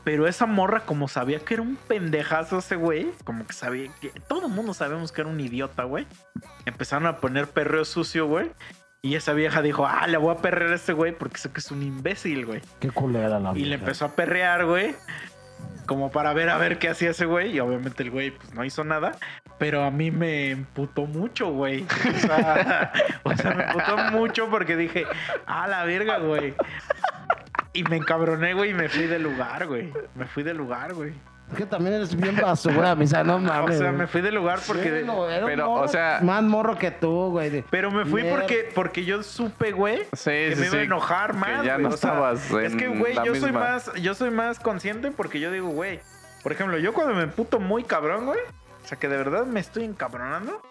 Pero 0.04 0.26
esa 0.28 0.44
morra, 0.44 0.80
como 0.80 1.08
sabía 1.08 1.40
que 1.40 1.54
era 1.54 1.62
un 1.62 1.76
pendejazo 1.76 2.58
ese 2.58 2.76
güey, 2.76 3.10
como 3.24 3.46
que 3.46 3.54
sabía 3.54 3.90
que 4.00 4.10
todo 4.28 4.46
el 4.46 4.52
mundo 4.52 4.74
sabemos 4.74 5.10
que 5.12 5.22
era 5.22 5.30
un 5.30 5.40
idiota, 5.40 5.84
güey. 5.84 6.06
Empezaron 6.66 7.06
a 7.06 7.16
poner 7.16 7.48
perreo 7.48 7.86
sucio, 7.86 8.26
güey. 8.26 8.50
Y 9.00 9.16
esa 9.16 9.32
vieja 9.32 9.62
dijo, 9.62 9.86
ah, 9.86 10.06
le 10.06 10.16
voy 10.18 10.34
a 10.34 10.38
perrear 10.38 10.72
a 10.72 10.74
este 10.76 10.92
güey 10.92 11.12
porque 11.12 11.38
sé 11.38 11.50
que 11.50 11.60
es 11.60 11.70
un 11.70 11.82
imbécil, 11.82 12.46
güey. 12.46 12.60
Qué 12.80 12.90
culera 12.90 13.38
la 13.38 13.52
Y 13.56 13.64
le 13.64 13.74
empezó 13.74 14.06
a 14.06 14.12
perrear, 14.12 14.66
güey. 14.66 14.94
Como 15.86 16.10
para 16.10 16.32
ver 16.32 16.48
a 16.48 16.56
ver 16.56 16.78
qué 16.78 16.88
hacía 16.88 17.10
ese 17.10 17.26
güey. 17.26 17.52
Y 17.52 17.60
obviamente 17.60 18.02
el 18.02 18.10
güey 18.10 18.30
pues 18.30 18.54
no 18.54 18.64
hizo 18.64 18.84
nada. 18.84 19.12
Pero 19.58 19.84
a 19.84 19.90
mí 19.90 20.10
me 20.10 20.50
emputó 20.50 21.06
mucho, 21.06 21.50
güey. 21.50 21.84
O 21.84 22.18
sea, 22.18 22.92
o 23.22 23.36
sea, 23.36 23.50
me 23.52 23.64
emputó 23.64 23.96
mucho 24.12 24.48
porque 24.48 24.76
dije, 24.76 25.06
a 25.46 25.66
la 25.66 25.84
verga, 25.84 26.18
güey. 26.18 26.54
Y 27.74 27.82
me 27.84 27.96
encabroné, 27.96 28.54
güey, 28.54 28.70
y 28.70 28.74
me 28.74 28.88
fui 28.88 29.06
del 29.06 29.22
lugar, 29.22 29.66
güey. 29.66 29.92
Me 30.14 30.24
fui 30.26 30.42
del 30.42 30.56
lugar, 30.56 30.94
güey. 30.94 31.12
Es 31.50 31.58
que 31.58 31.66
también 31.66 31.94
eres 31.96 32.16
bien 32.16 32.36
basura, 32.36 32.94
misa, 32.94 33.22
no 33.22 33.34
O 33.36 33.38
mames. 33.40 33.76
sea, 33.76 33.88
güey. 33.88 33.98
me 33.98 34.06
fui 34.06 34.22
del 34.22 34.34
lugar 34.34 34.60
porque... 34.66 35.00
Era 35.00 35.44
Pero, 35.44 35.68
morro 35.68 35.82
o 35.84 35.88
sea- 35.88 36.20
Más 36.22 36.42
morro 36.42 36.78
que 36.78 36.90
tú, 36.90 37.30
güey. 37.32 37.62
Pero 37.68 37.90
me 37.90 38.06
fui 38.06 38.22
Mierda. 38.22 38.38
porque, 38.40 38.70
porque 38.74 39.04
yo 39.04 39.22
supe, 39.22 39.72
güey, 39.72 40.04
Sí, 40.14 40.30
que 40.30 40.54
sí, 40.54 40.60
me 40.62 40.66
iba 40.68 40.76
a 40.78 40.82
enojar 40.82 41.32
que 41.32 41.36
más. 41.38 41.64
ya 41.64 41.74
güey. 41.74 41.82
no 41.82 41.88
O 41.90 41.96
sea, 41.98 42.10
estabas 42.10 42.50
es 42.50 42.74
que, 42.76 42.88
güey, 42.88 43.12
la 43.14 43.24
yo 43.24 43.34
soy 43.34 43.52
más, 43.52 43.92
yo 43.94 44.14
soy 44.14 44.30
más 44.30 44.58
consciente 44.58 45.10
porque 45.10 45.38
yo 45.40 45.50
digo, 45.50 45.68
güey, 45.68 46.00
por 46.42 46.52
ejemplo, 46.52 46.78
yo 46.78 46.94
cuando 46.94 47.12
me 47.14 47.26
puto 47.26 47.60
muy 47.60 47.84
cabrón, 47.84 48.24
güey, 48.26 48.40
o 48.84 48.86
sea, 48.86 48.98
que 48.98 49.08
de 49.08 49.16
verdad 49.18 49.44
me 49.44 49.60
estoy 49.60 49.84
encabronando, 49.84 50.62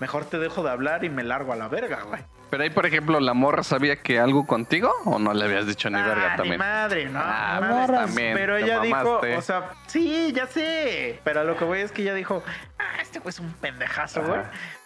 mejor 0.00 0.24
te 0.26 0.38
dejo 0.38 0.62
de 0.62 0.70
hablar 0.70 1.02
y 1.04 1.08
me 1.10 1.24
largo 1.24 1.52
a 1.52 1.56
la 1.56 1.66
verga, 1.68 2.02
güey. 2.04 2.20
Pero 2.50 2.62
ahí, 2.64 2.70
por 2.70 2.84
ejemplo, 2.84 3.20
¿la 3.20 3.32
morra 3.32 3.62
sabía 3.62 3.96
que 3.96 4.18
algo 4.18 4.46
contigo? 4.46 4.92
¿O 5.04 5.18
no 5.18 5.32
le 5.34 5.44
habías 5.44 5.66
dicho 5.66 5.88
ni 5.88 5.98
Ah, 5.98 6.06
verga 6.06 6.30
ni 6.32 6.36
también? 6.36 6.58
madre, 6.58 7.08
no. 7.08 7.20
Ah, 7.22 7.58
ni 7.60 7.66
pues 7.68 7.70
madre. 7.88 7.96
también, 7.96 8.34
Pero 8.34 8.56
ella 8.56 8.80
dijo, 8.80 9.20
o 9.20 9.42
sea, 9.42 9.70
sí, 9.86 10.32
ya 10.34 10.46
sé. 10.46 11.20
Pero 11.22 11.44
lo 11.44 11.56
que 11.56 11.64
voy 11.64 11.78
es 11.80 11.92
que 11.92 12.02
ella 12.02 12.14
dijo, 12.14 12.42
ah, 12.78 13.00
este 13.00 13.20
güey 13.20 13.30
es 13.30 13.38
un 13.40 13.52
pendejazo, 13.54 14.22
güey. 14.22 14.40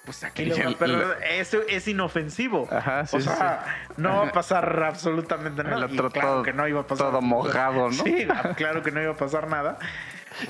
Pues 0.05 0.23
aquí 0.23 0.43
el- 0.51 0.75
perder. 0.77 1.17
Eso 1.31 1.61
es 1.67 1.89
inofensivo. 1.89 2.69
Ajá, 2.71 3.07
sí, 3.07 3.17
o 3.17 3.21
sí, 3.21 3.29
sea, 3.31 3.65
no 3.97 4.19
va 4.19 4.29
a 4.29 4.33
pasar 4.33 4.83
absolutamente 4.85 5.65
nada. 5.65 5.87
El 5.87 5.91
Y 5.91 5.95
otro 5.95 6.11
claro 6.11 6.29
todo- 6.29 6.43
que 6.43 6.53
no 6.53 6.69
iba 6.69 6.81
a 6.81 6.87
pasar 6.87 7.07
todo 7.09 7.23
mojado, 7.23 7.87
¿no? 7.89 7.93
Sí, 7.93 8.27
claro 8.57 8.83
que 8.83 8.91
no 8.91 9.01
iba 9.03 9.13
a 9.13 9.17
pasar 9.17 9.49
nada. 9.49 9.79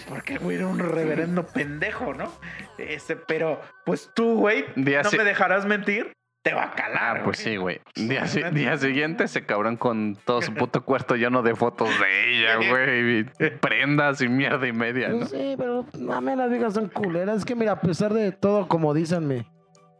Porque 0.09 0.33
el 0.33 0.39
güey 0.41 0.57
era 0.57 0.67
un 0.67 0.81
reverendo 0.81 1.47
pendejo, 1.47 2.15
¿no? 2.15 2.33
Este, 2.79 3.15
pero, 3.15 3.61
pues 3.85 4.11
tú, 4.15 4.35
güey, 4.39 4.65
no 4.75 5.11
me 5.13 5.25
dejarás 5.25 5.67
mentir, 5.67 6.13
te 6.45 6.53
va 6.53 6.65
a 6.65 6.71
calar. 6.73 7.17
Ah, 7.19 7.23
pues 7.25 7.43
güey. 7.43 7.55
sí, 7.55 7.57
güey. 7.57 7.81
Día, 7.97 8.77
siguiente 8.77 9.25
ese 9.25 9.47
cabrón 9.47 9.77
con 9.79 10.17
todo 10.27 10.43
su 10.43 10.53
puto 10.55 10.85
cuarto 10.85 11.17
lleno 11.17 11.43
de 11.43 11.57
fotos 11.57 11.89
de 11.89 12.31
ella, 12.39 12.57
güey. 12.71 13.21
y 13.21 13.25
Prendas 13.61 14.21
y 14.21 14.29
mierda 14.29 14.67
y 14.69 14.73
media, 14.73 15.09
¿no? 15.09 15.19
Pues 15.21 15.31
sí, 15.31 15.55
pero 15.57 15.87
no 15.99 16.21
me 16.21 16.37
las 16.37 16.51
viejas 16.51 16.75
son 16.75 16.89
culeras. 16.89 17.39
Es 17.39 17.45
que 17.47 17.55
mira, 17.55 17.73
a 17.73 17.81
pesar 17.81 18.13
de 18.13 18.31
todo, 18.31 18.69
como 18.69 18.93
dicen 18.93 19.27
mi 19.27 19.47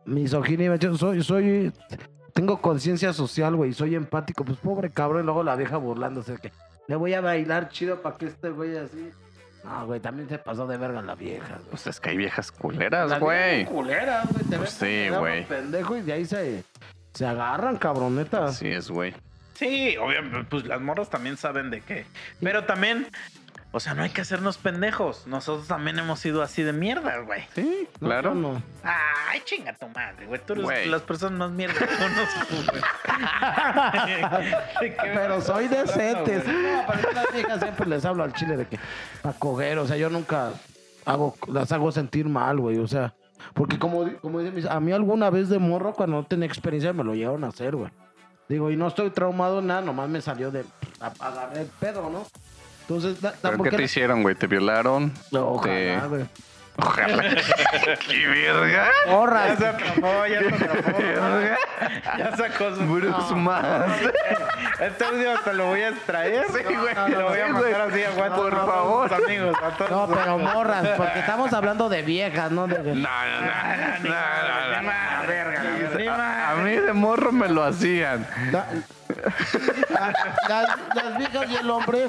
misoginia, 0.05 0.77
yo 0.77 0.95
soy, 0.97 1.23
soy 1.23 1.73
tengo 2.35 2.61
conciencia 2.61 3.15
social, 3.15 3.57
güey, 3.57 3.73
soy 3.73 3.95
empático, 3.95 4.45
pues 4.45 4.59
pobre 4.59 4.91
cabrón, 4.91 5.23
y 5.23 5.25
luego 5.25 5.43
la 5.43 5.57
vieja 5.57 5.79
burlándose 5.79 6.37
que 6.37 6.53
le 6.89 6.97
voy 6.97 7.15
a 7.15 7.23
bailar 7.23 7.71
chido 7.71 8.03
para 8.03 8.19
que 8.19 8.27
este 8.27 8.51
güey 8.51 8.77
así. 8.77 9.11
No, 9.65 9.87
güey, 9.87 9.99
también 10.01 10.29
se 10.29 10.39
pasó 10.39 10.67
de 10.67 10.77
verga 10.77 11.01
la 11.03 11.15
vieja, 11.15 11.55
güey. 11.57 11.71
Pues 11.71 11.87
es 11.87 11.99
que 11.99 12.11
hay 12.11 12.17
viejas 12.19 12.53
culeras, 12.53 13.11
Las 13.11 13.21
güey. 13.21 13.57
viejas 13.57 13.73
culeras, 13.75 14.33
güey, 14.33 14.45
te 14.45 14.57
Pues 14.59 14.71
sí, 14.71 15.09
güey. 15.09 15.47
pendejo 15.47 15.97
y 15.97 16.03
de 16.03 16.13
ahí 16.13 16.25
se, 16.27 16.63
se 17.15 17.27
agarran, 17.27 17.77
cabroneta. 17.79 18.45
Así 18.45 18.69
es, 18.69 18.91
güey. 18.91 19.15
Sí, 19.55 19.97
obviamente, 19.97 20.47
pues 20.51 20.67
las 20.67 20.81
morras 20.81 21.09
también 21.09 21.37
saben 21.37 21.71
de 21.71 21.81
qué. 21.81 22.05
Pero 22.41 22.65
también, 22.65 23.07
o 23.77 23.81
sea, 23.81 23.93
no 23.95 24.05
hay 24.05 24.11
que 24.11 24.21
hacernos 24.21 24.57
pendejos. 24.57 25.27
Nosotros 25.27 25.67
también 25.67 25.99
hemos 25.99 26.21
sido 26.21 26.43
así 26.43 26.63
de 26.63 26.73
mierda, 26.73 27.19
güey. 27.19 27.43
Sí, 27.55 27.89
No, 28.01 28.07
claro. 28.09 28.35
no, 28.35 28.53
no. 28.55 28.63
Ay, 28.85 29.41
chinga 29.45 29.75
tu 29.75 29.89
madre, 29.89 30.27
güey. 30.27 30.41
Tú 30.47 30.53
eres 30.53 30.65
Güey. 30.65 30.89
las 30.89 31.03
personas 31.03 31.37
más 31.39 31.51
mierda 31.51 31.75
que 31.75 31.87
conozco, 31.87 32.71
güey. 32.71 32.81
¿De 34.81 34.97
Pero 35.15 35.41
soy 35.41 35.69
sí, 35.69 35.75
güey? 35.75 36.15
no, 36.17 36.25
pero 36.25 37.09
a 37.09 37.13
las 37.13 37.33
viejas 37.33 37.61
siempre 37.61 37.87
les 37.87 38.05
hablo 38.05 38.23
al 38.25 38.33
chile 38.33 38.57
de 38.57 38.67
que 38.67 38.79
para 39.23 39.37
coger, 39.39 39.79
o 39.79 39.87
sea, 39.87 39.97
yo 39.97 40.09
nunca 40.09 40.51
hago, 41.05 41.37
las 41.49 41.73
hago 41.73 41.91
sentir 41.93 42.29
mal, 42.29 42.59
güey, 42.61 42.79
o 42.79 42.87
sea, 42.87 43.15
porque 43.55 43.79
como, 43.79 44.09
como 44.21 44.39
dicen 44.41 44.55
mis- 44.55 44.67
a 44.67 44.79
mí 44.81 44.93
alguna 44.93 45.31
vez 45.31 45.49
de 45.49 45.59
morro 45.59 45.93
cuando 45.93 46.17
no 46.19 46.25
tenía 46.25 46.47
experiencia 46.47 46.93
me 46.93 47.05
lo 47.05 47.15
llevaron 47.15 47.45
a 47.45 47.49
hacer, 47.49 47.77
güey. 47.77 47.91
Digo, 48.49 48.71
y 48.71 48.77
no 48.77 48.87
estoy 48.89 49.11
traumado 49.11 49.59
en 49.61 49.67
nada, 49.69 49.81
nomás 49.81 50.09
me 50.09 50.21
salió 50.21 50.51
de 50.51 50.65
a- 51.01 51.13
agarré 51.27 51.63
el 51.63 51.67
pedo, 51.67 52.09
¿no? 52.11 52.27
Entonces, 52.89 53.21
da- 53.21 53.35
¿Pero 53.41 53.63
qué 53.63 53.71
te 53.71 53.77
era- 53.77 53.85
hicieron, 53.85 54.23
güey? 54.23 54.35
¿Te 54.35 54.47
violaron? 54.47 55.13
No, 55.31 55.49
Ojalá, 55.53 56.07
güey. 56.07 56.27
Ojalá. 56.77 57.23
¡Qué 58.09 58.27
verga! 58.27 58.89
Ya 59.07 59.13
Morras. 59.13 59.59
se 59.59 59.67
atrapó, 59.69 60.27
ya 60.27 60.41
se 60.41 60.65
atrapó. 60.65 60.99
Ya 62.19 62.37
sacó 62.37 62.75
su. 62.75 62.81
Bruce 62.85 63.35
más. 63.37 63.87
Este 64.81 65.05
audio 65.05 65.33
hasta 65.33 65.53
lo 65.53 65.67
voy 65.67 65.83
a 65.83 65.91
extraer. 65.91 66.47
Sí, 66.49 66.63
güey. 66.65 66.95
Y 67.09 67.11
lo 67.13 67.29
voy 67.29 67.39
a 67.39 67.47
mandar 67.49 67.91
güey. 67.91 68.03
así 68.03 68.03
a 68.03 68.11
WhatsApp 68.21 68.37
Por 68.37 68.67
favor. 68.67 69.15
amigos. 69.15 69.57
A 69.63 69.69
todos 69.77 69.91
No, 69.91 70.09
pero 70.09 70.39
morras, 70.39 70.89
porque 70.97 71.21
estamos 71.21 71.53
hablando 71.53 71.89
de 71.89 72.03
viejas, 72.03 72.51
¿no? 72.51 72.67
De, 72.67 72.79
No, 72.79 72.85
no, 72.85 72.95
no. 72.95 73.01
No, 73.01 74.11
no, 74.11 74.83
no, 74.83 74.83
no. 74.83 75.29
verga, 75.29 76.51
A 76.51 76.55
mí 76.57 76.73
de 76.73 76.93
morro 76.93 77.31
me 77.31 77.49
lo 77.49 77.63
hacían. 77.63 78.27
La- 78.51 78.67
las, 80.49 80.69
las 80.95 81.19
viejas 81.19 81.47
y 81.51 81.55
el 81.57 81.71
hombre, 81.71 82.09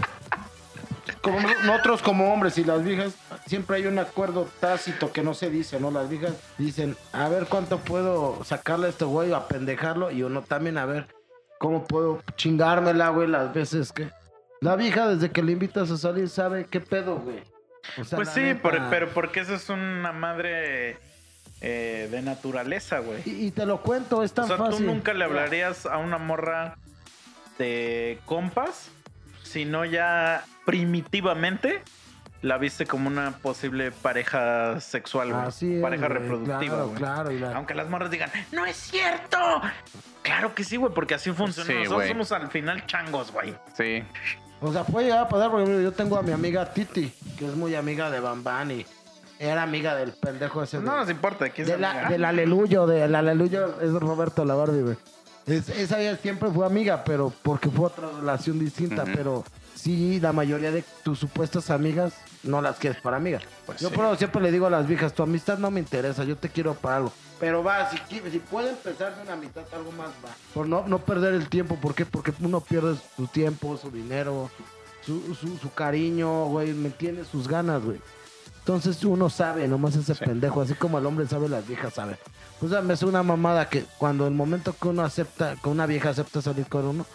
como 1.26 1.40
no- 1.42 1.64
nosotros 1.66 2.02
como 2.02 2.32
hombres 2.32 2.58
y 2.60 2.64
las 2.64 2.84
viejas, 2.84 3.14
siempre 3.48 3.78
hay 3.78 3.88
un 3.88 3.98
acuerdo 4.00 4.48
tácito 4.60 5.12
que 5.12 5.24
no 5.24 5.34
se 5.34 5.50
dice, 5.50 5.80
¿no? 5.80 5.90
Las 5.92 6.08
viejas 6.08 6.34
dicen, 6.58 6.96
a 7.12 7.28
ver 7.30 7.48
cuánto 7.48 7.80
puedo 7.80 8.44
sacarle 8.44 8.88
a 8.88 8.90
este 8.92 9.06
güey 9.06 9.34
a 9.34 9.48
pendejarlo 9.48 10.12
y 10.12 10.22
uno 10.24 10.42
también 10.44 10.78
a 10.78 10.86
ver 10.86 11.08
cómo 11.60 11.84
puedo 11.86 12.22
chingármela, 12.36 13.10
güey, 13.10 13.28
las 13.28 13.52
veces 13.54 13.92
que... 13.92 14.10
La 14.62 14.76
vieja 14.76 15.08
desde 15.08 15.32
que 15.32 15.42
le 15.44 15.52
invitas 15.54 15.90
a 15.92 15.98
salir 15.98 16.30
sabe 16.30 16.66
qué 16.66 16.80
pedo, 16.80 17.18
güey. 17.18 17.44
O 17.98 18.04
sea, 18.04 18.16
Pues 18.18 18.30
sí, 18.30 18.42
neta- 18.42 18.62
por- 18.62 18.90
pero 18.90 19.10
porque 19.10 19.40
esa 19.42 19.56
es 19.56 19.68
una 19.70 20.12
madre 20.12 20.98
eh, 21.62 22.08
de 22.12 22.22
naturaleza, 22.22 23.00
güey. 23.00 23.22
Y, 23.26 23.48
y 23.48 23.52
te 23.52 23.66
lo 23.66 23.82
cuento, 23.82 24.22
es 24.24 24.32
tan 24.34 24.46
O 24.46 24.48
sea, 24.48 24.58
fácil. 24.58 24.86
tú 24.86 24.92
nunca 24.92 25.14
le 25.14 25.24
hablarías 25.26 25.86
a 25.86 25.98
una 25.98 26.18
morra 26.18 26.76
de 27.58 28.20
compas, 28.26 28.90
sino 29.56 29.86
ya 29.86 30.44
primitivamente 30.66 31.82
la 32.42 32.58
viste 32.58 32.86
como 32.86 33.08
una 33.08 33.32
posible 33.32 33.90
pareja 33.94 34.82
sexual, 34.82 35.32
güey. 35.32 35.46
Así 35.46 35.76
es, 35.76 35.82
pareja 35.82 36.08
güey, 36.10 36.20
reproductiva, 36.20 36.60
Claro, 36.60 36.86
güey. 36.88 36.98
claro. 36.98 37.32
y 37.32 37.40
la- 37.40 37.56
Aunque 37.56 37.74
las 37.74 37.90
morras 37.90 38.12
digan, 38.12 38.30
no 38.52 38.66
es 38.66 38.76
cierto. 38.76 39.38
Claro 40.24 40.54
que 40.54 40.66
sí, 40.66 40.76
güey, 40.76 40.94
porque 40.94 41.14
así 41.14 41.32
funciona. 41.32 41.68
Sí, 41.68 41.74
Nosotros 41.74 41.96
güey. 42.00 42.10
somos 42.10 42.32
al 42.34 42.50
final 42.50 42.86
changos, 42.86 43.32
güey. 43.32 43.56
Sí. 43.78 44.04
O 44.60 44.74
sea, 44.74 44.84
puede 44.84 45.06
llegar 45.06 45.22
a 45.24 45.30
pasar, 45.30 45.50
por 45.50 45.62
ejemplo, 45.62 45.82
yo 45.82 45.94
tengo 45.94 46.18
a 46.18 46.22
mi 46.22 46.34
amiga 46.34 46.74
Titi, 46.74 47.14
que 47.40 47.46
es 47.48 47.56
muy 47.56 47.76
amiga 47.76 48.12
de 48.12 48.20
Bambán 48.20 48.72
y 48.72 48.86
era 49.40 49.64
amiga 49.64 49.96
del 49.96 50.12
pendejo 50.12 50.64
ese. 50.64 50.80
No 50.82 50.92
de, 50.92 50.98
nos 51.00 51.10
importa, 51.10 51.50
¿quién 51.50 51.66
de 51.68 51.78
la- 51.78 52.10
del 52.10 52.26
aleluyo, 52.26 52.86
del 52.88 53.16
aleluyo 53.16 53.80
es 53.82 53.94
Roberto 53.94 54.44
Lavardi, 54.44 54.82
güey. 54.82 54.98
Es- 55.48 55.70
esa 55.70 56.02
ella 56.02 56.18
siempre 56.18 56.50
fue 56.50 56.66
amiga, 56.66 57.04
pero 57.04 57.32
porque 57.44 57.70
fue 57.70 57.86
otra 57.88 58.10
relación 58.10 58.58
distinta, 58.60 59.04
pero 59.06 59.44
sí, 59.76 60.20
la 60.20 60.34
mayoría 60.34 60.72
de 60.72 60.84
tus 61.04 61.20
supuestas 61.20 61.70
amigas 61.70 62.14
no 62.44 62.62
las 62.62 62.78
quieres 62.78 63.00
para 63.02 63.18
amigas. 63.18 63.44
Pues 63.66 63.80
yo 63.80 63.90
sí. 63.90 63.96
por 63.96 64.06
eso 64.06 64.16
siempre 64.16 64.42
le 64.42 64.52
digo 64.52 64.66
a 64.66 64.70
las 64.72 64.88
viejas, 64.88 65.14
tu 65.14 65.22
amistad 65.24 65.58
no 65.60 65.70
me 65.70 65.80
interesa, 65.80 66.24
yo 66.24 66.36
te 66.36 66.50
quiero 66.50 66.74
para 66.74 66.98
algo. 66.98 67.14
Pero 67.40 67.64
va, 67.64 67.90
si, 67.92 67.98
si 68.32 68.40
puede 68.40 68.70
empezar 68.70 69.16
de 69.16 69.22
una 69.24 69.34
amistad, 69.34 69.64
algo 69.74 69.92
más 69.92 70.10
va. 70.24 70.30
Por 70.54 70.68
no, 70.68 70.88
no 70.88 71.00
perder 71.00 71.34
el 71.34 71.50
tiempo, 71.50 71.76
¿por 71.76 71.94
qué? 71.94 72.06
Porque 72.06 72.34
uno 72.42 72.62
pierde 72.62 72.96
su 73.16 73.28
tiempo, 73.28 73.78
su 73.78 73.92
dinero, 73.92 74.50
su, 75.06 75.36
su, 75.36 75.58
su 75.58 75.74
cariño, 75.74 76.46
güey, 76.46 76.74
me 76.74 76.88
entiendes, 76.88 77.28
sus 77.28 77.48
ganas, 77.48 77.84
güey. 77.84 78.00
Entonces 78.66 79.04
uno 79.06 79.30
sabe, 79.30 79.68
nomás 79.68 79.96
ese 79.96 80.16
Sí. 80.16 80.26
pendejo, 80.26 80.60
así 80.60 80.74
como 80.74 80.98
el 80.98 81.06
hombre 81.06 81.28
sabe, 81.28 81.48
las 81.48 81.68
viejas 81.68 81.94
saben. 81.94 82.18
O 82.64 82.68
sea, 82.68 82.82
me 82.82 82.94
hace 82.94 83.06
una 83.06 83.22
mamada 83.22 83.70
que 83.70 83.86
cuando 84.00 84.26
el 84.26 84.34
momento 84.34 84.74
que 84.82 84.88
uno 84.88 85.04
acepta, 85.04 85.56
que 85.62 85.70
una 85.70 85.86
vieja 85.86 86.10
acepta 86.10 86.42
salir 86.42 86.66
con 86.66 86.84
uno, 86.84 87.06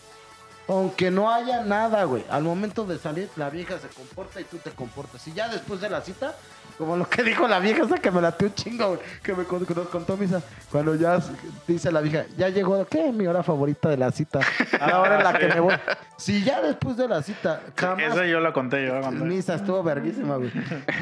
aunque 0.69 1.11
no 1.11 1.29
haya 1.29 1.63
nada, 1.65 2.05
güey, 2.05 2.25
al 2.31 2.45
momento 2.45 2.85
de 2.85 3.01
salir, 3.01 3.29
la 3.35 3.51
vieja 3.51 3.81
se 3.81 3.89
comporta 3.89 4.41
y 4.41 4.45
tú 4.45 4.59
te 4.59 4.71
comportas. 4.71 5.27
Y 5.27 5.33
ya 5.33 5.49
después 5.49 5.81
de 5.81 5.91
la 5.91 6.03
cita, 6.03 6.37
como 6.81 6.97
lo 6.97 7.07
que 7.07 7.23
dijo 7.23 7.47
la 7.47 7.61
vieja, 7.61 7.85
esa 7.85 7.99
que 7.99 8.11
me 8.11 8.23
latió 8.23 8.49
un 8.49 8.55
chingo, 8.55 8.89
güey, 8.89 9.01
que 9.23 9.35
me 9.35 9.45
contó 9.45 10.17
misa, 10.17 10.43
cuando 10.73 10.95
ya 10.95 11.21
dice 11.69 11.93
la 11.93 12.01
vieja, 12.01 12.25
ya 12.39 12.49
llegó, 12.49 12.83
¿qué? 12.87 13.13
Mi 13.13 13.27
hora 13.27 13.43
favorita 13.43 13.91
de 13.91 13.99
la 13.99 14.11
cita. 14.11 14.41
La 14.81 14.99
hora 14.99 15.19
en 15.19 15.25
la 15.25 15.39
que 15.39 15.49
me 15.49 15.61
voy. 15.61 15.75
Si 16.17 16.43
ya 16.43 16.61
después 16.61 16.99
de 16.99 17.09
la 17.09 17.23
cita, 17.23 17.63
jamás 17.77 18.13
Esa 18.15 18.27
yo 18.27 18.41
la 18.41 18.53
conté, 18.53 18.87
yo 18.87 19.01
conté. 19.01 19.25
Misa 19.25 19.55
estuvo 19.55 19.83
verguísima, 19.83 20.37
güey. 20.37 20.51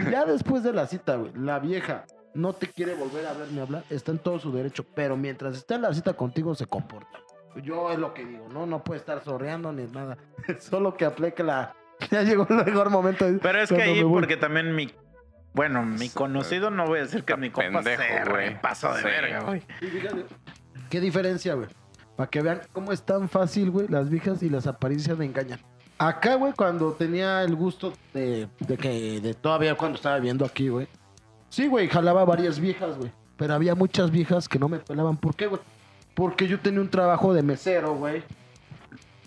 Y 0.07 0.11
Ya 0.11 0.25
después 0.25 0.63
de 0.63 0.73
la 0.73 0.87
cita, 0.87 1.17
güey, 1.17 1.33
la 1.35 1.59
vieja 1.59 2.05
no 2.35 2.53
te 2.53 2.69
quiere 2.69 2.95
volver 2.95 3.27
a 3.27 3.33
ver 3.33 3.51
ni 3.51 3.61
hablar, 3.61 3.85
está 3.91 4.13
en 4.13 4.19
todo 4.19 4.39
su 4.39 4.53
derecho, 4.53 4.85
pero 4.95 5.17
mientras 5.17 5.57
está 5.57 5.77
en 5.77 5.83
la 5.83 5.95
cita 5.95 6.13
contigo 6.15 6.55
se 6.55 6.67
comporta. 6.67 7.19
Yo 7.63 7.91
es 7.91 7.99
lo 7.99 8.15
que 8.15 8.25
digo, 8.25 8.49
no, 8.53 8.67
no 8.67 8.85
puede 8.85 9.01
estar 9.01 9.23
sorreando 9.25 9.73
ni 9.73 9.85
nada. 9.85 10.19
Solo 10.61 10.97
que 10.97 11.05
aplique 11.05 11.43
la. 11.43 11.75
Ya 12.11 12.23
llegó 12.23 12.47
el 12.49 12.65
mejor 12.65 12.91
momento. 12.91 13.27
Pero 13.43 13.61
es 13.61 13.69
que 13.71 13.83
ahí, 13.83 14.05
porque 14.05 14.37
también 14.37 14.75
mi. 14.75 14.93
Bueno, 15.55 15.83
mi 15.85 16.09
conocido, 16.09 16.71
no 16.71 16.87
voy 16.87 17.01
a 17.01 17.03
decir 17.03 17.25
que 17.25 17.33
Está 17.33 17.41
mi 17.41 17.51
compa 17.51 17.83
pendejo, 17.83 18.03
se 18.25 18.31
güey. 18.31 18.61
pasó 18.61 18.93
de 18.95 19.01
Sí. 19.01 19.05
verga, 19.07 19.41
güey. 19.41 19.63
¿Qué 20.91 21.01
diferencia, 21.01 21.55
güey? 21.55 21.69
Para 22.17 22.31
que 22.31 22.43
vean 22.43 22.61
cómo 22.73 22.93
es 22.93 23.03
tan 23.03 23.29
fácil, 23.29 23.71
güey, 23.71 23.89
las 23.89 24.09
viejas 24.11 24.43
y 24.43 24.49
las 24.51 24.67
apariencias 24.67 25.17
me 25.19 25.25
engañan. 25.25 25.61
Acá, 25.99 26.35
güey, 26.37 26.53
cuando 26.53 26.93
tenía 26.93 27.43
el 27.43 27.55
gusto 27.57 27.93
de, 28.15 28.49
de 28.61 28.77
que, 28.77 29.21
de 29.21 29.35
todavía 29.35 29.75
cuando 29.75 29.97
estaba 29.97 30.17
viviendo 30.17 30.45
aquí, 30.45 30.69
güey. 30.69 30.87
Sí, 31.49 31.67
güey, 31.67 31.89
jalaba 31.89 32.25
varias 32.25 32.61
viejas, 32.61 32.97
güey. 32.97 33.11
Pero 33.37 33.55
había 33.55 33.75
muchas 33.75 34.11
viejas 34.11 34.49
que 34.49 34.59
no 34.59 34.69
me 34.69 34.79
pelaban. 34.79 35.17
¿Por 35.17 35.35
qué, 35.35 35.47
güey? 35.47 35.61
Porque 36.15 36.47
yo 36.47 36.59
tenía 36.61 36.81
un 36.81 36.89
trabajo 36.91 37.33
de 37.35 37.43
mesero, 37.43 37.95
güey. 37.95 38.23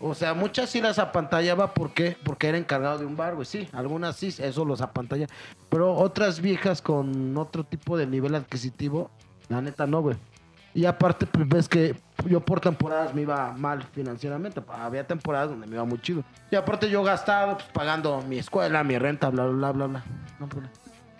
O 0.01 0.15
sea, 0.15 0.33
muchas 0.33 0.69
sí 0.69 0.81
las 0.81 0.97
apantallaba, 0.97 1.73
¿por 1.73 1.93
qué? 1.93 2.17
Porque 2.23 2.47
era 2.47 2.57
encargado 2.57 2.97
de 2.97 3.05
un 3.05 3.15
bar, 3.15 3.35
güey. 3.35 3.45
Sí, 3.45 3.69
algunas 3.71 4.15
sí, 4.15 4.33
eso 4.39 4.65
los 4.65 4.81
apantalla. 4.81 5.27
Pero 5.69 5.93
otras 5.93 6.41
viejas 6.41 6.81
con 6.81 7.37
otro 7.37 7.63
tipo 7.63 7.97
de 7.97 8.07
nivel 8.07 8.33
adquisitivo, 8.33 9.11
la 9.47 9.61
neta 9.61 9.85
no, 9.85 10.01
güey. 10.01 10.17
Y 10.73 10.85
aparte, 10.85 11.25
pues 11.27 11.47
ves 11.47 11.69
que 11.69 11.95
yo 12.25 12.39
por 12.39 12.61
temporadas 12.61 13.13
me 13.13 13.21
iba 13.23 13.51
mal 13.53 13.83
financieramente. 13.83 14.61
Había 14.69 15.05
temporadas 15.05 15.49
donde 15.49 15.67
me 15.67 15.75
iba 15.75 15.83
muy 15.83 15.99
chido. 15.99 16.23
Y 16.49 16.55
aparte 16.55 16.89
yo 16.89 17.03
gastado, 17.03 17.57
pues 17.57 17.67
pagando 17.73 18.21
mi 18.21 18.39
escuela, 18.39 18.83
mi 18.83 18.97
renta, 18.97 19.29
bla, 19.29 19.45
bla, 19.45 19.71
bla, 19.71 19.87
bla. 19.87 20.03
No 20.39 20.47
problema. 20.47 20.73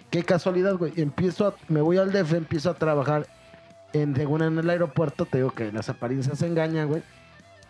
Qué 0.10 0.24
casualidad, 0.24 0.76
güey. 0.76 0.94
Empiezo 0.96 1.48
a, 1.48 1.56
me 1.68 1.82
voy 1.82 1.98
al 1.98 2.12
DF, 2.12 2.34
empiezo 2.34 2.70
a 2.70 2.74
trabajar 2.74 3.28
en, 3.94 4.16
según 4.16 4.42
en 4.42 4.58
el 4.58 4.70
aeropuerto. 4.70 5.26
Te 5.26 5.38
digo 5.38 5.52
que 5.52 5.72
las 5.72 5.90
apariencias 5.90 6.40
se 6.40 6.48
engañan, 6.48 6.88
güey. 6.88 7.04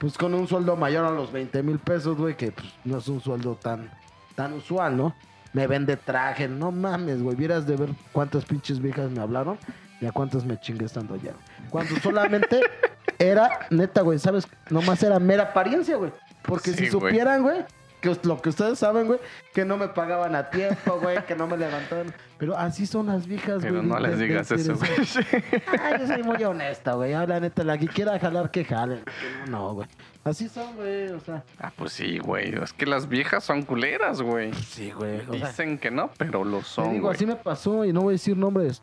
Pues 0.02 0.18
con 0.18 0.34
un 0.34 0.48
sueldo 0.48 0.76
mayor 0.76 1.06
a 1.06 1.12
los 1.12 1.32
20 1.32 1.62
mil 1.62 1.78
pesos, 1.78 2.18
güey, 2.18 2.36
que 2.36 2.52
pues, 2.52 2.68
no 2.84 2.98
es 2.98 3.08
un 3.08 3.22
sueldo 3.22 3.54
tan, 3.54 3.92
tan 4.34 4.54
usual, 4.54 4.98
¿no? 4.98 5.16
Me 5.54 5.68
vende 5.68 5.96
traje, 5.96 6.48
no 6.48 6.72
mames, 6.72 7.22
güey. 7.22 7.36
Vieras 7.36 7.68
de 7.68 7.76
ver 7.76 7.90
cuántas 8.12 8.44
pinches 8.46 8.82
viejas 8.82 9.12
me 9.12 9.22
hablaron 9.22 9.60
y 10.00 10.08
a 10.08 10.12
cuántas 10.12 10.44
me 10.44 10.60
chingué 10.60 10.86
estando 10.86 11.14
allá. 11.14 11.34
Cuando 11.70 11.96
solamente 11.98 12.62
era, 13.20 13.68
neta, 13.70 14.02
güey, 14.02 14.18
¿sabes? 14.18 14.48
Nomás 14.72 15.04
era 15.04 15.20
mera 15.20 15.44
apariencia, 15.44 15.98
güey. 15.98 16.12
Porque 16.42 16.72
Sí, 16.72 16.86
si 16.86 16.88
supieran, 16.90 17.44
güey, 17.44 17.64
que 18.02 18.18
lo 18.24 18.42
que 18.42 18.50
ustedes 18.50 18.80
saben, 18.80 19.08
güey, 19.08 19.20
que 19.54 19.64
no 19.64 19.78
me 19.78 19.88
pagaban 19.88 20.36
a 20.36 20.50
tiempo, 20.50 21.00
güey, 21.02 21.24
que 21.26 21.36
no 21.36 21.48
me 21.48 21.56
levantaban. 21.58 22.14
Pero 22.38 22.58
así 22.58 22.86
son 22.88 23.06
las 23.08 23.28
viejas, 23.28 23.60
güey. 23.62 23.72
Pero 23.72 23.84
no 23.84 24.00
les 24.00 24.18
digas 24.20 24.52
eso, 24.52 24.76
güey. 24.76 24.90
Ah, 25.80 25.98
yo 26.00 26.08
soy 26.08 26.24
muy 26.24 26.44
honesta, 26.44 26.94
güey. 26.94 27.14
Ah, 27.14 27.26
La 27.28 27.40
neta, 27.40 27.64
la 27.64 27.78
que 27.78 27.88
quiera 27.88 28.18
jalar, 28.20 28.50
que 28.52 28.66
jale. 28.66 29.04
Que 29.06 29.50
no, 29.52 29.58
no, 29.70 29.74
güey. 29.76 29.88
Así 30.24 30.50
son, 30.50 30.76
güey. 30.76 31.10
O 31.10 31.20
sea, 31.20 31.44
Ah, 31.60 31.72
pues 31.76 31.94
sí, 31.94 32.18
güey. 32.20 32.54
Es 32.62 32.74
que 32.74 32.86
las 32.86 33.08
viejas 33.08 33.44
son 33.44 33.62
culeras, 33.64 34.22
güey. 34.22 34.52
sí, 34.54 34.92
güey. 34.92 35.22
Sea, 35.22 35.32
Dicen 35.50 35.78
que 35.78 35.92
no, 35.92 36.10
pero 36.18 36.44
lo 36.44 36.60
te 36.60 36.64
son, 36.66 36.92
digo, 36.94 37.04
güey. 37.04 37.16
así 37.16 37.26
me 37.26 37.36
pasó 37.36 37.86
y 37.86 37.94
no 37.94 38.02
voy 38.02 38.14
a 38.14 38.16
decir 38.16 38.36
nombres. 38.36 38.82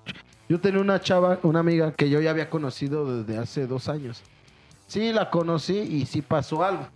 Yo 0.49 0.61
tenía 0.61 0.81
una 0.81 1.01
chava, 1.01 1.39
una 1.43 1.61
amiga 1.61 1.93
que 1.93 2.09
yo 2.09 2.21
ya 2.21 2.31
había 2.31 2.49
conocido 2.49 3.23
desde 3.23 3.39
hace 3.39 3.67
dos 3.67 3.89
años. 3.89 4.23
Sí, 4.87 5.13
la 5.13 5.29
conocí 5.31 5.77
y 5.77 6.07
sí 6.07 6.23
pasó 6.23 6.65
algo. 6.65 6.87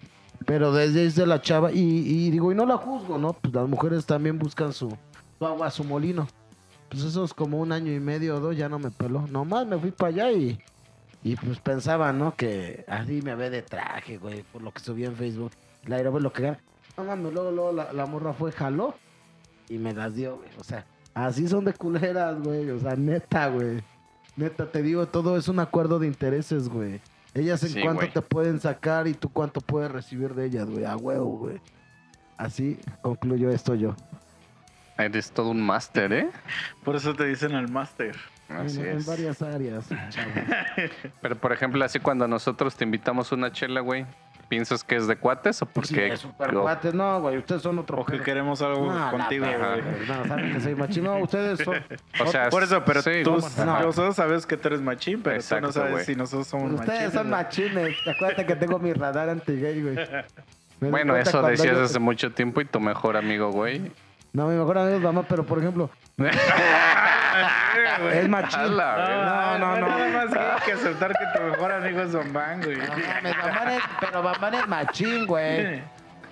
Pero 0.46 0.72
desde, 0.72 1.04
desde 1.04 1.26
la 1.26 1.40
chava, 1.40 1.72
y, 1.72 2.30
digo, 2.30 2.52
y 2.52 2.54
no 2.54 2.66
la 2.66 2.76
juzgo, 2.76 3.18
¿no? 3.18 3.32
Pues 3.32 3.54
las 3.54 3.68
mujeres 3.68 4.06
también 4.06 4.38
buscan 4.38 4.72
su, 4.72 4.96
agua, 5.40 5.70
su 5.70 5.84
molino. 5.84 6.26
Pues 6.88 7.04
eso 7.04 7.24
es 7.24 7.32
como 7.32 7.58
un 7.60 7.72
año 7.72 7.92
y 7.92 8.00
medio 8.00 8.36
o 8.36 8.40
dos, 8.40 8.56
ya 8.56 8.68
no 8.68 8.78
me 8.78 8.90
peló. 8.90 9.26
Nomás 9.28 9.66
me 9.66 9.78
fui 9.78 9.90
para 9.90 10.08
allá 10.08 10.32
y, 10.32 10.58
y 11.22 11.36
pues 11.36 11.58
pensaba, 11.60 12.12
¿no? 12.12 12.34
Que 12.34 12.84
así 12.88 13.22
me 13.22 13.34
ve 13.34 13.50
de 13.50 13.62
traje, 13.62 14.18
güey, 14.18 14.42
por 14.42 14.62
lo 14.62 14.72
que 14.72 14.80
subí 14.80 15.04
en 15.04 15.16
Facebook. 15.16 15.52
La 15.86 15.96
aerobe 15.96 16.20
lo 16.20 16.32
que 16.32 16.42
gana. 16.42 16.60
No 16.96 17.04
mames, 17.04 17.32
luego, 17.32 17.50
luego 17.50 17.72
la, 17.72 17.92
la 17.92 18.06
morra 18.06 18.32
fue, 18.34 18.52
jaló 18.52 18.94
y 19.68 19.78
me 19.78 19.94
las 19.94 20.14
dio, 20.14 20.36
güey. 20.36 20.50
O 20.58 20.64
sea, 20.64 20.86
así 21.14 21.48
son 21.48 21.64
de 21.64 21.72
culeras, 21.72 22.40
güey. 22.42 22.68
O 22.70 22.78
sea, 22.78 22.94
neta, 22.94 23.48
güey. 23.48 23.82
Neta, 24.36 24.70
te 24.70 24.82
digo, 24.82 25.06
todo 25.06 25.36
es 25.36 25.48
un 25.48 25.60
acuerdo 25.60 25.98
de 25.98 26.06
intereses, 26.06 26.68
güey. 26.68 27.00
Ellas 27.34 27.62
en 27.62 27.70
Sí, 27.70 27.80
cuánto 27.80 28.08
te 28.08 28.20
pueden 28.20 28.60
sacar 28.60 29.08
y 29.08 29.14
tú 29.14 29.30
cuánto 29.30 29.60
puedes 29.60 29.90
recibir 29.90 30.34
de 30.34 30.46
ellas, 30.46 30.68
güey. 30.68 30.84
A 30.84 30.96
huevo, 30.96 31.38
güey. 31.38 31.60
Así 32.36 32.78
concluyo 33.00 33.50
esto 33.50 33.74
yo. 33.74 33.94
Eres 34.98 35.30
todo 35.32 35.50
un 35.50 35.62
máster, 35.62 36.12
¿eh? 36.12 36.30
Por 36.84 36.96
eso 36.96 37.14
te 37.14 37.24
dicen 37.24 37.52
el 37.52 37.68
máster. 37.68 38.16
Así 38.48 38.80
en, 38.80 38.86
en 38.86 38.98
es. 38.98 39.06
varias 39.06 39.40
áreas. 39.40 39.86
Pero 41.22 41.36
por 41.36 41.52
ejemplo, 41.52 41.82
así 41.84 41.98
cuando 41.98 42.28
nosotros 42.28 42.76
te 42.76 42.84
invitamos 42.84 43.32
una 43.32 43.50
chela, 43.50 43.80
güey, 43.80 44.04
¿piensas 44.52 44.84
que 44.84 44.96
es 44.96 45.06
de 45.06 45.16
cuates 45.16 45.62
o 45.62 45.64
Sí, 45.64 45.70
porque 45.72 46.06
es 46.08 46.20
super 46.20 46.52
cuates. 46.52 46.92
No, 46.92 47.22
güey, 47.22 47.38
ustedes 47.38 47.62
son 47.62 47.78
otro 47.78 47.96
O 48.00 48.04
que 48.04 48.20
queremos 48.20 48.60
algo 48.60 48.92
No, 48.92 49.10
contigo, 49.10 49.46
güey. 49.46 49.82
No, 50.06 50.26
saben 50.28 50.52
que 50.52 50.60
soy 50.60 50.74
machín. 50.74 51.04
No, 51.04 51.16
ustedes 51.20 51.60
son... 51.60 51.76
O 52.20 52.26
sea, 52.26 52.50
Por 52.50 52.62
eso, 52.62 52.84
pero 52.84 53.00
sí, 53.00 53.22
tú, 53.24 53.38
no? 53.64 53.80
nosotros 53.80 54.14
sabes 54.14 54.44
que 54.44 54.58
tú 54.58 54.68
eres 54.68 54.82
machín, 54.82 55.22
pero 55.22 55.40
tú 55.42 55.58
no 55.58 55.72
sabes 55.72 56.04
si 56.04 56.14
nosotros 56.14 56.46
somos 56.48 56.70
Ustedes 56.72 56.88
machines. 56.90 57.12
son 57.14 57.28
güey. 57.30 57.42
machines. 57.42 57.96
Acuérdate 58.14 58.44
que 58.44 58.56
tengo 58.56 58.78
mi 58.78 58.92
radar 58.92 59.30
anti-gay, 59.30 59.82
güey. 59.82 59.96
Bueno, 60.80 61.16
eso 61.16 61.40
decías 61.42 61.76
yo- 61.76 61.84
hace 61.84 61.98
mucho 62.00 62.32
tiempo 62.32 62.60
y 62.60 62.64
tu 62.64 62.80
mejor 62.80 63.16
amigo, 63.16 63.50
güey. 63.52 63.80
No, 64.32 64.46
mi 64.48 64.56
mejor 64.56 64.78
amigo 64.78 64.96
es 64.96 65.02
mamá, 65.02 65.24
pero 65.28 65.44
por 65.44 65.58
ejemplo, 65.58 65.90
es 68.12 68.28
machín. 68.28 68.76
No, 68.76 69.58
no, 69.58 69.76
no. 69.78 69.88
Nada 69.88 70.08
más 70.08 70.34
gay 70.34 70.46
que 70.64 70.72
aceptar 70.72 71.12
que 71.12 71.38
tu 71.38 71.44
mejor 71.44 71.72
amigo 71.72 72.00
es 72.00 72.12
Bambán, 72.12 72.62
güey. 72.62 72.76
No 72.76 72.84
mames, 72.86 73.36
Bambán 73.36 73.68
es, 73.72 73.82
pero 74.00 74.22
Bambán 74.22 74.54
es 74.54 74.68
machín, 74.68 75.26
güey. 75.26 75.82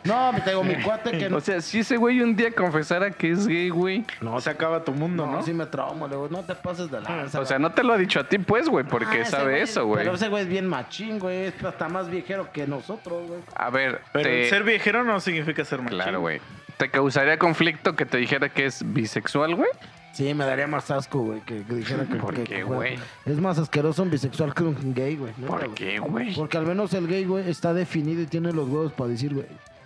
No, 0.02 0.32
me 0.32 0.40
tengo 0.40 0.64
mi 0.64 0.76
cuate 0.76 1.10
que 1.18 1.28
no. 1.28 1.36
O 1.36 1.40
sea, 1.42 1.60
si 1.60 1.80
ese 1.80 1.98
güey 1.98 2.22
un 2.22 2.34
día 2.34 2.50
confesara 2.52 3.10
que 3.10 3.32
es 3.32 3.46
gay, 3.46 3.68
güey. 3.68 4.02
No, 4.22 4.40
se 4.40 4.48
acaba 4.48 4.82
tu 4.82 4.92
mundo, 4.92 5.26
no, 5.26 5.32
¿no? 5.32 5.42
sí 5.42 5.52
me 5.52 5.66
traumo, 5.66 6.08
le 6.08 6.14
digo, 6.14 6.26
no 6.30 6.42
te 6.42 6.54
pases 6.54 6.90
de 6.90 7.02
la 7.02 7.26
O 7.34 7.44
sea, 7.44 7.58
no 7.58 7.70
te 7.72 7.82
lo 7.82 7.92
ha 7.92 7.98
dicho 7.98 8.18
a 8.18 8.24
ti, 8.26 8.38
pues, 8.38 8.66
güey, 8.70 8.86
porque 8.86 9.20
Ah, 9.20 9.24
sabe 9.26 9.60
eso, 9.60 9.84
güey. 9.84 10.02
Pero 10.02 10.14
ese 10.14 10.28
güey 10.28 10.44
es 10.44 10.48
bien 10.48 10.66
machín, 10.66 11.18
güey. 11.18 11.48
Es 11.48 11.62
hasta 11.62 11.90
más 11.90 12.08
viejero 12.08 12.50
que 12.50 12.66
nosotros, 12.66 13.28
güey. 13.28 13.40
A 13.54 13.68
ver, 13.68 14.00
Pero 14.14 14.24
te- 14.30 14.48
ser 14.48 14.62
viejero 14.62 15.04
no 15.04 15.20
significa 15.20 15.62
ser 15.66 15.82
machín. 15.82 15.98
Claro, 16.00 16.20
güey. 16.20 16.40
¿Te 16.80 16.88
causaría 16.88 17.38
conflicto 17.38 17.94
que 17.94 18.06
te 18.06 18.16
dijera 18.16 18.48
que 18.48 18.64
es 18.64 18.82
bisexual, 18.94 19.54
güey? 19.54 19.68
Sí, 20.14 20.32
me 20.32 20.46
daría 20.46 20.66
más 20.66 20.90
asco, 20.90 21.18
güey, 21.20 21.40
que, 21.42 21.62
que 21.62 21.74
dijera 21.74 22.06
que... 22.06 22.14
¿Por 22.16 22.34
que- 22.34 22.44
qué, 22.44 22.54
que- 22.56 22.62
güey? 22.62 22.98
Es 23.26 23.38
más 23.38 23.58
asqueroso 23.58 24.02
un 24.02 24.10
bisexual 24.10 24.54
que 24.54 24.62
un 24.62 24.94
gay, 24.94 25.14
güey. 25.16 25.34
neta, 25.36 25.46
¿Por 25.58 25.74
qué, 25.74 25.98
güey? 25.98 26.34
Porque 26.34 26.56
al 26.56 26.64
menos 26.64 26.94
el 26.94 27.06
gay, 27.06 27.26
güey, 27.26 27.50
está 27.50 27.74
definido 27.74 28.22
y 28.22 28.26
tiene 28.26 28.50
los 28.54 28.66
huevos 28.66 28.94
para 28.94 29.10
decir, 29.10 29.34
güey, 29.34 29.44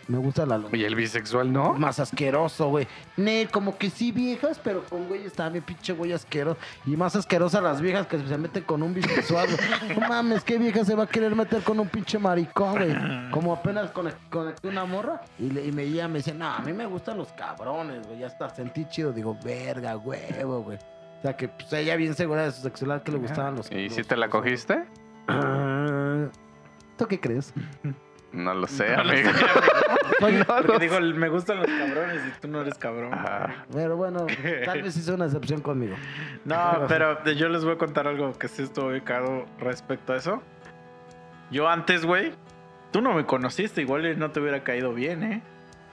me 0.09 0.19
gusta 0.19 0.45
la 0.47 0.59
luz. 0.59 0.71
Y 0.75 0.85
el 0.85 0.95
bisexual, 0.95 1.53
¿no? 1.53 1.75
Más 1.75 1.99
asqueroso, 2.01 2.69
güey. 2.69 2.87
Ne, 3.17 3.49
como 3.51 3.77
que 3.79 3.91
sí 3.91 4.13
viejas, 4.13 4.61
pero 4.63 4.85
con 4.85 5.07
güeyes 5.09 5.33
también, 5.33 5.65
pinche 5.65 5.93
güey 5.93 6.13
asqueroso. 6.13 6.59
Y 6.87 6.97
más 6.97 7.17
asquerosas 7.17 7.63
las 7.63 7.81
viejas 7.81 8.07
que 8.07 8.19
se 8.19 8.39
meten 8.39 8.65
con 8.65 8.83
un 8.83 8.93
bisexual, 8.95 9.49
güey. 9.49 9.99
No 9.99 10.09
mames, 10.09 10.45
¿qué 10.45 10.59
vieja 10.59 10.85
se 10.85 10.95
va 10.95 11.05
a 11.05 11.07
querer 11.07 11.35
meter 11.35 11.63
con 11.63 11.79
un 11.81 11.89
pinche 11.89 12.19
maricón, 12.19 12.73
güey? 12.77 13.31
Como 13.31 13.53
apenas 13.53 13.93
conect- 13.93 14.29
conecté 14.31 14.69
una 14.69 14.85
morra 14.85 15.21
y, 15.39 15.51
le- 15.51 15.65
y 15.67 15.73
me, 15.73 15.83
ella 15.85 16.09
me 16.09 16.19
dice, 16.19 16.35
no, 16.35 16.47
a 16.49 16.61
mí 16.61 16.73
me 16.73 16.87
gustan 16.87 17.17
los 17.19 17.33
cabrones, 17.33 18.07
güey. 18.07 18.19
Ya 18.21 18.27
está, 18.27 18.49
sentí 18.51 18.85
chido. 18.89 19.13
Digo, 19.13 19.37
verga, 19.45 19.97
huevo, 19.97 20.63
güey. 20.63 20.79
O 20.79 21.23
sea, 21.23 21.37
que 21.37 21.49
pues, 21.49 21.73
ella 21.73 21.97
bien 21.97 22.15
segura 22.15 22.43
de 22.45 22.53
su 22.53 22.61
sexualidad 22.63 23.03
que 23.03 23.13
le 23.13 23.19
gustaban 23.19 23.55
los 23.57 23.71
¿Y 23.71 23.87
los- 23.87 23.95
si 23.95 24.03
te 24.05 24.17
la 24.17 24.29
cogiste? 24.29 24.85
Ah, 25.29 26.27
¿Tú 26.99 27.07
qué 27.07 27.19
crees? 27.19 27.53
No 28.35 28.53
lo 28.53 28.67
sé, 28.67 28.97
No 28.97 29.05
lo 29.05 29.13
amigo. 29.13 29.31
Oye, 30.23 30.39
No 30.39 30.45
Porque 30.45 30.73
lo 30.73 30.79
digo, 30.79 31.01
me 31.01 31.29
gustan 31.29 31.59
los 31.59 31.67
cabrones 31.67 32.21
y 32.27 32.41
tú 32.41 32.49
no 32.49 32.61
eres 32.61 32.77
cabrón. 32.77 33.15
Ajá. 33.15 33.65
Pero 33.73 33.97
bueno, 33.97 34.27
tal 34.65 34.83
vez 34.83 34.97
hice 34.97 35.13
una 35.13 35.27
excepción 35.27 35.61
conmigo. 35.61 35.95
No, 36.45 36.85
pero 36.89 37.25
yo 37.33 37.49
les 37.49 37.65
voy 37.65 37.75
a 37.75 37.79
contar 37.79 38.09
algo 38.09 38.33
que 38.37 38.49
sí 38.49 38.63
estuvo 38.63 38.89
ubicado 38.89 39.47
respecto 39.59 40.13
a 40.13 40.17
eso. 40.17 40.43
Yo 41.51 41.69
antes, 41.69 42.05
güey, 42.05 42.33
tú 42.91 43.01
no 43.01 43.15
me 43.15 43.25
conociste, 43.25 43.81
igual 43.81 44.19
no 44.19 44.31
te 44.31 44.41
hubiera 44.41 44.65
caído 44.65 44.93
bien, 44.93 45.23
¿eh? 45.23 45.43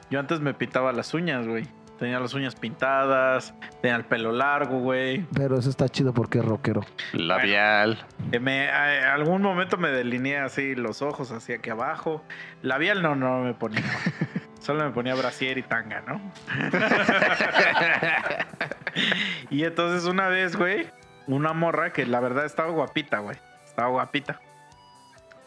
Yo 0.09 0.19
antes 0.19 0.39
me 0.39 0.53
pintaba 0.53 0.91
las 0.91 1.13
uñas, 1.13 1.47
güey. 1.47 1.67
Tenía 2.01 2.19
las 2.19 2.33
uñas 2.33 2.55
pintadas, 2.55 3.53
tenía 3.79 3.95
el 3.95 4.05
pelo 4.05 4.31
largo, 4.31 4.79
güey. 4.79 5.23
Pero 5.35 5.59
eso 5.59 5.69
está 5.69 5.87
chido 5.87 6.15
porque 6.15 6.39
es 6.39 6.45
rockero. 6.45 6.81
Labial. 7.13 8.03
Eh, 8.31 8.39
Me, 8.39 8.71
a- 8.71 9.13
algún 9.13 9.43
momento 9.43 9.77
me 9.77 9.89
delineé 9.89 10.39
así 10.39 10.73
los 10.73 11.03
ojos 11.03 11.31
hacia 11.31 11.57
aquí 11.57 11.69
abajo. 11.69 12.23
Labial 12.63 13.03
no, 13.03 13.13
no 13.15 13.41
me 13.43 13.53
ponía. 13.53 13.83
Solo 14.61 14.83
me 14.83 14.89
ponía 14.89 15.13
brasier 15.13 15.59
y 15.59 15.61
tanga, 15.61 16.01
¿no? 16.07 16.19
y 19.51 19.63
entonces 19.63 20.05
una 20.05 20.27
vez, 20.27 20.55
güey, 20.55 20.87
una 21.27 21.53
morra 21.53 21.93
que 21.93 22.07
la 22.07 22.19
verdad 22.19 22.45
estaba 22.45 22.71
guapita, 22.71 23.19
güey. 23.19 23.37
Estaba 23.63 23.89
guapita. 23.89 24.39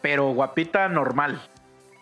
Pero 0.01 0.29
guapita 0.29 0.87
normal. 0.87 1.41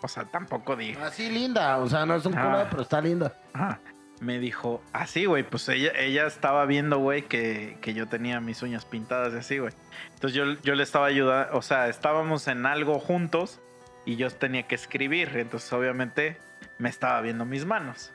O 0.02 0.06
sea, 0.06 0.26
tampoco 0.26 0.76
dije. 0.76 1.02
Así 1.02 1.28
linda, 1.28 1.78
o 1.78 1.88
sea, 1.88 2.06
no 2.06 2.14
es 2.14 2.24
un 2.24 2.38
Ah. 2.38 2.42
culo, 2.44 2.66
pero 2.70 2.82
está 2.82 3.00
linda. 3.00 3.32
Ajá. 3.52 3.80
Me 4.24 4.38
dijo, 4.38 4.82
así, 4.92 5.26
güey, 5.26 5.42
pues 5.42 5.68
ella, 5.68 5.92
ella 5.96 6.26
estaba 6.26 6.64
viendo, 6.64 6.98
güey, 6.98 7.22
que, 7.22 7.76
que 7.82 7.92
yo 7.92 8.08
tenía 8.08 8.40
mis 8.40 8.62
uñas 8.62 8.86
pintadas 8.86 9.34
y 9.34 9.36
así, 9.36 9.58
güey. 9.58 9.74
Entonces 10.14 10.34
yo, 10.34 10.44
yo 10.62 10.74
le 10.74 10.82
estaba 10.82 11.06
ayudando, 11.06 11.54
o 11.56 11.60
sea, 11.60 11.88
estábamos 11.88 12.48
en 12.48 12.64
algo 12.64 12.98
juntos 12.98 13.60
y 14.06 14.16
yo 14.16 14.30
tenía 14.30 14.62
que 14.62 14.74
escribir. 14.74 15.36
Entonces, 15.36 15.70
obviamente, 15.74 16.38
me 16.78 16.88
estaba 16.88 17.20
viendo 17.20 17.44
mis 17.44 17.66
manos. 17.66 18.12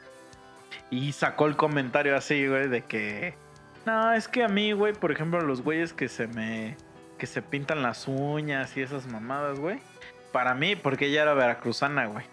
Y 0.89 1.11
sacó 1.11 1.45
el 1.45 1.55
comentario 1.55 2.17
así, 2.17 2.47
güey, 2.47 2.67
de 2.67 2.81
que, 2.81 3.35
no, 3.85 4.11
es 4.13 4.27
que 4.27 4.43
a 4.43 4.47
mí, 4.47 4.71
güey, 4.71 4.93
por 4.93 5.11
ejemplo, 5.11 5.41
los 5.41 5.61
güeyes 5.61 5.93
que 5.93 6.09
se 6.09 6.25
me, 6.27 6.75
que 7.19 7.27
se 7.27 7.43
pintan 7.43 7.83
las 7.83 8.07
uñas 8.07 8.75
y 8.77 8.81
esas 8.81 9.05
mamadas, 9.05 9.59
güey. 9.59 9.79
Para 10.31 10.55
mí, 10.55 10.75
porque 10.75 11.07
ella 11.07 11.23
era 11.23 11.33
veracruzana, 11.35 12.07
güey. 12.07 12.25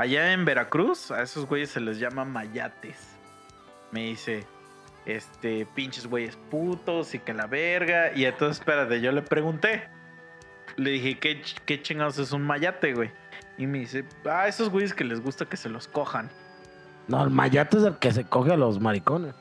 Allá 0.00 0.32
en 0.32 0.46
Veracruz, 0.46 1.10
a 1.10 1.20
esos 1.20 1.44
güeyes 1.44 1.68
se 1.68 1.78
les 1.78 1.98
llama 1.98 2.24
mayates. 2.24 3.18
Me 3.92 4.00
dice, 4.00 4.46
este, 5.04 5.66
pinches 5.74 6.06
güeyes 6.06 6.38
putos 6.50 7.14
y 7.14 7.18
que 7.18 7.34
la 7.34 7.46
verga. 7.46 8.10
Y 8.14 8.24
entonces, 8.24 8.60
espérate, 8.60 9.02
yo 9.02 9.12
le 9.12 9.20
pregunté. 9.20 9.90
Le 10.76 10.92
dije, 10.92 11.18
¿qué, 11.18 11.42
qué 11.66 11.82
chingados 11.82 12.18
es 12.18 12.32
un 12.32 12.40
mayate, 12.40 12.94
güey? 12.94 13.10
Y 13.58 13.66
me 13.66 13.80
dice, 13.80 14.06
ah, 14.24 14.48
esos 14.48 14.70
güeyes 14.70 14.94
que 14.94 15.04
les 15.04 15.20
gusta 15.20 15.44
que 15.44 15.58
se 15.58 15.68
los 15.68 15.86
cojan. 15.86 16.30
No, 17.06 17.22
el 17.22 17.28
mayate 17.28 17.76
es 17.76 17.84
el 17.84 17.98
que 17.98 18.10
se 18.10 18.24
coge 18.24 18.54
a 18.54 18.56
los 18.56 18.80
maricones. 18.80 19.34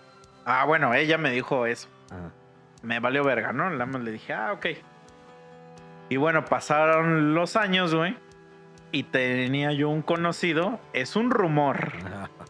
Ah, 0.43 0.66
bueno, 0.66 0.93
ella 0.93 1.18
me 1.18 1.32
dijo 1.32 1.68
eso. 1.68 1.88
Ah. 2.12 2.32
Me 2.84 2.99
valió 2.99 3.24
verga, 3.24 3.53
¿no? 3.53 3.70
Nada 3.70 3.86
más 3.86 4.01
le 4.01 4.12
dije, 4.12 4.34
ah, 4.34 4.51
ok. 4.51 4.66
Y 6.10 6.18
bueno, 6.18 6.43
pasaron 6.43 7.34
los 7.34 7.55
años, 7.55 7.95
güey. 7.95 8.18
Y 8.92 9.04
tenía 9.04 9.72
yo 9.72 9.90
un 9.90 10.02
conocido. 10.02 10.80
Es 10.94 11.16
un 11.16 11.30
rumor. 11.32 11.92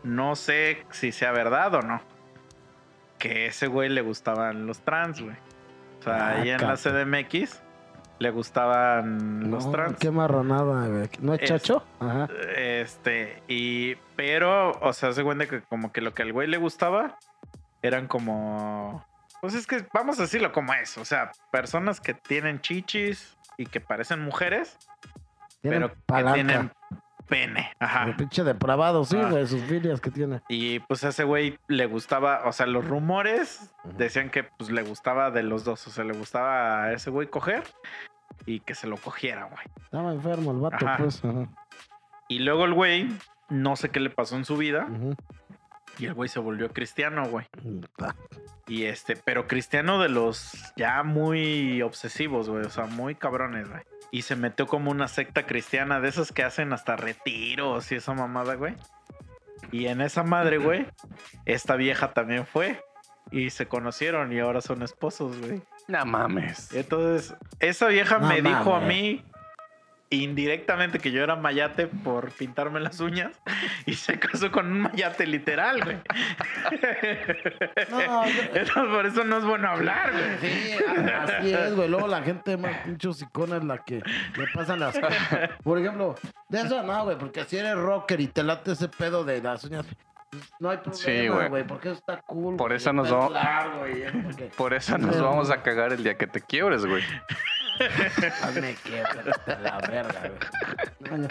No 0.04 0.36
sé 0.36 0.86
si 0.92 1.12
sea 1.12 1.32
verdad 1.32 1.74
o 1.76 1.82
no. 1.82 2.02
Que 3.18 3.48
ese 3.48 3.68
güey 3.68 3.90
le 3.90 4.02
gustaban 4.02 4.66
los 4.66 4.80
trans, 4.80 5.22
güey. 5.22 5.36
O 6.00 6.04
sea, 6.04 6.14
Ah, 6.16 6.30
ahí 6.42 6.50
en 6.50 6.62
la. 6.66 6.78
CDMX 6.78 7.62
le 8.20 8.30
gustaban 8.32 9.52
los 9.52 9.70
trans. 9.72 9.98
Qué 10.00 10.12
marronada, 10.12 10.88
güey. 10.88 11.10
¿No 11.20 11.34
es 11.34 11.42
Es- 11.42 11.50
chacho? 11.50 11.86
Ajá. 12.00 12.30
Este, 12.56 13.44
y. 13.50 13.96
Pero, 14.16 14.72
o 14.80 14.94
sea, 14.94 15.12
se 15.12 15.24
cuenta 15.24 15.48
que 15.48 15.62
como 15.64 15.92
que 15.92 16.00
lo 16.00 16.14
que 16.14 16.22
al 16.24 16.32
güey 16.32 16.48
le 16.48 16.58
gustaba 16.58 17.18
eran 17.82 18.08
como. 18.08 19.06
Pues 19.42 19.54
es 19.54 19.68
que 19.68 19.86
vamos 19.94 20.20
a 20.20 20.24
decirlo 20.24 20.54
como 20.54 20.74
es. 20.74 20.98
O 20.98 21.04
sea, 21.04 21.32
personas 21.52 22.00
que 22.00 22.14
tienen 22.14 22.62
chichis 22.62 23.38
y 23.58 23.66
que 23.66 23.80
parecen 23.82 24.22
mujeres, 24.22 24.78
Tienen 25.62 25.92
pero 26.08 26.26
que 26.26 26.34
tienen 26.34 26.72
pene. 27.28 27.72
Ajá. 27.80 28.06
El 28.06 28.16
pinche 28.16 28.44
depravado, 28.44 29.06
sí, 29.06 29.16
güey, 29.18 29.46
sus 29.48 29.62
filias 29.64 30.02
que 30.02 30.10
tiene. 30.12 30.42
Y 30.50 30.80
pues 30.80 31.04
a 31.04 31.10
ese 31.10 31.24
güey 31.24 31.60
le 31.68 31.86
gustaba, 31.86 32.42
o 32.46 32.52
sea, 32.52 32.66
los 32.66 32.86
rumores 32.88 33.72
decían 33.98 34.30
que 34.32 34.44
pues 34.44 34.72
le 34.72 34.82
gustaba 34.82 35.30
de 35.32 35.44
los 35.44 35.64
dos, 35.64 35.86
o 35.88 35.92
sea, 35.92 36.04
le 36.04 36.14
gustaba 36.14 36.84
a 36.86 36.94
ese 36.94 37.10
güey 37.12 37.28
coger 37.28 37.64
y 38.46 38.60
que 38.62 38.74
se 38.74 38.88
lo 38.88 38.98
cogiera, 38.98 39.44
güey. 39.46 39.64
Estaba 39.84 40.12
enfermo 40.12 40.52
el 40.52 40.58
vato, 40.58 40.86
Ajá. 40.86 40.98
pues. 40.98 41.24
Ajá. 41.24 41.48
Y 42.28 42.40
luego 42.40 42.66
el 42.66 42.74
güey, 42.74 43.10
no 43.50 43.76
sé 43.76 43.90
qué 43.90 44.00
le 44.00 44.10
pasó 44.10 44.36
en 44.36 44.46
su 44.46 44.58
vida, 44.58 44.88
Ujú. 44.90 45.16
Y 46.00 46.06
el 46.06 46.14
güey 46.14 46.30
se 46.30 46.40
volvió 46.40 46.70
cristiano, 46.70 47.28
güey. 47.28 47.46
Puta. 47.62 48.16
Y 48.68 48.86
este, 48.86 49.18
pero 49.18 49.48
cristiano 49.48 50.02
de 50.02 50.10
los 50.10 50.52
ya 50.78 51.04
muy 51.04 51.82
obsesivos, 51.82 52.50
güey. 52.50 52.66
O 52.66 52.70
sea, 52.70 52.86
muy 52.86 53.16
cabrones, 53.16 53.70
güey. 53.70 53.82
Y 54.12 54.22
se 54.22 54.36
metió 54.36 54.66
como 54.66 54.92
una 54.92 55.08
secta 55.08 55.46
cristiana 55.46 56.00
de 56.00 56.10
esas 56.10 56.32
que 56.32 56.44
hacen 56.44 56.72
hasta 56.72 56.96
retiros 56.96 57.92
y 57.92 57.96
esa 57.96 58.14
mamada, 58.14 58.56
güey. 58.56 58.76
Y 59.72 59.88
en 59.88 60.02
esa 60.02 60.24
madre, 60.24 60.58
güey, 60.58 60.88
esta 61.46 61.76
vieja 61.76 62.14
también 62.14 62.46
fue. 62.46 62.82
Y 63.32 63.52
se 63.52 63.68
conocieron 63.68 64.32
y 64.32 64.40
ahora 64.40 64.62
son 64.62 64.82
esposos, 64.82 65.38
güey. 65.40 65.62
No 65.88 66.06
mames. 66.06 66.74
Entonces, 66.74 67.36
esa 67.60 67.88
vieja 67.88 68.18
No 68.20 68.28
me 68.28 68.42
dijo 68.42 68.74
a 68.74 68.80
mí 68.80 69.24
indirectamente 70.12 70.98
que 71.00 71.12
yo 71.12 71.24
era 71.24 71.36
mayate 71.36 71.86
por 71.88 72.32
pintarme 72.32 72.80
las 72.80 73.00
uñas 73.00 73.32
y 73.86 73.94
se 73.94 74.18
casó 74.20 74.52
con 74.52 74.72
un 74.72 74.82
mayate 74.82 75.28
literal, 75.28 75.84
güey. 75.84 75.98
No, 77.92 78.26
yo- 78.28 78.42
Entonces, 78.54 78.74
por 78.94 79.06
eso 79.06 79.24
no 79.24 79.38
es 79.38 79.46
bueno 79.46 79.70
hablar, 79.70 80.12
güey. 80.12 80.38
Sí, 80.52 80.74
así 81.14 81.54
es, 81.54 81.76
güey. 81.76 81.88
Luego 81.90 82.08
la 82.08 82.22
gente 82.22 82.58
más 82.58 82.78
pinche 82.86 83.08
hocicona 83.08 83.58
es 83.58 83.64
la 83.64 83.78
que 83.80 83.96
le 84.38 84.48
pasan 84.54 84.80
las 84.80 84.98
cosas. 85.00 85.50
Por 85.64 85.80
ejemplo, 85.80 86.16
de 86.50 86.62
eso 86.62 86.82
no, 86.84 87.04
güey, 87.06 87.18
porque 87.18 87.44
si 87.46 87.58
eres 87.58 87.76
rocker 87.76 88.20
y 88.22 88.28
te 88.28 88.44
late 88.44 88.72
ese 88.72 88.88
pedo 88.90 89.24
de 89.24 89.42
las 89.42 89.64
uñas, 89.64 89.86
no 90.60 90.70
hay 90.70 90.78
problema, 90.78 91.36
güey. 91.36 91.50
güey, 91.50 91.64
porque 91.68 91.90
eso 91.90 91.98
está 92.00 92.22
cool. 92.22 92.56
Por 92.56 92.74
eso 92.74 92.94
nos 92.94 93.10
vamos- 93.10 93.34
Por 94.56 94.74
eso 94.74 94.98
nos 94.98 95.12
Pero- 95.16 95.26
vamos 95.30 95.50
a 95.50 95.62
cagar 95.62 95.94
el 95.94 96.04
día 96.04 96.18
que 96.18 96.28
te 96.28 96.42
quiebres, 96.42 96.86
güey. 96.86 97.04
Hazme 98.44 98.76
que 98.84 99.04
la 99.62 99.80
verga, 99.88 100.22
güey. 100.22 101.28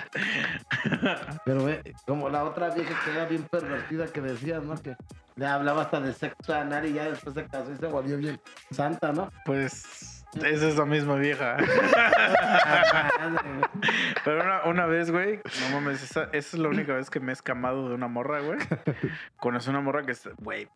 Pero, 1.45 1.63
güey, 1.63 1.81
como 2.07 2.29
la 2.29 2.45
otra 2.45 2.71
vieja 2.71 2.95
que 3.05 3.11
era 3.11 3.27
bien 3.27 3.43
pervertida 3.45 4.07
que 4.07 4.21
decías, 4.21 4.63
¿no? 4.65 4.77
Que 4.81 4.97
le 5.37 5.47
hablaba 5.47 5.83
hasta 5.83 6.01
de 6.01 6.13
sexo 6.13 6.55
anal 6.55 6.87
y 6.87 6.95
ya 6.95 7.11
después 7.11 7.35
se 7.35 7.47
casó 7.47 7.73
y 7.73 7.77
se 7.77 7.87
volvió 7.87 8.17
bien 8.17 8.41
santa, 8.71 9.13
¿no? 9.13 9.31
Pues 9.45 10.19
esa 10.35 10.69
es 10.69 10.77
la 10.77 10.85
misma 10.85 11.17
vieja. 11.17 11.57
Pero 14.25 14.45
una, 14.45 14.65
una 14.65 14.87
vez, 14.87 15.11
güey, 15.11 15.41
no 15.61 15.81
mames, 15.81 16.03
esa, 16.03 16.25
esa 16.25 16.57
es 16.57 16.59
la 16.59 16.69
única 16.69 16.95
vez 16.95 17.09
que 17.11 17.21
me 17.21 17.33
he 17.33 17.35
escamado 17.35 17.89
de 17.89 17.95
una 17.95 18.09
morra, 18.09 18.41
güey. 18.41 18.59
Conocí 19.39 19.71
una 19.71 19.81
morra 19.81 20.03
que, 20.03 20.15
güey, 20.39 20.69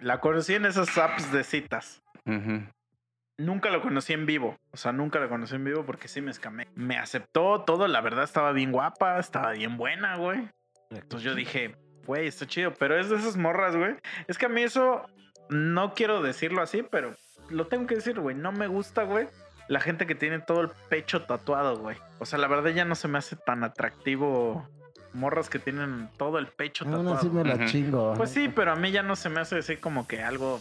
la 0.00 0.20
conocí 0.20 0.54
en 0.54 0.66
esas 0.66 0.96
apps 0.98 1.30
de 1.32 1.44
citas. 1.44 2.02
Ujú. 2.26 2.64
Nunca 3.36 3.70
lo 3.70 3.82
conocí 3.82 4.12
en 4.12 4.26
vivo. 4.26 4.56
O 4.70 4.76
sea, 4.76 4.92
nunca 4.92 5.18
la 5.18 5.28
conocí 5.28 5.56
en 5.56 5.64
vivo 5.64 5.84
porque 5.84 6.08
sí 6.08 6.20
me 6.20 6.30
escamé. 6.30 6.68
Me 6.74 6.96
aceptó 6.98 7.62
todo, 7.62 7.88
la 7.88 8.00
verdad 8.00 8.24
estaba 8.24 8.52
bien 8.52 8.70
guapa, 8.70 9.18
estaba 9.18 9.52
bien 9.52 9.76
buena, 9.76 10.16
güey. 10.16 10.48
Entonces 10.90 11.22
yo 11.22 11.34
dije, 11.34 11.74
güey, 12.06 12.28
está 12.28 12.46
chido. 12.46 12.72
Pero 12.78 12.98
es 12.98 13.10
de 13.10 13.16
esas 13.16 13.36
morras, 13.36 13.74
güey. 13.74 13.96
Es 14.28 14.38
que 14.38 14.46
a 14.46 14.48
mí 14.48 14.62
eso, 14.62 15.08
no 15.48 15.94
quiero 15.94 16.22
decirlo 16.22 16.62
así, 16.62 16.84
pero 16.88 17.16
lo 17.50 17.66
tengo 17.66 17.86
que 17.86 17.96
decir, 17.96 18.20
güey. 18.20 18.36
No 18.36 18.52
me 18.52 18.68
gusta, 18.68 19.02
güey. 19.02 19.26
La 19.66 19.80
gente 19.80 20.06
que 20.06 20.14
tiene 20.14 20.38
todo 20.40 20.60
el 20.60 20.68
pecho 20.88 21.22
tatuado, 21.22 21.78
güey. 21.78 21.96
O 22.20 22.26
sea, 22.26 22.38
la 22.38 22.46
verdad 22.46 22.70
ya 22.70 22.84
no 22.84 22.94
se 22.94 23.08
me 23.08 23.18
hace 23.18 23.34
tan 23.34 23.64
atractivo 23.64 24.68
morras 25.14 25.48
que 25.48 25.58
tienen 25.58 26.08
todo 26.16 26.38
el 26.38 26.48
pecho 26.48 26.84
Aún 26.84 26.92
tatuado. 26.94 27.14
así 27.16 27.28
me 27.30 27.44
la 27.44 27.66
chingo. 27.66 28.14
Pues 28.14 28.30
sí, 28.30 28.48
pero 28.54 28.72
a 28.72 28.76
mí 28.76 28.90
ya 28.90 29.02
no 29.02 29.16
se 29.16 29.28
me 29.28 29.40
hace 29.40 29.58
así 29.58 29.76
como 29.76 30.06
que 30.06 30.22
algo... 30.22 30.60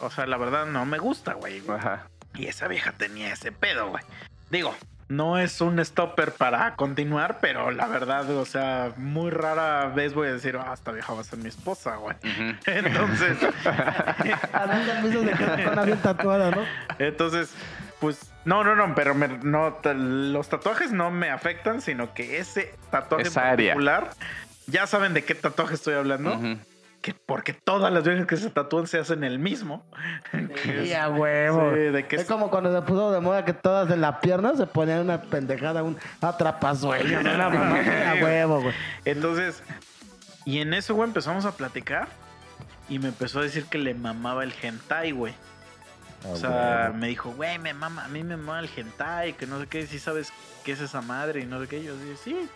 O 0.00 0.10
sea, 0.10 0.26
la 0.26 0.36
verdad 0.36 0.66
no 0.66 0.84
me 0.86 0.98
gusta, 0.98 1.34
güey. 1.34 1.62
Ajá. 1.68 2.06
Y 2.34 2.46
esa 2.46 2.68
vieja 2.68 2.92
tenía 2.92 3.32
ese 3.32 3.52
pedo, 3.52 3.88
güey. 3.90 4.02
Digo, 4.50 4.74
no 5.08 5.38
es 5.38 5.60
un 5.60 5.84
stopper 5.84 6.32
para 6.32 6.76
continuar, 6.76 7.38
pero 7.40 7.70
la 7.72 7.86
verdad, 7.88 8.30
o 8.30 8.46
sea, 8.46 8.92
muy 8.96 9.30
rara 9.30 9.86
vez 9.88 10.14
voy 10.14 10.28
a 10.28 10.32
decir, 10.32 10.56
ah, 10.56 10.72
esta 10.72 10.92
vieja 10.92 11.12
va 11.12 11.20
a 11.20 11.24
ser 11.24 11.38
mi 11.40 11.48
esposa, 11.48 11.96
güey. 11.96 12.16
Entonces, 12.66 13.36
que 14.22 14.30
está 14.30 15.72
una 15.72 15.82
bien 15.84 15.98
tatuada, 15.98 16.50
¿no? 16.50 16.62
entonces, 16.98 17.50
pues, 18.00 18.30
no, 18.44 18.64
no, 18.64 18.74
no, 18.76 18.94
pero 18.94 19.14
me- 19.14 19.38
no, 19.42 19.78
los 19.94 20.48
tatuajes 20.48 20.92
no 20.92 21.10
me 21.10 21.30
afectan, 21.30 21.80
sino 21.82 22.14
que 22.14 22.38
ese 22.38 22.74
tatuaje 22.90 23.28
Esa 23.28 23.50
área. 23.50 23.74
particular, 23.74 24.10
ya 24.66 24.86
saben 24.86 25.12
de 25.14 25.24
qué 25.24 25.34
tatuaje 25.34 25.74
estoy 25.74 25.94
hablando, 25.94 26.34
Ujú. 26.34 26.58
Que 27.00 27.14
porque 27.14 27.52
todas 27.52 27.92
las 27.92 28.04
viejas 28.04 28.26
que 28.26 28.36
se 28.36 28.50
tatúan 28.50 28.86
se 28.86 28.98
hacen 28.98 29.24
el 29.24 29.38
mismo. 29.38 29.86
Sí, 30.62 30.92
a 30.94 31.08
huevo. 31.08 31.72
Sí, 31.72 31.80
de 31.80 32.06
que 32.06 32.16
es 32.16 32.24
como 32.26 32.50
cuando 32.50 32.74
se 32.74 32.82
puso 32.82 33.10
de 33.10 33.20
moda 33.20 33.44
que 33.44 33.54
todas 33.54 33.90
en 33.90 34.00
la 34.00 34.20
pierna 34.20 34.54
se 34.56 34.66
ponían 34.66 35.00
una 35.00 35.22
pendejada, 35.22 35.82
un 35.82 35.96
atrapasueños, 36.20 37.22
¿no? 37.22 37.34
Una 37.34 37.48
mamá 37.48 37.80
a 38.10 38.14
huevo, 38.22 38.60
güey. 38.62 38.74
Entonces, 39.04 39.62
y 40.44 40.58
en 40.58 40.74
eso, 40.74 40.94
güey, 40.94 41.08
empezamos 41.08 41.44
a 41.44 41.52
platicar. 41.52 42.08
Y 42.88 42.98
me 42.98 43.08
empezó 43.08 43.38
a 43.38 43.42
decir 43.42 43.66
que 43.66 43.78
le 43.78 43.94
mamaba 43.94 44.42
el 44.42 44.52
hentai, 44.60 45.12
güey. 45.12 45.32
O 46.24 46.36
sea, 46.36 46.92
me 46.94 47.06
dijo, 47.06 47.30
güey, 47.30 47.58
me 47.58 47.72
mama, 47.72 48.04
a 48.04 48.08
mí 48.08 48.22
me 48.24 48.36
mama 48.36 48.60
el 48.60 48.68
hentai, 48.76 49.34
que 49.34 49.46
no 49.46 49.58
sé 49.58 49.68
qué, 49.68 49.86
si 49.86 49.98
sabes 49.98 50.32
qué 50.64 50.72
es 50.72 50.80
esa 50.80 51.00
madre 51.00 51.40
y 51.40 51.46
no 51.46 51.60
sé 51.60 51.68
qué. 51.68 51.82
Yo 51.82 51.96
dije, 51.96 52.16
sí. 52.16 52.48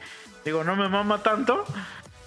Digo, 0.45 0.65
no 0.65 0.77
me 0.77 0.89
mama 0.89 1.23
tanto, 1.23 1.65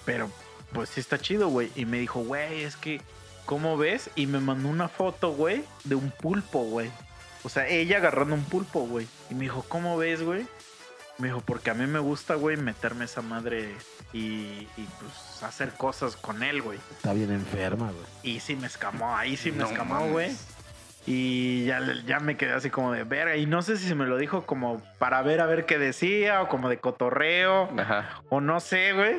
pero 0.04 0.30
pues 0.72 0.90
sí 0.90 1.00
está 1.00 1.18
chido, 1.18 1.48
güey. 1.48 1.70
Y 1.74 1.84
me 1.84 1.98
dijo, 1.98 2.20
güey, 2.20 2.62
es 2.62 2.76
que, 2.76 3.00
¿cómo 3.46 3.76
ves? 3.76 4.10
Y 4.14 4.26
me 4.26 4.40
mandó 4.40 4.68
una 4.68 4.88
foto, 4.88 5.32
güey, 5.32 5.64
de 5.84 5.94
un 5.94 6.10
pulpo, 6.10 6.64
güey. 6.64 6.90
O 7.44 7.48
sea, 7.48 7.66
ella 7.68 7.98
agarrando 7.98 8.34
un 8.34 8.44
pulpo, 8.44 8.80
güey. 8.80 9.06
Y 9.30 9.34
me 9.34 9.42
dijo, 9.42 9.64
¿cómo 9.68 9.96
ves, 9.96 10.22
güey? 10.22 10.46
Me 11.18 11.28
dijo, 11.28 11.40
porque 11.40 11.70
a 11.70 11.74
mí 11.74 11.86
me 11.86 11.98
gusta, 11.98 12.34
güey, 12.34 12.56
meterme 12.56 13.04
esa 13.04 13.22
madre 13.22 13.74
y, 14.12 14.68
y, 14.76 14.88
pues 15.00 15.42
hacer 15.42 15.72
cosas 15.72 16.16
con 16.16 16.42
él, 16.42 16.62
güey. 16.62 16.78
Está 16.92 17.12
bien 17.12 17.32
enferma, 17.32 17.90
güey. 17.90 18.06
Y 18.22 18.40
sí 18.40 18.54
me 18.54 18.66
escamó, 18.66 19.16
ahí 19.16 19.36
sí 19.36 19.50
me 19.50 19.58
No 19.58 19.66
escamó, 19.66 20.06
güey. 20.08 20.30
Y 21.06 21.64
ya, 21.64 21.80
ya 22.06 22.20
me 22.20 22.36
quedé 22.36 22.52
así 22.52 22.70
como 22.70 22.92
de 22.92 23.02
verga. 23.04 23.36
Y 23.36 23.46
no 23.46 23.62
sé 23.62 23.78
si 23.78 23.88
se 23.88 23.94
me 23.94 24.06
lo 24.06 24.18
dijo 24.18 24.44
como 24.44 24.82
para 24.98 25.22
ver 25.22 25.40
a 25.40 25.46
ver 25.46 25.64
qué 25.64 25.78
decía 25.78 26.42
o 26.42 26.48
como 26.48 26.68
de 26.68 26.78
cotorreo 26.78 27.70
Ajá. 27.78 28.20
o 28.28 28.40
no 28.40 28.60
sé, 28.60 28.92
güey. 28.92 29.16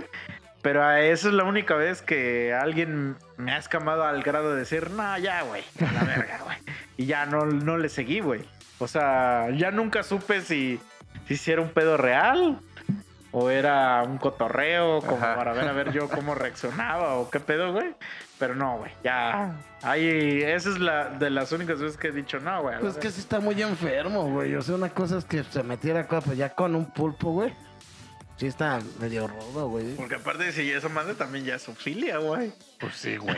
Pero 0.62 0.84
a 0.84 1.02
eso 1.02 1.30
es 1.30 1.34
la 1.34 1.46
única 1.46 1.76
vez 1.76 2.02
que 2.02 2.54
alguien 2.54 3.16
me 3.38 3.54
ha 3.54 3.58
escamado 3.58 4.04
al 4.04 4.22
grado 4.24 4.52
de 4.52 4.60
decir, 4.60 4.92
no, 4.92 5.18
ya, 5.18 5.44
güey, 5.44 5.64
a 5.80 5.92
la 5.92 6.04
verga, 6.04 6.40
güey. 6.44 6.58
Y 6.98 7.06
ya 7.06 7.26
no, 7.26 7.46
no 7.46 7.78
le 7.78 7.88
seguí, 7.88 8.20
güey. 8.20 8.44
O 8.80 8.88
sea, 8.88 9.50
ya 9.52 9.72
nunca 9.72 10.04
supe 10.04 10.42
si, 10.42 10.80
si, 11.28 11.52
era 11.52 11.62
un 11.62 11.70
pedo 11.70 11.96
real 11.96 12.60
o 13.32 13.50
era 13.50 14.04
un 14.04 14.18
cotorreo, 14.18 15.02
como 15.02 15.18
Ajá. 15.18 15.36
para 15.36 15.54
ver 15.54 15.68
a 15.68 15.72
ver 15.72 15.92
yo 15.92 16.10
cómo 16.10 16.36
reaccionaba 16.36 17.16
o 17.16 17.30
qué 17.30 17.40
pedo, 17.40 17.72
güey. 17.72 17.94
Pero 18.38 18.56
no, 18.56 18.78
güey, 18.78 18.92
ya. 19.04 19.56
Ahí, 19.82 20.42
esa 20.42 20.70
es 20.70 20.80
la 20.80 21.10
de 21.10 21.30
las 21.30 21.52
únicas 21.52 21.80
veces 21.80 21.98
que 21.98 22.08
he 22.08 22.12
dicho, 22.12 22.40
no, 22.40 22.64
güey. 22.64 22.80
Pues 22.80 22.94
que 22.94 23.00
verga". 23.00 23.12
sí 23.12 23.22
está 23.22 23.40
muy 23.40 23.62
enfermo, 23.62 24.30
güey. 24.30 24.56
O 24.56 24.62
sea, 24.62 24.76
una 24.76 24.90
cosa 24.90 25.18
es 25.18 25.26
que 25.26 25.44
se 25.44 25.64
metiera 25.64 26.08
pues 26.08 26.38
ya 26.38 26.50
con 26.50 26.76
un 26.76 26.86
pulpo, 26.86 27.32
güey. 27.32 27.54
Sí 28.40 28.48
está 28.48 28.80
medio 29.02 29.28
rudo, 29.28 29.68
güey. 29.68 29.96
Porque 29.96 30.16
aparte, 30.16 30.54
si 30.54 30.72
esa 30.72 30.88
madre 30.88 31.14
también 31.14 31.44
ya 31.44 31.56
es 31.56 31.66
filia, 31.78 32.20
güey. 32.20 32.54
Pues 32.80 32.96
sí, 32.96 33.18
güey. 33.18 33.36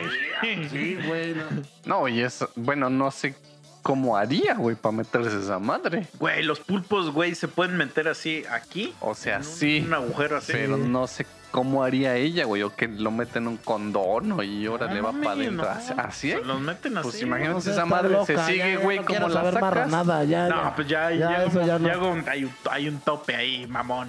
Sí, 0.70 0.96
güey. 1.04 1.34
No. 1.34 1.44
No, 1.84 2.08
y 2.08 2.20
es, 2.20 2.44
bueno, 2.54 2.88
no 2.88 3.10
sé 3.10 3.34
cómo 3.82 4.16
haría, 4.16 4.54
güey, 4.54 4.76
para 4.76 4.92
meterse 4.92 5.36
esa 5.36 5.58
madre. 5.58 6.06
Güey, 6.20 6.44
los 6.44 6.60
pulpos, 6.60 7.10
güey, 7.10 7.34
se 7.34 7.48
pueden 7.48 7.76
meter 7.76 8.06
así 8.06 8.44
aquí. 8.48 8.94
O 9.00 9.16
sea, 9.16 9.38
en 9.38 9.40
un, 9.40 9.44
sí. 9.48 9.84
Un 9.84 9.94
agujero 9.94 10.36
así. 10.36 10.52
Pero 10.52 10.76
no 10.76 11.08
sé 11.08 11.26
cómo 11.52 11.84
haría 11.84 12.16
ella, 12.16 12.44
güey, 12.46 12.62
o 12.62 12.74
que 12.74 12.88
lo 12.88 13.12
mete 13.12 13.38
en 13.38 13.46
un 13.46 13.56
condón 13.58 14.36
y 14.44 14.66
ahora 14.66 14.92
le 14.92 15.00
va 15.00 15.12
No, 15.12 15.20
para 15.20 15.32
adentro. 15.36 15.64
no. 15.66 15.70
¿Así- 15.70 15.92
¿Así? 15.96 16.30
Se 16.32 16.40
los 16.44 16.60
meten 16.60 16.96
así. 16.98 17.08
Pues 17.08 17.22
imagínate 17.22 17.64
No, 17.66 17.72
esa 17.72 17.86
madre 17.86 18.16
se 18.26 18.36
sigue, 18.38 18.58
ya, 18.58 18.68
ya 18.70 18.78
güey, 18.78 18.98
no 18.98 19.04
como 19.04 19.28
la 19.28 19.34
saber 19.34 19.54
sacas. 19.54 19.60
marranada, 19.60 20.24
ya, 20.24 20.48
No, 20.48 20.56
ya. 20.64 20.74
pues 20.74 20.88
ya, 20.88 21.10
Ya, 21.12 21.30
ya, 21.30 21.44
eso 21.44 21.64
ya 21.64 21.78
no. 21.78 22.08
un- 22.10 22.28
hay, 22.28 22.44
un, 22.44 22.52
hay 22.70 22.88
un 22.88 22.98
tope 23.00 23.36
ahí, 23.36 23.66
mamón. 23.68 24.08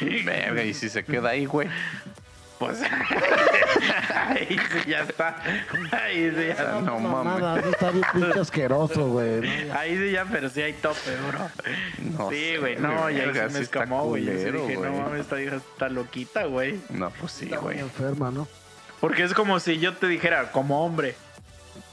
Verga, 0.00 0.62
y 0.62 0.72
si 0.72 0.88
se 0.88 1.04
queda 1.04 1.30
ahí, 1.30 1.44
güey. 1.44 1.68
Pues 2.58 2.80
ahí 4.14 4.58
sí 4.58 4.90
ya 4.90 5.00
está. 5.00 5.36
Ahí 5.92 6.32
sí 6.34 6.46
ya. 6.48 6.80
No 6.80 6.98
Mamada, 6.98 7.62
sí 7.62 7.68
está 7.70 7.90
bien 7.90 8.04
pinche 8.12 8.40
asqueroso, 8.40 9.08
güey. 9.08 9.70
Ahí 9.70 9.96
sí 9.96 10.10
ya, 10.10 10.24
pero 10.24 10.48
sí 10.48 10.62
hay 10.62 10.72
tope, 10.72 11.16
bro. 11.28 11.50
No 12.16 12.30
sí, 12.30 12.56
güey, 12.56 12.76
no, 12.76 13.10
ya 13.10 13.48
sí 13.48 13.54
me 13.54 13.60
escamó, 13.60 14.04
güey. 14.06 14.24
Yo 14.24 14.32
dije, 14.32 14.76
no 14.76 14.92
mames, 14.92 15.20
esta 15.20 15.36
vieja 15.36 15.56
está 15.56 15.88
loquita, 15.88 16.44
güey. 16.44 16.80
No, 16.88 17.10
pues 17.10 17.32
sí, 17.32 17.50
güey. 17.60 17.78
enferma, 17.78 18.30
¿no? 18.30 18.48
Porque 19.00 19.22
es 19.24 19.34
como 19.34 19.60
si 19.60 19.78
yo 19.78 19.94
te 19.94 20.08
dijera, 20.08 20.50
como 20.52 20.84
hombre, 20.84 21.14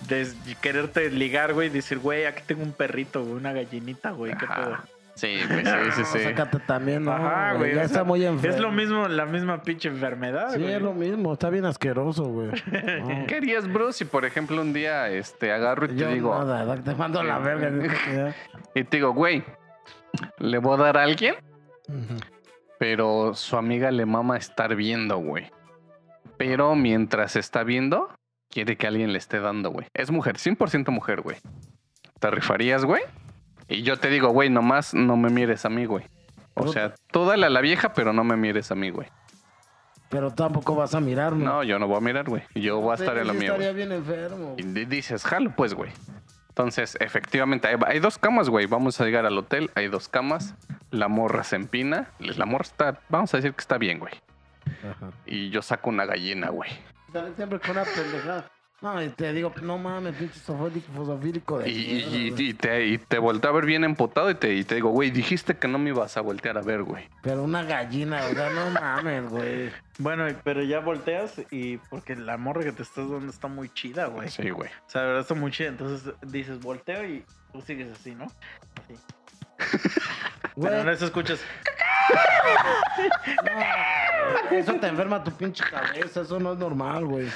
de 0.08 0.28
quererte 0.62 1.10
ligar, 1.10 1.54
güey, 1.54 1.68
y 1.68 1.72
decir, 1.72 2.00
güey, 2.00 2.26
aquí 2.26 2.44
tengo 2.46 2.64
un 2.64 2.74
perrito, 2.74 3.22
güey, 3.22 3.36
una 3.36 3.52
gallinita, 3.52 4.12
güey, 4.12 4.36
qué 4.38 4.48
pedo. 4.48 4.78
Ajá. 5.16 5.20
Sí, 5.20 5.38
güey, 5.48 5.64
sí, 5.66 5.92
sí, 5.96 6.04
sí. 6.06 6.24
sácate 6.24 6.60
también, 6.60 7.04
¿no? 7.04 7.12
Ajá, 7.14 7.54
güey. 7.54 7.76
Ya 7.76 7.82
o 7.82 7.86
está 7.86 8.04
muy 8.04 8.26
enfermo. 8.26 8.56
Es 8.56 8.62
lo 8.62 8.72
mismo, 8.72 9.08
la 9.08 9.26
misma 9.26 9.62
pinche 9.62 9.88
enfermedad, 9.90 10.52
Sí, 10.54 10.60
güey. 10.60 10.74
es 10.74 10.82
lo 10.82 10.94
mismo. 10.94 11.34
Está 11.34 11.50
bien 11.52 11.66
asqueroso, 11.66 12.24
güey. 12.26 12.50
No. 13.04 13.28
¿Qué 13.28 13.36
harías, 13.36 13.72
bro, 13.72 13.92
si 13.94 14.06
por 14.06 14.26
ejemplo 14.26 14.60
un 14.62 14.74
día 14.74 15.10
este, 15.10 15.52
agarro 15.52 15.86
y 15.86 15.96
te 15.96 16.08
digo, 16.08 16.34
nada, 16.44 16.76
te 16.82 16.96
mando 16.96 17.20
a 17.20 17.24
la 17.24 17.38
verga. 17.40 17.70
neta 17.70 17.94
que 18.06 18.16
ya. 18.16 18.36
y 18.74 18.84
te 18.84 18.98
digo, 18.98 19.14
güey, 19.14 19.44
le 20.40 20.58
voy 20.58 20.74
a 20.80 20.84
dar 20.84 20.98
a 20.98 21.04
alguien, 21.04 21.36
Ujú. 21.88 22.18
pero 22.80 23.34
su 23.36 23.56
amiga 23.58 23.92
le 23.92 24.06
mama 24.06 24.38
estar 24.38 24.76
viendo, 24.76 25.18
güey. 25.18 25.52
Pero 26.38 26.74
mientras 26.76 27.36
está 27.36 27.64
viendo, 27.64 28.10
quiere 28.50 28.78
que 28.78 28.88
alguien 28.88 29.12
le 29.14 29.20
esté 29.20 29.40
dando, 29.40 29.70
güey. 29.70 29.86
Es 29.94 30.10
mujer, 30.10 30.38
100% 30.38 30.90
mujer, 30.90 31.22
güey. 31.22 31.38
¿Te 32.20 32.32
rifarías, 32.32 32.84
güey? 32.84 33.04
Y 33.74 33.84
yo 33.84 33.98
te 33.98 34.10
digo, 34.10 34.30
güey, 34.30 34.50
nomás 34.50 34.94
no 34.94 35.18
me 35.18 35.30
mires 35.30 35.66
a 35.66 35.70
mí, 35.70 35.86
güey. 35.86 36.06
O 36.56 36.68
sea, 36.68 36.94
tú 37.12 37.26
dale 37.26 37.48
a 37.48 37.50
la 37.50 37.62
vieja, 37.62 37.94
pero 37.94 38.14
no 38.14 38.24
me 38.24 38.36
mires 38.38 38.72
a 38.72 38.76
mí, 38.76 38.90
güey. 38.92 39.08
Pero 40.10 40.30
tampoco 40.32 40.76
vas 40.76 40.94
a 40.94 41.00
mirarme. 41.00 41.44
No, 41.44 41.64
yo 41.64 41.80
no 41.80 41.88
voy 41.88 41.98
a 41.98 42.02
mirar, 42.02 42.30
güey. 42.30 42.44
Yo 42.54 42.80
voy 42.80 42.92
a 42.92 42.96
estar 42.96 43.18
en 43.18 43.26
lo 43.28 43.34
mío, 43.34 43.54
estaría 43.54 43.72
güey. 43.72 43.76
bien 43.88 43.92
enfermo. 43.92 44.54
Y 44.58 44.64
di- 44.64 44.86
dices, 44.86 45.24
jalo, 45.24 45.56
pues, 45.56 45.74
güey. 45.74 45.92
Entonces, 46.50 46.96
efectivamente, 47.00 47.68
hay, 47.68 47.78
hay 47.88 48.00
dos 48.00 48.20
camas, 48.20 48.48
güey. 48.50 48.68
Vamos 48.68 49.02
a 49.02 49.06
llegar 49.06 49.26
al 49.26 49.36
hotel, 49.36 49.72
hay 49.74 49.88
dos 49.88 50.08
camas. 50.08 50.54
La 50.92 51.08
morra 51.08 51.44
se 51.44 51.56
empina. 51.56 52.12
La 52.20 52.46
morra 52.46 52.62
está, 52.66 53.00
vamos 53.10 53.34
a 53.34 53.38
decir 53.38 53.54
que 53.56 53.62
está 53.62 53.80
bien, 53.80 53.98
güey. 53.98 54.14
Ajá. 54.88 55.10
Y 55.26 55.50
yo 55.50 55.64
saco 55.64 55.90
una 55.90 56.06
gallina, 56.06 56.50
güey. 56.50 56.70
Siempre 57.36 57.60
con 57.60 57.72
una 57.72 57.84
pendejada. 57.84 58.52
No, 58.84 59.02
y 59.02 59.08
te 59.10 59.32
digo, 59.32 59.54
no 59.62 59.78
mames, 59.78 60.14
pinche 60.16 60.38
fosofílico 60.94 61.58
de 61.60 61.70
Y, 61.70 61.74
y- 61.74 62.34
y 62.50 62.54
te, 62.54 62.86
y 62.86 62.98
te 62.98 63.18
volteo 63.18 63.50
a 63.50 63.54
ver 63.54 63.66
bien 63.66 63.86
emputado 63.86 64.30
y 64.30 64.36
te, 64.36 64.54
y 64.54 64.66
te 64.66 64.76
digo, 64.76 64.90
güey, 64.90 65.10
dijiste 65.10 65.56
que 65.56 65.70
no 65.70 65.80
me 65.80 65.92
ibas 65.92 66.18
a 66.18 66.22
voltear 66.22 66.58
a 66.58 66.62
ver, 66.62 66.84
güey. 66.84 67.08
Pero 67.22 67.44
una 67.44 67.64
gallina, 67.64 68.20
o 68.30 68.34
sea, 68.34 68.50
no 68.50 68.70
mames, 68.72 69.30
güey. 69.30 69.72
Bueno, 70.00 70.26
pero 70.44 70.64
ya 70.64 70.80
volteas 70.82 71.42
y 71.50 71.78
porque 71.78 72.18
la 72.18 72.36
morra 72.36 72.62
que 72.64 72.74
te 72.74 72.84
estás 72.84 73.10
dando 73.10 73.32
está 73.32 73.48
muy 73.48 73.70
chida, 73.70 74.08
güey. 74.08 74.28
Sí, 74.30 74.50
güey. 74.50 74.70
O 74.70 74.90
sea, 74.90 75.02
de 75.04 75.08
verdad 75.08 75.22
está 75.22 75.34
muy 75.36 75.52
chida. 75.52 75.70
Entonces 75.70 76.14
dices, 76.22 76.60
volteo 76.60 77.06
y 77.08 77.24
tú 77.54 77.62
sigues 77.62 77.90
así, 77.90 78.14
¿no? 78.16 78.26
Así. 78.26 79.00
Pero 80.62 80.76
en 80.76 80.84
Güey, 80.84 80.94
eso 80.96 81.06
escuchas. 81.06 81.40
no, 83.46 84.58
eso 84.58 84.74
te 84.76 84.88
enferma 84.88 85.24
tu 85.24 85.32
pinche 85.32 85.64
cabeza, 85.64 86.22
eso 86.22 86.40
no 86.40 86.54
es 86.54 86.60
normal, 86.60 87.06
güey. 87.06 87.28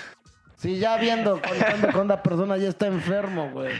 Sí, 0.57 0.79
ya 0.79 0.97
viendo 0.97 1.39
cuando 1.39 1.91
con 1.91 2.01
una 2.05 2.23
persona 2.23 2.57
ya 2.57 2.67
está 2.67 2.87
enfermo, 2.87 3.51
güey. 3.51 3.71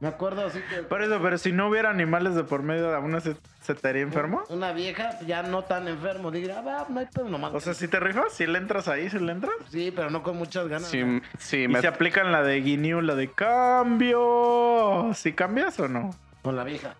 Me 0.00 0.08
acuerdo 0.08 0.44
así 0.44 0.60
que 0.68 0.82
Por 0.82 1.00
eso, 1.02 1.18
pero 1.22 1.38
si 1.38 1.50
no 1.50 1.68
hubiera 1.68 1.88
animales 1.88 2.34
de 2.34 2.44
por 2.44 2.62
medio, 2.62 2.94
¿aún 2.94 3.10
no 3.10 3.20
se, 3.20 3.36
se 3.62 3.74
te 3.74 3.88
haría 3.88 4.02
enfermo? 4.02 4.42
una 4.50 4.72
vieja 4.72 5.18
ya 5.26 5.42
no 5.42 5.64
tan 5.64 5.88
enfermo, 5.88 6.30
diría, 6.30 6.58
ah, 6.58 6.62
va, 6.62 6.86
no 6.90 7.00
hay 7.00 7.06
pedo 7.06 7.30
nomás. 7.30 7.54
O 7.54 7.60
sea, 7.60 7.72
si 7.72 7.88
te 7.88 7.98
rifas, 8.00 8.34
si 8.34 8.46
le 8.46 8.58
entras 8.58 8.86
ahí, 8.86 9.08
si 9.08 9.18
le 9.18 9.32
entras. 9.32 9.54
sí, 9.70 9.90
pero 9.96 10.10
no 10.10 10.22
con 10.22 10.36
muchas 10.36 10.68
ganas. 10.68 10.88
Sí, 10.88 11.02
¿no? 11.02 11.22
sí, 11.38 11.62
Y 11.62 11.68
me, 11.68 11.80
se 11.80 11.86
aplican 11.86 12.30
la 12.30 12.42
de 12.42 12.60
Guinea, 12.60 13.00
la 13.00 13.14
de 13.14 13.30
cambio. 13.30 15.10
¿Si 15.14 15.32
cambias 15.32 15.80
o 15.80 15.88
no? 15.88 16.10
Con 16.42 16.54
la 16.54 16.64
vieja. 16.64 16.96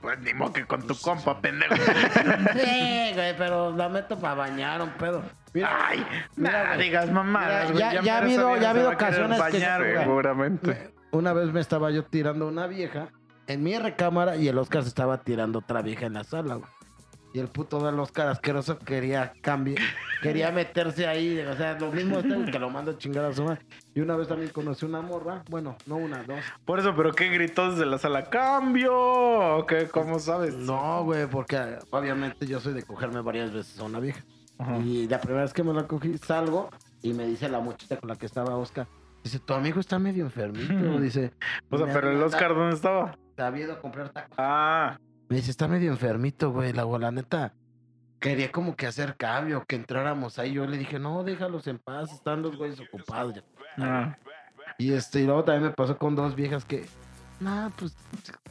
Pues 0.00 0.18
ni 0.20 0.34
modo 0.34 0.52
que 0.52 0.64
con 0.66 0.84
tu 0.86 0.96
compa, 1.00 1.40
pendejo. 1.40 1.74
Sí, 2.54 3.12
güey, 3.14 3.36
pero 3.36 3.74
la 3.76 3.88
meto 3.88 4.18
para 4.18 4.34
bañar 4.34 4.82
un 4.82 4.90
pedo. 4.90 5.22
Mira, 5.54 5.70
Ay, 5.88 6.04
Mira, 6.36 6.52
nada, 6.52 6.74
güey. 6.74 6.86
digas 6.88 7.06
Mira, 7.10 7.64
güey. 7.66 7.78
ya- 7.78 8.02
ya 8.02 8.14
ha 8.14 8.18
habido- 8.18 8.56
ya 8.56 8.66
ha 8.68 8.70
habido 8.70 8.90
ocasiones 8.90 9.40
que 9.42 9.52
bañar, 9.52 9.80
juega. 9.80 10.02
seguramente. 10.02 10.92
Una 11.12 11.32
vez 11.32 11.52
me 11.52 11.60
estaba 11.60 11.90
yo 11.90 12.04
tirando 12.04 12.46
una 12.48 12.66
vieja 12.66 13.08
en 13.46 13.62
mi 13.62 13.78
recámara 13.78 14.36
y 14.36 14.48
el 14.48 14.58
Oscar 14.58 14.82
se 14.82 14.88
estaba 14.88 15.22
tirando 15.22 15.60
otra 15.60 15.80
vieja 15.80 16.06
en 16.06 16.14
la 16.14 16.24
sala, 16.24 16.56
güey. 16.56 16.70
Y 17.34 17.40
el 17.40 17.48
puto 17.48 17.84
del 17.84 17.98
Oscar 18.00 18.28
asqueroso 18.28 18.78
quería 18.78 19.32
cambiar, 19.42 19.78
quería 20.22 20.50
meterse 20.50 21.06
ahí, 21.06 21.38
o 21.38 21.56
sea, 21.56 21.78
lo 21.78 21.92
mismo 21.92 22.18
este 22.20 22.50
que 22.50 22.58
lo 22.58 22.70
mando 22.70 22.92
a 22.92 22.98
chingar 22.98 23.26
a 23.26 23.32
su 23.34 23.44
madre. 23.44 23.60
Y 23.94 24.00
una 24.00 24.16
vez 24.16 24.28
también 24.28 24.50
conocí 24.50 24.86
una 24.86 25.02
morra, 25.02 25.42
bueno, 25.50 25.76
no 25.86 25.96
una, 25.96 26.22
dos. 26.22 26.40
Por 26.64 26.78
eso, 26.78 26.94
¿pero 26.96 27.12
qué 27.12 27.28
gritó 27.28 27.70
desde 27.70 27.84
la 27.84 27.98
sala? 27.98 28.30
¡Cambio! 28.30 28.92
¿O 28.94 29.66
qué? 29.66 29.88
¿Cómo 29.88 30.18
sabes? 30.18 30.54
No, 30.54 31.04
güey, 31.04 31.26
porque 31.26 31.78
obviamente 31.90 32.46
yo 32.46 32.60
soy 32.60 32.72
de 32.72 32.82
cogerme 32.82 33.20
varias 33.20 33.52
veces 33.52 33.78
a 33.78 33.84
una 33.84 34.00
vieja. 34.00 34.22
Ajá. 34.58 34.78
Y 34.78 35.06
la 35.06 35.20
primera 35.20 35.42
vez 35.42 35.52
que 35.52 35.62
me 35.62 35.74
la 35.74 35.86
cogí, 35.86 36.16
salgo 36.18 36.70
y 37.02 37.12
me 37.12 37.26
dice 37.26 37.48
la 37.48 37.60
muchacha 37.60 37.96
con 37.98 38.08
la 38.08 38.16
que 38.16 38.24
estaba 38.26 38.56
Oscar, 38.56 38.86
dice, 39.22 39.38
tu 39.38 39.52
amigo 39.52 39.80
está 39.80 39.98
medio 39.98 40.24
enfermito, 40.24 40.72
dice. 41.00 41.32
O 41.70 41.76
sea, 41.76 41.86
"Me 41.86 41.92
pero 41.92 42.10
el 42.10 42.22
Oscar, 42.22 42.54
¿dónde 42.54 42.74
estaba? 42.74 43.16
Había 43.36 43.64
ido 43.64 43.74
a 43.74 43.78
comprar 43.80 44.08
tacos. 44.08 44.34
Ah, 44.38 44.98
Me 45.28 45.36
dice, 45.36 45.50
está 45.50 45.68
medio 45.68 45.90
enfermito, 45.92 46.50
güey. 46.50 46.72
La, 46.72 46.84
la 46.84 47.10
neta, 47.10 47.52
quería 48.20 48.50
como 48.50 48.76
que 48.76 48.86
hacer 48.86 49.16
cambio, 49.16 49.64
que 49.66 49.76
entráramos 49.76 50.38
ahí. 50.38 50.52
Yo 50.52 50.66
le 50.66 50.78
dije, 50.78 50.98
no, 50.98 51.22
déjalos 51.24 51.66
en 51.66 51.78
paz, 51.78 52.12
están 52.12 52.42
los 52.42 52.56
güeyes 52.56 52.80
ocupados 52.80 53.34
ya. 53.34 53.42
ah. 53.78 54.16
Y 54.78 54.92
este, 54.92 55.20
y 55.20 55.24
luego 55.24 55.44
también 55.44 55.64
me 55.64 55.70
pasó 55.70 55.98
con 55.98 56.14
dos 56.14 56.36
viejas 56.36 56.64
que, 56.64 56.86
no, 57.40 57.72
pues 57.76 57.96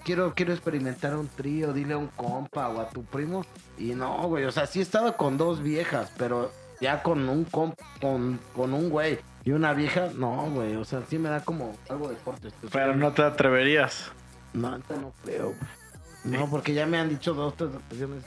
quiero, 0.04 0.34
quiero 0.36 0.52
experimentar 0.52 1.16
un 1.16 1.28
trío, 1.28 1.72
dile 1.72 1.94
a 1.94 1.98
un 1.98 2.08
compa 2.08 2.68
o 2.70 2.82
a 2.82 2.90
tu 2.90 3.04
primo. 3.04 3.46
Y 3.78 3.94
no, 3.96 4.28
güey, 4.28 4.44
o 4.44 4.52
sea, 4.52 4.66
sí 4.66 4.80
he 4.80 4.82
estado 4.82 5.16
con 5.16 5.38
dos 5.38 5.64
viejas, 5.64 6.12
pero 6.18 6.52
ya 6.82 7.02
con 7.02 7.28
un 7.30 7.46
comp, 7.46 7.80
con, 8.02 8.40
con 8.56 8.74
un 8.74 8.90
güey 8.90 9.20
y 9.46 9.52
una 9.52 9.74
vieja, 9.74 10.10
no, 10.16 10.50
güey, 10.52 10.76
o 10.76 10.84
sea, 10.84 11.02
sí 11.08 11.18
me 11.18 11.30
da 11.30 11.40
como 11.40 11.76
algo 11.90 12.10
de 12.10 12.16
corte. 12.18 12.50
Pero 12.72 12.96
no 12.96 13.14
te 13.14 13.24
atreverías. 13.24 14.12
No, 14.54 14.78
no 14.78 15.14
creo, 15.24 15.48
güey. 15.48 15.77
No, 16.24 16.50
porque 16.50 16.74
ya 16.74 16.86
me 16.86 16.98
han 16.98 17.10
dicho 17.10 17.34
dos, 17.34 17.56
tres 17.56 17.70
ocasiones. 17.76 18.24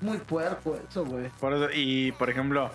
Muy 0.00 0.18
puerco 0.18 0.76
eso, 0.88 1.04
güey. 1.04 1.28
Por 1.40 1.52
eso, 1.52 1.68
y 1.72 2.12
por 2.12 2.30
ejemplo, 2.30 2.70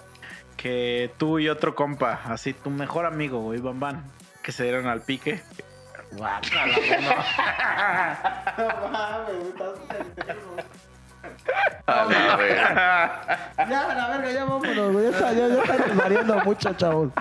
que 0.58 1.12
tú 1.18 1.40
y 1.40 1.50
otro 1.50 1.76
compa, 1.76 2.22
así 2.26 2.54
tu 2.54 2.70
mejor 2.70 3.06
amigo, 3.06 3.42
güey, 3.42 3.60
Van 3.60 3.80
Van, 3.80 4.06
que 4.44 4.52
se 4.52 4.64
dieron 4.64 4.88
al 4.88 5.02
pique. 5.02 5.42
Guácala, 6.12 6.68
no. 6.68 8.64
No 8.64 8.88
mames, 8.90 9.48
estás. 9.48 9.74
A 11.88 12.06
la 12.06 12.36
verga. 12.36 13.50
Ya, 13.70 13.94
la 13.96 14.08
verga, 14.10 14.32
ya 14.32 14.46
vámonos, 14.46 14.92
güey. 14.92 15.12
Ya 15.12 15.32
ya, 15.34 15.48
ya 15.48 15.62
está 15.64 15.78
desvariando 15.78 16.40
mucho, 16.44 16.74
chavos. 16.74 17.12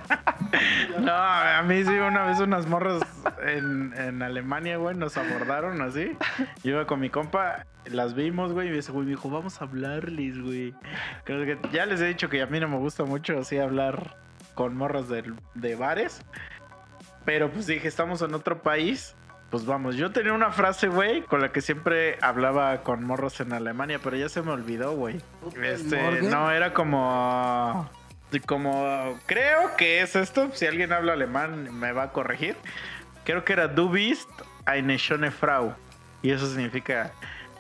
No, 1.01 1.13
a 1.15 1.63
mí 1.63 1.85
sí, 1.85 1.91
una 1.91 2.25
vez 2.27 2.39
unas 2.41 2.67
morras 2.67 3.03
en, 3.47 3.93
en 3.97 4.23
Alemania, 4.23 4.77
güey, 4.79 4.97
nos 4.97 5.17
abordaron 5.17 5.81
así. 5.83 6.17
Yo 6.63 6.73
iba 6.73 6.87
con 6.87 7.01
mi 7.01 7.11
compa, 7.11 7.67
las 7.87 8.15
vimos, 8.15 8.53
güey, 8.53 8.75
y 8.75 8.79
ese 8.79 8.93
güey 8.93 9.05
me 9.05 9.11
dijo, 9.11 9.29
vamos 9.31 9.61
a 9.61 9.65
hablarles, 9.65 10.41
güey. 10.41 10.75
Creo 11.25 11.45
que 11.45 11.59
ya 11.71 11.87
les 11.87 12.01
he 12.01 12.07
dicho 12.07 12.29
que 12.29 12.41
a 12.43 12.47
mí 12.47 12.59
no 12.61 12.69
me 12.69 12.79
gusta 12.79 13.05
mucho 13.05 13.39
así 13.39 13.59
hablar 13.59 14.17
con 14.55 14.77
morras 14.77 15.09
del- 15.09 15.35
de, 15.55 15.77
bares. 15.77 16.23
Pero 17.25 17.51
pues 17.51 17.67
dije, 17.67 17.89
estamos 17.89 18.23
en 18.23 18.35
otro 18.35 18.61
país. 18.63 19.15
Pues 19.55 19.67
vamos, 19.67 19.95
yo 19.95 20.11
tenía 20.11 20.33
una 20.33 20.51
frase, 20.51 20.89
güey, 20.89 21.23
con 21.23 21.41
la 21.41 21.53
que 21.53 21.61
siempre 21.61 22.19
hablaba 22.21 22.83
con 22.83 23.05
morros 23.05 23.39
en 23.39 23.53
Alemania, 23.53 24.01
pero 24.03 24.17
ya 24.17 24.29
se 24.29 24.43
me 24.43 24.51
olvidó, 24.51 24.97
güey. 24.97 25.21
Este, 25.63 26.23
no, 26.23 26.51
era 26.51 26.75
como. 26.75 27.89
Como. 28.47 29.17
Creo 29.27 29.77
que 29.77 30.01
es 30.03 30.17
esto. 30.17 30.51
Si 30.55 30.67
alguien 30.67 30.93
habla 30.93 31.13
alemán, 31.13 31.69
me 31.79 31.93
va 31.93 32.03
a 32.03 32.11
corregir. 32.13 32.57
Creo 33.25 33.45
que 33.45 33.53
era 33.53 33.69
Du 33.69 33.89
bist 33.89 34.29
eine 34.65 34.99
schöne 34.99 35.31
Frau. 35.31 35.77
Y 36.21 36.33
eso 36.33 36.49
significa. 36.49 37.13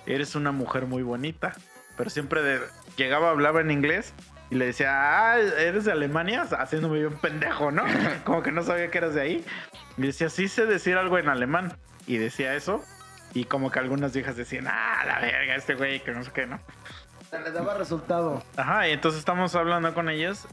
Eres 0.04 0.34
una 0.34 0.50
mujer 0.50 0.86
muy 0.86 1.04
bonita. 1.04 1.52
Pero 1.96 2.10
siempre 2.10 2.42
de- 2.42 2.60
llegaba, 2.96 3.30
hablaba 3.30 3.60
en 3.60 3.70
inglés. 3.70 4.14
Y 4.54 4.56
le 4.56 4.66
decía, 4.66 5.32
ah, 5.32 5.36
¿eres 5.36 5.84
de 5.84 5.90
Alemania? 5.90 6.42
Haciéndome 6.42 7.00
yo 7.00 7.08
un 7.08 7.16
pendejo, 7.16 7.72
¿no? 7.72 7.82
Como 8.24 8.40
que 8.40 8.52
no 8.52 8.62
sabía 8.62 8.88
que 8.88 8.98
eras 8.98 9.12
de 9.12 9.20
ahí. 9.20 9.44
Y 9.96 10.02
decía, 10.02 10.28
sí 10.28 10.46
sé 10.46 10.64
decir 10.64 10.96
algo 10.96 11.18
en 11.18 11.28
alemán. 11.28 11.76
Y 12.06 12.18
decía 12.18 12.54
eso. 12.54 12.84
Y 13.32 13.46
como 13.46 13.72
que 13.72 13.80
algunas 13.80 14.14
viejas 14.14 14.36
decían, 14.36 14.68
ah, 14.68 15.02
la 15.04 15.18
verga, 15.18 15.56
este 15.56 15.74
güey, 15.74 16.04
que 16.04 16.12
no 16.12 16.22
sé 16.22 16.30
qué, 16.30 16.46
¿no? 16.46 16.60
Se 17.28 17.40
le 17.40 17.50
daba 17.50 17.74
resultado. 17.74 18.44
Ajá, 18.56 18.88
y 18.88 18.92
entonces 18.92 19.18
estamos 19.18 19.56
hablando 19.56 19.92
con 19.92 20.08
ellos 20.08 20.46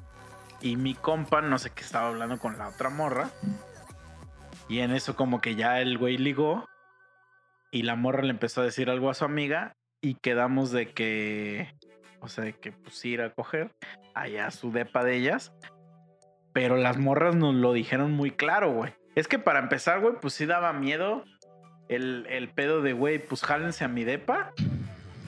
y 0.61 0.77
mi 0.77 0.95
compa, 0.95 1.43
no 1.43 1.59
sé 1.59 1.69
qué 1.69 1.83
estaba 1.83 2.07
hablando 2.07 2.39
con 2.39 2.57
la 2.57 2.69
otra 2.69 2.89
morra. 2.89 3.29
Y 4.67 4.79
en 4.79 4.95
eso 4.95 5.15
como 5.15 5.41
que 5.41 5.53
ya 5.53 5.79
el 5.79 5.99
güey 5.99 6.17
ligó 6.17 6.65
y 7.69 7.83
la 7.83 7.95
morra 7.95 8.23
le 8.23 8.31
empezó 8.31 8.61
a 8.61 8.65
decir 8.65 8.89
algo 8.89 9.11
a 9.11 9.13
su 9.13 9.25
amiga 9.25 9.75
y 10.01 10.15
quedamos 10.15 10.71
de 10.71 10.91
que, 10.91 11.71
o 12.21 12.27
sea, 12.27 12.45
de 12.45 12.53
que 12.53 12.71
pues 12.71 13.03
ir 13.05 13.21
a 13.21 13.31
coger 13.31 13.71
allá 14.13 14.47
a 14.47 14.51
su 14.51 14.71
depa 14.71 15.03
de 15.03 15.17
ellas. 15.17 15.51
Pero 16.53 16.77
las 16.77 16.97
morras 16.97 17.35
nos 17.35 17.55
lo 17.55 17.73
dijeron 17.73 18.11
muy 18.11 18.31
claro, 18.31 18.71
güey. 18.71 18.93
Es 19.15 19.27
que 19.27 19.39
para 19.39 19.59
empezar, 19.59 19.99
güey, 19.99 20.15
pues 20.21 20.33
sí 20.33 20.45
daba 20.45 20.73
miedo 20.73 21.23
el, 21.89 22.25
el 22.29 22.49
pedo 22.49 22.81
de, 22.81 22.93
güey, 22.93 23.19
pues 23.19 23.43
jálense 23.43 23.83
a 23.83 23.87
mi 23.87 24.03
depa. 24.03 24.51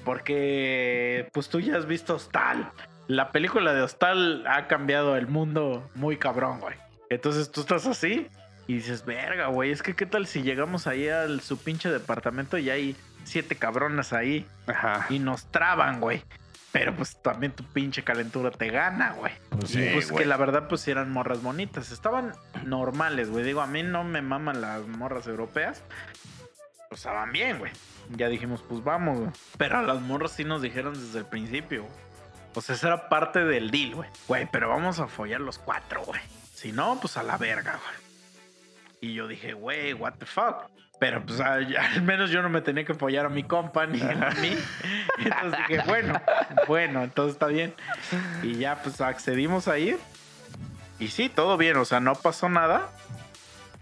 Porque, 0.06 1.30
pues 1.34 1.50
tú 1.50 1.60
ya 1.60 1.78
has 1.78 1.86
visto 1.86 2.16
Hostal. 2.16 2.72
La 3.08 3.32
película 3.32 3.74
de 3.74 3.82
Hostal 3.82 4.46
ha 4.48 4.68
cambiado 4.68 5.16
el 5.18 5.28
mundo 5.28 5.90
muy 5.96 6.18
cabrón, 6.18 6.60
güey. 6.60 6.76
Entonces 7.10 7.52
tú 7.52 7.62
estás 7.62 7.86
así 7.86 8.28
y 8.68 8.76
dices, 8.76 9.06
verga, 9.06 9.48
güey, 9.48 9.72
es 9.72 9.82
que 9.82 9.96
qué 9.96 10.06
tal 10.06 10.26
si 10.28 10.42
llegamos 10.42 10.88
ahí 10.88 11.08
al 11.08 11.42
su 11.42 11.58
pinche 11.58 11.90
departamento 11.90 12.58
y 12.58 12.70
hay 12.70 12.96
siete 13.24 13.56
cabronas 13.56 14.14
ahí 14.14 14.46
Ajá. 14.68 15.06
y 15.10 15.20
nos 15.20 15.46
traban, 15.52 16.00
güey. 16.00 16.24
Pero 16.74 16.94
pues 16.96 17.22
también 17.22 17.54
tu 17.54 17.64
pinche 17.64 18.04
calentura 18.04 18.52
te 18.52 18.70
gana, 18.70 19.14
güey. 19.14 19.32
Pues 19.52 19.72
Y 19.72 19.74
Sí, 19.76 19.90
pues 19.94 20.12
güey. 20.12 20.24
que 20.24 20.28
la 20.30 20.36
verdad 20.38 20.68
pues 20.68 20.86
eran 20.88 21.10
morras 21.12 21.42
bonitas. 21.42 21.92
Estaban 21.92 22.34
normales, 22.66 23.30
güey. 23.30 23.46
Digo, 23.46 23.62
a 23.62 23.68
mí 23.68 23.84
no 23.84 24.04
me 24.04 24.22
maman 24.22 24.60
las 24.60 24.86
morras 24.88 25.28
europeas. 25.28 25.84
Pues 26.90 27.00
estaban 27.02 27.32
bien, 27.32 27.60
güey. 27.60 27.72
Ya 28.10 28.28
dijimos, 28.28 28.64
pues 28.68 28.84
vamos, 28.84 29.20
güey. 29.20 29.32
Pero 29.58 29.78
a 29.78 29.84
las 29.84 30.02
morras 30.02 30.32
sí 30.34 30.44
nos 30.44 30.62
dijeron 30.62 30.94
desde 30.96 31.20
el 31.20 31.26
principio. 31.26 31.84
güey. 31.84 31.96
Pues 32.54 32.70
esa 32.70 32.88
era 32.88 33.08
parte 33.10 33.46
del 33.46 33.72
deal, 33.72 33.96
güey. 33.96 34.10
Güey, 34.28 34.48
pero 34.52 34.70
vamos 34.70 35.00
a 35.00 35.08
follar 35.08 35.42
los 35.42 35.60
cuatro, 35.60 36.04
güey. 36.04 36.22
Si 36.54 36.72
no, 36.72 37.00
pues 37.00 37.18
a 37.18 37.24
la 37.24 37.38
verga, 37.38 37.74
güey. 37.84 38.04
Y 39.12 39.14
yo 39.14 39.28
dije, 39.28 39.54
güey, 39.54 39.94
what 39.94 40.14
the 40.14 40.26
fuck. 40.26 40.70
Pero 41.04 41.22
pues 41.22 41.42
al 41.42 42.02
menos 42.04 42.32
yo 42.32 42.42
no 42.42 42.48
me 42.48 42.62
tenía 42.62 42.86
que 42.86 42.94
follar 42.94 43.26
a 43.26 43.30
mi 43.30 43.44
compa 43.44 43.86
ni 43.86 44.02
a 44.02 44.34
mí. 44.42 44.56
Entonces 45.18 45.60
dije, 45.68 45.84
bueno, 45.86 46.22
bueno, 46.66 47.04
entonces 47.04 47.34
está 47.34 47.48
bien. 47.48 47.74
Y 48.42 48.56
ya 48.56 48.82
pues 48.82 49.02
accedimos 49.02 49.68
a 49.68 49.78
ir. 49.78 50.00
Y 51.00 51.10
sí, 51.10 51.28
todo 51.28 51.58
bien, 51.58 51.76
o 51.76 51.84
sea, 51.84 52.00
no 52.00 52.16
pasó 52.16 52.48
nada. 52.48 52.90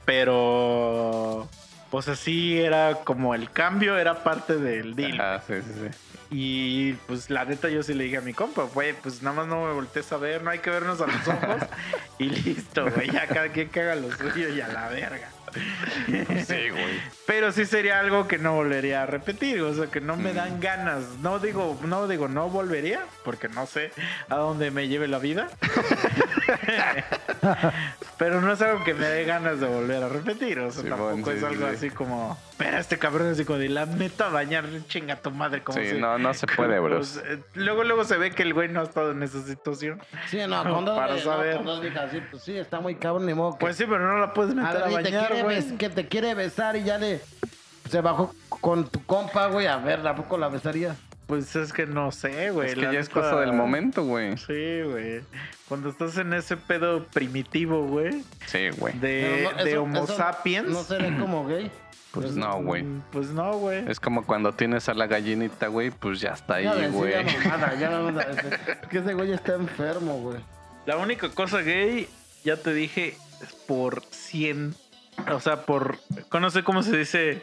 Pero 0.03 1.47
pues 1.91 2.07
así 2.07 2.59
era 2.59 2.95
como 3.03 3.35
el 3.35 3.51
cambio, 3.51 3.99
era 3.99 4.23
parte 4.23 4.57
del 4.57 4.95
deal. 4.95 5.21
Ajá, 5.21 5.43
sí, 5.45 5.53
sí, 5.61 5.73
sí. 5.75 5.97
Y 6.31 6.93
pues 7.05 7.29
la 7.29 7.45
neta 7.45 7.69
yo 7.69 7.83
sí 7.83 7.93
le 7.93 8.05
dije 8.05 8.17
a 8.17 8.21
mi 8.21 8.33
compa, 8.33 8.63
güey, 8.63 8.93
pues 8.93 9.21
nada 9.21 9.35
más 9.35 9.47
no 9.47 9.67
me 9.67 9.73
voltees 9.73 10.11
a 10.11 10.17
ver, 10.17 10.41
no 10.41 10.49
hay 10.49 10.57
que 10.57 10.71
vernos 10.71 10.99
a 11.01 11.05
los 11.05 11.27
ojos. 11.27 11.61
y 12.17 12.29
listo, 12.29 12.89
güey, 12.89 13.11
ya 13.11 13.27
cada 13.27 13.49
quien 13.49 13.69
haga 13.75 13.93
lo 13.93 14.11
suyo 14.11 14.49
y 14.49 14.59
a 14.59 14.69
la 14.69 14.87
verga. 14.87 15.29
Sí, 15.55 16.69
güey. 16.69 17.01
Pero 17.27 17.51
sí 17.51 17.65
sería 17.65 17.99
algo 17.99 18.27
que 18.27 18.37
no 18.37 18.53
volvería 18.53 19.03
a 19.03 19.05
repetir, 19.05 19.61
o 19.61 19.73
sea, 19.73 19.87
que 19.87 20.01
no 20.01 20.15
me 20.17 20.31
Mm. 20.33 20.35
dan 20.35 20.59
ganas. 20.59 21.03
No 21.21 21.39
digo, 21.39 21.79
no 21.85 22.07
digo, 22.07 22.27
no 22.27 22.49
volvería, 22.49 23.01
porque 23.23 23.47
no 23.49 23.65
sé 23.65 23.91
a 24.29 24.35
dónde 24.35 24.71
me 24.71 24.87
lleve 24.87 25.07
la 25.07 25.19
vida. 25.19 25.47
pero 28.17 28.41
no 28.41 28.53
es 28.53 28.61
algo 28.61 28.83
que 28.83 28.93
me 28.93 29.05
dé 29.05 29.25
ganas 29.25 29.59
de 29.59 29.67
volver 29.67 30.03
a 30.03 30.09
repetir, 30.09 30.59
o 30.59 30.71
sea, 30.71 30.83
Sí, 30.83 30.89
tampoco 30.89 31.31
sí, 31.31 31.37
es 31.37 31.43
algo 31.43 31.67
sí. 31.69 31.75
así 31.75 31.89
como, 31.89 32.37
pero 32.63 32.77
este 32.77 32.97
cabrón 32.97 33.27
es 33.27 33.33
así 33.33 33.45
como 33.45 33.59
de 33.59 33.69
la 33.69 33.85
meta 33.85 34.27
a 34.27 34.29
bañar, 34.29 34.65
chinga 34.87 35.15
tu 35.17 35.31
madre, 35.31 35.63
como 35.63 35.77
Sí, 35.79 35.89
si- 35.91 35.97
no, 35.99 36.17
no 36.17 36.33
se 36.33 36.47
puede, 36.47 36.79
bro. 36.79 36.97
pues, 36.97 37.21
eh, 37.25 37.39
luego, 37.55 37.83
luego 37.83 38.03
se 38.03 38.17
ve 38.17 38.31
que 38.31 38.43
el 38.43 38.53
güey 38.53 38.69
no 38.69 38.81
ha 38.81 38.83
estado 38.83 39.11
en 39.11 39.23
esa 39.23 39.41
situación. 39.43 40.01
Sí, 40.29 40.37
no, 40.47 40.61
cuando 40.63 40.95
Para 40.95 41.13
no, 41.15 41.19
saber. 41.19 41.59
sí, 42.11 42.21
pues 42.29 42.43
sí, 42.43 42.57
está 42.57 42.79
muy 42.79 42.95
cabrón, 42.95 43.25
ni 43.25 43.33
modo 43.33 43.53
que- 43.53 43.59
Pues 43.65 43.75
sí, 43.77 43.85
pero 43.87 43.99
no 44.07 44.17
la 44.19 44.33
puedes 44.33 44.51
A 44.53 44.55
meter 44.55 44.73
ver, 44.73 44.83
a, 44.83 44.87
y 44.89 45.03
te 45.03 45.11
bañar, 45.11 45.43
güey. 45.43 45.57
bes- 45.59 45.77
que 45.77 45.89
te 45.89 46.07
quiere 46.07 46.33
besar 46.35 46.75
y 46.75 46.83
ya 46.83 46.97
le 46.97 47.21
se 47.89 47.99
bajó 48.01 48.33
con 48.47 48.87
tu 48.87 49.05
compa, 49.05 49.47
güey. 49.47 49.67
A 49.67 49.77
ver, 49.77 50.05
¿a 50.07 50.15
poco 50.15 50.37
la 50.37 50.47
besaría? 50.47 50.95
Pues 51.27 51.55
es 51.55 51.71
que 51.73 51.85
no 51.85 52.11
sé, 52.11 52.51
güey. 52.51 52.69
Es 52.69 52.75
que 52.75 52.81
la 52.81 52.91
ya 52.93 52.99
es 52.99 53.07
cosa 53.09 53.39
del 53.39 53.53
momento, 53.53 54.03
güey. 54.03 54.37
Sí, 54.37 54.81
güey. 54.83 55.21
Cuando 55.69 55.89
estás 55.89 56.17
en 56.17 56.33
ese 56.33 56.57
pedo 56.57 57.05
primitivo, 57.05 57.85
güey, 57.87 58.23
Sí, 58.47 58.69
güey. 58.77 58.97
de, 58.99 59.45
Pero 59.47 59.57
no, 59.57 59.63
de 59.63 59.71
eso- 59.71 59.83
Homo 59.83 60.03
eso 60.03 60.15
sapiens. 60.17 60.67
No 60.69 60.83
se 60.83 60.97
ve 60.97 61.17
como 61.17 61.45
gay. 61.47 61.71
Pues 62.11 62.35
no, 62.35 62.61
güey. 62.61 62.83
mm, 62.83 63.03
Pues 63.11 63.27
no, 63.29 63.53
güey. 63.53 63.89
Es 63.89 63.99
como 63.99 64.25
cuando 64.25 64.51
tienes 64.53 64.89
a 64.89 64.93
la 64.93 65.07
gallinita, 65.07 65.67
güey, 65.67 65.91
pues 65.91 66.19
ya 66.19 66.31
está 66.31 66.55
ahí, 66.55 66.65
Ya 66.65 66.87
güey. 66.89 67.13
mamada, 67.43 67.75
ya 67.75 67.89
mamada. 67.89 68.27
Es 68.81 68.87
que 68.89 68.97
ese 68.99 69.13
güey 69.13 69.31
está 69.31 69.53
enfermo, 69.55 70.15
güey. 70.19 70.39
La 70.85 70.97
única 70.97 71.29
cosa 71.29 71.59
gay, 71.61 72.09
ya 72.43 72.57
te 72.57 72.73
dije, 72.73 73.15
es 73.41 73.53
por 73.67 74.03
100. 74.09 74.75
O 75.31 75.39
sea, 75.39 75.65
por. 75.65 75.99
Conoce 76.29 76.63
cómo 76.63 76.83
se 76.83 76.97
dice 76.97 77.41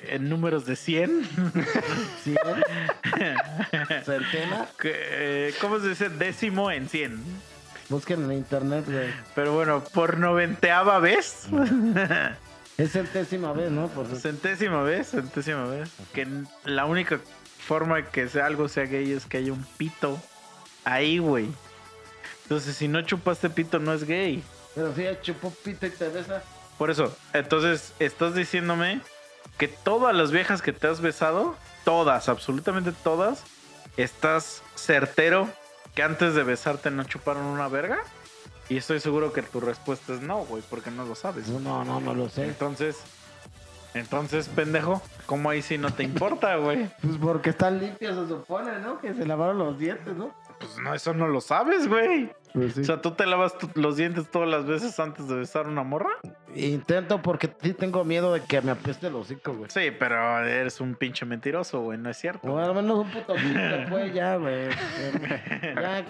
en 0.00 0.28
números 0.28 0.66
de 0.66 0.76
100. 0.76 1.22
¿Sí? 2.22 2.34
Centena. 4.04 4.66
Que, 4.80 4.92
eh, 5.48 5.54
¿Cómo 5.60 5.78
se 5.80 5.88
dice 5.88 6.08
décimo 6.10 6.70
en 6.70 6.88
100? 6.88 7.22
Busquen 7.88 8.24
en 8.24 8.32
internet, 8.32 8.84
güey. 8.86 9.08
Pero 9.34 9.54
bueno, 9.54 9.82
por 9.92 10.18
noventeava 10.18 10.98
vez. 10.98 11.46
Es 12.76 12.92
centésima 12.92 13.52
vez, 13.52 13.70
¿no? 13.70 13.88
Por 13.88 14.06
Centésima 14.16 14.82
vez, 14.82 15.10
centésima 15.10 15.64
vez. 15.66 15.90
Que 16.12 16.26
la 16.64 16.86
única 16.86 17.20
forma 17.58 17.96
de 17.96 18.06
que 18.06 18.28
sea 18.28 18.46
algo 18.46 18.68
sea 18.68 18.84
gay 18.84 19.12
es 19.12 19.26
que 19.26 19.38
haya 19.38 19.52
un 19.52 19.64
pito 19.76 20.20
ahí, 20.84 21.18
güey. 21.18 21.48
Entonces, 22.42 22.76
si 22.76 22.88
no 22.88 23.02
chupaste 23.02 23.48
pito, 23.48 23.78
no 23.78 23.92
es 23.94 24.04
gay. 24.04 24.42
Pero 24.74 24.94
si 24.94 25.04
chupó 25.22 25.50
pito 25.50 25.86
y 25.86 25.90
te 25.90 26.08
besa. 26.08 26.42
Por 26.76 26.90
eso, 26.90 27.16
entonces, 27.32 27.92
estás 28.00 28.34
diciéndome 28.34 29.00
que 29.56 29.68
todas 29.68 30.14
las 30.14 30.32
viejas 30.32 30.60
que 30.60 30.72
te 30.72 30.88
has 30.88 31.00
besado, 31.00 31.56
todas, 31.84 32.28
absolutamente 32.28 32.92
todas, 32.92 33.44
estás 33.96 34.62
certero 34.74 35.48
que 35.94 36.02
antes 36.02 36.34
de 36.34 36.42
besarte 36.42 36.90
no 36.90 37.04
chuparon 37.04 37.44
una 37.44 37.68
verga. 37.68 38.02
Y 38.68 38.76
estoy 38.76 39.00
seguro 39.00 39.32
que 39.32 39.42
tu 39.42 39.60
respuesta 39.60 40.14
es 40.14 40.20
no, 40.20 40.44
güey, 40.44 40.62
porque 40.68 40.90
no 40.90 41.04
lo 41.04 41.14
sabes. 41.14 41.48
No, 41.48 41.60
no, 41.60 41.84
no, 41.84 42.00
no 42.00 42.14
lo 42.14 42.28
sé. 42.28 42.44
Entonces, 42.44 42.96
entonces, 43.94 44.48
pendejo, 44.48 45.00
¿cómo 45.26 45.50
ahí 45.50 45.62
sí 45.62 45.78
no 45.78 45.92
te 45.92 46.02
importa, 46.02 46.56
güey? 46.56 46.88
Pues 47.02 47.16
porque 47.20 47.50
están 47.50 47.78
limpios, 47.78 48.16
se 48.16 48.34
supone, 48.34 48.78
¿no? 48.80 49.00
Que 49.00 49.14
se 49.14 49.24
lavaron 49.26 49.58
los 49.58 49.78
dientes, 49.78 50.16
¿no? 50.16 50.32
Pues 50.64 50.78
no, 50.78 50.94
eso 50.94 51.14
no 51.14 51.28
lo 51.28 51.40
sabes, 51.40 51.86
güey. 51.88 52.30
Pues 52.52 52.74
sí. 52.74 52.82
O 52.82 52.84
sea, 52.84 53.00
¿tú 53.00 53.10
te 53.12 53.26
lavas 53.26 53.54
los 53.74 53.96
dientes 53.96 54.30
todas 54.30 54.48
las 54.48 54.64
veces 54.64 54.98
antes 55.00 55.26
de 55.26 55.34
besar 55.34 55.66
una 55.66 55.82
morra? 55.82 56.10
Intento 56.54 57.20
porque 57.20 57.50
sí 57.60 57.72
tengo 57.74 58.04
miedo 58.04 58.32
de 58.32 58.42
que 58.42 58.60
me 58.62 58.70
apeste 58.70 59.08
el 59.08 59.14
hocico, 59.16 59.54
güey. 59.54 59.68
Sí, 59.70 59.90
pero 59.98 60.38
eres 60.46 60.80
un 60.80 60.94
pinche 60.94 61.26
mentiroso, 61.26 61.80
güey, 61.80 61.98
no 61.98 62.10
es 62.10 62.16
cierto. 62.16 62.46
O 62.52 62.58
al 62.58 62.72
menos 62.72 62.98
un 62.98 63.10
puto 63.10 63.34
después 63.54 64.14
ya, 64.14 64.36
güey. 64.36 64.68
Ya 65.74 66.04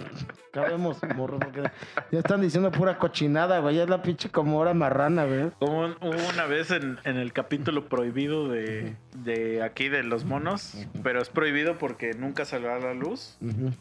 cabemos, 0.50 0.98
morro, 1.16 1.38
porque 1.38 1.62
ya 2.12 2.18
están 2.18 2.42
diciendo 2.42 2.70
pura 2.70 2.98
cochinada, 2.98 3.60
güey. 3.60 3.76
Ya 3.76 3.84
es 3.84 3.88
la 3.88 4.02
pinche 4.02 4.28
como 4.30 4.58
hora 4.58 4.74
marrana, 4.74 5.24
güey. 5.24 5.50
Como 5.58 5.80
un- 5.80 5.96
hubo 6.02 6.28
una 6.32 6.44
vez 6.44 6.70
en, 6.70 6.98
en 7.04 7.16
el 7.16 7.32
capítulo 7.32 7.86
prohibido 7.88 8.48
de, 8.48 8.96
de 9.16 9.62
aquí 9.62 9.88
de 9.88 10.02
los 10.02 10.24
monos, 10.26 10.74
pero 11.02 11.22
es 11.22 11.30
prohibido 11.30 11.78
porque 11.78 12.12
nunca 12.12 12.44
salió 12.44 12.70
a 12.72 12.78
la 12.78 12.92
luz, 12.94 13.38
Ujú. 13.40 13.72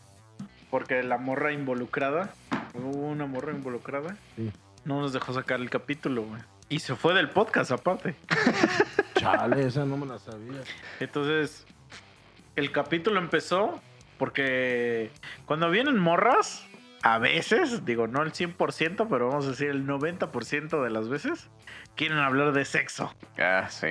Porque 0.74 1.04
la 1.04 1.20
morra 1.20 1.52
involucrada, 1.52 2.34
hubo 2.74 3.06
una 3.10 3.28
morra 3.28 3.52
involucrada, 3.52 4.18
Sí. 4.36 4.52
no 4.86 5.02
nos 5.02 5.14
dejó 5.14 5.32
sacar 5.32 5.60
el 5.60 5.70
capítulo, 5.70 6.24
güey. 6.24 6.42
Y 6.68 6.80
se 6.80 6.96
fue 6.96 7.14
del 7.14 7.30
podcast 7.30 7.70
aparte. 7.72 8.16
Chale, 9.14 9.68
esa 9.68 9.86
no 9.86 9.98
me 9.98 10.08
la 10.08 10.18
sabía. 10.18 10.62
Entonces, 11.00 11.68
el 12.56 12.72
capítulo 12.72 13.20
empezó 13.20 13.80
porque 14.18 15.12
cuando 15.46 15.70
vienen 15.70 16.00
morras, 16.00 16.66
a 17.04 17.20
veces, 17.20 17.86
digo, 17.86 18.08
no 18.08 18.24
el 18.24 18.34
100%, 18.34 19.06
pero 19.08 19.28
vamos 19.30 19.46
a 19.46 19.50
decir 19.50 19.70
el 19.70 19.86
90% 19.86 20.84
de 20.84 20.90
las 20.90 21.08
veces, 21.08 21.52
quieren 21.96 22.18
hablar 22.18 22.52
de 22.52 22.66
sexo. 22.66 23.14
Ah, 23.38 23.68
sí. 23.70 23.90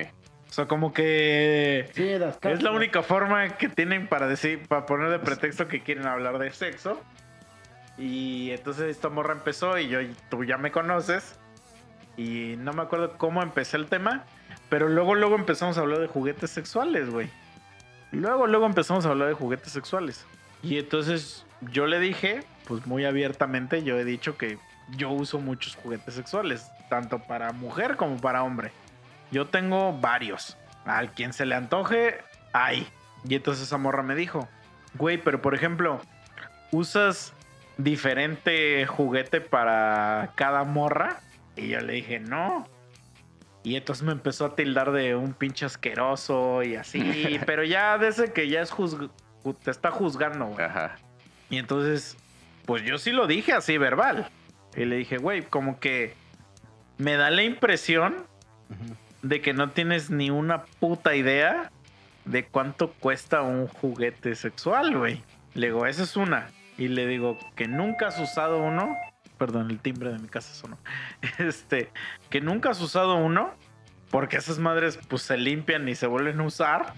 O 0.53 0.55
sea, 0.55 0.67
como 0.67 0.93
que 0.93 1.89
Sí, 1.95 2.09
es 2.43 2.61
la 2.61 2.69
única 2.69 3.01
forma 3.01 3.57
que 3.57 3.69
tienen 3.69 4.05
para 4.07 4.27
decir, 4.27 4.67
para 4.67 4.85
poner 4.85 5.09
de 5.09 5.17
pretexto 5.17 5.67
que 5.67 5.81
quieren 5.81 6.05
hablar 6.05 6.37
de 6.37 6.51
sexo. 6.51 7.01
Y 7.97 8.51
entonces 8.51 8.95
esta 8.95 9.09
morra 9.09 9.33
empezó 9.33 9.79
y 9.79 9.87
yo, 9.87 9.97
tú 10.29 10.43
ya 10.43 10.59
me 10.59 10.71
conoces. 10.71 11.39
Y 12.17 12.53
no 12.59 12.71
me 12.71 12.83
acuerdo 12.83 13.17
cómo 13.17 13.41
empecé 13.41 13.77
el 13.77 13.87
tema. 13.87 14.25
Pero 14.69 14.89
luego, 14.89 15.15
luego 15.15 15.33
empezamos 15.33 15.79
a 15.79 15.81
hablar 15.81 15.97
de 15.97 16.07
juguetes 16.07 16.51
sexuales, 16.51 17.09
güey. 17.09 17.31
Luego, 18.11 18.45
luego 18.45 18.67
empezamos 18.67 19.07
a 19.07 19.09
hablar 19.09 19.29
de 19.29 19.33
juguetes 19.33 19.71
sexuales. 19.71 20.23
Y 20.61 20.77
entonces 20.77 21.47
yo 21.61 21.87
le 21.87 21.99
dije, 21.99 22.43
pues 22.67 22.85
muy 22.85 23.05
abiertamente, 23.05 23.81
yo 23.81 23.97
he 23.97 24.05
dicho 24.05 24.37
que 24.37 24.59
yo 24.97 25.09
uso 25.09 25.39
muchos 25.39 25.75
juguetes 25.77 26.13
sexuales. 26.13 26.69
Tanto 26.89 27.17
para 27.17 27.53
mujer 27.53 27.95
como 27.95 28.17
para 28.17 28.43
hombre. 28.43 28.71
Yo 29.33 29.47
tengo 29.47 29.91
varios. 29.99 30.57
Al 30.85 31.11
quien 31.11 31.33
se 31.33 31.45
le 31.47 31.55
antoje, 31.55 32.19
hay. 32.53 32.87
Y 33.27 33.33
entonces 33.35 33.63
esa 33.65 33.77
morra 33.77 34.03
me 34.03 34.13
dijo, 34.13 34.47
güey, 34.93 35.17
pero 35.17 35.41
por 35.41 35.55
ejemplo, 35.55 35.99
¿usas 36.71 37.33
diferente 37.77 38.85
juguete 38.85 39.41
para 39.41 40.31
cada 40.35 40.63
morra? 40.63 41.19
Y 41.55 41.69
yo 41.69 41.79
le 41.79 41.93
dije, 41.93 42.19
no. 42.19 42.67
Y 43.63 43.75
entonces 43.75 44.03
me 44.05 44.11
empezó 44.11 44.45
a 44.45 44.55
tildar 44.55 44.91
de 44.91 45.15
un 45.15 45.33
pinche 45.33 45.65
asqueroso 45.65 46.61
y 46.61 46.75
así. 46.75 47.39
pero 47.47 47.63
ya 47.63 47.97
desde 47.97 48.31
que 48.33 48.47
ya 48.49 48.61
es 48.61 48.71
juzg- 48.71 49.09
te 49.63 49.71
está 49.71 49.89
juzgando, 49.89 50.45
güey. 50.45 50.63
Ajá. 50.63 50.95
Y 51.49 51.57
entonces, 51.57 52.17
pues 52.65 52.83
yo 52.83 52.99
sí 52.99 53.11
lo 53.11 53.25
dije 53.25 53.53
así 53.53 53.79
verbal. 53.79 54.29
Y 54.75 54.85
le 54.85 54.97
dije, 54.97 55.17
güey, 55.17 55.41
como 55.41 55.79
que 55.79 56.13
me 56.99 57.15
da 57.15 57.31
la 57.31 57.41
impresión 57.43 58.27
de 59.23 59.41
que 59.41 59.53
no 59.53 59.71
tienes 59.71 60.11
ni 60.11 60.29
una 60.29 60.65
puta 60.65 61.15
idea 61.15 61.71
de 62.25 62.45
cuánto 62.45 62.91
cuesta 62.91 63.41
un 63.41 63.67
juguete 63.67 64.35
sexual, 64.35 64.95
güey. 64.95 65.23
Le 65.55 65.67
digo, 65.67 65.85
esa 65.87 66.03
es 66.03 66.15
una. 66.15 66.49
Y 66.77 66.89
le 66.89 67.07
digo, 67.07 67.37
que 67.55 67.67
nunca 67.67 68.07
has 68.07 68.19
usado 68.19 68.59
uno. 68.59 68.95
Perdón, 69.37 69.71
el 69.71 69.79
timbre 69.79 70.11
de 70.11 70.19
mi 70.19 70.27
casa 70.27 70.53
sonó. 70.53 70.77
Este, 71.39 71.89
que 72.29 72.41
nunca 72.41 72.69
has 72.69 72.81
usado 72.81 73.15
uno. 73.15 73.53
Porque 74.11 74.37
esas 74.37 74.59
madres, 74.59 74.99
pues 75.07 75.23
se 75.23 75.37
limpian 75.37 75.87
y 75.89 75.95
se 75.95 76.05
vuelven 76.05 76.39
a 76.39 76.43
usar. 76.43 76.93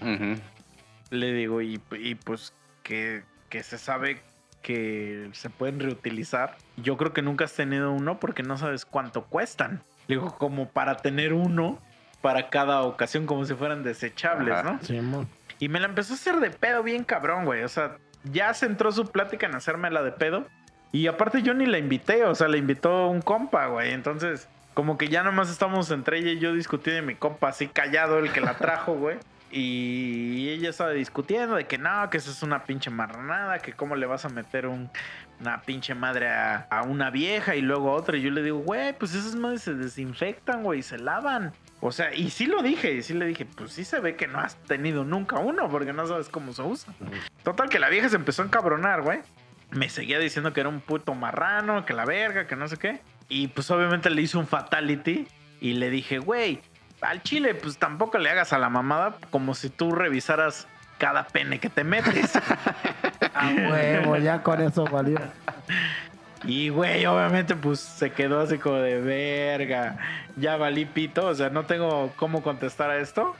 Le 1.10 1.32
digo, 1.32 1.62
y, 1.62 1.80
y 1.98 2.14
pues 2.16 2.52
que, 2.82 3.22
que 3.48 3.62
se 3.62 3.78
sabe 3.78 4.20
que 4.62 5.30
se 5.32 5.48
pueden 5.48 5.80
reutilizar. 5.80 6.56
Yo 6.76 6.96
creo 6.96 7.12
que 7.12 7.22
nunca 7.22 7.44
has 7.44 7.54
tenido 7.54 7.92
uno 7.92 8.18
porque 8.18 8.42
no 8.42 8.58
sabes 8.58 8.84
cuánto 8.84 9.24
cuestan. 9.24 9.82
Le 10.08 10.16
digo, 10.16 10.36
como 10.36 10.68
para 10.68 10.96
tener 10.96 11.32
uno 11.32 11.80
para 12.26 12.48
cada 12.48 12.82
ocasión, 12.82 13.24
como 13.24 13.44
si 13.44 13.54
fueran 13.54 13.84
desechables, 13.84 14.52
Ajá. 14.52 14.72
¿no? 14.72 14.82
Simón. 14.82 15.28
Y 15.60 15.68
me 15.68 15.78
la 15.78 15.86
empezó 15.86 16.14
a 16.14 16.16
hacer 16.16 16.40
de 16.40 16.50
pedo 16.50 16.82
bien 16.82 17.04
cabrón, 17.04 17.44
güey. 17.44 17.62
O 17.62 17.68
sea, 17.68 17.98
ya 18.24 18.52
centró 18.52 18.90
su 18.90 19.06
plática 19.06 19.46
en 19.46 19.54
hacerme 19.54 19.92
la 19.92 20.02
de 20.02 20.10
pedo. 20.10 20.44
Y 20.90 21.06
aparte 21.06 21.42
yo 21.42 21.54
ni 21.54 21.66
la 21.66 21.78
invité, 21.78 22.24
o 22.24 22.34
sea, 22.34 22.48
la 22.48 22.56
invitó 22.56 23.06
un 23.06 23.22
compa, 23.22 23.68
güey. 23.68 23.92
Entonces, 23.92 24.48
como 24.74 24.98
que 24.98 25.06
ya 25.06 25.22
nomás 25.22 25.50
estamos 25.50 25.88
entre 25.92 26.18
ella 26.18 26.32
y 26.32 26.40
yo 26.40 26.52
discutiendo 26.52 27.00
y 27.00 27.06
mi 27.06 27.14
compa 27.14 27.50
así 27.50 27.68
callado, 27.68 28.18
el 28.18 28.32
que 28.32 28.40
la 28.40 28.54
trajo, 28.54 28.94
güey. 28.98 29.18
Y 29.52 30.48
ella 30.48 30.70
estaba 30.70 30.90
discutiendo 30.90 31.54
de 31.54 31.68
que 31.68 31.78
no, 31.78 32.10
que 32.10 32.16
eso 32.16 32.32
es 32.32 32.42
una 32.42 32.64
pinche 32.64 32.90
marranada, 32.90 33.60
que 33.60 33.72
cómo 33.72 33.94
le 33.94 34.06
vas 34.06 34.24
a 34.24 34.30
meter 34.30 34.66
un, 34.66 34.90
una 35.40 35.62
pinche 35.62 35.94
madre 35.94 36.26
a, 36.28 36.66
a 36.70 36.82
una 36.82 37.10
vieja 37.10 37.54
y 37.54 37.60
luego 37.62 37.90
a 37.90 37.94
otra. 37.94 38.16
Y 38.16 38.22
yo 38.22 38.32
le 38.32 38.42
digo, 38.42 38.58
güey, 38.58 38.98
pues 38.98 39.14
esas 39.14 39.36
madres 39.36 39.62
se 39.62 39.74
desinfectan, 39.74 40.64
güey, 40.64 40.80
y 40.80 40.82
se 40.82 40.98
lavan. 40.98 41.52
O 41.80 41.92
sea, 41.92 42.14
y 42.14 42.30
sí 42.30 42.46
lo 42.46 42.62
dije, 42.62 42.94
y 42.94 43.02
sí 43.02 43.14
le 43.14 43.26
dije, 43.26 43.44
pues 43.44 43.72
sí 43.72 43.84
se 43.84 44.00
ve 44.00 44.16
que 44.16 44.26
no 44.26 44.40
has 44.40 44.56
tenido 44.64 45.04
nunca 45.04 45.38
uno, 45.38 45.68
porque 45.68 45.92
no 45.92 46.06
sabes 46.06 46.28
cómo 46.28 46.52
se 46.52 46.62
usa. 46.62 46.94
Total, 47.42 47.68
que 47.68 47.78
la 47.78 47.88
vieja 47.88 48.08
se 48.08 48.16
empezó 48.16 48.42
a 48.42 48.46
encabronar, 48.46 49.02
güey. 49.02 49.20
Me 49.70 49.88
seguía 49.88 50.18
diciendo 50.18 50.52
que 50.52 50.60
era 50.60 50.68
un 50.68 50.80
puto 50.80 51.14
marrano, 51.14 51.84
que 51.84 51.92
la 51.92 52.04
verga, 52.04 52.46
que 52.46 52.56
no 52.56 52.66
sé 52.68 52.76
qué. 52.76 53.00
Y 53.28 53.48
pues 53.48 53.70
obviamente 53.70 54.08
le 54.10 54.22
hice 54.22 54.38
un 54.38 54.46
fatality 54.46 55.26
y 55.60 55.74
le 55.74 55.90
dije, 55.90 56.18
güey, 56.18 56.60
al 57.00 57.22
chile, 57.22 57.54
pues 57.54 57.78
tampoco 57.78 58.18
le 58.18 58.30
hagas 58.30 58.52
a 58.52 58.58
la 58.58 58.68
mamada 58.68 59.16
como 59.30 59.54
si 59.54 59.68
tú 59.68 59.92
revisaras 59.92 60.66
cada 60.98 61.26
pene 61.26 61.58
que 61.58 61.68
te 61.68 61.84
metes. 61.84 62.36
A 63.34 63.48
huevo, 63.70 64.16
ya 64.16 64.42
con 64.42 64.60
eso 64.62 64.84
valió. 64.84 65.18
Y, 66.44 66.68
güey, 66.68 67.06
obviamente, 67.06 67.56
pues 67.56 67.80
se 67.80 68.10
quedó 68.12 68.40
así 68.40 68.58
como 68.58 68.76
de 68.76 69.00
verga. 69.00 69.98
Ya 70.36 70.56
valí 70.56 70.84
pito, 70.84 71.26
o 71.26 71.34
sea, 71.34 71.50
no 71.50 71.64
tengo 71.64 72.12
cómo 72.16 72.42
contestar 72.42 72.90
a 72.90 72.98
esto. 72.98 73.34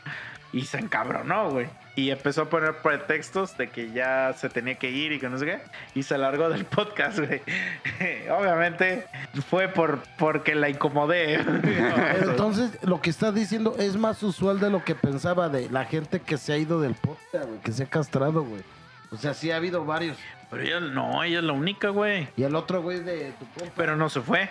Y 0.52 0.62
se 0.62 0.78
encabronó, 0.78 1.50
güey. 1.50 1.66
Y 1.96 2.10
empezó 2.10 2.42
a 2.42 2.44
poner 2.50 2.76
pretextos 2.76 3.56
de 3.56 3.68
que 3.68 3.90
ya 3.90 4.34
se 4.36 4.48
tenía 4.48 4.76
que 4.76 4.90
ir 4.90 5.12
y 5.12 5.18
que 5.18 5.28
no 5.28 5.38
sé 5.38 5.46
qué. 5.46 5.58
Y 5.94 6.02
se 6.02 6.16
largó 6.18 6.48
del 6.48 6.64
podcast, 6.66 7.18
güey. 7.18 7.42
Obviamente 8.30 9.06
fue 9.48 9.68
por 9.68 10.00
porque 10.18 10.54
la 10.54 10.68
incomodé. 10.68 11.34
Entonces, 12.22 12.78
lo 12.82 13.00
que 13.00 13.10
estás 13.10 13.34
diciendo 13.34 13.76
es 13.78 13.96
más 13.96 14.22
usual 14.22 14.60
de 14.60 14.70
lo 14.70 14.84
que 14.84 14.94
pensaba 14.94 15.48
de 15.48 15.68
la 15.70 15.84
gente 15.84 16.20
que 16.20 16.38
se 16.38 16.52
ha 16.52 16.58
ido 16.58 16.80
del 16.80 16.94
podcast, 16.94 17.48
güey, 17.48 17.60
que 17.60 17.72
se 17.72 17.84
ha 17.84 17.86
castrado, 17.86 18.42
güey. 18.42 18.62
O 19.10 19.16
sea, 19.16 19.34
sí 19.34 19.50
ha 19.50 19.56
habido 19.56 19.84
varios. 19.84 20.18
Pero 20.50 20.62
ella 20.62 20.80
no, 20.80 21.22
ella 21.22 21.38
es 21.38 21.44
la 21.44 21.52
única, 21.52 21.88
güey. 21.88 22.28
Y 22.36 22.44
el 22.44 22.54
otro, 22.54 22.82
güey, 22.82 23.00
de 23.00 23.32
tu 23.38 23.46
compa. 23.58 23.74
Pero 23.76 23.96
no 23.96 24.08
se 24.08 24.20
fue. 24.20 24.48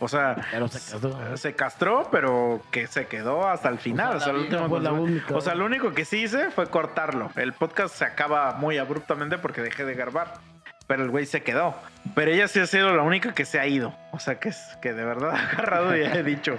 O 0.00 0.08
sea, 0.08 0.36
Pero 0.52 0.68
se 0.68 0.78
castró. 0.78 1.36
se 1.36 1.54
castró, 1.54 2.08
pero 2.12 2.62
que 2.70 2.86
se 2.86 3.06
quedó 3.06 3.48
hasta 3.48 3.68
el 3.68 3.78
final. 3.78 4.16
O 4.16 4.20
sea, 4.20 4.32
la 4.32 4.38
último 4.38 4.68
fue 4.68 4.80
la 4.80 4.92
única, 4.92 5.34
o 5.34 5.40
sea, 5.40 5.56
lo 5.56 5.64
único 5.64 5.92
que 5.92 6.04
sí 6.04 6.18
hice 6.18 6.50
fue 6.50 6.68
cortarlo. 6.68 7.30
El 7.34 7.52
podcast 7.52 7.96
se 7.96 8.04
acaba 8.04 8.52
muy 8.52 8.78
abruptamente 8.78 9.38
porque 9.38 9.60
dejé 9.60 9.84
de 9.84 9.94
grabar. 9.94 10.34
Pero 10.86 11.02
el 11.02 11.10
güey 11.10 11.26
se 11.26 11.42
quedó. 11.42 11.74
Pero 12.14 12.30
ella 12.30 12.48
sí 12.48 12.60
ha 12.60 12.66
sido 12.66 12.94
la 12.94 13.02
única 13.02 13.34
que 13.34 13.44
se 13.44 13.60
ha 13.60 13.66
ido. 13.66 13.92
O 14.12 14.20
sea, 14.20 14.38
que, 14.38 14.50
es, 14.50 14.78
que 14.80 14.94
de 14.94 15.04
verdad 15.04 15.30
ha 15.34 15.48
agarrado 15.50 15.96
y 15.96 16.00
he 16.00 16.22
dicho. 16.22 16.56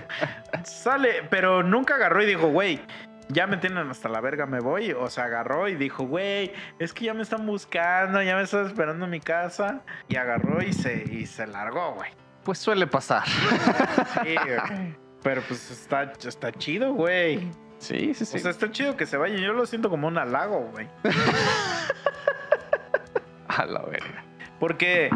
Sale, 0.63 1.23
pero 1.29 1.63
nunca 1.63 1.95
agarró 1.95 2.21
y 2.21 2.25
dijo, 2.27 2.47
güey, 2.49 2.81
ya 3.29 3.47
me 3.47 3.57
tienen 3.57 3.89
hasta 3.89 4.09
la 4.09 4.21
verga, 4.21 4.45
me 4.45 4.59
voy. 4.59 4.91
O 4.91 5.09
sea, 5.09 5.25
agarró 5.25 5.67
y 5.67 5.75
dijo, 5.75 6.03
güey, 6.03 6.51
es 6.79 6.93
que 6.93 7.05
ya 7.05 7.13
me 7.13 7.21
están 7.21 7.45
buscando, 7.45 8.21
ya 8.21 8.35
me 8.35 8.41
están 8.41 8.65
esperando 8.65 9.05
en 9.05 9.11
mi 9.11 9.19
casa. 9.19 9.81
Y 10.07 10.15
agarró 10.15 10.61
y 10.61 10.73
se, 10.73 11.03
y 11.09 11.25
se 11.25 11.47
largó, 11.47 11.93
güey. 11.93 12.11
Pues 12.43 12.57
suele 12.57 12.87
pasar. 12.87 13.27
Sí, 13.27 14.35
güey. 14.35 14.95
Pero 15.21 15.41
pues 15.47 15.69
está, 15.69 16.13
está 16.25 16.51
chido, 16.51 16.93
güey. 16.93 17.51
Sí, 17.77 18.13
sí, 18.13 18.25
sí. 18.25 18.37
O 18.37 18.39
sea, 18.39 18.51
está 18.51 18.71
chido 18.71 18.97
que 18.97 19.05
se 19.05 19.17
vaya. 19.17 19.37
Yo 19.37 19.53
lo 19.53 19.65
siento 19.65 19.89
como 19.89 20.07
un 20.07 20.17
halago, 20.17 20.69
güey. 20.71 20.87
A 23.47 23.65
la 23.65 23.81
verga. 23.83 24.23
Porque 24.59 25.09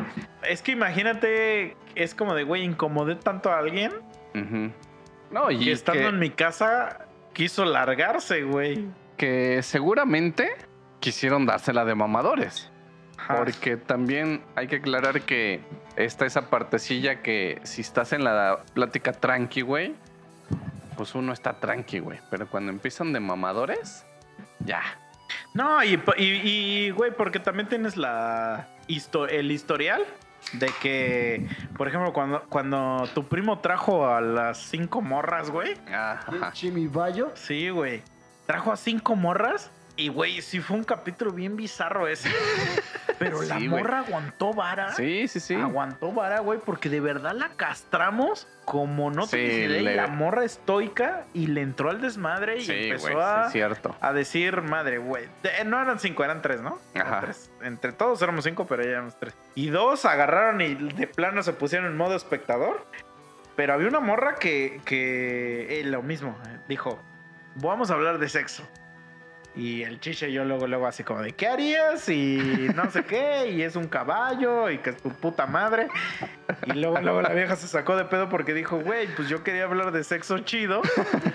es 0.47 0.61
que 0.61 0.71
imagínate, 0.71 1.75
es 1.95 2.15
como 2.15 2.35
de, 2.35 2.43
güey, 2.43 2.63
incomodé 2.63 3.15
tanto 3.15 3.51
a 3.51 3.59
alguien. 3.59 3.91
No, 5.31 5.51
y 5.51 5.65
que 5.65 5.71
estando 5.71 6.01
que, 6.01 6.07
en 6.07 6.19
mi 6.19 6.29
casa 6.29 7.07
quiso 7.33 7.65
largarse, 7.65 8.43
güey. 8.43 8.87
que 9.17 9.61
seguramente 9.63 10.49
quisieron 10.99 11.45
dársela 11.45 11.85
de 11.85 11.95
mamadores. 11.95 12.69
Ajá. 13.17 13.37
Porque 13.37 13.77
también 13.77 14.43
hay 14.55 14.67
que 14.67 14.77
aclarar 14.77 15.21
que 15.21 15.61
está 15.95 16.25
esa 16.25 16.49
partecilla 16.49 17.21
que 17.21 17.59
si 17.63 17.81
estás 17.81 18.11
en 18.13 18.23
la 18.23 18.63
plática 18.73 19.11
tranqui, 19.13 19.61
güey, 19.61 19.95
pues 20.97 21.15
uno 21.15 21.31
está 21.31 21.53
tranqui, 21.59 21.99
güey. 21.99 22.19
Pero 22.29 22.47
cuando 22.47 22.71
empiezan 22.71 23.13
de 23.13 23.19
mamadores, 23.19 24.05
ya. 24.65 24.81
No, 25.53 25.83
y, 25.83 26.01
y, 26.17 26.23
y, 26.25 26.89
güey, 26.91 27.11
porque 27.15 27.39
también 27.39 27.69
tienes 27.69 27.95
la 27.97 28.67
histo- 28.87 29.27
el 29.29 29.51
historial 29.51 30.03
de 30.53 30.71
que, 30.81 31.47
por 31.77 31.87
ejemplo, 31.87 32.13
cuando, 32.13 32.43
cuando 32.49 33.07
tu 33.13 33.27
primo 33.27 33.59
trajo 33.59 34.07
a 34.07 34.21
las 34.21 34.57
cinco 34.57 35.01
morras, 35.01 35.49
güey. 35.49 35.75
Ajá. 35.91 36.51
Chimibayo. 36.51 37.31
Sí, 37.35 37.69
güey. 37.69 38.03
Trajo 38.45 38.71
a 38.71 38.77
cinco 38.77 39.15
morras. 39.15 39.71
Y, 39.95 40.07
güey, 40.09 40.41
sí 40.41 40.59
fue 40.59 40.75
un 40.77 40.83
capítulo 40.83 41.31
bien 41.31 41.55
bizarro 41.55 42.07
ese. 42.07 42.29
Pero 43.19 43.43
la 43.43 43.59
Sí, 43.59 43.67
morra 43.69 43.99
aguantó 43.99 44.51
vara. 44.51 44.91
Sí, 44.93 45.27
sí, 45.27 45.39
sí. 45.39 45.53
Aguantó 45.53 46.11
vara, 46.11 46.39
güey, 46.39 46.59
porque 46.59 46.89
de 46.89 46.99
verdad 46.99 47.33
la 47.35 47.49
castramos 47.49 48.47
como 48.65 49.11
no 49.11 49.25
Sí, 49.27 49.37
te 49.37 49.43
idea. 49.65 49.91
y 49.93 49.95
La 49.95 50.07
morra 50.07 50.43
estoica 50.45 51.25
y 51.33 51.45
le 51.47 51.61
entró 51.61 51.91
al 51.91 52.01
desmadre 52.01 52.57
y 52.57 52.61
Sí, 52.65 52.71
empezó 52.73 53.21
a, 53.21 53.51
cierto. 53.51 53.95
a 54.01 54.13
decir, 54.13 54.61
madre, 54.63 54.97
güey. 54.97 55.27
De- 55.43 55.63
No 55.63 55.79
eran 55.79 55.99
cinco, 55.99 56.23
eran 56.23 56.41
tres, 56.41 56.61
¿no? 56.61 56.79
Ajá. 56.95 57.19
tres. 57.21 57.51
Entre 57.61 57.91
todos 57.91 58.19
éramos 58.23 58.45
cinco, 58.45 58.65
pero 58.65 58.81
ella 58.81 58.93
éramos 58.93 59.15
tres. 59.19 59.37
Y 59.53 59.69
dos 59.69 60.05
agarraron 60.05 60.59
y 60.61 60.73
de 60.73 61.05
plano 61.07 61.43
se 61.43 61.53
pusieron 61.53 61.87
en 61.87 61.95
modo 61.95 62.15
espectador. 62.15 62.83
Pero 63.55 63.73
había 63.73 63.87
una 63.89 63.99
morra 63.99 64.35
que, 64.35 64.81
que 64.85 65.79
eh, 65.81 65.83
lo 65.83 66.01
mismo, 66.01 66.35
eh, 66.47 66.57
dijo, 66.67 66.99
vamos 67.57 67.91
a 67.91 67.93
hablar 67.93 68.17
de 68.17 68.27
sexo. 68.27 68.67
Y 69.55 69.83
el 69.83 69.99
chiche 69.99 70.31
yo 70.31 70.45
luego, 70.45 70.65
luego 70.65 70.87
así 70.87 71.03
como 71.03 71.21
de, 71.21 71.33
¿qué 71.33 71.47
harías? 71.47 72.09
Y 72.09 72.69
no 72.75 72.89
sé 72.89 73.03
qué, 73.05 73.51
y 73.51 73.61
es 73.61 73.75
un 73.75 73.87
caballo, 73.87 74.69
y 74.69 74.79
que 74.79 74.91
es 74.91 74.97
tu 74.97 75.09
puta 75.09 75.45
madre. 75.45 75.89
Y 76.65 76.73
luego, 76.73 76.99
luego 77.01 77.21
la 77.21 77.29
vieja 77.29 77.55
se 77.55 77.67
sacó 77.67 77.95
de 77.95 78.05
pedo 78.05 78.29
porque 78.29 78.53
dijo, 78.53 78.79
güey, 78.79 79.07
pues 79.15 79.29
yo 79.29 79.43
quería 79.43 79.65
hablar 79.65 79.91
de 79.91 80.03
sexo 80.03 80.39
chido. 80.39 80.81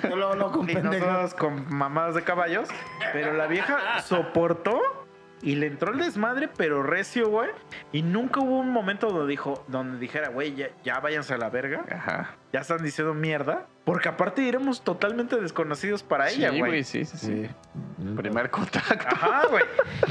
Luego, 0.02 0.34
luego 0.34 0.52
con 0.52 0.70
Y 0.70 0.74
nosotros 0.74 1.34
con 1.34 1.72
mamadas 1.72 2.16
de 2.16 2.24
caballos. 2.24 2.68
Pero 3.12 3.34
la 3.34 3.46
vieja 3.46 4.00
soportó 4.02 5.07
y 5.42 5.54
le 5.54 5.66
entró 5.66 5.92
el 5.92 5.98
desmadre, 5.98 6.48
pero 6.48 6.82
recio, 6.82 7.28
güey. 7.28 7.50
Y 7.92 8.02
nunca 8.02 8.40
hubo 8.40 8.58
un 8.58 8.70
momento 8.70 9.10
donde 9.10 9.30
dijo, 9.30 9.64
donde 9.68 9.98
dijera, 9.98 10.28
güey, 10.28 10.54
ya, 10.54 10.68
ya 10.82 11.00
váyanse 11.00 11.34
a 11.34 11.38
la 11.38 11.48
verga. 11.48 11.84
Ajá. 11.90 12.36
Ya 12.52 12.60
están 12.60 12.82
diciendo 12.82 13.14
mierda. 13.14 13.66
Porque 13.84 14.08
aparte 14.08 14.46
éramos 14.46 14.82
totalmente 14.82 15.36
desconocidos 15.40 16.02
para 16.02 16.28
ella, 16.30 16.50
sí, 16.50 16.58
güey. 16.58 16.84
Sí, 16.84 17.04
sí, 17.04 17.16
sí. 17.16 17.46
Sí. 17.46 18.14
Primer 18.16 18.50
contacto. 18.50 19.06
Ajá, 19.06 19.46
güey. 19.46 19.64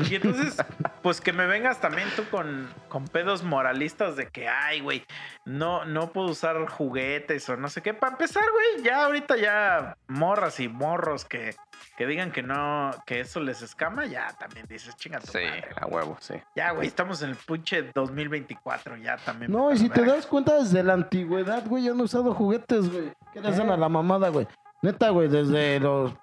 Y 0.09 0.15
entonces, 0.15 0.57
pues 1.03 1.21
que 1.21 1.31
me 1.31 1.45
vengas 1.45 1.79
también 1.79 2.07
tú 2.15 2.23
con, 2.31 2.69
con 2.89 3.07
pedos 3.07 3.43
moralistas 3.43 4.15
de 4.15 4.27
que, 4.29 4.47
ay, 4.47 4.79
güey, 4.79 5.05
no, 5.45 5.85
no 5.85 6.11
puedo 6.11 6.29
usar 6.29 6.67
juguetes 6.67 7.47
o 7.49 7.57
no 7.57 7.69
sé 7.69 7.81
qué. 7.81 7.93
Para 7.93 8.13
empezar, 8.13 8.43
güey, 8.51 8.83
ya 8.83 9.05
ahorita 9.05 9.37
ya 9.37 9.97
morras 10.07 10.59
y 10.59 10.67
morros 10.67 11.25
que, 11.25 11.53
que 11.97 12.05
digan 12.05 12.31
que 12.31 12.43
no, 12.43 12.91
que 13.05 13.19
eso 13.21 13.39
les 13.39 13.61
escama, 13.63 14.05
ya 14.05 14.27
también 14.39 14.65
dices, 14.69 14.95
chinga 14.97 15.19
tu 15.19 15.31
Sí, 15.31 15.39
madre, 15.43 15.61
güey". 15.61 15.73
a 15.81 15.85
huevo, 15.87 16.17
sí. 16.21 16.35
Ya, 16.55 16.71
güey, 16.71 16.87
estamos 16.87 17.21
en 17.23 17.31
el 17.31 17.35
pinche 17.35 17.91
2024, 17.93 18.97
ya 18.97 19.17
también. 19.17 19.51
No, 19.51 19.71
y 19.73 19.77
si 19.77 19.89
te 19.89 20.05
das 20.05 20.25
cuenta, 20.27 20.55
desde 20.59 20.83
la 20.83 20.93
antigüedad, 20.93 21.65
güey, 21.65 21.87
han 21.87 21.99
usado 21.99 22.33
juguetes, 22.33 22.89
güey. 22.91 23.11
¿Qué 23.33 23.41
le 23.41 23.49
hacen 23.49 23.69
a 23.71 23.77
la 23.77 23.89
mamada, 23.89 24.29
güey? 24.29 24.47
Neta, 24.83 25.09
güey, 25.09 25.27
desde 25.27 25.79
los 25.79 26.13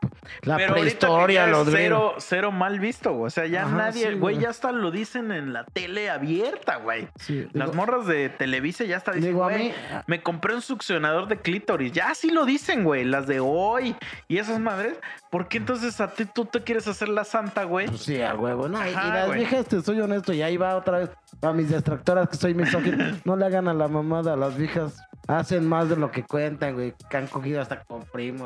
la 0.42 0.56
Pero 0.56 0.74
prehistoria, 0.74 1.46
los 1.48 1.68
cero, 1.70 2.14
cero 2.18 2.52
mal 2.52 2.78
visto, 2.80 3.12
güey. 3.12 3.26
O 3.26 3.30
sea, 3.30 3.46
ya 3.46 3.64
Ajá, 3.64 3.76
nadie, 3.76 4.10
sí, 4.12 4.14
güey, 4.18 4.38
ya 4.38 4.50
hasta 4.50 4.70
lo 4.72 4.90
dicen 4.90 5.32
en 5.32 5.52
la 5.52 5.64
tele 5.64 6.08
abierta, 6.08 6.76
güey. 6.76 7.08
Sí, 7.18 7.46
Las 7.52 7.70
digo- 7.70 7.74
morras 7.76 8.06
de 8.06 8.28
Televisa 8.28 8.84
ya 8.84 8.96
está 8.96 9.10
diciendo, 9.12 9.38
Digo, 9.40 9.44
a 9.44 9.50
"Güey, 9.52 9.68
mí- 9.70 9.74
me 10.06 10.22
compré 10.22 10.54
un 10.54 10.62
succionador 10.62 11.26
de 11.28 11.38
clítoris. 11.40 11.92
Ya 11.92 12.14
sí 12.14 12.30
lo 12.30 12.44
dicen, 12.46 12.84
güey, 12.84 13.04
las 13.04 13.26
de 13.26 13.40
hoy 13.40 13.96
y 14.28 14.38
esas 14.38 14.60
madres. 14.60 14.98
¿Por 15.30 15.48
qué 15.48 15.58
entonces 15.58 16.00
a 16.00 16.14
ti 16.14 16.24
tú 16.24 16.44
te 16.46 16.62
quieres 16.62 16.86
hacer 16.86 17.08
la 17.08 17.24
santa, 17.24 17.64
güey? 17.64 17.88
Pues 17.88 18.02
sí, 18.02 18.22
a 18.22 18.34
huevo. 18.34 18.68
No, 18.68 18.86
y- 18.88 18.92
las 18.92 19.26
güey. 19.26 19.40
viejas, 19.40 19.66
te 19.66 19.82
soy 19.82 20.00
honesto, 20.00 20.32
y 20.32 20.42
ahí 20.42 20.56
va 20.56 20.76
otra 20.76 20.98
vez. 21.00 21.10
A 21.42 21.52
mis 21.52 21.68
distractoras 21.70 22.28
que 22.28 22.36
soy 22.36 22.54
misógino. 22.54 23.18
no 23.24 23.36
le 23.36 23.44
hagan 23.46 23.66
a 23.68 23.74
la 23.74 23.88
mamada. 23.88 24.36
Las 24.36 24.56
viejas 24.56 24.96
hacen 25.26 25.66
más 25.68 25.88
de 25.88 25.96
lo 25.96 26.10
que 26.12 26.22
cuentan, 26.22 26.74
güey. 26.74 26.94
Que 27.10 27.16
han 27.16 27.26
cogido 27.26 27.60
hasta 27.60 27.82
con 27.82 28.02
primos, 28.04 28.43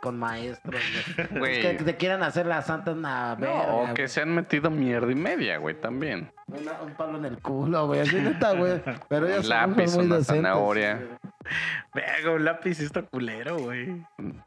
con 0.00 0.18
maestros, 0.18 0.80
güey. 1.30 1.38
Güey. 1.38 1.66
Es 1.66 1.76
que 1.78 1.84
te 1.84 1.96
quieran 1.96 2.22
hacer 2.22 2.46
la 2.46 2.62
santa 2.62 2.92
una 2.92 3.34
No, 3.34 3.40
verga, 3.40 3.72
o 3.74 3.80
güey. 3.82 3.94
que 3.94 4.08
se 4.08 4.20
han 4.22 4.34
metido 4.34 4.70
mierda 4.70 5.10
y 5.12 5.14
media, 5.14 5.58
güey, 5.58 5.74
también. 5.80 6.30
Una- 6.48 6.80
un 6.82 6.94
palo 6.94 7.18
en 7.18 7.24
el 7.26 7.38
culo, 7.38 7.86
güey. 7.86 8.00
Así 8.00 8.16
neta, 8.16 8.52
güey. 8.54 8.80
Pero 9.08 9.26
ellas 9.26 9.38
Un 9.38 9.44
son 9.44 9.56
lápiz, 9.70 9.94
muy 9.96 10.06
una 10.06 10.16
decentes, 10.16 10.26
zanahoria. 10.26 10.94
güey. 10.96 11.08
Venga, 11.94 12.30
un 12.32 12.44
lápiz 12.44 12.74
sí 12.74 12.84
está 12.84 13.02
culero, 13.02 13.58
güey. 13.58 14.04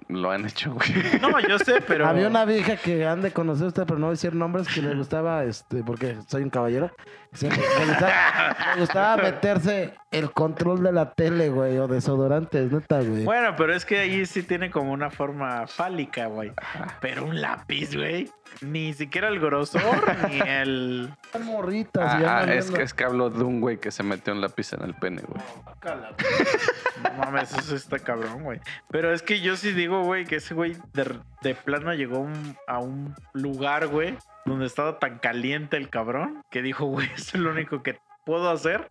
Lo 0.10 0.32
han 0.32 0.46
hecho, 0.46 0.74
güey. 0.74 0.90
No, 1.22 1.40
yo 1.40 1.60
sé, 1.60 1.82
pero. 1.88 2.08
Había 2.08 2.28
una 2.28 2.44
vieja 2.44 2.76
que 2.76 3.06
han 3.06 3.22
de 3.22 3.32
conocer 3.32 3.68
usted, 3.68 3.84
pero 3.86 4.00
no 4.00 4.08
voy 4.08 4.14
a 4.14 4.16
decir 4.16 4.34
nombres, 4.36 4.68
que 4.68 4.82
le 4.82 4.96
gustaba, 4.96 5.44
este, 5.44 5.84
porque 5.84 6.18
soy 6.28 6.42
un 6.44 6.50
caballero. 6.50 6.92
Le, 7.40 7.50
gustaba, 7.86 8.58
le 8.74 8.82
gustaba 8.82 9.18
meterse 9.24 9.94
el 10.10 10.32
control 10.32 10.82
de 10.82 10.92
la 10.92 11.14
tele, 11.14 11.50
güey, 11.50 11.78
o 11.78 11.88
desodorantes, 11.88 12.72
neta, 12.72 13.02
güey. 13.02 13.24
Bueno, 13.24 13.56
pero 13.56 13.76
es 13.76 13.86
que 13.86 14.00
ahí 14.00 14.26
sí 14.26 14.42
tiene 14.42 14.72
como 14.72 14.92
una 14.92 15.12
forma 15.12 15.68
fálica, 15.68 16.26
güey. 16.26 16.52
Pero 17.02 17.26
un 17.26 17.40
lápiz, 17.40 17.96
güey. 17.96 18.32
Ni 18.62 18.94
siquiera 18.94 19.28
el 19.30 19.40
grosor, 19.40 19.82
ni 20.30 20.40
el. 20.40 21.10
Morritas, 21.44 22.16
Ah, 22.16 22.20
y 22.22 22.24
ah, 22.26 22.54
es, 22.54 22.72
que, 22.72 22.82
es 22.82 22.94
que 22.94 23.04
hablo 23.06 23.30
de 23.30 23.44
un 23.44 23.62
güey 23.62 23.78
que 23.78 23.92
se 23.92 24.04
metió 24.04 24.34
un 24.34 24.42
lápiz 24.42 24.74
en 24.74 24.82
el 24.84 24.94
pene, 24.96 25.22
güey. 25.22 25.42
No 27.04 27.14
mames, 27.18 27.54
eso 27.58 27.76
está 27.76 28.00
cabrón, 28.00 28.44
güey. 28.44 28.60
Pero 28.90 29.14
es 29.14 29.22
que 29.22 29.40
yo 29.42 29.56
sí 29.56 29.72
digo, 29.72 30.04
güey, 30.04 30.26
que 30.26 30.38
ese 30.38 30.54
güey 30.54 30.76
de, 30.94 31.18
de 31.42 31.56
plano 31.56 31.94
llegó 31.94 32.18
a 32.18 32.20
un- 32.20 32.58
a 32.68 32.80
un 32.80 33.16
lugar, 33.34 33.88
güey, 33.88 34.18
donde 34.46 34.66
estaba 34.66 35.00
tan 35.00 35.20
caliente 35.20 35.78
el 35.78 35.90
cabrón, 35.90 36.42
que 36.52 36.62
dijo, 36.62 36.86
güey, 36.86 37.08
eso 37.16 37.38
es 37.38 37.44
lo 37.44 37.52
único 37.52 37.82
que 37.84 37.98
puedo 38.26 38.50
hacer 38.50 38.90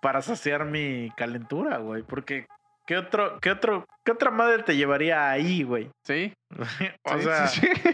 para 0.00 0.22
saciar 0.22 0.64
mi 0.64 1.10
calentura, 1.16 1.78
güey. 1.78 2.02
Porque, 2.04 2.46
¿qué 2.86 2.96
otro, 2.96 3.38
qué 3.40 3.50
otro, 3.50 3.84
qué 4.04 4.12
otra 4.12 4.30
madre 4.30 4.62
te 4.62 4.76
llevaría 4.76 5.28
ahí, 5.30 5.62
güey? 5.64 5.90
Sí. 6.04 6.32
o 7.04 7.18
sí, 7.18 7.24
sea, 7.24 7.46
sí, 7.48 7.60
sí. 7.60 7.90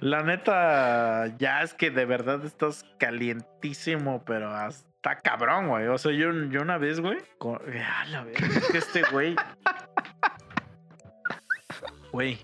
La 0.00 0.22
neta, 0.22 1.36
ya 1.38 1.62
es 1.62 1.74
que 1.74 1.90
de 1.90 2.04
verdad 2.04 2.44
estás 2.44 2.84
calientísimo, 2.98 4.22
pero 4.24 4.50
hasta 4.54 5.16
cabrón, 5.16 5.68
güey. 5.68 5.86
O 5.86 5.98
sea, 5.98 6.12
yo, 6.12 6.32
yo 6.50 6.62
una 6.62 6.78
vez, 6.78 7.00
güey, 7.00 7.18
con... 7.38 7.58
ah, 7.84 8.04
la 8.06 8.24
verga, 8.24 8.46
es 8.46 8.68
que 8.68 8.78
este 8.78 9.02
güey. 9.10 9.36
Güey. 12.12 12.38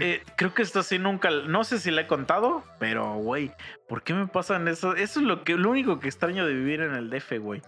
eh, 0.00 0.22
creo 0.36 0.54
que 0.54 0.62
esto 0.62 0.82
sí 0.82 0.98
nunca, 0.98 1.30
no 1.30 1.64
sé 1.64 1.78
si 1.78 1.90
le 1.90 2.02
he 2.02 2.06
contado, 2.06 2.64
pero 2.78 3.14
güey, 3.14 3.52
¿por 3.88 4.02
qué 4.02 4.14
me 4.14 4.26
pasan 4.26 4.68
eso? 4.68 4.94
Eso 4.94 5.20
es 5.20 5.26
lo 5.26 5.44
que, 5.44 5.56
lo 5.56 5.70
único 5.70 6.00
que 6.00 6.08
extraño 6.08 6.46
de 6.46 6.54
vivir 6.54 6.80
en 6.80 6.94
el 6.94 7.10
DF, 7.10 7.38
güey. 7.40 7.62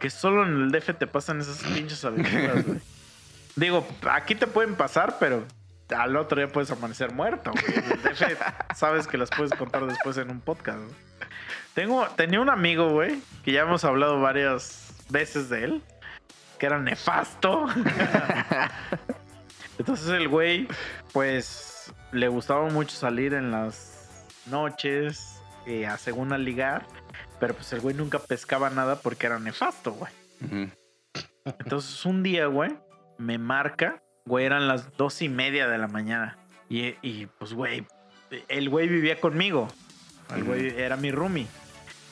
Que 0.00 0.10
solo 0.10 0.44
en 0.44 0.62
el 0.62 0.70
DF 0.70 0.96
te 0.98 1.06
pasan 1.06 1.40
esas 1.40 1.62
pinches 1.72 2.04
aventuras, 2.04 2.66
güey. 2.66 2.80
Digo, 3.56 3.86
aquí 4.10 4.34
te 4.34 4.46
pueden 4.46 4.76
pasar, 4.76 5.16
pero 5.18 5.44
al 5.96 6.16
otro 6.16 6.38
día 6.38 6.52
puedes 6.52 6.70
amanecer 6.70 7.12
muerto, 7.12 7.52
güey. 7.52 7.76
El 7.76 8.02
DF 8.02 8.42
sabes 8.74 9.06
que 9.06 9.16
las 9.16 9.30
puedes 9.30 9.52
contar 9.52 9.86
después 9.86 10.16
en 10.18 10.30
un 10.30 10.40
podcast, 10.40 10.78
güey. 10.78 10.94
Tengo, 11.74 12.06
tenía 12.08 12.40
un 12.40 12.50
amigo, 12.50 12.90
güey, 12.90 13.20
que 13.44 13.52
ya 13.52 13.62
hemos 13.62 13.84
hablado 13.84 14.20
varias 14.20 14.92
veces 15.10 15.48
de 15.48 15.64
él, 15.64 15.82
que 16.58 16.66
era 16.66 16.78
nefasto. 16.78 17.66
Entonces 19.78 20.08
el 20.08 20.28
güey, 20.28 20.66
pues, 21.12 21.92
le 22.12 22.28
gustaba 22.28 22.68
mucho 22.68 22.96
salir 22.96 23.34
en 23.34 23.52
las 23.52 24.26
noches, 24.46 25.40
eh, 25.66 25.86
a 25.86 25.96
según 25.98 26.32
a 26.32 26.38
ligar, 26.38 26.86
pero 27.38 27.54
pues 27.54 27.72
el 27.72 27.80
güey 27.80 27.94
nunca 27.94 28.18
pescaba 28.18 28.70
nada 28.70 28.96
porque 28.96 29.26
era 29.26 29.38
nefasto, 29.38 29.92
güey. 29.92 30.12
Entonces 31.44 32.04
un 32.04 32.22
día, 32.22 32.46
güey, 32.46 32.76
me 33.18 33.38
marca, 33.38 34.02
güey, 34.28 34.46
eran 34.46 34.68
las 34.68 34.96
dos 34.96 35.22
y 35.22 35.28
media 35.28 35.66
de 35.68 35.78
la 35.78 35.88
mañana. 35.88 36.36
Y, 36.68 36.94
y, 37.02 37.26
pues, 37.38 37.54
güey, 37.54 37.86
el 38.48 38.68
güey 38.68 38.88
vivía 38.88 39.20
conmigo. 39.20 39.68
El 40.34 40.44
güey 40.44 40.78
era 40.78 40.96
mi 40.96 41.10
roomie. 41.10 41.46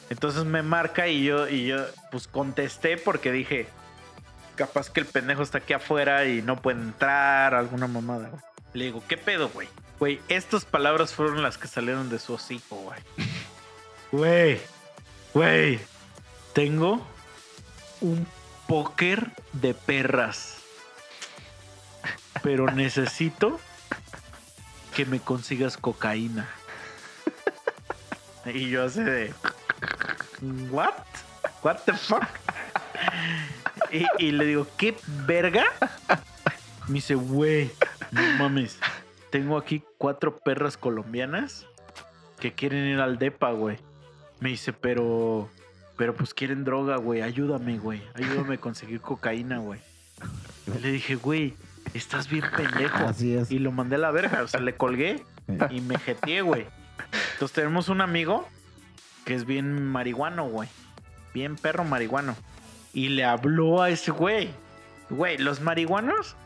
Entonces 0.09 0.44
me 0.44 0.62
marca 0.62 1.09
y 1.09 1.24
yo, 1.24 1.48
y 1.48 1.66
yo, 1.66 1.84
pues 2.10 2.28
contesté 2.28 2.97
porque 2.97 3.32
dije, 3.32 3.66
capaz 4.55 4.90
que 4.90 5.01
el 5.01 5.06
pendejo 5.06 5.43
está 5.43 5.59
aquí 5.59 5.72
afuera 5.72 6.24
y 6.26 6.43
no 6.43 6.60
puede 6.62 6.80
entrar, 6.80 7.55
alguna 7.55 7.86
mamada. 7.86 8.28
güey. 8.28 8.43
Le 8.72 8.84
digo, 8.86 9.02
¿qué 9.09 9.16
pedo, 9.16 9.48
güey? 9.48 9.68
Güey, 9.98 10.20
estas 10.28 10.64
palabras 10.64 11.12
fueron 11.14 11.43
las 11.43 11.59
que 11.59 11.68
salieron 11.68 12.09
de 12.09 12.18
su 12.18 12.34
hocico, 12.34 12.76
güey. 12.76 13.01
Güey, 14.12 14.60
güey, 15.34 15.80
tengo 16.52 17.05
un 18.01 18.24
póker 18.68 19.32
de 19.52 19.74
perras. 19.74 20.55
Pero 22.47 22.70
necesito 22.70 23.59
que 24.94 25.05
me 25.05 25.18
consigas 25.18 25.77
cocaína. 25.77 26.48
Y 28.44 28.70
yo 28.70 28.85
así 28.85 29.02
de. 29.02 29.35
¿What? 30.70 30.94
¿What 31.64 31.78
the 31.86 31.93
fuck? 31.94 32.23
Y, 33.90 34.06
y 34.24 34.31
le 34.31 34.44
digo, 34.44 34.64
¿qué 34.77 34.97
verga? 35.27 35.64
Me 36.86 36.94
dice, 36.94 37.16
güey, 37.16 37.73
no 38.12 38.23
mames. 38.39 38.78
Tengo 39.31 39.59
aquí 39.59 39.82
cuatro 39.98 40.39
perras 40.39 40.77
colombianas 40.77 41.66
que 42.39 42.52
quieren 42.52 42.86
ir 42.86 43.01
al 43.01 43.18
DEPA, 43.18 43.51
güey. 43.51 43.78
Me 44.39 44.51
dice, 44.51 44.73
pero. 44.73 45.51
Pero 45.97 46.14
pues 46.14 46.32
quieren 46.32 46.62
droga, 46.62 46.94
güey. 46.98 47.23
Ayúdame, 47.23 47.78
güey. 47.78 48.01
Ayúdame 48.14 48.55
a 48.55 48.59
conseguir 48.59 49.01
cocaína, 49.01 49.59
güey. 49.59 49.81
Y 50.68 50.78
le 50.78 50.93
dije, 50.93 51.16
güey, 51.16 51.56
estás 51.94 52.28
bien 52.28 52.44
pendejo. 52.56 52.96
Así 52.98 53.34
es. 53.36 53.50
Y 53.50 53.58
lo 53.58 53.72
mandé 53.72 53.96
a 53.96 53.98
la 53.98 54.10
verga. 54.10 54.42
O 54.42 54.48
sea, 54.48 54.60
le 54.60 54.74
colgué 54.76 55.22
y 55.70 55.80
me 55.80 55.98
jeteé, 55.98 56.42
güey. 56.42 56.66
Entonces 57.34 57.54
tenemos 57.54 57.88
un 57.88 58.00
amigo 58.00 58.48
que 59.24 59.34
es 59.34 59.44
bien 59.44 59.84
marihuano, 59.86 60.48
güey. 60.48 60.68
Bien 61.34 61.56
perro 61.56 61.84
marihuano. 61.84 62.34
Y 62.92 63.08
le 63.10 63.24
habló 63.24 63.82
a 63.82 63.90
ese 63.90 64.10
güey. 64.10 64.50
Güey, 65.10 65.38
los 65.38 65.60
marihuanos 65.60 66.36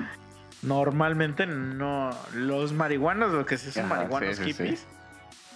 normalmente 0.63 1.47
no. 1.47 2.11
Los 2.35 2.73
marihuanos, 2.73 3.33
lo 3.33 3.47
que 3.47 3.57
se 3.59 3.73
son 3.73 3.87
Ajá, 3.87 3.95
marihuanos 3.97 4.37
sí, 4.37 4.45
sí, 4.45 4.53
sí. 4.53 4.63
hippies, 4.63 4.87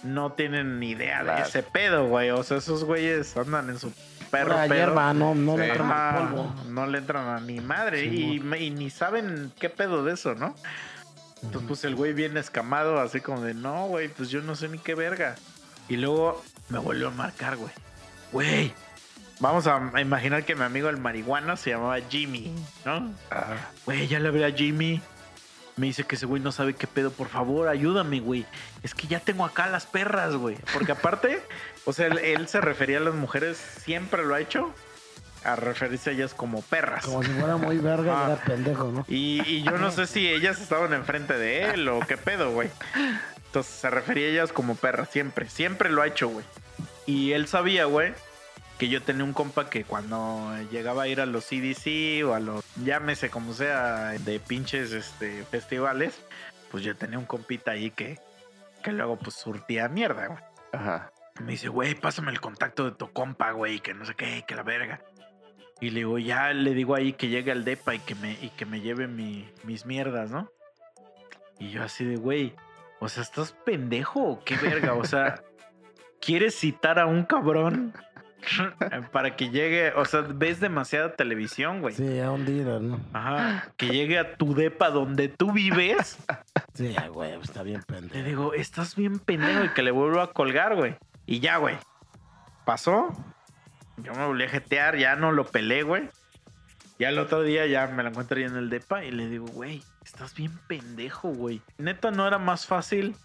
no 0.03 0.31
tienen 0.33 0.79
ni 0.79 0.91
idea 0.91 1.21
Claro. 1.21 1.41
de 1.43 1.47
ese 1.49 1.63
pedo, 1.63 2.07
güey. 2.07 2.29
O 2.31 2.43
sea, 2.43 2.57
esos 2.57 2.83
güeyes 2.83 3.35
andan 3.37 3.69
en 3.69 3.79
su 3.79 3.91
perro 4.25 4.51
Pura 4.51 4.63
pedo. 4.67 4.75
hierba, 4.75 5.13
no, 5.13 5.33
no 5.35 5.57
le 5.57 5.67
entran 5.67 5.91
Ajá, 5.91 6.17
al 6.17 6.27
polvo. 6.29 6.55
no 6.69 6.87
le 6.87 6.97
entran 6.97 7.27
a 7.27 7.39
ni 7.39 7.59
madre 7.61 8.01
Sí, 8.01 8.41
y, 8.59 8.69
ni 8.71 8.89
saben 8.89 9.51
qué 9.59 9.69
pedo 9.69 10.03
de 10.03 10.13
eso, 10.13 10.35
¿no? 10.35 10.55
Entonces, 11.43 11.67
pues 11.67 11.83
el 11.85 11.95
güey 11.95 12.13
viene 12.13 12.39
escamado, 12.39 12.99
así 12.99 13.21
como 13.21 13.41
de, 13.41 13.53
no, 13.53 13.87
güey, 13.87 14.07
pues 14.07 14.29
yo 14.29 14.41
no 14.41 14.55
sé 14.55 14.67
ni 14.67 14.79
qué 14.79 14.95
verga. 14.95 15.35
Y 15.87 15.97
luego 15.97 16.43
me 16.69 16.79
volvió 16.79 17.09
a 17.09 17.11
marcar, 17.11 17.55
güey. 17.57 17.71
Güey, 18.31 18.73
vamos 19.39 19.67
a 19.67 19.75
a 19.93 20.01
imaginar 20.01 20.43
que 20.43 20.55
mi 20.55 20.63
amigo 20.63 20.89
el 20.89 20.97
marihuana 20.97 21.55
se 21.57 21.69
llamaba 21.71 21.97
Jimmy, 22.09 22.51
¿no? 22.83 23.13
Ah, 23.29 23.55
Güey, 23.85 24.07
ya 24.07 24.19
le 24.19 24.29
hablé 24.29 24.45
a 24.45 24.51
Jimmy. 24.51 25.01
Me 25.77 25.87
dice 25.87 26.05
que 26.05 26.15
ese 26.15 26.25
güey 26.25 26.41
no 26.41 26.51
sabe 26.53 26.73
qué 26.73 26.87
pedo. 26.87 27.11
Por 27.11 27.27
favor, 27.27 27.67
ayúdame, 27.67 28.21
güey. 28.21 28.45
Es 28.81 28.95
que 28.95 29.07
ya 29.07 29.19
tengo 29.19 29.45
acá 29.45 29.67
las 29.67 29.85
perras, 29.85 30.33
güey. 30.35 30.57
Porque 30.73 30.93
aparte, 30.93 31.43
o 31.85 31.93
sea, 31.93 32.07
él, 32.07 32.17
él 32.19 32.47
se 32.47 32.61
refería 32.61 32.97
a 32.97 33.01
las 33.01 33.13
mujeres, 33.13 33.57
siempre 33.57 34.25
lo 34.25 34.35
ha 34.35 34.41
hecho, 34.41 34.73
a 35.43 35.55
referirse 35.55 36.09
a 36.09 36.13
ellas 36.13 36.33
como 36.33 36.61
perras. 36.63 37.05
Como 37.05 37.23
si 37.23 37.29
fuera 37.31 37.57
muy 37.57 37.77
verga 37.77 38.23
y 38.23 38.31
era 38.31 38.43
pendejo, 38.43 38.91
¿no? 38.91 39.05
Y, 39.07 39.41
y 39.45 39.63
yo 39.63 39.77
no 39.77 39.91
sé 39.91 40.07
si 40.07 40.27
ellas 40.27 40.59
estaban 40.59 40.93
enfrente 40.93 41.37
de 41.37 41.69
él 41.69 41.87
o 41.87 41.99
qué 41.99 42.17
pedo, 42.17 42.51
güey. 42.51 42.69
Entonces 43.45 43.73
se 43.73 43.89
refería 43.89 44.27
a 44.27 44.31
ellas 44.31 44.51
como 44.51 44.75
perras, 44.75 45.09
siempre. 45.09 45.47
Siempre 45.47 45.89
lo 45.89 46.01
ha 46.01 46.07
hecho, 46.07 46.27
güey. 46.29 46.45
Y 47.05 47.33
él 47.33 47.47
sabía, 47.47 47.85
güey, 47.85 48.13
que 48.79 48.89
yo 48.89 49.01
tenía 49.01 49.23
un 49.23 49.33
compa 49.33 49.69
que 49.69 49.83
cuando 49.83 50.51
llegaba 50.71 51.03
a 51.03 51.07
ir 51.07 51.21
a 51.21 51.25
los 51.25 51.45
CDC 51.45 52.25
o 52.25 52.33
a 52.33 52.39
los, 52.39 52.65
llámese 52.83 53.29
como 53.29 53.53
sea, 53.53 54.13
de 54.19 54.39
pinches 54.39 54.91
este, 54.91 55.43
festivales, 55.43 56.19
pues 56.71 56.83
yo 56.83 56.95
tenía 56.95 57.19
un 57.19 57.25
compita 57.25 57.71
ahí 57.71 57.91
que, 57.91 58.19
que 58.83 58.91
luego 58.91 59.17
pues 59.17 59.35
surtía 59.35 59.87
mierda, 59.87 60.27
güey. 60.27 60.39
ajá. 60.73 61.11
Me 61.43 61.51
dice, 61.53 61.67
güey, 61.67 61.95
pásame 61.95 62.31
el 62.31 62.39
contacto 62.39 62.85
de 62.85 62.91
tu 62.91 63.11
compa, 63.11 63.51
güey, 63.51 63.79
que 63.79 63.93
no 63.93 64.05
sé 64.05 64.15
qué, 64.15 64.43
que 64.47 64.55
la 64.55 64.63
verga. 64.63 65.01
Y 65.81 65.89
le 65.89 65.99
digo, 65.99 66.17
ya 66.17 66.53
le 66.53 66.73
digo 66.73 66.95
ahí 66.95 67.13
que 67.13 67.27
llegue 67.27 67.51
al 67.51 67.65
depa 67.65 67.93
y 67.93 67.99
que 67.99 68.15
me, 68.15 68.33
y 68.41 68.49
que 68.51 68.65
me 68.65 68.79
lleve 68.79 69.07
mi- 69.07 69.49
mis 69.63 69.85
mierdas, 69.85 70.31
¿no? 70.31 70.49
Y 71.59 71.69
yo 71.71 71.83
así 71.83 72.05
de, 72.05 72.15
güey, 72.15 72.53
o 72.99 73.09
sea, 73.09 73.23
¿estás 73.23 73.51
pendejo 73.65 74.21
o 74.23 74.43
qué 74.45 74.55
verga? 74.55 74.93
O 74.93 75.03
sea, 75.03 75.41
¿quieres 76.21 76.55
citar 76.57 76.97
a 76.99 77.05
un 77.05 77.23
cabrón 77.25 77.93
para 79.11 79.35
que 79.35 79.49
llegue? 79.49 79.91
O 79.97 80.05
sea, 80.05 80.21
ves 80.21 80.61
demasiada 80.61 81.15
televisión, 81.17 81.81
güey. 81.81 81.93
Sí, 81.95 82.19
a 82.21 82.31
un 82.31 82.45
dealer, 82.45 82.79
¿no? 82.81 83.01
Ajá, 83.11 83.73
que 83.75 83.89
llegue 83.89 84.17
a 84.17 84.37
tu 84.37 84.55
depa 84.55 84.89
donde 84.89 85.27
tú 85.29 85.51
vives. 85.51 86.17
Sí, 86.75 86.93
güey, 87.13 87.31
está 87.41 87.63
bien 87.63 87.79
Le 87.87 87.95
pendejo. 87.95 88.25
digo, 88.27 88.53
estás 88.53 88.97
bien 88.97 89.19
pendejo 89.19 89.63
y 89.63 89.69
que 89.69 89.81
le 89.81 89.91
vuelvo 89.91 90.19
a 90.19 90.33
colgar, 90.33 90.75
güey. 90.75 90.97
Y 91.25 91.39
ya, 91.39 91.57
güey. 91.57 91.75
Pasó. 92.65 93.09
Yo 93.97 94.13
me 94.13 94.25
volví 94.25 94.43
a 94.43 94.49
jetear, 94.49 94.97
ya 94.97 95.15
no 95.15 95.31
lo 95.31 95.45
pelé, 95.45 95.83
güey. 95.83 96.09
Ya 96.99 97.09
el 97.09 97.19
otro 97.19 97.41
día 97.43 97.65
ya 97.65 97.87
me 97.87 98.03
la 98.03 98.09
encuentro 98.09 98.37
ahí 98.37 98.43
en 98.45 98.55
el 98.55 98.69
depa 98.69 99.03
y 99.03 99.11
le 99.11 99.27
digo, 99.27 99.45
güey, 99.47 99.83
estás 100.03 100.33
bien 100.35 100.57
pendejo, 100.67 101.29
güey. 101.29 101.61
Neta, 101.77 102.11
¿no 102.11 102.25
era 102.27 102.37
más 102.37 102.65
fácil 102.67 103.15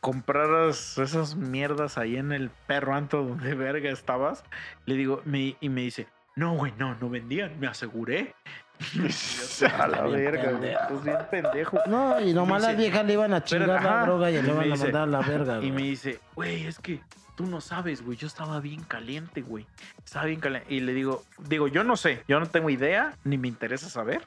comprar 0.00 0.48
esas 0.70 1.34
mierdas 1.34 1.98
ahí 1.98 2.16
en 2.16 2.30
el 2.32 2.50
perro 2.50 2.94
anto 2.94 3.22
donde 3.24 3.54
verga 3.54 3.90
estabas? 3.90 4.44
Le 4.84 4.94
digo, 4.94 5.22
me- 5.24 5.56
y 5.60 5.68
me 5.68 5.80
dice, 5.82 6.06
no, 6.36 6.54
güey, 6.54 6.72
no, 6.78 6.94
no 6.96 7.08
vendían, 7.10 7.58
me 7.58 7.66
aseguré. 7.66 8.34
A 9.78 9.86
la 9.88 10.02
verga, 10.02 10.52
güey. 10.52 10.74
Pues 10.88 11.04
bien 11.04 11.18
pendejo. 11.30 11.78
No, 11.86 12.20
y 12.20 12.32
nomás 12.32 12.62
las 12.62 12.72
dice- 12.76 12.82
viejas 12.90 13.06
le 13.06 13.12
iban 13.14 13.32
a 13.34 13.40
Pero, 13.40 13.46
chingar 13.64 13.68
la 13.68 13.76
ajá, 13.92 14.06
droga 14.06 14.30
y 14.30 14.42
le 14.42 14.48
iban 14.48 14.72
a 14.72 14.76
mandar 14.76 15.02
a 15.02 15.06
la 15.06 15.20
verga. 15.20 15.54
Y 15.56 15.58
güey. 15.58 15.72
me 15.72 15.82
dice, 15.82 16.20
güey, 16.34 16.66
es 16.66 16.78
que 16.78 17.00
tú 17.36 17.46
no 17.46 17.60
sabes, 17.60 18.02
güey. 18.02 18.18
Yo 18.18 18.26
estaba 18.26 18.58
bien 18.60 18.82
caliente, 18.82 19.42
güey. 19.42 19.66
Estaba 20.04 20.24
bien 20.24 20.40
caliente. 20.40 20.74
Y 20.74 20.80
le 20.80 20.92
digo, 20.92 21.24
digo, 21.46 21.68
yo 21.68 21.84
no 21.84 21.96
sé. 21.96 22.24
Yo 22.26 22.40
no 22.40 22.46
tengo 22.46 22.70
idea, 22.70 23.16
ni 23.22 23.38
me 23.38 23.46
interesa 23.46 23.88
saber. 23.88 24.26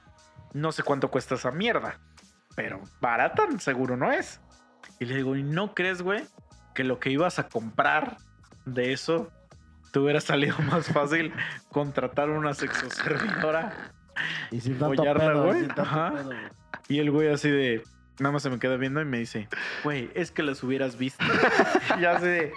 No 0.54 0.72
sé 0.72 0.84
cuánto 0.84 1.10
cuesta 1.12 1.36
esa 1.36 1.52
mierda. 1.52 2.00
Pero 2.56 2.82
barata 3.02 3.46
seguro 3.60 3.98
no 3.98 4.12
es. 4.12 4.40
Y 5.00 5.06
le 5.06 5.16
digo, 5.16 5.36
¿y 5.36 5.44
no 5.44 5.74
crees, 5.74 6.02
güey, 6.02 6.24
que 6.74 6.84
lo 6.84 7.00
que 7.00 7.10
ibas 7.10 7.40
a 7.40 7.48
comprar 7.48 8.18
de 8.66 8.94
eso 8.94 9.32
te 9.92 10.00
hubiera 10.00 10.22
salido 10.22 10.58
más 10.72 10.88
fácil 10.88 11.34
contratar 11.72 12.30
una 12.30 12.54
sexoservidora? 12.54 13.92
Y 14.52 14.60
sin 14.60 14.78
tanto 14.78 14.96
follarla, 14.96 15.28
pedo, 15.28 15.46
güey. 15.46 15.60
sin 15.60 15.68
tanto 15.68 15.82
Ajá. 15.82 16.12
pedo, 16.14 16.24
güey. 16.26 16.38
Y 16.90 17.00
el 17.00 17.12
güey 17.12 17.30
así 17.30 17.50
de. 17.50 17.84
Nada 18.20 18.34
más 18.34 18.44
se 18.44 18.50
me 18.50 18.60
queda 18.60 18.76
viendo 18.76 19.00
y 19.00 19.06
me 19.06 19.18
dice, 19.20 19.48
güey, 19.86 20.12
es 20.14 20.32
que 20.32 20.44
las 20.44 20.62
hubieras 20.62 20.98
visto. 20.98 21.24
y 22.02 22.04
así 22.04 22.26
de, 22.26 22.54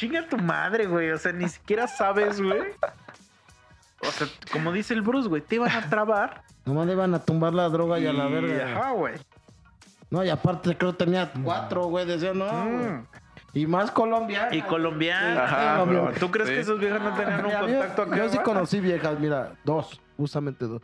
chinga 0.00 0.26
tu 0.28 0.38
madre, 0.38 0.86
güey. 0.86 1.10
O 1.10 1.18
sea, 1.18 1.32
ni 1.32 1.48
siquiera 1.48 1.86
sabes, 1.86 2.40
güey. 2.40 2.62
O 4.00 4.06
sea, 4.10 4.26
como 4.52 4.72
dice 4.72 4.94
el 4.94 5.02
Bruce, 5.02 5.28
güey, 5.28 5.42
te 5.42 5.58
van 5.58 5.70
a 5.70 5.88
trabar. 5.90 6.42
Nomás 6.64 6.86
le 6.86 6.94
iban 6.94 7.14
a 7.14 7.18
tumbar 7.18 7.52
la 7.52 7.68
droga 7.68 7.98
y, 7.98 8.06
a 8.06 8.12
la 8.12 8.26
verga. 8.26 8.78
Ajá, 8.80 8.90
güey. 8.92 9.14
No, 10.08 10.24
y 10.24 10.30
aparte 10.30 10.76
creo 10.76 10.92
que 10.96 11.04
tenía 11.04 11.30
cuatro, 11.44 11.84
güey. 11.84 12.06
Decía, 12.06 12.32
no. 12.32 12.50
Mm. 12.50 13.06
Y 13.52 13.66
más 13.66 13.90
colombiana. 13.90 14.54
Y 14.54 14.62
colombiana. 14.62 15.44
Ajá, 15.44 15.82
bro. 15.84 16.12
¿Tú 16.18 16.30
crees 16.30 16.48
Sí. 16.48 16.54
que 16.54 16.60
esos 16.60 16.78
viejos 16.80 17.00
no 17.02 17.14
tenían 17.14 17.40
un 17.40 17.46
Mira, 17.46 17.60
contacto 17.60 18.04
yo, 18.06 18.12
acá? 18.12 18.16
yo 18.16 18.28
sí 18.30 18.38
conocí 18.38 18.80
viejas, 18.80 19.18
mira, 19.20 19.52
dos, 19.64 20.00
justamente 20.16 20.64
dos. 20.66 20.82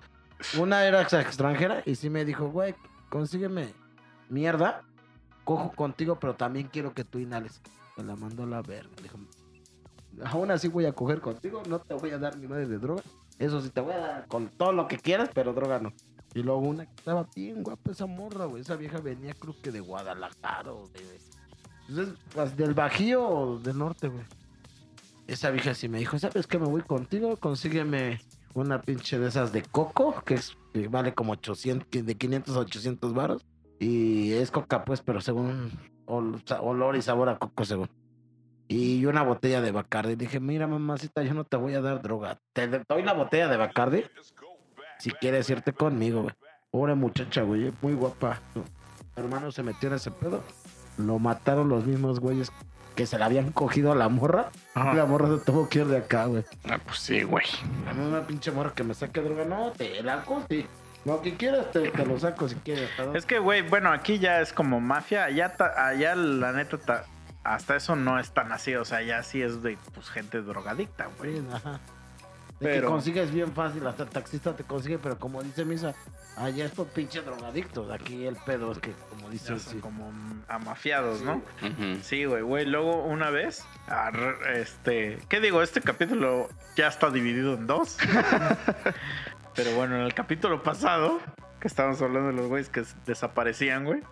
Una 0.58 0.84
era 0.84 1.00
ex- 1.00 1.14
extranjera 1.14 1.82
y 1.86 1.94
sí 1.94 2.10
me 2.10 2.24
dijo, 2.24 2.48
güey, 2.48 2.74
consígueme 3.08 3.72
mierda, 4.28 4.82
cojo 5.44 5.72
contigo, 5.72 6.18
pero 6.20 6.34
también 6.34 6.68
quiero 6.70 6.92
que 6.92 7.04
tú 7.04 7.18
inhales. 7.18 7.62
Me 7.96 8.04
la 8.04 8.16
mandó 8.16 8.42
a 8.42 8.46
la 8.46 8.62
verga. 8.62 8.90
Dijo, 9.02 9.18
aún 10.24 10.50
así 10.50 10.68
voy 10.68 10.86
a 10.86 10.92
coger 10.92 11.20
contigo, 11.20 11.62
no 11.68 11.78
te 11.78 11.94
voy 11.94 12.10
a 12.10 12.18
dar 12.18 12.36
ni 12.36 12.46
madre 12.46 12.66
de 12.66 12.78
droga. 12.78 13.02
Eso 13.38 13.60
sí, 13.60 13.70
te 13.70 13.80
voy 13.80 13.92
a 13.92 13.98
dar 13.98 14.26
con 14.28 14.48
todo 14.48 14.72
lo 14.72 14.88
que 14.88 14.98
quieras, 14.98 15.30
pero 15.34 15.52
droga 15.52 15.78
no. 15.78 15.92
Y 16.34 16.42
luego 16.42 16.60
una 16.60 16.84
que 16.84 16.94
estaba 16.96 17.26
bien 17.34 17.62
guapa 17.62 17.90
esa 17.90 18.06
morra, 18.06 18.44
güey. 18.44 18.62
Esa 18.62 18.76
vieja 18.76 18.98
venía 18.98 19.34
creo 19.34 19.54
que 19.62 19.70
de 19.70 19.80
Guadalajara 19.80 20.72
o 20.72 20.86
de... 20.88 21.00
pues, 21.94 22.08
pues, 22.34 22.56
del 22.56 22.74
Bajío 22.74 23.26
o 23.26 23.58
del 23.58 23.78
norte, 23.78 24.08
güey. 24.08 24.24
Esa 25.26 25.50
vieja 25.50 25.74
sí 25.74 25.88
me 25.88 25.98
dijo, 25.98 26.18
¿sabes 26.18 26.46
qué? 26.46 26.58
Me 26.58 26.66
voy 26.66 26.82
contigo, 26.82 27.36
consígueme 27.36 28.20
una 28.54 28.80
pinche 28.80 29.18
de 29.18 29.28
esas 29.28 29.52
de 29.52 29.62
coco, 29.62 30.22
que, 30.24 30.34
es, 30.34 30.56
vale 30.90 31.14
como 31.14 31.32
800, 31.32 31.88
que 31.88 32.02
de 32.02 32.14
500 32.14 32.56
a 32.56 32.60
800 32.60 33.14
varos. 33.14 33.42
Y 33.78 34.32
es 34.32 34.50
coca, 34.50 34.84
pues, 34.84 35.02
pero 35.02 35.20
según 35.20 35.72
ol- 36.06 36.42
olor 36.60 36.96
y 36.96 37.02
sabor 37.02 37.28
a 37.28 37.38
coco, 37.38 37.64
según. 37.64 37.88
Y 38.68 39.04
una 39.06 39.22
botella 39.22 39.60
de 39.60 39.70
Bacardi. 39.70 40.16
Dije, 40.16 40.40
mira, 40.40 40.66
mamacita, 40.66 41.22
yo 41.22 41.34
no 41.34 41.44
te 41.44 41.56
voy 41.56 41.74
a 41.74 41.80
dar 41.80 42.02
droga. 42.02 42.38
Te 42.52 42.66
doy 42.68 43.02
la 43.02 43.12
botella 43.12 43.48
de 43.48 43.56
Bacardi 43.56 44.04
si 44.98 45.10
quieres 45.12 45.48
irte 45.50 45.72
conmigo, 45.72 46.22
güey. 46.22 46.34
Pobre 46.70 46.94
muchacha, 46.94 47.42
güey, 47.42 47.72
muy 47.80 47.94
guapa. 47.94 48.40
Su 48.54 48.64
hermano 49.20 49.52
se 49.52 49.62
metió 49.62 49.88
en 49.88 49.94
ese 49.94 50.10
pedo. 50.10 50.42
Lo 50.98 51.18
mataron 51.18 51.68
los 51.68 51.86
mismos 51.86 52.18
güeyes 52.20 52.50
que 52.96 53.06
se 53.06 53.18
la 53.18 53.26
habían 53.26 53.52
cogido 53.52 53.92
a 53.92 53.94
la 53.94 54.08
morra. 54.08 54.50
Ajá. 54.74 54.94
La 54.94 55.04
morra 55.06 55.28
se 55.28 55.44
tuvo 55.44 55.68
que 55.68 55.80
ir 55.80 55.86
de 55.86 55.98
acá, 55.98 56.24
güey. 56.26 56.44
Ah, 56.68 56.78
pues 56.84 56.98
sí, 56.98 57.22
güey. 57.22 57.44
A 57.88 57.92
mí 57.92 58.04
una 58.04 58.26
pinche 58.26 58.50
morra 58.50 58.72
que 58.74 58.82
me 58.82 58.94
saque 58.94 59.20
droga, 59.20 59.44
no, 59.44 59.70
te 59.72 60.02
la 60.02 60.24
sí. 60.48 60.66
Lo 61.06 61.22
que 61.22 61.36
quieras 61.36 61.70
te, 61.70 61.90
te 61.90 62.04
lo 62.04 62.18
saco 62.18 62.48
si 62.48 62.56
quieres. 62.56 62.90
Es 63.14 63.24
que, 63.24 63.38
güey, 63.38 63.62
bueno, 63.62 63.90
aquí 63.92 64.18
ya 64.18 64.40
es 64.40 64.52
como 64.52 64.80
mafia. 64.80 65.24
Allá, 65.24 65.54
ta- 65.56 65.86
allá 65.88 66.14
la 66.16 66.52
neta, 66.52 66.76
ta- 66.78 67.04
hasta 67.44 67.76
eso 67.76 67.94
no 67.96 68.18
es 68.18 68.32
tan 68.32 68.50
así. 68.52 68.74
O 68.74 68.84
sea, 68.84 69.00
ya 69.02 69.22
sí 69.22 69.40
es 69.40 69.62
de 69.62 69.78
pues, 69.94 70.10
gente 70.10 70.42
drogadicta, 70.42 71.08
güey. 71.18 71.36
Sí, 71.38 71.46
ajá. 71.52 71.80
De 72.58 72.66
Pero- 72.68 72.80
que 72.88 72.92
consigues 72.92 73.32
bien 73.32 73.52
fácil, 73.52 73.86
hasta 73.86 74.02
el 74.04 74.08
taxista 74.08 74.56
te 74.56 74.64
consigue, 74.64 74.98
pero 74.98 75.18
como 75.18 75.42
dice 75.42 75.64
Misa, 75.66 75.94
allá 76.38 76.64
es 76.64 76.70
por 76.72 76.86
pinche 76.86 77.20
drogadictos. 77.20 77.90
Aquí 77.92 78.24
el 78.26 78.34
pedo 78.46 78.72
es 78.72 78.78
que, 78.78 78.92
como 79.10 79.30
Ya 79.30 79.58
sí. 79.58 79.76
como 79.78 80.10
amafiados, 80.48 81.20
¿no? 81.20 81.34
Ujú. 81.62 82.00
Sí, 82.02 82.24
güey, 82.24 82.42
güey. 82.42 82.64
Luego, 82.64 83.04
una 83.04 83.28
vez, 83.30 83.62
ar- 83.88 84.38
este. 84.54 85.18
¿Qué 85.28 85.40
digo? 85.40 85.62
Este 85.62 85.82
capítulo 85.82 86.48
ya 86.76 86.88
está 86.88 87.10
dividido 87.10 87.54
en 87.54 87.66
dos. 87.68 87.98
Pero 89.56 89.74
bueno, 89.74 89.96
en 89.96 90.02
el 90.02 90.14
capítulo 90.14 90.62
pasado, 90.62 91.18
que 91.60 91.68
estábamos 91.68 92.00
hablando 92.02 92.28
de 92.28 92.34
los 92.34 92.46
güeyes 92.48 92.68
que 92.68 92.84
desaparecían, 93.06 93.84
güey. 93.84 94.02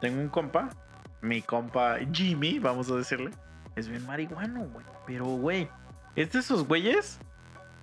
Tengo 0.00 0.20
un 0.20 0.28
compa, 0.28 0.68
mi 1.20 1.42
compa 1.42 1.96
Jimmy, 2.12 2.58
vamos 2.58 2.90
a 2.90 2.94
decirle. 2.96 3.30
Es 3.76 3.88
bien 3.88 4.06
marihuano, 4.06 4.64
güey. 4.66 4.84
Pero, 5.06 5.24
güey, 5.24 5.68
es 6.14 6.32
de 6.32 6.38
esos 6.40 6.66
güeyes. 6.66 7.18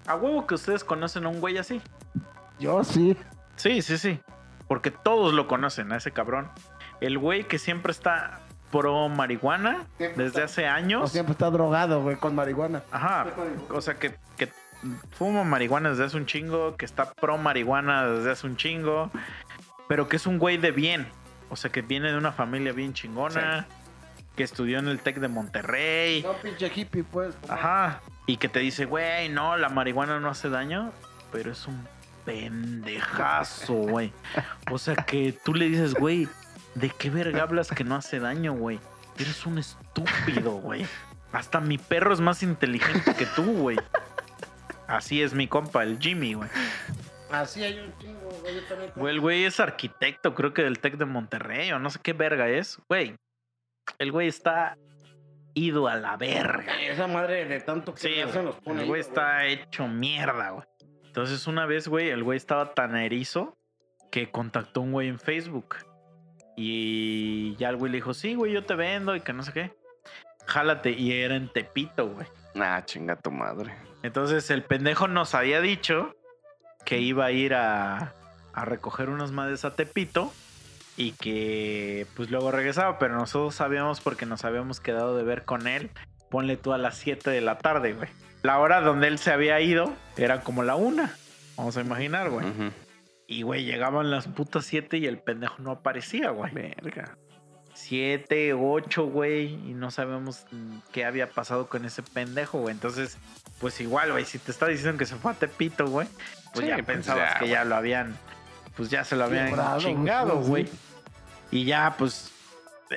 A 0.08 0.16
huevo 0.16 0.48
que 0.48 0.56
ustedes 0.56 0.84
conocen 0.84 1.26
a 1.26 1.30
un 1.30 1.40
güey 1.42 1.58
así. 1.58 1.82
Yo 2.60 2.84
sí. 2.84 3.18
Sí, 3.56 3.82
sí, 3.82 3.98
sí. 3.98 4.20
Porque 4.68 4.92
todos 4.92 5.34
lo 5.34 5.48
conocen 5.48 5.92
a 5.92 5.98
ese 5.98 6.12
cabrón. 6.12 6.50
El 7.02 7.18
güey 7.18 7.46
que 7.48 7.58
siempre 7.60 7.92
está 7.92 8.40
pro 8.72 9.10
marihuana 9.10 9.88
Siempre 9.98 10.26
desde 10.26 10.44
está- 10.44 10.46
hace 10.46 10.66
O 10.68 10.72
años. 10.72 11.12
siempre 11.12 11.32
está 11.34 11.50
drogado, 11.50 12.02
güey, 12.04 12.16
con 12.18 12.36
marihuana. 12.36 12.84
Ajá. 12.92 13.26
O 13.72 13.82
sea 13.82 13.96
que, 13.96 14.16
que 14.38 14.50
fuma 15.12 15.44
marihuana 15.44 15.90
desde 15.90 16.06
hace 16.06 16.18
un 16.18 16.26
chingo, 16.26 16.76
que 16.78 16.86
está 16.86 17.12
pro 17.14 17.38
marihuana 17.38 18.08
desde 18.08 18.32
hace 18.32 18.48
un 18.48 18.58
chingo, 18.58 19.12
pero 19.88 20.08
que 20.08 20.16
es 20.18 20.28
un 20.28 20.38
güey 20.38 20.58
de 20.58 20.72
bien. 20.72 21.08
O 21.50 21.56
sea 21.56 21.72
que 21.72 21.82
viene 21.82 22.12
de 22.12 22.18
una 22.18 22.32
familia 22.32 22.74
bien 22.74 22.94
chingona, 22.94 23.68
que 24.36 24.44
estudió 24.44 24.80
en 24.80 24.88
el 24.88 25.00
Tec 25.00 25.18
de 25.18 25.28
Monterrey. 25.28 26.22
No, 26.24 26.34
pinche 26.34 26.72
hippie, 26.74 27.04
pues. 27.04 27.36
Ajá. 27.48 28.02
Y 28.26 28.38
que 28.38 28.48
te 28.48 28.60
dice, 28.60 28.86
güey, 28.86 29.30
no, 29.30 29.58
la 29.58 29.70
marihuana 29.70 30.20
no 30.20 30.30
hace 30.30 30.50
daño, 30.50 30.92
pero 31.32 31.52
es 31.52 31.66
un 31.68 31.88
pendejazo, 32.26 33.74
güey. 33.74 34.14
O 34.72 34.78
sea 34.78 34.96
que 34.96 35.34
tú 35.44 35.56
le 35.56 35.68
dices, 35.68 35.96
güey, 35.96 36.28
¿de 36.76 36.90
qué 36.90 37.10
verga 37.10 37.42
hablas 37.42 37.70
que 37.70 37.84
no 37.84 37.96
hace 37.96 38.20
daño, 38.20 38.54
güey? 38.54 38.80
Eres 39.18 39.46
un 39.46 39.58
estúpido, 39.58 40.52
güey. 40.52 40.86
Hasta 41.34 41.60
mi 41.60 41.78
perro 41.78 42.14
es 42.14 42.22
más 42.22 42.44
inteligente 42.44 43.16
que 43.16 43.26
tú, 43.26 43.44
güey. 43.44 43.78
Así 44.90 45.22
es 45.22 45.34
mi 45.34 45.48
compa, 45.48 45.84
el 45.84 46.00
Jimmy, 46.00 46.34
güey. 46.34 46.50
Así 47.32 47.64
hay 47.64 47.80
un 47.80 47.96
chingo, 48.00 48.28
güey. 48.42 48.56
Yo 48.56 48.64
también. 48.64 48.92
Güey, 48.96 49.14
el 49.14 49.22
güey 49.22 49.46
es 49.46 49.60
arquitecto, 49.60 50.34
creo 50.34 50.54
que 50.54 50.64
del 50.64 50.80
Tec 50.80 50.98
de 50.98 51.06
Monterrey, 51.06 51.72
o 51.72 51.80
no 51.80 51.90
sé 51.92 52.00
qué 52.02 52.14
verga 52.14 52.50
es. 52.50 52.80
Güey, 52.90 53.16
el 54.00 54.12
güey 54.12 54.28
está 54.28 54.78
ido 55.54 55.88
a 55.88 55.96
la 55.96 56.18
verga. 56.18 56.82
Esa 56.82 57.06
madre 57.08 57.46
de 57.46 57.60
tanto 57.60 57.94
que 57.94 58.02
Sí, 58.02 58.16
los 58.22 58.34
güey. 58.34 58.54
pone 58.64 58.82
El 58.82 58.88
güey 58.88 59.02
está 59.02 59.46
hecho 59.46 59.88
mierda, 59.88 60.50
güey. 60.50 60.66
Entonces, 61.06 61.46
una 61.48 61.66
vez, 61.68 61.88
güey, 61.88 62.10
el 62.10 62.24
güey 62.24 62.38
estaba 62.38 62.74
tan 62.74 62.96
erizo 62.96 63.56
que 64.12 64.32
contactó 64.32 64.80
a 64.80 64.84
un 64.84 64.92
güey 64.92 65.08
en 65.08 65.20
Facebook. 65.20 65.76
Y 66.58 67.56
ya 67.58 67.70
el 67.70 67.78
güey 67.78 67.92
le 67.92 67.98
dijo, 67.98 68.14
sí, 68.14 68.34
güey, 68.36 68.54
yo 68.54 68.64
te 68.66 68.76
vendo 68.76 69.16
y 69.16 69.22
que 69.22 69.34
no 69.34 69.44
sé 69.44 69.54
qué. 69.54 69.72
Jálate. 70.48 70.92
Y 70.92 71.12
era 71.14 71.36
en 71.36 71.48
Tepito, 71.54 72.08
güey. 72.10 72.28
Ah, 72.56 72.82
chinga 72.84 73.16
tu 73.16 73.32
madre. 73.32 73.74
Entonces, 74.04 74.50
el 74.50 74.64
pendejo 74.64 75.08
nos 75.08 75.36
había 75.36 75.62
dicho 75.62 76.16
que 76.86 77.00
iba 77.00 77.26
a 77.26 77.32
ir 77.32 77.54
a, 77.54 78.14
a 78.54 78.66
recoger 78.66 79.10
unas 79.10 79.32
madres 79.32 79.66
a 79.66 79.76
Tepito 79.76 80.32
y 80.98 81.14
que 81.14 82.06
pues 82.16 82.30
luego 82.30 82.52
regresaba, 82.52 83.00
pero 83.00 83.16
nosotros 83.16 83.56
sabíamos 83.56 84.02
porque 84.02 84.26
nos 84.26 84.44
habíamos 84.44 84.80
quedado 84.80 85.16
de 85.18 85.24
ver 85.24 85.46
con 85.46 85.68
él. 85.68 85.92
Ponle 86.30 86.58
tú 86.58 86.74
a 86.74 86.78
las 86.78 86.98
7 86.98 87.30
de 87.30 87.42
la 87.42 87.58
tarde, 87.58 87.94
güey. 87.94 88.10
La 88.44 88.60
hora 88.60 88.82
donde 88.82 89.08
él 89.08 89.18
se 89.18 89.32
había 89.32 89.60
ido 89.62 89.94
era 90.18 90.42
como 90.42 90.64
la 90.64 90.76
una. 90.76 91.16
Vamos 91.58 91.76
a 91.78 91.82
imaginar, 91.82 92.30
güey. 92.30 92.46
Y, 93.28 93.44
güey, 93.44 93.64
llegaban 93.64 94.12
las 94.12 94.28
putas 94.28 94.66
7 94.66 94.98
y 94.98 95.06
el 95.06 95.20
pendejo 95.20 95.62
no 95.62 95.72
aparecía, 95.72 96.32
güey. 96.32 96.54
Verga. 96.54 97.18
7, 97.80 98.54
8, 98.54 99.04
güey, 99.06 99.54
y 99.54 99.74
no 99.74 99.90
sabemos 99.92 100.46
qué 100.92 101.06
había 101.06 101.30
pasado 101.30 101.68
con 101.68 101.86
ese 101.86 102.04
pendejo, 102.04 102.60
güey. 102.60 102.74
Entonces, 102.74 103.18
pues 103.60 103.80
igual, 103.82 104.12
güey, 104.12 104.26
si 104.26 104.38
te 104.40 104.52
está 104.52 104.68
diciendo 104.68 104.98
que 104.98 105.06
se 105.06 105.16
fue 105.16 105.32
a 105.32 105.36
Tepito, 105.36 105.88
güey, 105.88 106.08
pues 106.54 106.66
Sí, 106.66 106.68
ya 106.70 106.76
pues 106.76 106.86
pensabas 106.86 107.34
ya, 107.34 107.40
que 107.40 107.48
ya 107.50 107.64
lo 107.66 107.76
habían, 107.76 108.18
pues 108.76 108.90
ya 108.90 109.04
se 109.04 109.16
lo 109.16 109.24
habían 109.26 109.48
Quebrado, 109.50 109.82
güey, 109.82 109.86
chingado, 109.96 110.42
sí. 110.44 110.50
güey. 110.50 110.70
Y 111.52 111.66
ya, 111.66 111.96
pues, 111.98 112.32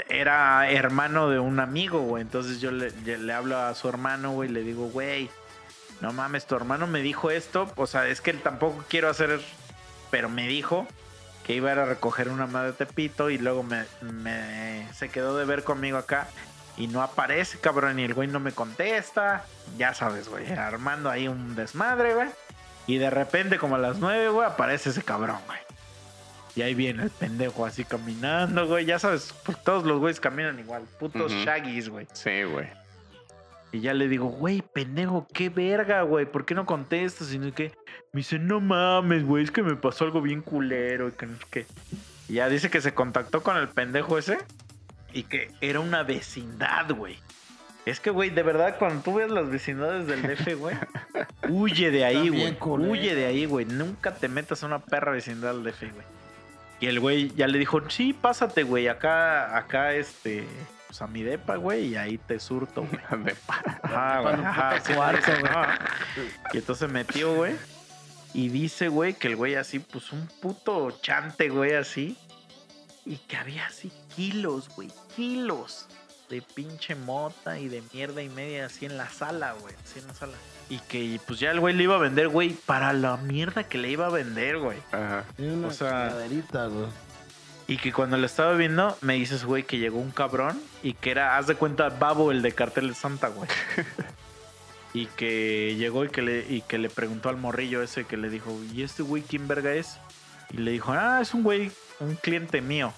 era 0.08 0.70
hermano 0.70 1.28
de 1.30 1.38
un 1.38 1.60
amigo, 1.60 2.00
güey. 2.02 2.22
Entonces 2.22 2.60
yo 2.60 2.70
le, 2.70 2.90
le- 3.04 3.18
le 3.18 3.32
hablo 3.32 3.56
a 3.58 3.74
su 3.74 3.88
hermano, 3.88 4.32
güey, 4.32 4.50
y 4.50 4.52
le 4.52 4.62
digo, 4.62 4.88
güey, 4.88 5.30
no 6.00 6.12
mames, 6.12 6.46
tu 6.46 6.54
hermano 6.56 6.86
me 6.86 7.00
dijo 7.02 7.30
esto. 7.30 7.70
O 7.76 7.86
sea, 7.86 8.06
es 8.08 8.20
que 8.20 8.32
tampoco 8.34 8.84
quiero 8.88 9.08
hacer, 9.08 9.40
pero 10.10 10.28
me 10.28 10.46
dijo 10.48 10.86
que 11.44 11.54
iba 11.54 11.70
a 11.70 11.72
ir 11.72 11.78
a 11.80 11.84
recoger 11.86 12.28
una 12.28 12.46
madre 12.46 12.68
de 12.72 12.84
Tepito 12.84 13.30
y 13.30 13.38
luego 13.38 13.62
me, 13.62 13.84
me- 14.02 14.86
se 14.94 15.08
quedó 15.08 15.36
de 15.36 15.44
ver 15.44 15.64
conmigo 15.64 15.98
acá 15.98 16.28
y 16.76 16.86
no 16.86 17.02
aparece, 17.02 17.58
cabrón, 17.58 17.98
y 17.98 18.04
el 18.04 18.14
güey 18.14 18.28
no 18.28 18.40
me 18.40 18.52
contesta. 18.52 19.44
Ya 19.78 19.92
sabes, 19.94 20.28
güey, 20.28 20.50
armando 20.52 21.10
ahí 21.10 21.28
un 21.28 21.54
desmadre, 21.54 22.14
güey. 22.14 22.28
Y 22.86 22.98
de 22.98 23.10
repente, 23.10 23.58
como 23.58 23.76
a 23.76 23.78
las 23.78 23.98
nueve, 23.98 24.28
güey, 24.28 24.46
aparece 24.46 24.90
ese 24.90 25.02
cabrón, 25.02 25.38
güey. 25.46 25.58
Y 26.54 26.62
ahí 26.62 26.74
viene 26.74 27.04
el 27.04 27.10
pendejo 27.10 27.64
así 27.64 27.84
caminando, 27.84 28.66
güey. 28.66 28.84
Ya 28.84 28.98
sabes, 28.98 29.34
pues 29.44 29.62
todos 29.62 29.84
los 29.84 29.98
güeyes 30.00 30.20
caminan 30.20 30.58
igual. 30.58 30.82
Putos 30.98 31.32
Ujú. 31.32 31.42
shaggies, 31.44 31.88
güey. 31.88 32.06
Sí, 32.12 32.42
güey. 32.42 32.68
Y 33.72 33.80
ya 33.80 33.94
le 33.94 34.06
digo, 34.06 34.26
güey, 34.26 34.62
pendejo, 34.62 35.26
qué 35.32 35.48
verga, 35.48 36.02
güey. 36.02 36.26
¿Por 36.26 36.44
qué 36.44 36.54
no 36.54 36.66
contestas? 36.66 37.32
Y 37.32 37.38
no 37.38 37.46
sé 37.46 37.52
qué. 37.52 37.72
Me 38.12 38.18
dice, 38.18 38.38
no 38.38 38.60
mames, 38.60 39.24
güey, 39.24 39.44
es 39.44 39.50
que 39.50 39.62
me 39.62 39.76
pasó 39.76 40.04
algo 40.04 40.20
bien 40.20 40.42
culero. 40.42 41.08
Y 41.08 41.12
que 41.12 41.26
no 41.26 41.36
qué. 41.50 41.66
Y 42.28 42.34
ya 42.34 42.50
dice 42.50 42.68
que 42.68 42.82
se 42.82 42.92
contactó 42.92 43.42
con 43.42 43.56
el 43.56 43.68
pendejo 43.68 44.18
ese. 44.18 44.38
Y 45.14 45.22
que 45.22 45.50
era 45.62 45.80
una 45.80 46.02
vecindad, 46.02 46.90
güey. 46.94 47.18
Es 47.86 47.98
que, 47.98 48.10
güey, 48.10 48.30
de 48.30 48.42
verdad, 48.42 48.76
cuando 48.78 49.02
tú 49.02 49.14
ves 49.14 49.30
las 49.30 49.50
vecindades 49.50 50.06
del 50.06 50.22
DF, 50.22 50.54
güey, 50.58 50.76
huye 51.48 51.90
de 51.90 52.04
ahí, 52.04 52.28
güey. 52.28 52.56
Huye 52.60 53.14
de 53.14 53.26
ahí, 53.26 53.46
güey. 53.46 53.64
Nunca 53.64 54.14
te 54.14 54.28
metas 54.28 54.62
a 54.62 54.66
una 54.66 54.80
perra 54.80 55.12
vecindad 55.12 55.54
del 55.54 55.64
DF, 55.64 55.80
güey. 55.92 56.06
Y 56.80 56.86
el 56.88 57.00
güey 57.00 57.30
ya 57.34 57.46
le 57.46 57.58
dijo, 57.58 57.80
sí, 57.90 58.12
pásate, 58.12 58.64
güey, 58.64 58.88
acá, 58.88 59.56
acá, 59.56 59.94
este, 59.94 60.44
pues 60.92 61.00
a 61.00 61.06
mi 61.06 61.22
depa, 61.22 61.56
güey, 61.56 61.86
y 61.86 61.96
ahí 61.96 62.18
te 62.18 62.38
surto, 62.38 62.82
güey. 62.82 63.00
Ajá, 63.82 64.20
güey, 64.20 64.24
Para 64.24 64.38
un 64.38 64.46
ajá, 64.46 64.82
cuarto, 64.94 65.32
güey. 65.40 66.26
Y 66.52 66.58
entonces 66.58 66.90
metió, 66.90 67.34
güey. 67.34 67.56
Y 68.34 68.50
dice, 68.50 68.88
güey, 68.88 69.14
que 69.14 69.28
el 69.28 69.36
güey 69.36 69.54
así, 69.54 69.78
pues 69.78 70.12
un 70.12 70.26
puto 70.42 70.90
chante, 71.00 71.48
güey, 71.48 71.72
así. 71.76 72.18
Y 73.06 73.16
que 73.16 73.38
había 73.38 73.66
así 73.68 73.90
kilos, 74.14 74.68
güey, 74.76 74.90
kilos 75.16 75.86
de 76.28 76.42
pinche 76.42 76.94
mota 76.94 77.58
y 77.58 77.68
de 77.68 77.82
mierda 77.94 78.20
y 78.22 78.28
media 78.28 78.66
así 78.66 78.84
en 78.84 78.98
la 78.98 79.08
sala, 79.08 79.54
güey, 79.62 79.74
así 79.82 79.98
en 79.98 80.08
la 80.08 80.14
sala. 80.14 80.34
Y 80.68 80.78
que 80.80 81.18
pues 81.26 81.40
ya 81.40 81.52
el 81.52 81.60
güey 81.60 81.74
le 81.74 81.84
iba 81.84 81.94
a 81.94 81.98
vender, 81.98 82.28
güey, 82.28 82.50
para 82.50 82.92
la 82.92 83.16
mierda 83.16 83.64
que 83.64 83.78
le 83.78 83.88
iba 83.88 84.06
a 84.06 84.10
vender, 84.10 84.58
güey. 84.58 84.76
Ajá. 84.92 85.24
Tiene 85.36 85.54
una 85.54 85.68
O 85.68 85.72
sea- 85.72 86.10
güey. 86.10 86.88
Y 87.66 87.76
que 87.76 87.92
cuando 87.92 88.16
lo 88.16 88.26
estaba 88.26 88.54
viendo, 88.54 88.96
me 89.00 89.14
dices, 89.14 89.44
güey, 89.44 89.62
que 89.62 89.78
llegó 89.78 89.98
un 89.98 90.10
cabrón 90.10 90.60
y 90.82 90.94
que 90.94 91.10
era, 91.10 91.36
haz 91.36 91.46
de 91.46 91.54
cuenta, 91.54 91.88
Babo, 91.90 92.32
el 92.32 92.42
de 92.42 92.52
Cartel 92.52 92.88
de 92.88 92.94
Santa, 92.94 93.28
güey. 93.28 93.48
y 94.94 95.06
que 95.06 95.74
llegó 95.76 96.04
y 96.04 96.08
que, 96.08 96.22
le, 96.22 96.46
y 96.48 96.62
que 96.62 96.78
le 96.78 96.90
preguntó 96.90 97.28
al 97.28 97.36
morrillo 97.36 97.82
ese 97.82 98.04
que 98.04 98.16
le 98.16 98.28
dijo, 98.28 98.52
¿y 98.72 98.82
este 98.82 99.02
güey 99.02 99.22
quién 99.22 99.48
verga 99.48 99.72
es? 99.72 99.98
Y 100.50 100.58
le 100.58 100.72
dijo, 100.72 100.92
ah, 100.92 101.20
es 101.22 101.32
un 101.34 101.42
güey, 101.42 101.70
un 102.00 102.16
cliente 102.16 102.60
mío. 102.60 102.92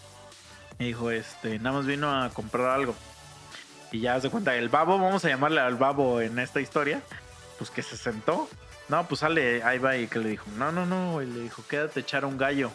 Y 0.78 0.86
dijo, 0.86 1.11
este, 1.11 1.59
nada 1.59 1.77
más 1.77 1.86
vino 1.86 2.11
a 2.11 2.31
comprar 2.31 2.69
algo. 2.69 2.95
Y 3.93 4.01
ya 4.01 4.16
haz 4.16 4.24
de 4.24 4.31
cuenta, 4.31 4.57
el 4.57 4.70
Babo, 4.70 4.99
vamos 4.99 5.24
a 5.24 5.28
llamarle 5.28 5.61
al 5.61 5.77
Babo 5.77 6.20
en 6.20 6.39
esta 6.41 6.61
historia, 6.61 7.01
pues 7.59 7.70
que 7.70 7.82
se 7.82 7.97
sentó. 7.97 8.49
No, 8.89 9.07
pues 9.07 9.20
sale, 9.20 9.62
ahí 9.62 9.78
va 9.78 9.97
y 9.97 10.09
que 10.09 10.19
le 10.19 10.31
dijo, 10.31 10.47
no, 10.57 10.73
no, 10.73 10.85
no, 10.85 11.12
güey, 11.12 11.28
le 11.28 11.41
dijo, 11.41 11.65
quédate 11.69 12.01
a 12.01 12.03
echar 12.03 12.24
un 12.24 12.36
gallo. 12.36 12.73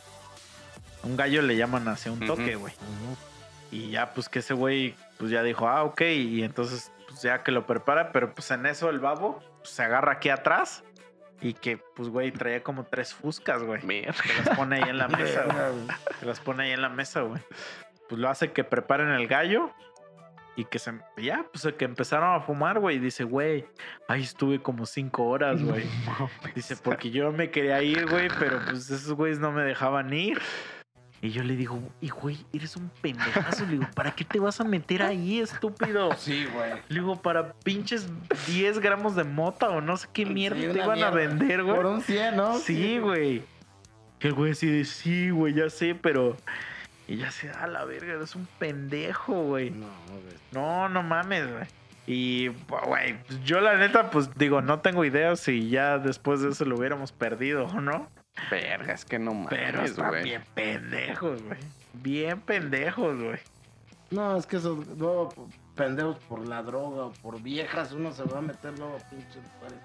Un 1.03 1.15
gallo 1.15 1.41
le 1.41 1.55
llaman 1.55 1.87
hacia 1.87 2.11
un 2.11 2.19
toque, 2.25 2.55
güey. 2.55 2.73
Y 3.71 3.91
ya, 3.91 4.13
pues 4.13 4.29
que 4.29 4.39
ese 4.39 4.53
güey, 4.53 4.95
pues 5.17 5.31
ya 5.31 5.43
dijo, 5.43 5.67
ah, 5.67 5.83
ok. 5.83 6.01
Y 6.01 6.43
entonces, 6.43 6.91
pues 7.07 7.21
ya 7.21 7.43
que 7.43 7.51
lo 7.51 7.65
prepara, 7.65 8.11
pero 8.11 8.33
pues 8.33 8.49
en 8.51 8.65
eso 8.65 8.89
el 8.89 8.99
babo 8.99 9.41
pues, 9.59 9.69
se 9.69 9.83
agarra 9.83 10.13
aquí 10.13 10.29
atrás. 10.29 10.83
Y 11.41 11.53
que, 11.53 11.77
pues, 11.77 12.09
güey, 12.09 12.31
traía 12.31 12.61
como 12.63 12.83
tres 12.83 13.13
fuscas, 13.13 13.63
güey. 13.63 13.81
Mierda. 13.83 14.13
Que 14.21 14.43
las 14.43 14.57
pone 14.57 14.75
ahí 14.75 14.89
en 14.89 14.97
la 14.97 15.07
mesa, 15.07 15.45
güey. 15.45 15.87
Que 16.19 16.25
las 16.25 16.39
pone 16.41 16.63
ahí 16.63 16.71
en 16.71 16.81
la 16.81 16.89
mesa, 16.89 17.21
güey. 17.21 17.41
Pues 18.09 18.19
lo 18.19 18.29
hace 18.29 18.51
que 18.51 18.65
preparen 18.65 19.09
el 19.09 19.27
gallo. 19.27 19.71
Y 20.57 20.65
que 20.65 20.79
se. 20.79 20.91
Ya, 21.15 21.45
pues 21.53 21.73
que 21.77 21.85
empezaron 21.85 22.35
a 22.35 22.41
fumar, 22.41 22.79
güey. 22.79 22.97
Y 22.97 22.99
dice, 22.99 23.23
güey, 23.23 23.65
ahí 24.09 24.23
estuve 24.23 24.61
como 24.61 24.85
cinco 24.85 25.27
horas, 25.27 25.63
güey. 25.63 25.85
Dice, 26.55 26.75
porque 26.75 27.09
yo 27.09 27.31
me 27.31 27.49
quería 27.51 27.81
ir, 27.81 28.05
güey, 28.09 28.27
pero 28.37 28.59
pues 28.65 28.89
esos 28.89 29.13
güeyes 29.13 29.39
no 29.39 29.53
me 29.53 29.63
dejaban 29.63 30.11
ir. 30.11 30.41
Y 31.21 31.31
yo 31.31 31.43
le 31.43 31.55
digo, 31.55 31.81
y 31.99 32.09
güey, 32.09 32.37
eres 32.53 32.77
un 32.77 32.89
pendejazo. 33.01 33.65
Le 33.65 33.71
digo, 33.71 33.87
¿para 33.93 34.11
qué 34.11 34.23
te 34.23 34.39
vas 34.39 34.61
a 34.61 34.63
meter 34.63 35.03
ahí, 35.03 35.39
estúpido? 35.39 36.13
Sí, 36.15 36.47
güey. 36.53 36.71
Le 36.87 36.99
digo, 37.01 37.21
para 37.21 37.53
pinches 37.53 38.07
10 38.47 38.79
gramos 38.79 39.15
de 39.15 39.25
mota 39.25 39.69
o 39.69 39.81
no 39.81 39.97
sé 39.97 40.07
qué 40.13 40.25
mierda 40.25 40.59
Sí, 40.59 40.67
te 40.67 40.79
iban 40.79 41.03
a 41.03 41.11
vender, 41.11 41.63
güey. 41.63 41.75
Por 41.75 41.85
un 41.87 42.01
100, 42.01 42.35
¿no? 42.37 42.57
Sí, 42.57 42.99
güey. 42.99 43.43
Que 44.17 44.29
el 44.29 44.33
güey 44.33 44.51
así 44.53 44.67
de, 44.67 44.85
sí, 44.85 45.29
güey, 45.29 45.53
ya 45.53 45.69
sé, 45.69 45.93
pero... 45.93 46.37
Y 47.07 47.17
ya 47.17 47.31
se 47.31 47.47
da 47.47 47.67
la 47.67 47.85
verga, 47.85 48.13
eres 48.13 48.35
un 48.35 48.47
pendejo, 48.57 49.43
güey. 49.43 49.71
No, 49.71 49.87
güey. 50.07 50.35
No, 50.51 50.87
no 50.89 51.03
mames, 51.03 51.51
güey. 51.51 51.65
Y, 52.05 52.47
güey, 52.47 53.21
pues, 53.23 53.43
yo 53.43 53.59
la 53.61 53.77
neta, 53.77 54.09
pues 54.09 54.33
digo, 54.35 54.61
no 54.61 54.79
tengo 54.79 55.05
idea 55.05 55.35
si 55.35 55.69
ya 55.69 55.99
después 55.99 56.41
de 56.41 56.49
eso 56.49 56.65
lo 56.65 56.77
hubiéramos 56.77 57.11
perdido 57.11 57.65
o 57.65 57.81
no. 57.81 58.07
Verga, 58.49 58.93
es 58.93 59.05
que 59.05 59.19
no 59.19 59.45
Pero 59.49 59.77
mames, 59.77 59.91
están 59.91 60.09
güey. 60.09 60.23
bien 60.23 60.43
pendejos, 60.53 61.41
güey. 61.43 61.59
Bien 61.93 62.39
pendejos, 62.41 63.21
güey. 63.21 63.39
No, 64.11 64.37
es 64.37 64.45
que 64.45 64.57
esos 64.57 64.87
luego 64.97 65.29
pendejos 65.75 66.17
por 66.27 66.47
la 66.47 66.61
droga 66.63 67.05
o 67.05 67.11
por 67.13 67.41
viejas, 67.41 67.91
uno 67.91 68.11
se 68.11 68.23
va 68.23 68.39
a 68.39 68.41
meter 68.41 68.77
luego 68.77 68.97
pinches 69.09 69.35
lugares. 69.55 69.79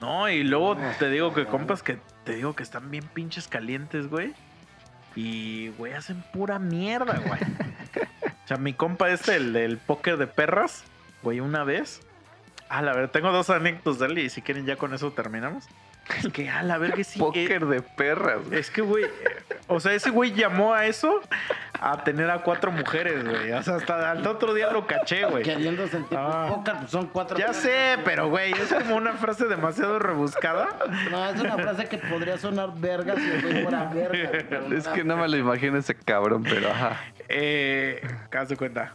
No, 0.00 0.28
y 0.28 0.44
luego 0.44 0.76
te 0.98 1.10
digo 1.10 1.32
que 1.34 1.46
compas 1.46 1.82
que 1.82 1.98
te 2.24 2.34
digo 2.34 2.54
que 2.54 2.62
están 2.62 2.90
bien 2.90 3.04
pinches 3.08 3.48
calientes, 3.48 4.08
güey. 4.08 4.34
Y, 5.14 5.68
güey, 5.78 5.92
hacen 5.92 6.22
pura 6.32 6.58
mierda, 6.58 7.18
güey. 7.26 7.40
o 8.44 8.48
sea, 8.48 8.56
mi 8.56 8.72
compa 8.72 9.10
este, 9.10 9.36
el 9.36 9.52
del 9.52 9.78
póker 9.78 10.16
de 10.16 10.26
perras, 10.26 10.84
güey, 11.22 11.40
una 11.40 11.64
vez. 11.64 12.00
Ah, 12.68 12.80
la 12.80 12.94
verdad, 12.94 13.10
tengo 13.10 13.30
dos 13.32 13.50
anécdotas 13.50 13.98
de 13.98 14.06
él 14.06 14.18
y 14.18 14.30
si 14.30 14.40
quieren 14.42 14.64
ya 14.64 14.76
con 14.76 14.94
eso 14.94 15.12
terminamos. 15.12 15.66
Es 16.18 16.32
que, 16.32 16.48
ah, 16.50 16.62
la 16.62 16.78
verga, 16.78 17.02
sí. 17.04 17.18
eh, 17.18 17.22
Póker 17.22 17.66
de 17.66 17.80
perras, 17.82 18.44
güey. 18.46 18.58
es 18.58 18.70
que, 18.70 18.82
güey, 18.82 19.04
eh, 19.04 19.08
o 19.68 19.78
sea, 19.80 19.92
ese 19.94 20.10
güey 20.10 20.32
llamó 20.32 20.74
a 20.74 20.86
eso 20.86 21.20
a 21.80 22.02
tener 22.04 22.28
a 22.30 22.42
cuatro 22.42 22.70
mujeres, 22.72 23.24
güey. 23.24 23.52
O 23.52 23.62
sea, 23.62 23.76
hasta 23.76 24.10
al 24.10 24.26
otro 24.26 24.52
día 24.52 24.70
lo 24.72 24.86
caché, 24.86 25.24
güey. 25.24 25.42
Queriendo 25.44 25.86
sentir 25.88 26.18
Ah. 26.20 26.46
póker, 26.48 26.74
pues 26.80 26.90
son 26.90 27.06
cuatro. 27.06 27.38
Ya 27.38 27.52
sé, 27.54 27.98
pero, 28.04 28.28
güey, 28.28 28.52
es 28.52 28.72
como 28.72 28.96
una 28.96 29.12
frase 29.14 29.46
demasiado 29.46 29.98
rebuscada. 30.00 30.68
No, 31.10 31.30
es 31.30 31.40
una 31.40 31.56
frase 31.56 31.86
que 31.86 31.98
podría 31.98 32.36
sonar 32.36 32.70
verga 32.76 33.14
si 33.16 33.30
el 33.30 33.42
güey 33.42 33.62
fuera 33.62 33.84
verga. 33.84 34.58
güey, 34.66 34.78
Es 34.78 34.88
que 34.88 35.04
no 35.04 35.16
me 35.16 35.28
lo 35.28 35.36
imagino 35.36 35.78
ese 35.78 35.94
cabrón, 35.94 36.42
pero 36.42 36.68
ajá. 36.70 37.00
Eh, 37.28 38.02
haz 38.36 38.48
de 38.48 38.56
cuenta. 38.56 38.94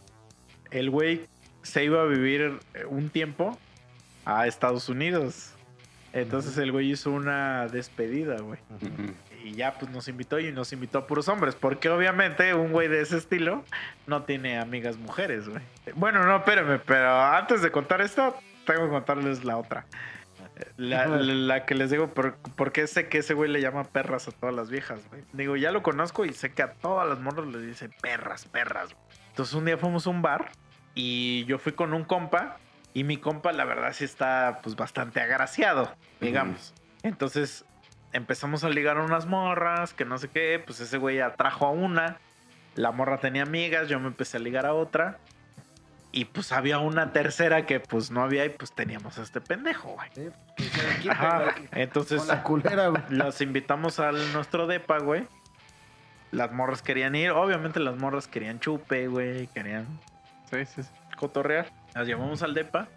El 0.70 0.90
güey 0.90 1.22
se 1.62 1.84
iba 1.84 2.02
a 2.02 2.04
vivir 2.06 2.60
eh, 2.74 2.84
un 2.86 3.08
tiempo 3.08 3.58
a 4.24 4.46
Estados 4.46 4.88
Unidos. 4.88 5.54
Entonces 6.12 6.56
el 6.58 6.72
güey 6.72 6.90
hizo 6.90 7.10
una 7.10 7.66
despedida, 7.68 8.36
güey. 8.40 8.58
Ujú. 8.70 9.12
Y 9.44 9.52
ya 9.52 9.74
pues 9.74 9.90
nos 9.90 10.08
invitó 10.08 10.38
y 10.40 10.50
nos 10.52 10.72
invitó 10.72 10.98
a 10.98 11.06
puros 11.06 11.28
hombres. 11.28 11.54
Porque 11.54 11.88
obviamente 11.90 12.54
un 12.54 12.72
güey 12.72 12.88
de 12.88 13.00
ese 13.02 13.16
estilo 13.18 13.64
no 14.06 14.22
tiene 14.24 14.58
amigas 14.58 14.96
mujeres, 14.96 15.48
güey. 15.48 15.62
Bueno, 15.94 16.24
no, 16.24 16.36
espérenme, 16.36 16.78
pero 16.78 17.10
antes 17.22 17.62
de 17.62 17.70
contar 17.70 18.00
esto, 18.00 18.34
tengo 18.66 18.84
que 18.84 18.88
contarles 18.90 19.44
la 19.44 19.56
otra. 19.58 19.86
La, 20.76 21.06
la- 21.06 21.18
la 21.18 21.66
que 21.66 21.74
les 21.76 21.90
digo, 21.90 22.08
por, 22.12 22.36
porque 22.56 22.86
sé 22.88 23.08
que 23.08 23.18
ese 23.18 23.32
güey 23.34 23.48
le 23.48 23.60
llama 23.60 23.84
perras 23.84 24.26
a 24.26 24.32
todas 24.32 24.54
las 24.54 24.70
viejas, 24.70 25.00
güey. 25.08 25.22
Digo, 25.32 25.54
ya 25.56 25.70
lo 25.70 25.84
conozco 25.84 26.24
y 26.24 26.32
sé 26.32 26.52
que 26.52 26.62
a 26.62 26.72
todas 26.72 27.08
las 27.08 27.20
morras 27.20 27.46
les 27.46 27.62
dice 27.64 27.90
perras, 28.02 28.44
perras. 28.46 28.90
Entonces 29.28 29.54
un 29.54 29.66
día 29.66 29.78
fuimos 29.78 30.06
a 30.08 30.10
un 30.10 30.20
bar 30.20 30.50
y 30.96 31.44
yo 31.44 31.58
fui 31.58 31.72
con 31.72 31.92
un 31.94 32.02
compa 32.02 32.56
y 32.98 33.04
mi 33.04 33.16
compa 33.16 33.52
la 33.52 33.64
verdad 33.64 33.92
sí 33.92 34.04
está 34.04 34.60
pues 34.62 34.74
bastante 34.76 35.20
agraciado, 35.20 35.94
digamos. 36.20 36.74
Entonces 37.02 37.64
empezamos 38.12 38.64
a 38.64 38.68
ligar 38.70 38.96
a 38.98 39.02
unas 39.02 39.26
morras, 39.26 39.94
que 39.94 40.04
no 40.04 40.18
sé 40.18 40.28
qué, 40.28 40.62
pues 40.64 40.80
ese 40.80 40.98
güey 40.98 41.20
atrajo 41.20 41.66
a 41.66 41.70
una, 41.70 42.16
la 42.74 42.90
morra 42.90 43.18
tenía 43.18 43.42
amigas, 43.42 43.88
yo 43.88 44.00
me 44.00 44.08
empecé 44.08 44.38
a 44.38 44.40
ligar 44.40 44.66
a 44.66 44.74
otra. 44.74 45.18
Y 46.10 46.24
pues 46.24 46.52
había 46.52 46.78
una 46.78 47.12
tercera 47.12 47.66
que 47.66 47.80
pues 47.80 48.10
no 48.10 48.22
había 48.22 48.46
y 48.46 48.48
pues 48.48 48.72
teníamos 48.72 49.18
a 49.18 49.22
este 49.22 49.40
pendejo, 49.42 49.90
güey. 49.90 50.32
Sí, 51.02 51.08
Ajá. 51.08 51.42
güey, 51.44 51.68
Entonces 51.72 52.26
la 52.26 52.42
culera, 52.42 52.88
güey. 52.88 53.02
los 53.10 53.40
invitamos 53.42 54.00
al 54.00 54.32
nuestro 54.32 54.66
depa, 54.66 54.98
güey. 54.98 55.26
Las 56.30 56.50
morras 56.50 56.80
querían 56.82 57.14
ir, 57.14 57.30
obviamente 57.30 57.78
las 57.78 57.96
morras 57.96 58.26
querían 58.26 58.58
chupe, 58.58 59.06
güey, 59.06 59.46
querían 59.48 59.86
Sí, 60.50 60.64
sí, 60.64 60.82
sí. 60.82 60.88
cotorrear. 61.16 61.66
Las 61.94 62.06
llevamos 62.06 62.42
al 62.42 62.54
depa 62.54 62.88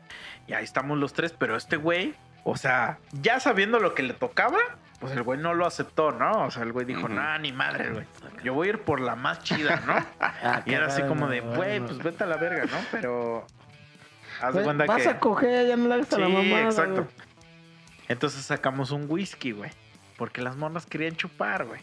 y 0.48 0.54
ahí 0.54 0.64
estamos 0.64 0.98
los 0.98 1.14
tres, 1.14 1.34
pero 1.38 1.56
este 1.56 1.78
güey, 1.78 2.14
o 2.44 2.56
sea, 2.58 3.00
ya 3.14 3.40
sabiendo 3.40 3.80
lo 3.80 3.94
que 3.96 4.04
le 4.04 4.14
tocaba, 4.14 4.60
pues 5.00 5.14
el 5.14 5.24
güey 5.24 5.40
no 5.40 5.54
lo 5.54 5.66
aceptó, 5.66 6.12
¿no? 6.12 6.46
O 6.46 6.52
sea, 6.52 6.64
el 6.64 6.72
güey 6.74 6.86
dijo, 6.86 7.10
nah, 7.10 7.38
ni 7.40 7.52
madre, 7.52 7.90
güey. 7.92 8.06
Yo 8.44 8.54
voy 8.54 8.68
a 8.68 8.70
ir 8.72 8.80
por 8.82 9.00
la 9.00 9.16
más 9.16 9.42
chida, 9.44 9.82
¿no? 9.88 9.96
Ah, 10.44 10.62
Y 10.66 10.74
era 10.74 10.88
así 10.88 11.02
como 11.04 11.26
no, 11.26 11.30
de, 11.32 11.42
bueno. 11.42 11.56
güey, 11.58 11.80
pues 11.80 11.98
vete 12.00 12.24
a 12.24 12.28
la 12.28 12.38
verga, 12.38 12.66
¿no? 12.66 12.78
Pero. 12.92 13.48
Haz 14.40 14.48
de 14.48 14.52
Güey, 14.54 14.64
cuenta 14.66 14.86
Vas 14.86 15.04
que. 15.04 15.10
a 15.10 15.20
coger, 15.20 15.68
ya 15.68 15.78
no 15.78 15.88
le 15.88 15.94
hagas 15.96 16.14
a 16.14 16.20
la 16.20 16.28
mamada. 16.30 16.62
exacto. 16.66 16.94
güey. 17.04 17.08
Entonces 18.08 18.44
sacamos 18.44 18.92
un 18.92 19.06
whisky, 19.08 19.52
güey. 19.52 19.72
Porque 20.18 20.42
las 20.42 20.56
morras 20.58 20.86
querían 20.86 21.16
chupar, 21.16 21.66
güey. 21.66 21.82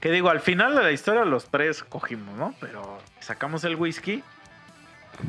Que 0.00 0.10
digo, 0.10 0.28
al 0.28 0.40
final 0.40 0.74
de 0.74 0.82
la 0.82 0.90
historia 0.92 1.24
los 1.24 1.46
tres 1.50 1.82
cogimos, 1.82 2.36
¿no? 2.36 2.54
Pero 2.60 2.98
sacamos 3.20 3.64
el 3.64 3.76
whisky 3.76 4.22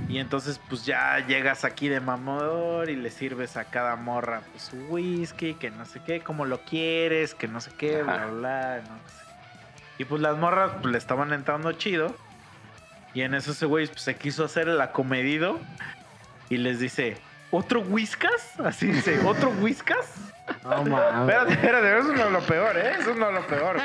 Y 0.10 0.20
entonces, 0.20 0.60
pues 0.70 0.86
ya 0.86 1.26
llegas 1.26 1.66
aquí 1.66 1.90
de 1.90 2.00
mamador 2.00 2.90
y 2.90 2.96
le 2.96 3.10
sirves 3.10 3.58
a 3.58 3.66
cada 3.66 3.96
morra 3.96 4.42
pues, 4.52 4.64
su 4.64 4.78
whisky, 4.88 5.54
que 5.56 5.70
no 5.70 5.86
sé 5.86 6.02
qué, 6.06 6.22
como 6.22 6.46
lo 6.46 6.62
quieres, 6.62 7.36
que 7.36 7.48
no 7.48 7.60
sé 7.62 7.72
qué, 7.78 8.04
bla, 8.04 8.14
Ajá. 8.14 8.26
bla, 8.28 8.32
bla, 8.32 8.82
no 8.82 9.10
sé. 9.10 9.26
Y 10.00 10.06
pues 10.06 10.22
las 10.22 10.38
morras 10.38 10.72
pues, 10.82 10.92
le 10.92 10.98
estaban 10.98 11.34
entrando 11.34 11.72
chido. 11.74 12.16
Y 13.14 13.22
en 13.22 13.34
eso 13.34 13.52
ese 13.52 13.66
güey 13.66 13.88
pues, 13.88 14.02
se 14.02 14.16
quiso 14.16 14.46
hacer 14.46 14.68
el 14.68 14.80
acomedido 14.80 15.60
y 16.50 16.58
les 16.58 16.80
dice, 16.80 17.18
¿otro 17.52 17.82
whiskas? 17.82 18.60
Así 18.64 18.88
dice, 18.88 19.20
¿otro 19.26 19.50
whiskas? 19.50 20.14
No 20.64 20.84
mames. 20.84 21.22
Espérate, 21.22 21.54
espérate, 21.54 22.00
eso 22.00 22.14
no 22.14 22.26
es 22.26 22.32
lo 22.32 22.42
peor, 22.42 22.78
¿eh? 22.78 22.92
Eso 23.00 23.16
no 23.16 23.30
es 23.30 23.34
lo 23.34 23.48
peor. 23.48 23.78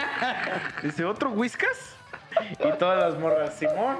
Dice, 0.82 1.04
¿otro 1.04 1.30
whiskas? 1.30 1.96
Y 2.58 2.78
todas 2.78 2.98
las 3.12 3.20
morras, 3.20 3.54
Simón. 3.54 3.98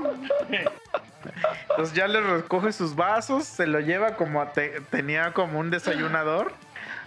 Entonces 1.70 1.94
ya 1.94 2.08
le 2.08 2.20
recoge 2.20 2.72
sus 2.72 2.94
vasos, 2.96 3.44
se 3.44 3.66
lo 3.66 3.80
lleva 3.80 4.16
como 4.16 4.40
a 4.40 4.52
te- 4.52 4.80
tenía 4.90 5.32
como 5.32 5.58
un 5.60 5.70
desayunador. 5.70 6.52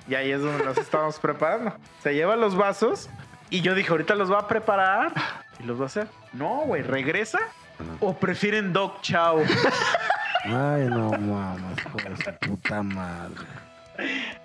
Y 0.07 0.15
ahí 0.15 0.31
es 0.31 0.41
donde 0.41 0.63
los 0.63 0.77
estamos 0.77 1.19
preparando. 1.19 1.75
Se 2.03 2.13
lleva 2.13 2.35
los 2.35 2.55
vasos 2.55 3.09
y 3.49 3.61
yo 3.61 3.73
dije, 3.75 3.89
ahorita 3.89 4.15
los 4.15 4.31
va 4.31 4.39
a 4.39 4.47
preparar 4.47 5.11
y 5.59 5.63
los 5.63 5.79
va 5.79 5.83
a 5.83 5.87
hacer. 5.87 6.07
No, 6.33 6.61
güey, 6.65 6.81
regresa. 6.83 7.39
¿O 7.99 8.15
prefieren 8.15 8.71
Dog 8.71 9.01
Chow? 9.01 9.43
Ay, 10.45 10.85
no 10.89 11.09
mames, 11.11 11.77
hijo 11.85 11.97
de 11.97 12.15
su 12.23 12.31
puta 12.39 12.83
madre. 12.83 13.45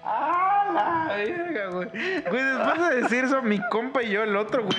¡Ah, 0.02 1.07
la 1.09 1.15
verga, 1.16 1.66
güey! 1.66 1.89
Güey, 1.90 2.43
después 2.44 2.89
de 2.89 3.01
decir 3.02 3.24
eso, 3.24 3.43
mi 3.43 3.61
compa 3.69 4.02
y 4.02 4.11
yo, 4.11 4.23
el 4.23 4.35
otro, 4.36 4.65
güey. 4.65 4.77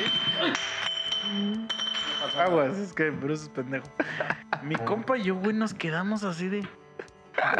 Aguas, 2.37 2.77
es 2.77 2.93
que 2.93 3.09
Bruce 3.09 3.43
es 3.43 3.49
pendejo. 3.49 3.87
Mi 4.63 4.75
compa 4.75 5.17
y 5.17 5.23
yo, 5.23 5.35
güey, 5.35 5.53
nos 5.53 5.73
quedamos 5.73 6.23
así 6.23 6.47
de. 6.49 6.67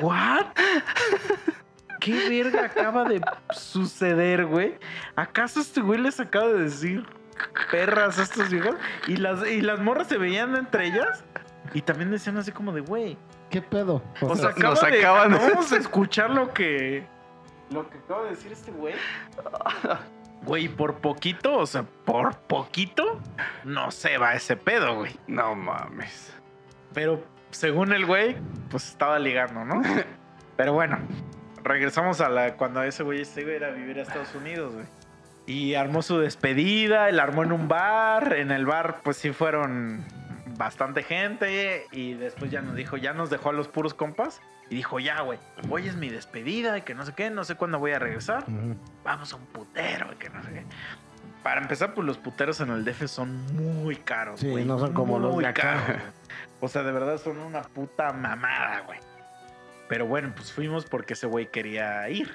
¿What? 0.02 0.48
¿Qué 2.00 2.30
verga 2.30 2.66
acaba 2.66 3.04
de 3.06 3.22
suceder, 3.52 4.46
güey? 4.46 4.78
¿Acaso 5.16 5.60
este 5.62 5.82
güey 5.82 6.00
les 6.00 6.20
acaba 6.20 6.48
de 6.48 6.64
decir 6.64 7.06
perras 7.72 8.18
a 8.20 8.24
estos 8.24 8.50
viejos? 8.50 8.76
Y 9.08 9.18
las, 9.18 9.46
y 9.48 9.62
las 9.62 9.80
morras 9.80 10.08
se 10.08 10.18
veían 10.18 10.56
entre 10.56 10.88
ellas. 10.88 11.24
Y 11.74 11.82
también 11.82 12.10
decían 12.12 12.38
así 12.38 12.52
como 12.52 12.72
de, 12.74 12.82
güey. 12.82 13.18
¿Qué 13.50 13.62
pedo? 13.62 14.02
O 14.22 14.28
O 14.28 14.36
sea, 14.36 14.52
sea, 14.54 14.64
nos 14.64 14.80
acaba 14.80 14.92
de, 14.92 15.00
acaban 15.00 15.32
de- 15.32 15.38
acabamos 15.38 15.70
de 15.70 15.78
escuchar 15.80 16.30
lo 16.32 16.54
que. 16.54 17.06
Lo 17.70 17.88
que 17.90 17.98
acaba 18.00 18.24
de 18.24 18.30
decir 18.32 18.52
este 18.52 18.72
güey. 18.72 18.96
Güey, 20.44 20.70
por 20.70 20.96
poquito, 20.96 21.58
o 21.58 21.68
sea, 21.68 21.84
por 22.06 22.36
poquito, 22.38 23.20
no 23.64 23.92
se 23.92 24.18
va 24.18 24.34
ese 24.34 24.56
pedo, 24.56 24.96
güey. 24.96 25.16
No 25.28 25.56
mames. 25.56 26.34
Pero 26.94 27.24
según 27.52 27.94
el 27.94 28.06
güey, 28.06 28.36
pues 28.70 28.88
estaba 28.90 29.20
ligando, 29.20 29.64
¿no? 29.64 29.82
Pero 30.58 30.74
bueno, 30.74 31.00
regresamos 31.64 32.22
a 32.22 32.30
la 32.30 32.56
cuando 32.56 32.82
ese 32.84 33.04
güey 33.04 33.24
se 33.26 33.42
iba 33.42 33.52
a 33.52 33.56
ir 33.56 33.64
a 33.66 33.70
vivir 33.72 34.00
a 34.00 34.02
Estados 34.02 34.34
Unidos, 34.36 34.74
güey. 34.74 34.86
Y 35.46 35.76
armó 35.76 36.02
su 36.02 36.20
despedida, 36.20 37.10
él 37.10 37.20
armó 37.20 37.44
en 37.44 37.52
un 37.52 37.68
bar. 37.68 38.34
En 38.34 38.52
el 38.52 38.66
bar, 38.66 39.02
pues 39.04 39.18
sí 39.18 39.32
fueron 39.32 40.06
bastante 40.58 41.04
gente. 41.04 41.86
Y 41.92 42.14
después 42.14 42.52
ya 42.52 42.62
nos 42.62 42.76
dijo, 42.76 42.98
ya 42.98 43.14
nos 43.14 43.30
dejó 43.30 43.50
a 43.50 43.54
los 43.54 43.68
puros 43.68 43.94
compas. 43.94 44.42
Y 44.72 44.76
dijo, 44.76 45.00
ya, 45.00 45.20
güey, 45.22 45.38
hoy 45.70 45.88
es 45.88 45.96
mi 45.98 46.10
despedida 46.10 46.78
y 46.78 46.82
que 46.82 46.96
no 46.96 47.06
sé 47.06 47.14
qué, 47.14 47.30
no 47.30 47.44
sé 47.44 47.56
cuándo 47.56 47.78
voy 47.78 47.92
a 47.92 48.00
regresar. 48.00 48.46
Vamos 49.04 49.34
a 49.34 49.36
un 49.36 49.46
putero 49.48 50.14
y 50.14 50.16
que 50.16 50.30
no 50.30 50.42
sé 50.44 50.50
qué. 50.54 50.66
Para 51.44 51.60
empezar, 51.62 51.94
pues 51.94 52.08
los 52.08 52.18
puteros 52.18 52.62
en 52.62 52.70
el 52.70 52.86
DF 52.86 53.06
son 53.08 53.46
muy 53.54 53.98
caros, 53.98 54.40
Sí, 54.40 54.50
güey. 54.50 54.64
no 54.64 54.80
son 54.80 54.94
como 54.94 55.20
los 55.20 55.34
Muy 55.34 55.44
de 55.44 55.50
acá. 55.50 55.62
caros, 55.62 55.86
güey. 55.88 56.00
O 56.62 56.68
sea, 56.70 56.84
de 56.84 56.92
verdad 56.94 57.18
son 57.18 57.38
una 57.40 57.64
puta 57.64 58.14
mamada, 58.14 58.80
güey. 58.82 59.00
Pero 59.90 60.06
bueno, 60.06 60.32
pues 60.36 60.54
fuimos 60.54 60.86
porque 60.86 61.14
ese 61.14 61.28
güey 61.28 61.48
quería 61.52 62.08
ir. 62.10 62.34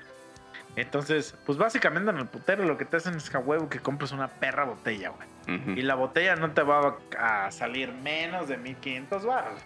Entonces, 0.75 1.35
pues 1.47 1.57
básicamente 1.57 2.11
en 2.11 2.19
el 2.19 2.27
putero 2.27 2.65
lo 2.65 2.77
que 2.77 2.85
te 2.85 2.99
hacen 2.99 3.15
es 3.15 3.31
que 3.31 3.39
a 3.39 3.41
huevo 3.41 3.71
que 3.71 3.79
compres 3.81 4.13
una 4.13 4.29
perra 4.29 4.65
botella, 4.65 5.09
güey. 5.11 5.79
Y 5.79 5.83
la 5.83 5.95
botella 5.95 6.37
no 6.37 6.51
te 6.51 6.63
va 6.63 6.99
a 7.19 7.51
salir 7.51 7.93
menos 7.93 8.49
de 8.49 8.59
1500 8.59 9.25
baros. 9.25 9.61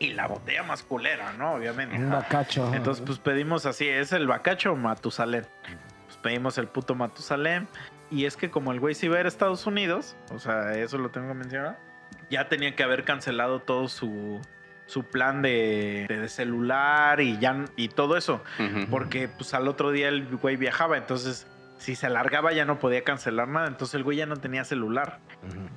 Y 0.00 0.14
la 0.14 0.26
botella 0.26 0.62
más 0.64 0.82
culera, 0.82 1.32
¿no? 1.34 1.52
Obviamente. 1.52 1.94
Un 1.96 2.10
bacacho. 2.10 2.74
Entonces, 2.74 3.04
pues 3.06 3.18
pedimos 3.18 3.66
así, 3.66 3.86
es 3.86 4.12
el 4.12 4.26
bacacho 4.26 4.72
o 4.72 4.76
Matusalén. 4.76 5.46
Pues 6.06 6.16
pedimos 6.16 6.58
el 6.58 6.66
puto 6.66 6.94
Matusalén. 6.94 7.68
Y 8.10 8.24
es 8.24 8.36
que 8.36 8.50
como 8.50 8.72
el 8.72 8.80
güey 8.80 8.94
se 8.94 9.06
iba 9.06 9.18
a 9.18 9.20
ir 9.20 9.26
a 9.26 9.28
Estados 9.28 9.66
Unidos, 9.66 10.16
o 10.32 10.38
sea, 10.40 10.74
eso 10.74 10.98
lo 10.98 11.10
tengo 11.10 11.28
que 11.28 11.34
mencionar, 11.34 11.78
ya 12.28 12.48
tenía 12.48 12.74
que 12.74 12.82
haber 12.82 13.04
cancelado 13.04 13.60
todo 13.60 13.86
su, 13.88 14.40
su 14.86 15.04
plan 15.04 15.42
de, 15.42 16.06
de 16.08 16.28
celular 16.28 17.20
y 17.20 17.38
ya 17.38 17.64
y 17.76 17.88
todo 17.88 18.16
eso. 18.16 18.42
Porque 18.90 19.28
pues 19.28 19.54
al 19.54 19.68
otro 19.68 19.92
día 19.92 20.08
el 20.08 20.26
güey 20.38 20.56
viajaba, 20.56 20.96
entonces 20.96 21.46
si 21.78 21.94
se 21.94 22.06
alargaba 22.06 22.52
ya 22.52 22.64
no 22.64 22.78
podía 22.78 23.04
cancelar 23.04 23.48
nada, 23.48 23.68
entonces 23.68 23.94
el 23.94 24.02
güey 24.02 24.16
ya 24.16 24.26
no 24.26 24.36
tenía 24.36 24.64
celular. 24.64 25.20
Ujú. 25.46 25.68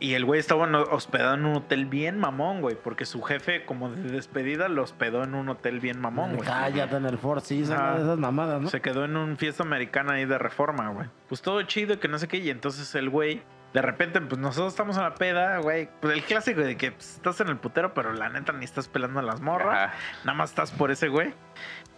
Y 0.00 0.14
el 0.14 0.24
güey 0.24 0.40
estaba 0.40 0.66
hospedado 0.90 1.34
en 1.34 1.44
un 1.44 1.56
hotel 1.56 1.84
bien 1.84 2.18
mamón, 2.18 2.62
güey, 2.62 2.74
porque 2.74 3.04
su 3.04 3.20
jefe 3.20 3.66
como 3.66 3.90
de 3.90 4.10
despedida 4.10 4.68
lo 4.68 4.82
hospedó 4.82 5.24
en 5.24 5.34
un 5.34 5.50
hotel 5.50 5.78
bien 5.78 6.00
mamón, 6.00 6.36
güey. 6.36 6.48
Cállate 6.48 6.96
en 6.96 7.04
el 7.04 7.18
Four 7.18 7.42
Seasons, 7.42 8.00
esas 8.00 8.18
mamadas, 8.18 8.62
¿no? 8.62 8.70
Se 8.70 8.80
quedó 8.80 9.04
en 9.04 9.18
un 9.18 9.36
fiesta 9.36 9.62
americana 9.62 10.14
ahí 10.14 10.24
de 10.24 10.38
reforma, 10.38 10.88
güey. 10.88 11.06
Pues 11.28 11.42
todo 11.42 11.60
chido 11.64 11.94
y 11.94 11.96
que 11.98 12.08
no 12.08 12.18
sé 12.18 12.28
qué. 12.28 12.38
Y 12.38 12.48
entonces 12.48 12.94
el 12.94 13.10
güey, 13.10 13.42
de 13.74 13.82
repente, 13.82 14.22
pues 14.22 14.40
nosotros 14.40 14.72
estamos 14.72 14.96
en 14.96 15.02
la 15.02 15.14
peda, 15.16 15.58
güey. 15.58 15.90
Pues 16.00 16.14
el 16.14 16.24
clásico 16.24 16.62
de 16.62 16.78
que 16.78 16.92
pues, 16.92 17.16
estás 17.16 17.38
en 17.42 17.48
el 17.48 17.58
putero, 17.58 17.92
pero 17.92 18.14
la 18.14 18.30
neta 18.30 18.54
ni 18.54 18.64
estás 18.64 18.88
pelando 18.88 19.20
a 19.20 19.22
las 19.22 19.42
morras. 19.42 19.90
Ajá. 19.90 19.94
Nada 20.24 20.32
más 20.32 20.48
estás 20.48 20.70
por 20.70 20.90
ese 20.90 21.08
güey. 21.08 21.34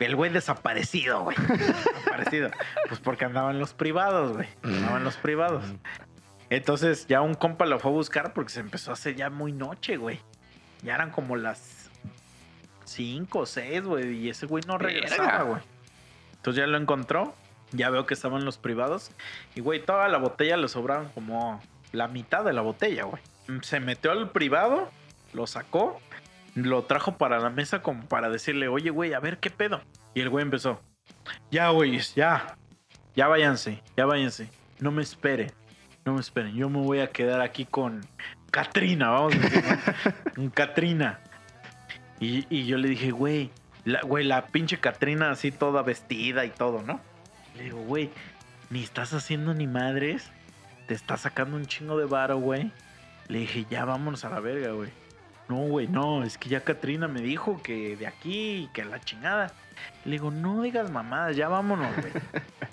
El 0.01 0.17
güey 0.17 0.33
desaparecido, 0.33 1.23
güey. 1.23 1.37
desaparecido. 1.49 2.51
Pues 2.89 2.99
porque 2.99 3.27
andaba 3.27 3.53
en 3.53 3.61
los 3.61 3.75
privados, 3.75 4.33
güey. 4.33 4.49
Andaba 4.65 4.97
en 4.97 5.05
los 5.05 5.17
privados. 5.19 5.65
Entonces 6.57 7.07
ya 7.07 7.23
un 7.23 7.33
compa 7.35 7.65
lo 7.65 7.79
fue 7.79 7.91
a 7.91 7.95
buscar 7.95 8.35
porque 8.35 8.53
se 8.53 8.61
empezó 8.61 8.91
a 8.91 8.95
hacer 8.95 9.17
ya 9.17 9.31
muy 9.31 9.53
noche, 9.53 9.97
güey. 9.97 10.21
Ya 10.83 10.95
eran 10.97 11.11
como 11.11 11.37
las 11.37 11.91
5 12.85 13.39
o 13.39 13.47
6, 13.47 13.85
güey. 13.85 14.19
Y 14.19 14.29
ese 14.29 14.45
güey 14.47 14.63
no 14.67 14.77
regresaba, 14.77 15.25
Verga. 15.25 15.43
güey. 15.45 15.63
Entonces 16.35 16.61
ya 16.61 16.67
lo 16.67 16.77
encontró. 16.77 17.35
Ya 17.71 17.89
veo 17.89 18.05
que 18.05 18.13
estaban 18.13 18.45
los 18.45 18.59
privados. 18.59 19.13
Y, 19.55 19.61
güey, 19.61 19.83
toda 19.83 20.07
la 20.09 20.19
botella 20.19 20.59
le 20.59 20.69
sobraron 20.69 21.09
como 21.15 21.63
la 21.91 22.07
mitad 22.07 22.45
de 22.45 22.53
la 22.53 22.61
botella, 22.61 23.05
güey. 23.05 23.23
Se 23.63 23.81
metió 23.81 24.13
al 24.13 24.31
privado, 24.31 24.91
lo 25.33 25.47
sacó, 25.47 25.99
lo 26.55 26.83
trajo 26.83 27.17
para 27.17 27.39
la 27.39 27.49
mesa 27.49 27.81
como 27.81 28.05
para 28.09 28.29
decirle, 28.29 28.69
oye, 28.69 28.91
güey, 28.91 29.15
a 29.15 29.21
ver 29.21 29.39
qué 29.39 29.49
pedo. 29.49 29.81
Y 30.13 30.21
el 30.21 30.29
güey 30.29 30.43
empezó, 30.43 30.83
ya, 31.51 31.71
güey, 31.71 31.99
ya. 32.15 32.59
Ya 33.17 33.27
váyanse, 33.29 33.83
ya 33.97 34.05
váyanse. 34.05 34.51
No 34.79 34.91
me 34.91 35.03
esperen, 35.03 35.51
no 36.05 36.15
me 36.15 36.21
esperen. 36.21 36.55
Yo 36.55 36.69
me 36.69 36.81
voy 36.81 37.01
a 37.01 37.09
quedar 37.09 37.41
aquí 37.41 37.65
con 37.65 38.01
Katrina, 38.51 39.11
vamos 39.11 39.35
a. 39.35 40.13
Con 40.35 40.51
Katrina. 40.51 41.21
Y, 42.21 42.47
y 42.49 42.67
yo 42.67 42.79
le 42.79 42.89
dije, 42.89 43.11
güey, 43.11 43.51
la, 43.85 44.01
güey, 44.03 44.25
la 44.25 44.47
pinche 44.47 44.79
Katrina 44.79 45.31
así 45.31 45.51
toda 45.51 45.83
vestida 45.83 46.45
y 46.45 46.51
todo, 46.51 46.83
¿no? 46.83 47.01
Le 47.57 47.65
digo, 47.65 47.83
güey, 47.83 48.11
ni 48.71 48.83
estás 48.83 49.13
haciendo 49.13 49.55
ni 49.55 49.67
madres. 49.67 50.31
Te 50.87 50.95
está 50.95 51.17
sacando 51.17 51.57
un 51.57 51.67
chingo 51.67 51.99
de 51.99 52.07
varo, 52.07 52.39
güey. 52.39 52.71
Le 53.29 53.41
dije, 53.41 53.67
ya 53.71 53.85
vámonos 53.85 54.25
a 54.25 54.31
la 54.31 54.41
verga, 54.41 54.73
güey. 54.73 54.91
No, 55.49 55.57
güey, 55.57 55.89
no, 55.89 56.23
es 56.23 56.39
que 56.39 56.49
ya 56.49 56.61
Katrina 56.61 57.09
me 57.09 57.21
dijo 57.21 57.61
que 57.63 57.97
de 57.97 58.07
aquí, 58.07 58.69
que 58.73 58.85
la 58.85 59.01
chingada. 59.01 59.53
Le 60.05 60.13
digo, 60.13 60.31
no 60.31 60.63
digas 60.63 60.91
mamadas, 60.91 61.37
ya 61.37 61.49
vámonos, 61.49 61.95
güey. 61.97 62.13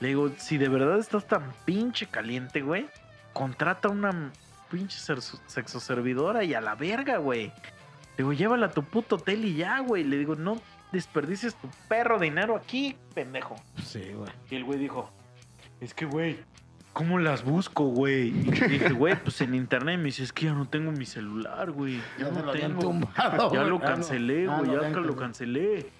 Le 0.00 0.08
digo, 0.08 0.30
si 0.38 0.56
de 0.58 0.68
verdad 0.68 0.98
estás 0.98 1.26
tan 1.26 1.52
pinche 1.64 2.06
caliente, 2.06 2.62
güey, 2.62 2.88
contrata 3.32 3.88
una 3.88 4.32
pinche 4.70 4.98
ser- 4.98 5.20
sexoservidora 5.46 6.42
y 6.44 6.54
a 6.54 6.60
la 6.60 6.74
verga, 6.74 7.18
güey. 7.18 7.46
Le 7.46 8.16
digo, 8.18 8.32
llévala 8.32 8.66
a 8.66 8.70
tu 8.70 8.82
puto 8.82 9.16
hotel 9.16 9.44
y 9.44 9.54
ya, 9.56 9.80
güey. 9.80 10.04
Le 10.04 10.16
digo, 10.18 10.34
no 10.36 10.60
desperdicies 10.92 11.54
tu 11.54 11.68
perro 11.88 12.18
dinero 12.18 12.56
aquí, 12.56 12.96
pendejo. 13.14 13.56
Sí, 13.82 14.12
güey. 14.14 14.30
Y 14.50 14.56
el 14.56 14.64
güey 14.64 14.78
dijo, 14.78 15.10
es 15.80 15.94
que, 15.94 16.06
güey, 16.06 16.38
¿cómo 16.92 17.18
las 17.18 17.44
busco, 17.44 17.84
güey? 17.84 18.28
Y 18.28 18.50
dije, 18.50 18.90
güey, 18.92 19.16
pues 19.22 19.40
en 19.42 19.54
internet. 19.54 19.98
Me 19.98 20.04
dice, 20.06 20.22
es 20.24 20.32
que 20.32 20.46
ya 20.46 20.52
no 20.54 20.66
tengo 20.66 20.92
mi 20.92 21.06
celular, 21.06 21.70
güey. 21.72 22.00
Ya, 22.18 22.30
no 22.30 22.42
lo 22.42 22.52
tengo. 22.52 22.80
tumbado, 22.80 23.52
Ya 23.52 23.62
lo 23.64 23.78
no. 23.78 23.80
cancelé, 23.80 24.46
güey. 24.46 24.66
lo 24.66 24.82
ya 24.82 24.88
lo 24.98 25.16
cancelé. 25.16 25.90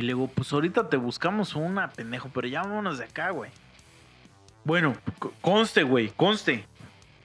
Y 0.00 0.02
le 0.02 0.14
digo, 0.14 0.28
pues 0.28 0.50
ahorita 0.50 0.88
te 0.88 0.96
buscamos 0.96 1.54
una, 1.54 1.90
pendejo, 1.90 2.30
pero 2.32 2.48
ya 2.48 2.62
vámonos 2.62 2.96
de 2.96 3.04
acá, 3.04 3.32
güey. 3.32 3.50
Bueno, 4.64 4.94
conste, 5.42 5.82
güey, 5.82 6.08
conste. 6.08 6.64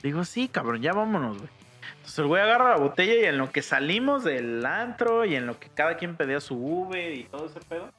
Le 0.02 0.10
digo, 0.10 0.26
sí, 0.26 0.50
cabrón, 0.50 0.82
ya 0.82 0.92
vámonos, 0.92 1.38
güey. 1.38 1.50
Entonces 1.92 2.20
el 2.20 2.28
güey 2.28 2.42
agarra 2.42 2.72
la 2.72 2.76
botella 2.76 3.14
y 3.14 3.24
en 3.24 3.38
lo 3.38 3.50
que 3.50 3.62
salimos 3.62 4.26
del 4.26 4.66
antro 4.66 5.24
y 5.24 5.36
en 5.38 5.48
lo 5.48 5.58
que 5.58 5.70
cada 5.70 5.96
quien 5.96 6.18
pedía 6.18 6.42
su 6.42 6.58
Uber 6.58 7.14
y 7.14 7.24
todo 7.24 7.46
ese 7.46 7.62
pedo, 7.62 7.90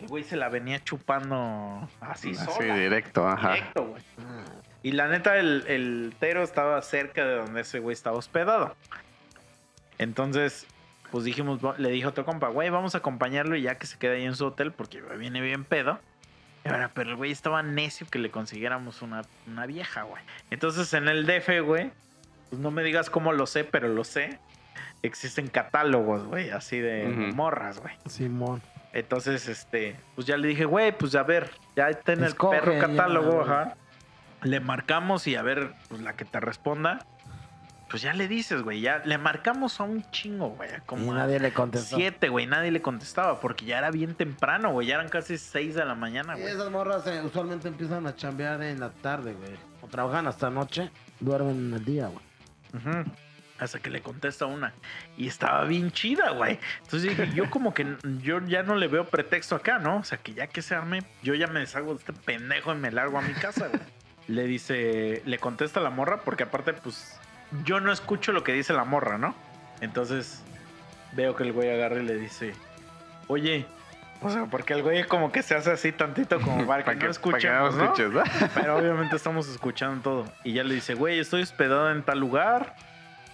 el 0.00 0.06
güey 0.06 0.22
se 0.22 0.36
la 0.36 0.50
venía 0.50 0.84
chupando 0.84 1.88
así, 2.00 2.30
Así 2.30 2.44
sola. 2.52 2.76
directo, 2.76 3.26
ajá. 3.26 3.54
Directo, 3.54 3.86
güey. 3.86 4.02
Y 4.84 4.92
la 4.92 5.08
neta, 5.08 5.36
el, 5.36 5.64
el 5.66 6.14
tero 6.20 6.44
estaba 6.44 6.80
cerca 6.80 7.26
de 7.26 7.34
donde 7.38 7.62
ese 7.62 7.80
güey 7.80 7.92
estaba 7.94 8.16
hospedado. 8.16 8.76
Entonces, 9.98 10.64
pues 11.10 11.24
dijimos, 11.24 11.60
le 11.78 11.90
dije 11.90 12.04
a 12.04 12.08
otro 12.08 12.24
compa, 12.24 12.48
güey, 12.48 12.70
vamos 12.70 12.94
a 12.94 12.98
acompañarlo 12.98 13.56
y 13.56 13.62
ya 13.62 13.76
que 13.76 13.86
se 13.86 13.98
quede 13.98 14.16
ahí 14.16 14.24
en 14.24 14.34
su 14.34 14.46
hotel 14.46 14.72
porque 14.72 15.00
viene 15.18 15.40
bien 15.40 15.64
pedo. 15.64 15.98
Y 16.64 16.68
ahora, 16.68 16.90
pero 16.94 17.10
el 17.10 17.16
güey 17.16 17.30
estaba 17.30 17.62
necio 17.62 18.06
que 18.10 18.18
le 18.18 18.30
consiguiéramos 18.30 19.00
una, 19.02 19.22
una 19.46 19.66
vieja, 19.66 20.02
güey. 20.02 20.22
Entonces 20.50 20.92
en 20.94 21.06
el 21.08 21.24
DF, 21.26 21.60
güey, 21.64 21.92
pues 22.50 22.60
no 22.60 22.70
me 22.70 22.82
digas 22.82 23.08
cómo 23.10 23.32
lo 23.32 23.46
sé, 23.46 23.64
pero 23.64 23.88
lo 23.88 24.02
sé. 24.04 24.38
Existen 25.02 25.46
catálogos, 25.48 26.24
güey, 26.24 26.50
así 26.50 26.78
de 26.80 27.06
Ujú. 27.08 27.36
morras, 27.36 27.80
güey. 27.80 27.94
Simón. 28.06 28.60
Entonces, 28.92 29.46
este, 29.48 29.94
pues 30.14 30.26
ya 30.26 30.36
le 30.38 30.48
dije, 30.48 30.64
güey, 30.64 30.90
pues 30.96 31.14
a 31.16 31.22
ver, 31.22 31.50
ya 31.76 31.90
está 31.90 32.14
en 32.14 32.20
el 32.20 32.28
Escoge, 32.28 32.58
perro 32.58 32.72
ya, 32.72 32.80
catálogo, 32.80 33.42
ajá. 33.42 33.76
Le 34.42 34.58
marcamos 34.60 35.26
y 35.26 35.36
a 35.36 35.42
ver, 35.42 35.72
pues 35.88 36.00
la 36.00 36.14
que 36.14 36.24
te 36.24 36.40
responda, 36.40 37.04
pues 37.88 38.02
ya 38.02 38.12
le 38.12 38.26
dices, 38.28 38.62
güey, 38.62 38.80
ya 38.80 38.98
le 39.04 39.16
marcamos 39.18 39.78
a 39.80 39.84
un 39.84 40.02
chingo, 40.10 40.50
güey, 40.50 40.68
como 40.86 41.12
a 41.12 41.18
nadie 41.18 41.38
le 41.38 41.52
contestó. 41.52 41.96
siete, 41.96 42.28
güey, 42.28 42.46
nadie 42.46 42.70
le 42.70 42.82
contestaba 42.82 43.40
porque 43.40 43.64
ya 43.64 43.78
era 43.78 43.90
bien 43.90 44.14
temprano, 44.14 44.72
güey, 44.72 44.88
ya 44.88 44.94
eran 44.96 45.08
casi 45.08 45.38
seis 45.38 45.74
de 45.74 45.84
la 45.84 45.94
mañana, 45.94 46.36
Y 46.36 46.42
güey. 46.42 46.52
esas 46.54 46.70
morras 46.70 47.06
eh, 47.06 47.22
usualmente 47.24 47.68
empiezan 47.68 48.06
a 48.06 48.14
chambear 48.16 48.62
en 48.62 48.80
la 48.80 48.90
tarde, 48.90 49.34
güey. 49.34 49.52
O 49.82 49.86
trabajan 49.88 50.26
hasta 50.26 50.50
noche, 50.50 50.90
duermen 51.20 51.56
en 51.68 51.74
el 51.74 51.84
día, 51.84 52.06
güey. 52.08 52.24
Ujú. 52.74 53.10
Hasta 53.58 53.78
que 53.78 53.88
le 53.88 54.02
contesta 54.02 54.44
una. 54.44 54.74
Y 55.16 55.28
estaba 55.28 55.64
bien 55.64 55.90
chida, 55.90 56.30
güey. 56.32 56.58
Entonces 56.82 57.08
dije, 57.08 57.30
yo 57.34 57.48
como 57.50 57.72
que 57.72 57.86
yo 58.22 58.40
ya 58.40 58.62
no 58.62 58.74
le 58.74 58.86
veo 58.88 59.06
pretexto 59.06 59.54
acá, 59.54 59.78
¿no? 59.78 59.98
O 59.98 60.04
sea, 60.04 60.18
que 60.18 60.34
ya 60.34 60.46
que 60.48 60.60
se 60.60 60.74
arme, 60.74 61.04
yo 61.22 61.34
ya 61.34 61.46
me 61.46 61.60
deshago 61.60 61.92
de 61.94 62.00
este 62.00 62.12
pendejo 62.12 62.72
y 62.72 62.76
me 62.76 62.90
largo 62.90 63.16
a 63.18 63.22
mi 63.22 63.32
casa, 63.32 63.68
güey. 63.68 63.80
Le 64.28 64.42
dice, 64.44 65.22
le 65.24 65.38
contesta 65.38 65.78
la 65.78 65.88
morra, 65.88 66.22
porque 66.22 66.42
aparte, 66.42 66.72
pues, 66.72 67.15
yo 67.64 67.80
no 67.80 67.92
escucho 67.92 68.32
lo 68.32 68.44
que 68.44 68.52
dice 68.52 68.72
la 68.72 68.84
morra, 68.84 69.18
¿no? 69.18 69.34
Entonces, 69.80 70.42
veo 71.12 71.36
que 71.36 71.44
el 71.44 71.52
güey 71.52 71.70
agarra 71.70 72.00
y 72.00 72.04
le 72.04 72.16
dice, 72.16 72.54
oye, 73.28 73.66
o 74.22 74.30
sea, 74.30 74.46
porque 74.46 74.72
el 74.72 74.82
güey 74.82 75.04
como 75.04 75.30
que 75.30 75.42
se 75.42 75.54
hace 75.54 75.70
así 75.72 75.92
tantito 75.92 76.40
como 76.40 76.56
para 76.66 76.84
que, 76.84 76.84
no 76.84 76.84
para 76.84 76.98
que 76.98 77.04
no 77.04 77.10
escuchemos, 77.10 77.74
¿no? 77.74 77.84
escuches, 77.84 78.10
¿no? 78.10 78.22
Pero 78.54 78.76
obviamente 78.78 79.16
estamos 79.16 79.48
escuchando 79.48 80.02
todo. 80.02 80.32
Y 80.44 80.52
ya 80.54 80.64
le 80.64 80.74
dice, 80.74 80.94
güey, 80.94 81.18
estoy 81.18 81.42
hospedado 81.42 81.90
en 81.90 82.02
tal 82.02 82.18
lugar. 82.18 82.74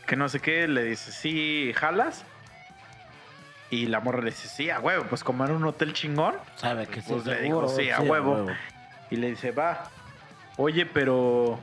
Que 0.06 0.16
no 0.16 0.28
sé 0.28 0.40
qué. 0.40 0.66
Le 0.66 0.84
dice, 0.84 1.12
sí, 1.12 1.72
jalas. 1.74 2.24
Y 3.70 3.86
la 3.86 4.01
morra 4.01 4.20
le 4.20 4.30
dice, 4.30 4.48
sí, 4.48 4.68
a 4.68 4.80
huevo. 4.80 5.05
Pues 5.09 5.24
como 5.24 5.44
era 5.44 5.55
un 5.55 5.64
hotel 5.64 5.93
chingón. 5.93 6.34
Sabe 6.56 6.86
que 6.86 7.01
sí, 7.01 7.06
Pues 7.09 7.24
le 7.24 7.39
seguro, 7.40 7.68
dijo, 7.68 7.80
sí, 7.80 7.90
a 7.90 8.01
huevo. 8.01 8.47
Y 9.10 9.16
le 9.16 9.30
dice, 9.30 9.52
va. 9.52 9.84
Oye, 10.56 10.84
pero. 10.84 11.59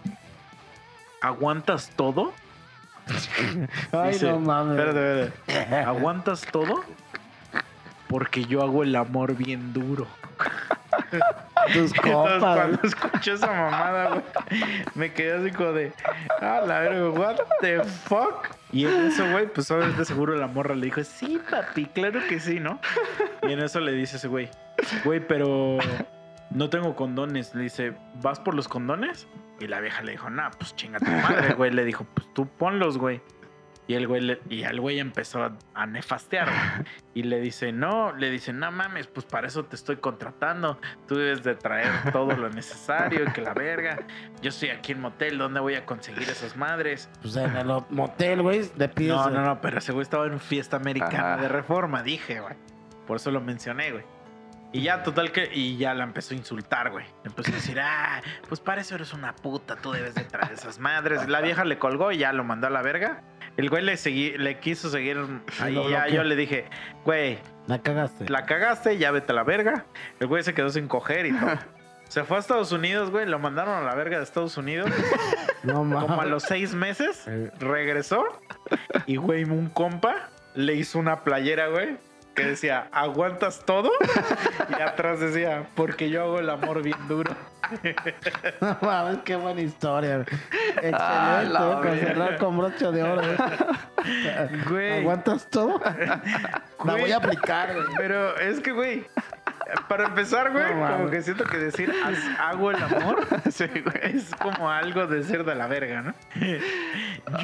¿Aguantas 1.21 1.89
todo? 1.95 2.33
Ay, 3.91 4.13
Dice, 4.13 4.29
no 4.31 4.39
mames. 4.39 4.77
Espérate, 4.79 5.33
espérate. 5.47 5.75
¿Aguantas 5.85 6.41
todo? 6.51 6.83
Porque 8.07 8.45
yo 8.45 8.61
hago 8.61 8.83
el 8.83 8.95
amor 8.95 9.35
bien 9.35 9.73
duro. 9.73 10.07
Tus 11.73 11.91
Entonces, 11.91 11.99
copas. 12.01 12.39
cuando 12.41 12.79
escuché 12.83 13.33
esa 13.33 13.47
mamada, 13.47 14.09
güey, 14.09 14.21
me 14.95 15.13
quedé 15.13 15.33
así 15.33 15.51
como 15.55 15.73
de, 15.73 15.91
ah, 16.41 16.61
la 16.65 16.79
verga, 16.79 17.09
what 17.09 17.35
the 17.61 17.83
fuck. 17.83 18.47
Y 18.71 18.85
en 18.85 19.07
eso, 19.07 19.29
güey, 19.31 19.47
pues 19.47 19.69
obviamente 19.71 20.05
seguro 20.05 20.35
la 20.35 20.47
morra 20.47 20.75
le 20.75 20.85
dijo, 20.85 21.03
sí, 21.03 21.39
papi, 21.49 21.85
claro 21.87 22.19
que 22.27 22.39
sí, 22.39 22.59
¿no? 22.59 22.79
Y 23.43 23.53
en 23.53 23.59
eso 23.59 23.79
le 23.79 23.91
dice 23.91 24.17
ese 24.17 24.27
güey, 24.27 24.49
güey, 25.03 25.19
pero 25.19 25.77
no 26.51 26.69
tengo 26.69 26.95
condones. 26.95 27.53
Le 27.55 27.63
dice, 27.63 27.93
¿vas 28.21 28.39
por 28.39 28.53
los 28.55 28.67
condones? 28.67 29.27
Y 29.59 29.67
la 29.67 29.79
vieja 29.81 30.01
le 30.03 30.11
dijo, 30.13 30.29
nah, 30.29 30.49
pues 30.51 30.75
chinga 30.75 30.99
tu 30.99 31.11
madre, 31.11 31.53
güey. 31.57 31.71
Le 31.71 31.83
dijo, 31.85 32.05
pues 32.13 32.27
tú 32.33 32.47
ponlos, 32.47 32.97
güey. 32.97 33.21
Y 33.87 33.95
el 33.95 34.07
güey, 34.07 34.21
le- 34.21 34.39
y 34.51 34.61
el 34.63 34.79
güey 34.79 34.99
empezó 34.99 35.43
a, 35.43 35.57
a 35.73 35.85
nefastear. 35.87 36.45
güey. 36.47 36.85
Y 37.15 37.23
le 37.23 37.41
dice, 37.41 37.73
no, 37.73 38.15
le 38.15 38.29
dice, 38.29 38.53
no 38.53 38.71
mames, 38.71 39.07
pues 39.07 39.25
para 39.25 39.47
eso 39.47 39.65
te 39.65 39.75
estoy 39.75 39.97
contratando. 39.97 40.79
Tú 41.07 41.15
debes 41.15 41.43
de 41.43 41.55
traer 41.55 41.89
todo 42.13 42.33
lo 42.37 42.49
necesario 42.49 43.25
y 43.27 43.31
que 43.33 43.41
la 43.41 43.53
verga. 43.53 43.97
Yo 44.41 44.49
estoy 44.49 44.69
aquí 44.69 44.93
en 44.93 45.01
motel, 45.01 45.37
¿dónde 45.39 45.59
voy 45.59 45.73
a 45.75 45.85
conseguir 45.85 46.29
esas 46.29 46.55
madres? 46.55 47.09
Pues 47.21 47.35
en 47.35 47.57
el 47.57 47.67
motel, 47.89 48.41
güey, 48.43 48.69
le 48.77 48.87
pides. 48.89 49.15
No, 49.15 49.29
no, 49.31 49.41
no, 49.43 49.59
pero 49.59 49.79
ese 49.79 49.91
güey 49.91 50.03
estaba 50.03 50.27
en 50.27 50.39
fiesta 50.39 50.77
americana 50.77 51.33
Ajá. 51.33 51.41
de 51.41 51.47
reforma, 51.49 52.03
dije, 52.03 52.39
güey. 52.39 52.53
Por 53.07 53.17
eso 53.17 53.31
lo 53.31 53.41
mencioné, 53.41 53.91
güey. 53.91 54.05
Y 54.71 54.81
ya, 54.83 55.01
total 55.03 55.31
que, 55.31 55.49
y 55.51 55.77
ya 55.77 55.93
la 55.95 56.03
empezó 56.03 56.33
a 56.33 56.37
insultar, 56.37 56.91
güey. 56.91 57.05
Empezó 57.25 57.51
a 57.51 57.55
decir, 57.55 57.79
ah, 57.83 58.21
pues 58.47 58.61
para 58.61 58.81
eso 58.81 58.95
eres 58.95 59.13
una 59.13 59.35
puta, 59.35 59.75
tú 59.77 59.91
debes 59.91 60.13
de 60.15 60.23
traer 60.23 60.53
esas 60.53 60.77
madres. 60.79 61.27
La 61.27 61.41
vieja 61.41 61.65
le 61.65 61.79
colgó 61.79 62.11
y 62.11 62.17
ya 62.19 62.33
lo 62.33 62.43
mandó 62.43 62.67
a 62.67 62.69
la 62.69 62.81
verga. 62.81 63.21
El 63.57 63.69
güey 63.69 63.83
le, 63.83 63.97
seguí, 63.97 64.37
le 64.37 64.59
quiso 64.59 64.89
seguir 64.89 65.17
ahí. 65.59 65.73
lo 65.73 65.89
Ya 65.89 66.01
bloqueó. 66.01 66.15
yo 66.17 66.23
le 66.23 66.35
dije, 66.35 66.65
güey, 67.03 67.39
La 67.67 67.79
cagaste. 67.81 68.29
la 68.29 68.45
cagaste, 68.45 68.97
ya 68.97 69.11
vete 69.11 69.31
a 69.31 69.35
la 69.35 69.43
verga. 69.43 69.85
El 70.19 70.27
güey 70.27 70.43
se 70.43 70.53
quedó 70.53 70.69
sin 70.69 70.87
coger 70.87 71.25
y 71.25 71.33
todo. 71.37 71.49
Se 72.09 72.23
fue 72.23 72.37
a 72.37 72.39
Estados 72.39 72.71
Unidos, 72.71 73.11
güey. 73.11 73.27
Lo 73.27 73.37
mandaron 73.37 73.75
a 73.75 73.81
la 73.83 73.93
verga 73.93 74.17
de 74.17 74.23
Estados 74.23 74.57
Unidos. 74.57 74.89
No 75.61 75.83
mames. 75.83 76.09
Como 76.09 76.19
a 76.21 76.25
los 76.25 76.41
seis 76.41 76.73
meses, 76.73 77.23
Eh. 77.27 77.51
regresó. 77.59 78.23
Y, 79.05 79.17
güey, 79.17 79.43
un 79.43 79.69
compa 79.69 80.29
le 80.55 80.73
hizo 80.73 80.97
una 80.97 81.23
playera, 81.23 81.67
güey. 81.67 81.97
Que 82.41 82.47
decía, 82.49 82.87
¿aguantas 82.91 83.63
todo? 83.65 83.91
Y 84.77 84.81
atrás 84.81 85.19
decía, 85.19 85.67
porque 85.75 86.09
yo 86.09 86.23
hago 86.23 86.39
el 86.39 86.49
amor 86.49 86.81
bien 86.81 86.97
duro. 87.07 87.35
No 88.61 88.77
mames, 88.81 89.19
qué 89.23 89.35
buena 89.35 89.61
historia. 89.61 90.15
güey. 90.15 90.25
Excelente, 90.71 90.97
Ah, 90.99 91.43
la 91.47 91.59
eh, 91.59 91.73
con 91.83 91.99
cerrar 91.99 92.37
con 92.37 92.57
broche 92.57 92.91
de 92.91 93.03
oro. 93.03 93.21
eh. 93.21 94.49
Güey. 94.69 94.99
¿Aguantas 95.01 95.47
todo? 95.49 95.79
La 95.83 96.21
Güey. 96.79 97.01
voy 97.01 97.11
a 97.11 97.17
aplicar, 97.17 97.73
güey. 97.75 97.85
Pero 97.97 98.37
es 98.39 98.59
que, 98.61 98.71
güey, 98.71 99.05
para 99.87 100.05
empezar, 100.05 100.51
güey, 100.51 100.73
No 100.73 100.87
como 100.93 101.09
que 101.11 101.21
siento 101.21 101.43
que 101.43 101.57
decir 101.57 101.93
"Haz- 102.03 102.39
hago 102.39 102.71
el 102.71 102.81
amor 102.81 103.27
Sí, 103.51 103.67
güey. 103.67 104.15
es 104.15 104.33
como 104.35 104.69
algo 104.71 105.05
de 105.05 105.21
ser 105.23 105.43
de 105.43 105.53
la 105.53 105.67
verga, 105.67 106.01
¿no? 106.01 106.13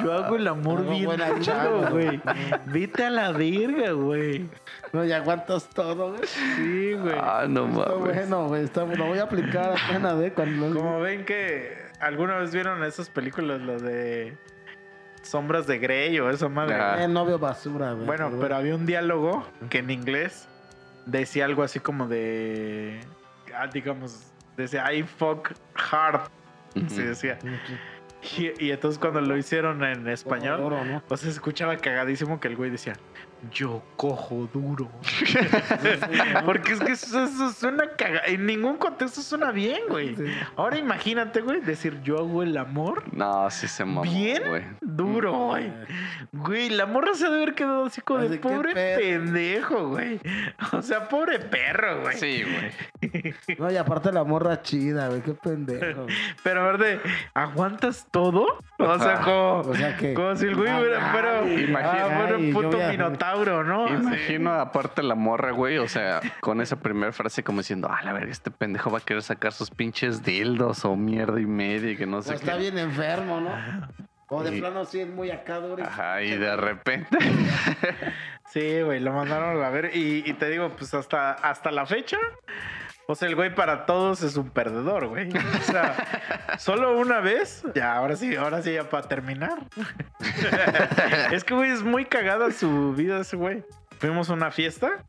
Yo 0.02 0.12
hago 0.12 0.34
el 0.36 0.48
amor 0.48 0.80
Hago 0.80 0.90
bien 0.90 1.04
buena 1.04 1.28
güey. 1.28 2.18
güey. 2.18 2.20
Vete 2.66 3.04
a 3.04 3.10
la 3.10 3.30
verga, 3.30 3.92
güey. 3.92 4.48
No, 4.96 5.04
y 5.04 5.12
aguantas 5.12 5.68
todo, 5.70 6.12
güey. 6.12 6.26
Sí, 6.26 6.94
güey. 6.94 7.14
Ah, 7.20 7.44
no 7.48 7.66
Está 7.68 7.90
mames. 7.90 7.98
bueno, 8.00 8.48
güey. 8.48 8.64
Está, 8.64 8.84
lo 8.84 9.06
voy 9.06 9.18
a 9.18 9.24
aplicar 9.24 9.74
apenas, 9.84 10.20
¿eh? 10.22 10.32
Cuando 10.34 10.68
lo- 10.70 10.76
Como 10.80 11.00
ven 11.00 11.24
que 11.24 11.76
alguna 12.00 12.36
vez 12.38 12.52
vieron 12.54 12.82
esas 12.84 13.10
películas, 13.10 13.60
lo 13.60 13.78
de 13.78 14.36
Sombras 15.22 15.66
de 15.66 15.78
Grey 15.78 16.18
o 16.20 16.30
esa 16.30 16.48
madre. 16.48 16.74
Ajá. 16.76 17.02
Eh, 17.04 17.08
novio 17.08 17.38
basura, 17.38 17.92
güey. 17.92 18.06
Bueno, 18.06 18.30
pero 18.40 18.56
había 18.56 18.74
un 18.74 18.86
diálogo 18.86 19.46
que 19.68 19.78
en 19.78 19.90
inglés 19.90 20.48
decía 21.04 21.44
algo 21.44 21.62
así 21.62 21.80
como 21.80 22.06
de. 22.08 23.00
ah, 23.54 23.66
digamos, 23.66 24.32
decía 24.56 24.92
I 24.92 25.02
fuck 25.02 25.50
hard. 25.90 26.22
Así 26.74 27.00
Ujú. 27.00 27.08
decía. 27.08 27.38
Y, 28.38 28.66
y 28.66 28.70
entonces 28.70 28.98
cuando 28.98 29.20
lo 29.20 29.36
hicieron 29.36 29.84
en 29.84 30.08
español, 30.08 30.60
Oro, 30.60 30.84
¿no? 30.84 31.02
pues 31.06 31.20
se 31.20 31.28
escuchaba 31.30 31.76
cagadísimo 31.76 32.40
que 32.40 32.48
el 32.48 32.56
güey 32.56 32.70
decía, 32.70 32.94
yo 33.52 33.82
cojo 33.96 34.48
duro. 34.52 34.90
Porque 36.44 36.72
es 36.72 36.80
que 36.80 36.92
eso, 36.92 37.24
eso 37.24 37.52
suena 37.52 37.88
caga. 37.96 38.22
En 38.26 38.46
ningún 38.46 38.76
contexto 38.76 39.22
suena 39.22 39.52
bien, 39.52 39.80
güey. 39.88 40.16
Sí. 40.16 40.24
Ahora 40.56 40.78
imagínate, 40.78 41.40
güey, 41.40 41.60
decir 41.60 42.00
yo 42.02 42.18
hago 42.18 42.42
el 42.42 42.56
amor 42.56 43.04
No, 43.12 43.50
sí 43.50 43.68
se 43.68 43.84
mamó, 43.84 44.02
Bien. 44.02 44.42
güey. 44.48 44.62
duro, 44.80 45.32
güey. 45.32 45.72
Güey, 46.32 46.70
la 46.70 46.86
morra 46.86 47.14
se 47.14 47.24
debe 47.24 47.36
haber 47.42 47.54
quedado 47.54 47.86
así 47.86 48.00
como 48.00 48.20
de 48.20 48.26
Así, 48.26 48.38
¿qué 48.38 48.48
pobre 48.48 48.74
pendejo, 48.74 49.88
güey. 49.88 50.20
O 50.72 50.82
sea, 50.82 51.08
pobre 51.08 51.38
perro, 51.38 52.02
güey. 52.02 52.16
Sí, 52.16 52.42
güey. 52.42 52.70
No, 53.58 53.70
y 53.70 53.76
aparte 53.76 54.12
la 54.12 54.24
morra 54.24 54.62
chida, 54.62 55.08
güey. 55.08 55.20
Qué 55.22 55.32
pendejo. 55.34 56.02
güey. 56.04 56.14
Pero 56.42 56.62
a 56.62 56.66
ver, 56.72 56.78
de, 56.78 57.00
¿aguantas 57.34 58.06
todo? 58.10 58.46
O 58.78 58.98
sea, 58.98 59.20
como, 59.20 59.60
O 59.60 59.74
sea 59.74 59.96
que. 59.96 60.14
como 60.14 60.36
si 60.36 60.46
el 60.46 60.54
güey 60.56 60.70
fuera, 60.72 61.10
fuera, 61.12 61.42
Imagina- 61.48 62.04
ah, 62.06 62.16
fuera 62.20 62.36
un 62.36 62.52
puto 62.52 62.82
a- 62.84 62.88
minotauro, 62.88 63.64
¿no? 63.64 63.88
Imagino 63.88 64.52
aparte 64.52 65.02
la 65.02 65.14
morra, 65.14 65.52
güey, 65.52 65.78
o 65.78 65.88
sea, 65.88 66.20
con 66.40 66.60
esa 66.60 66.76
primera 66.80 67.12
frase 67.12 67.42
como 67.42 67.58
diciendo, 67.60 67.88
ah, 67.90 68.00
la 68.02 68.12
verga, 68.12 68.30
este 68.30 68.50
pendejo 68.50 68.90
va 68.90 68.98
a 68.98 69.00
querer 69.00 69.22
sacar 69.22 69.52
sus 69.52 69.70
pinches 69.70 70.22
dildos 70.22 70.84
o 70.84 70.96
mierda 70.96 71.40
y 71.40 71.46
media 71.46 71.90
y 71.92 71.96
que 71.96 72.06
no 72.06 72.18
O 72.18 72.22
sé 72.22 72.34
está 72.34 72.52
qué. 72.54 72.58
bien 72.58 72.78
enfermo, 72.78 73.40
¿no? 73.40 73.50
O 74.28 74.42
de 74.42 74.56
Y- 74.56 74.60
plano 74.60 74.84
sí 74.84 75.00
es 75.00 75.08
muy 75.08 75.30
acá, 75.30 75.60
duro. 75.60 75.84
Ajá, 75.84 76.20
y 76.22 76.36
de 76.36 76.56
repente. 76.56 77.16
Sí, 78.52 78.80
güey, 78.80 79.00
lo 79.00 79.12
mandaron 79.12 79.62
a 79.62 79.70
ver. 79.70 79.90
Y, 79.94 80.22
y 80.24 80.32
te 80.34 80.48
digo, 80.48 80.70
pues 80.78 80.94
hasta, 80.94 81.32
hasta 81.32 81.70
la 81.72 81.84
fecha, 81.84 82.16
o 83.08 83.14
sea, 83.14 83.28
el 83.28 83.36
güey 83.36 83.54
para 83.54 83.86
todos 83.86 84.22
es 84.22 84.36
un 84.36 84.50
perdedor, 84.50 85.06
güey. 85.06 85.28
O 85.28 85.62
sea, 85.62 86.56
solo 86.58 86.98
una 86.98 87.20
vez, 87.20 87.64
ya, 87.74 87.94
ahora 87.94 88.16
sí, 88.16 88.34
ahora 88.34 88.62
sí, 88.62 88.72
ya 88.72 88.88
para 88.88 89.06
terminar. 89.08 89.66
es 91.32 91.44
que, 91.44 91.54
güey, 91.54 91.70
es 91.70 91.82
muy 91.82 92.04
cagada 92.04 92.50
su 92.50 92.92
vida 92.94 93.20
ese 93.20 93.36
güey. 93.36 93.64
Fuimos 93.98 94.28
a 94.28 94.34
una 94.34 94.50
fiesta 94.50 95.04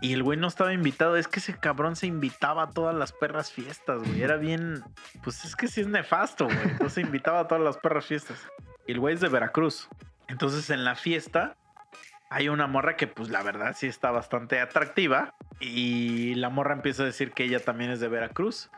y 0.00 0.14
el 0.14 0.22
güey 0.22 0.38
no 0.38 0.48
estaba 0.48 0.72
invitado. 0.72 1.16
Es 1.16 1.28
que 1.28 1.40
ese 1.40 1.54
cabrón 1.54 1.94
se 1.94 2.06
invitaba 2.06 2.64
a 2.64 2.70
todas 2.70 2.94
las 2.94 3.12
perras 3.12 3.52
fiestas, 3.52 4.02
güey. 4.02 4.22
Era 4.22 4.36
bien, 4.36 4.82
pues 5.22 5.44
es 5.44 5.54
que 5.54 5.68
sí 5.68 5.82
es 5.82 5.88
nefasto, 5.88 6.46
güey. 6.46 6.62
Entonces 6.62 7.04
invitaba 7.04 7.40
a 7.40 7.48
todas 7.48 7.62
las 7.62 7.76
perras 7.76 8.06
fiestas. 8.06 8.38
Y 8.86 8.92
el 8.92 9.00
güey 9.00 9.14
es 9.14 9.20
de 9.20 9.28
Veracruz. 9.28 9.88
Entonces 10.26 10.70
en 10.70 10.84
la 10.84 10.94
fiesta 10.94 11.56
hay 12.30 12.48
una 12.48 12.68
morra 12.68 12.96
que 12.96 13.08
pues 13.08 13.28
la 13.28 13.42
verdad 13.42 13.74
sí 13.76 13.88
está 13.88 14.12
bastante 14.12 14.60
atractiva 14.60 15.34
y 15.58 16.34
la 16.36 16.48
morra 16.48 16.74
empieza 16.74 17.02
a 17.02 17.06
decir 17.06 17.32
que 17.32 17.44
ella 17.44 17.58
también 17.58 17.90
es 17.90 17.98
de 17.98 18.08
Veracruz. 18.08 18.70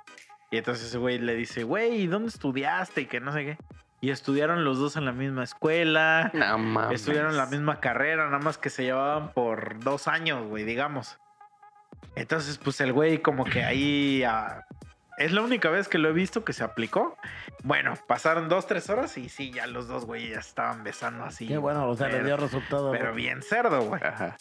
Y 0.50 0.56
entonces 0.56 0.88
ese 0.88 0.98
güey 0.98 1.18
le 1.18 1.34
dice, 1.34 1.62
güey, 1.62 2.02
¿y 2.02 2.06
dónde 2.06 2.28
estudiaste? 2.28 3.02
Y 3.02 3.06
que 3.06 3.20
no 3.20 3.32
sé 3.32 3.44
qué. 3.44 3.58
Y 4.00 4.10
estudiaron 4.10 4.64
los 4.64 4.78
dos 4.78 4.96
en 4.96 5.04
la 5.04 5.12
misma 5.12 5.44
escuela. 5.44 6.30
No 6.34 6.58
mames. 6.58 7.00
Estudiaron 7.00 7.36
la 7.36 7.46
misma 7.46 7.78
carrera, 7.78 8.24
nada 8.24 8.38
más 8.38 8.58
que 8.58 8.68
se 8.68 8.82
llevaban 8.82 9.32
por 9.32 9.78
dos 9.80 10.08
años, 10.08 10.46
güey, 10.48 10.64
digamos. 10.64 11.18
Entonces, 12.16 12.58
pues 12.58 12.80
el 12.80 12.92
güey 12.92 13.18
como 13.18 13.44
que 13.44 13.62
ahí... 13.62 14.24
ah, 14.24 14.64
es 15.18 15.32
la 15.32 15.42
única 15.42 15.68
vez 15.70 15.88
que 15.88 15.98
lo 15.98 16.08
he 16.08 16.12
visto 16.12 16.44
que 16.44 16.52
se 16.52 16.64
aplicó. 16.64 17.16
Bueno, 17.62 17.94
pasaron 18.06 18.48
dos, 18.48 18.66
tres 18.66 18.88
horas 18.90 19.16
y 19.18 19.28
sí, 19.28 19.50
ya 19.52 19.66
los 19.66 19.88
dos, 19.88 20.04
güey, 20.06 20.30
ya 20.30 20.38
estaban 20.38 20.82
besando 20.84 21.24
así. 21.24 21.46
Qué 21.46 21.58
bueno, 21.58 21.88
o 21.88 21.96
sea, 21.96 22.08
le 22.08 22.14
pero- 22.14 22.26
dio 22.26 22.36
resultado. 22.36 22.90
Pero 22.92 23.12
güey. 23.12 23.16
bien 23.24 23.42
cerdo, 23.42 23.82
güey. 23.82 24.02
Ajá. 24.02 24.36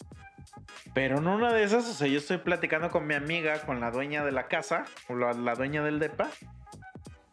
Pero 0.94 1.18
en 1.18 1.26
una 1.26 1.52
de 1.52 1.62
esas, 1.62 1.88
o 1.88 1.92
sea, 1.94 2.06
yo 2.08 2.18
estoy 2.18 2.38
platicando 2.38 2.90
con 2.90 3.06
mi 3.06 3.14
amiga, 3.14 3.60
con 3.62 3.80
la 3.80 3.90
dueña 3.90 4.24
de 4.24 4.32
la 4.32 4.48
casa, 4.48 4.84
o 5.08 5.14
la, 5.14 5.32
la 5.32 5.54
dueña 5.54 5.82
del 5.82 5.98
depa. 5.98 6.28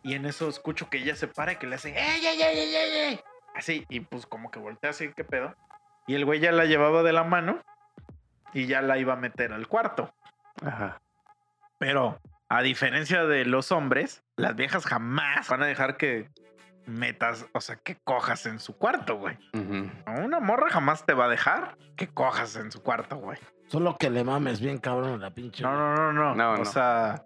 Y 0.04 0.14
en 0.14 0.26
eso 0.26 0.48
escucho 0.48 0.90
que 0.90 1.00
ella 1.00 1.16
se 1.16 1.28
para 1.28 1.54
y 1.54 1.56
que 1.58 1.68
le 1.68 1.76
hace, 1.76 1.90
¡Ey, 1.90 2.26
ey, 2.26 2.42
ey, 2.42 2.58
ey, 2.58 2.76
ey, 2.76 2.98
ey! 3.14 3.20
Así, 3.56 3.86
y 3.90 4.00
pues 4.02 4.26
como 4.26 4.50
que 4.52 4.60
voltea 4.60 4.92
así, 4.92 5.12
¿qué 5.14 5.24
pedo? 5.26 5.56
Y 6.08 6.16
el 6.16 6.24
güey 6.26 6.40
ya 6.40 6.52
la 6.52 6.66
llevaba 6.66 7.04
de 7.04 7.12
la 7.12 7.24
mano 7.24 7.60
y 8.54 8.66
ya 8.68 8.82
la 8.82 8.98
iba 8.98 9.14
a 9.14 9.18
meter 9.18 9.52
al 9.52 9.68
cuarto. 9.68 10.14
Ajá. 10.66 11.02
Pero, 11.78 12.20
a 12.50 12.62
diferencia 12.62 13.26
de 13.26 13.46
los 13.46 13.72
hombres, 13.72 14.24
las 14.36 14.56
viejas 14.56 14.86
jamás 14.86 15.48
van 15.48 15.62
a 15.64 15.66
dejar 15.68 15.98
que 15.98 16.30
metas, 16.86 17.46
o 17.54 17.62
sea, 17.62 17.76
que 17.76 17.98
cojas 18.04 18.46
en 18.48 18.60
su 18.60 18.76
cuarto, 18.78 19.18
güey. 19.18 19.38
Ujú. 19.54 19.90
Una 20.24 20.40
morra 20.40 20.70
jamás 20.70 21.06
te 21.06 21.14
va 21.14 21.26
a 21.26 21.30
dejar 21.30 21.78
que 21.96 22.08
cojas 22.08 22.56
en 22.56 22.72
su 22.72 22.82
cuarto, 22.82 23.18
güey. 23.18 23.38
Solo 23.68 23.96
que 23.98 24.10
le 24.10 24.24
mames 24.24 24.60
bien 24.60 24.80
cabrón 24.80 25.14
a 25.14 25.18
la 25.18 25.30
pinche. 25.30 25.62
No, 25.62 25.74
no, 25.76 25.96
no, 25.96 26.12
no. 26.14 26.36
No, 26.36 26.54
o 26.54 26.58
no. 26.58 26.66
sea, 26.66 27.22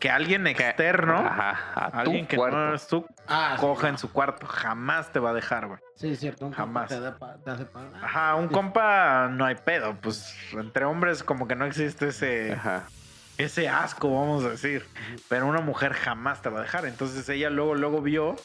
que 0.00 0.10
alguien 0.10 0.44
externo, 0.48 1.16
Ajá. 1.16 1.72
A 1.76 1.90
tu 1.92 1.96
alguien 1.98 2.26
que 2.26 2.36
cuarto. 2.36 2.56
no 2.58 2.68
eres 2.70 2.88
tú, 2.88 3.06
Ah, 3.28 3.56
coja 3.60 3.88
en 3.88 3.96
su 3.98 4.10
cuarto, 4.12 4.46
jamás 4.48 5.12
te 5.12 5.20
va 5.20 5.30
a 5.30 5.34
dejar, 5.34 5.68
güey. 5.68 5.78
Sí, 5.94 6.16
cierto. 6.16 6.46
un 6.46 6.52
Jamás. 6.52 6.88
compa 6.88 6.96
Te, 6.96 7.00
da 7.00 7.16
pa- 7.16 7.38
te 7.44 7.50
hace 7.52 7.64
pa- 7.66 7.88
Ajá, 8.02 8.34
un 8.34 8.48
compa 8.48 9.28
no 9.28 9.44
hay 9.44 9.54
pedo, 9.54 9.94
pues 10.00 10.34
entre 10.52 10.84
hombres 10.84 11.22
como 11.22 11.46
que 11.46 11.54
no 11.54 11.64
existe 11.66 12.08
ese, 12.08 12.54
Ajá. 12.54 12.82
Ese 13.40 13.68
asco, 13.68 14.12
vamos 14.14 14.44
a 14.44 14.50
decir. 14.50 14.86
Pero 15.28 15.46
una 15.46 15.60
mujer 15.60 15.92
jamás 15.92 16.42
te 16.42 16.48
va 16.48 16.60
a 16.60 16.62
dejar. 16.62 16.86
Entonces 16.86 17.28
ella 17.28 17.50
luego, 17.50 17.74
luego 17.74 18.02
vio 18.02 18.36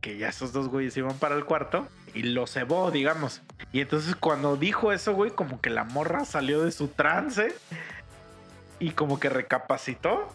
que 0.00 0.18
ya 0.18 0.28
esos 0.28 0.52
dos 0.52 0.68
güeyes 0.68 0.96
iban 0.96 1.16
para 1.18 1.36
el 1.36 1.44
cuarto 1.44 1.86
y 2.12 2.24
lo 2.24 2.46
cebó, 2.46 2.90
digamos. 2.90 3.42
Y 3.72 3.80
entonces 3.80 4.16
cuando 4.16 4.56
dijo 4.56 4.92
eso, 4.92 5.14
güey, 5.14 5.30
como 5.30 5.60
que 5.60 5.70
la 5.70 5.84
morra 5.84 6.24
salió 6.24 6.62
de 6.62 6.72
su 6.72 6.88
trance 6.88 7.54
y 8.78 8.90
como 8.90 9.20
que 9.20 9.28
recapacitó. 9.28 10.28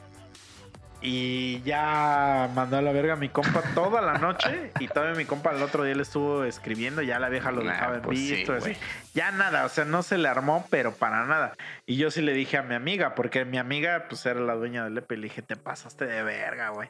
Y 1.01 1.61
ya 1.61 2.49
mandó 2.55 2.77
a 2.77 2.81
la 2.81 2.91
verga 2.91 3.13
a 3.13 3.15
mi 3.17 3.29
compa 3.29 3.61
toda 3.75 4.01
la 4.01 4.17
noche. 4.17 4.71
Y 4.79 4.87
todavía 4.87 5.15
mi 5.15 5.25
compa 5.25 5.51
el 5.51 5.61
otro 5.61 5.83
día 5.83 5.93
le 5.93 6.01
estuvo 6.01 6.43
escribiendo. 6.43 7.01
Ya 7.03 7.19
la 7.19 7.29
vieja 7.29 7.51
lo 7.51 7.61
Nah, 7.63 7.71
dejaba 7.73 7.95
en 7.97 8.01
pues 8.01 8.17
sí, 8.19 8.35
visto. 8.37 8.53
así. 8.53 8.73
ya 9.13 9.31
nada, 9.31 9.65
o 9.65 9.69
sea, 9.69 9.85
no 9.85 10.01
se 10.01 10.17
le 10.17 10.27
armó, 10.27 10.65
pero 10.71 10.93
para 10.93 11.25
nada. 11.25 11.53
Y 11.85 11.97
yo 11.97 12.09
sí 12.09 12.21
le 12.21 12.33
dije 12.33 12.57
a 12.57 12.63
mi 12.63 12.73
amiga, 12.73 13.13
porque 13.13 13.45
mi 13.45 13.57
amiga 13.59 14.05
pues 14.09 14.25
era 14.25 14.39
la 14.39 14.55
dueña 14.55 14.83
del 14.85 14.95
Lepe. 14.95 15.13
Y 15.15 15.17
le 15.17 15.23
dije, 15.25 15.41
te 15.43 15.55
pasaste 15.55 16.05
de 16.05 16.23
verga, 16.23 16.69
güey. 16.69 16.89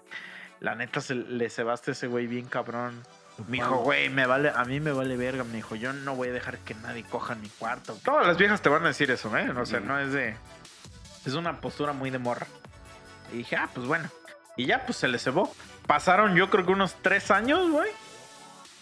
La 0.62 0.74
neta 0.74 1.02
se, 1.02 1.14
le 1.14 1.50
cebaste 1.50 1.92
a 1.92 1.94
ese 1.94 2.08
güey 2.08 2.28
bien 2.28 2.46
cabrón. 2.48 3.04
Me 3.48 3.58
dijo, 3.58 3.76
güey, 3.84 4.10
me 4.10 4.26
vale, 4.26 4.52
a 4.56 4.64
mí 4.66 4.80
me 4.80 4.92
vale 4.94 5.16
verga. 5.18 5.44
Me 5.44 5.58
dijo, 5.58 5.76
yo 5.76 5.94
no 5.94 6.16
voy 6.16 6.30
a 6.30 6.32
dejar 6.32 6.58
que 6.60 6.74
nadie 6.76 7.04
coja 7.04 7.36
mi 7.36 7.50
cuarto. 7.50 7.96
Todas 8.04 8.26
las 8.26 8.38
viejas 8.38 8.62
te 8.62 8.70
van 8.70 8.84
a 8.86 8.88
decir 8.88 9.12
eso, 9.12 9.36
¿eh? 9.38 9.50
O 9.52 9.66
sea, 9.66 9.80
Mm. 9.82 9.86
no 9.88 10.00
es 10.00 10.12
de. 10.14 10.36
Es 11.26 11.34
una 11.34 11.60
postura 11.62 11.92
muy 11.94 12.10
de 12.10 12.18
morra. 12.20 12.48
Y 13.32 13.38
dije, 13.38 13.56
ah, 13.56 13.70
pues 13.74 13.88
bueno. 13.88 14.10
Y 14.56 14.66
ya, 14.66 14.86
pues 14.86 14.98
se 14.98 15.08
le 15.08 15.20
cebó. 15.20 15.54
Pasaron, 15.86 16.36
yo 16.36 16.50
creo 16.50 16.66
que 16.66 16.72
unos 16.72 16.96
tres 17.02 17.32
años, 17.32 17.70
güey. 17.70 17.90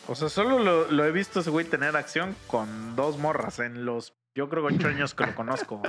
O 0.07 0.15
sea, 0.15 0.29
solo 0.29 0.59
lo, 0.59 1.05
he 1.05 1.11
visto 1.11 1.39
ese 1.39 1.49
güey 1.49 1.65
tener 1.65 1.95
acción 1.95 2.35
con 2.47 2.95
dos 2.95 3.17
morras 3.17 3.59
en 3.59 3.85
los, 3.85 4.13
yo 4.35 4.49
creo 4.49 4.65
ocho 4.65 4.87
años 4.87 5.15
que 5.15 5.25
lo 5.25 5.35
conozco. 5.35 5.81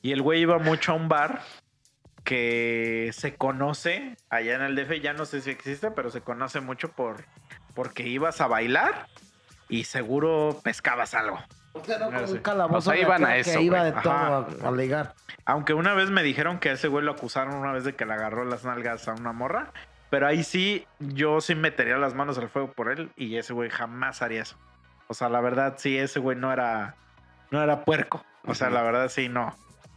Y 0.00 0.12
el 0.12 0.22
güey 0.22 0.40
iba 0.40 0.58
mucho 0.58 0.92
a 0.92 0.94
un 0.94 1.08
bar 1.08 1.42
que 2.24 3.10
se 3.12 3.34
conoce 3.36 4.16
allá 4.30 4.54
en 4.54 4.62
el 4.62 4.76
DF, 4.76 5.02
ya 5.02 5.12
no 5.12 5.26
sé 5.26 5.42
si 5.42 5.50
existe, 5.50 5.90
pero 5.90 6.10
se 6.10 6.22
conoce 6.22 6.60
mucho 6.60 6.92
por 6.92 7.24
porque 7.74 8.06
ibas 8.06 8.40
a 8.40 8.46
bailar 8.46 9.08
y 9.68 9.84
seguro 9.84 10.60
pescabas 10.62 11.14
algo. 11.14 11.38
O 11.74 11.84
sea, 11.84 11.98
no 11.98 12.06
como 12.06 12.26
Sí. 12.26 12.32
un 12.34 12.38
calabozo 12.38 12.78
O 12.90 12.92
sea, 12.94 12.96
iban 13.02 13.24
a 13.24 13.28
aquel 13.30 13.40
eso, 13.40 13.58
Que 13.58 13.64
iba 13.64 13.84
de 13.84 13.92
todo 13.92 14.12
Ajá. 14.12 14.46
a, 14.64 14.68
a 14.68 14.72
ligar. 14.72 15.14
Aunque 15.44 15.74
una 15.74 15.92
vez 15.94 16.10
me 16.10 16.22
dijeron 16.22 16.58
que 16.58 16.70
a 16.70 16.72
ese 16.72 16.88
güey 16.88 17.04
lo 17.04 17.12
acusaron 17.12 17.54
una 17.54 17.72
vez 17.72 17.84
de 17.84 17.94
que 17.94 18.06
le 18.06 18.14
agarró 18.14 18.44
las 18.44 18.64
nalgas 18.64 19.06
a 19.08 19.12
una 19.12 19.32
morra. 19.32 19.72
Pero 20.10 20.26
ahí 20.28 20.44
sí, 20.44 20.86
yo 21.00 21.40
sí 21.40 21.54
metería 21.54 21.96
las 21.96 22.14
manos 22.14 22.38
al 22.38 22.48
fuego 22.48 22.70
por 22.72 22.90
él 22.90 23.10
y 23.16 23.36
ese 23.36 23.52
güey 23.52 23.68
jamás 23.70 24.22
haría 24.22 24.42
eso. 24.42 24.56
O 25.08 25.14
sea, 25.14 25.28
la 25.28 25.40
verdad, 25.40 25.74
sí, 25.76 25.98
ese 25.98 26.20
güey 26.20 26.36
no 26.36 26.52
era, 26.52 26.94
no 27.50 27.62
era 27.62 27.84
puerco. 27.84 28.24
O 28.46 28.54
sea, 28.54 28.70
la 28.70 28.82
verdad, 28.82 29.08
sí, 29.08 29.28
no. 29.28 29.54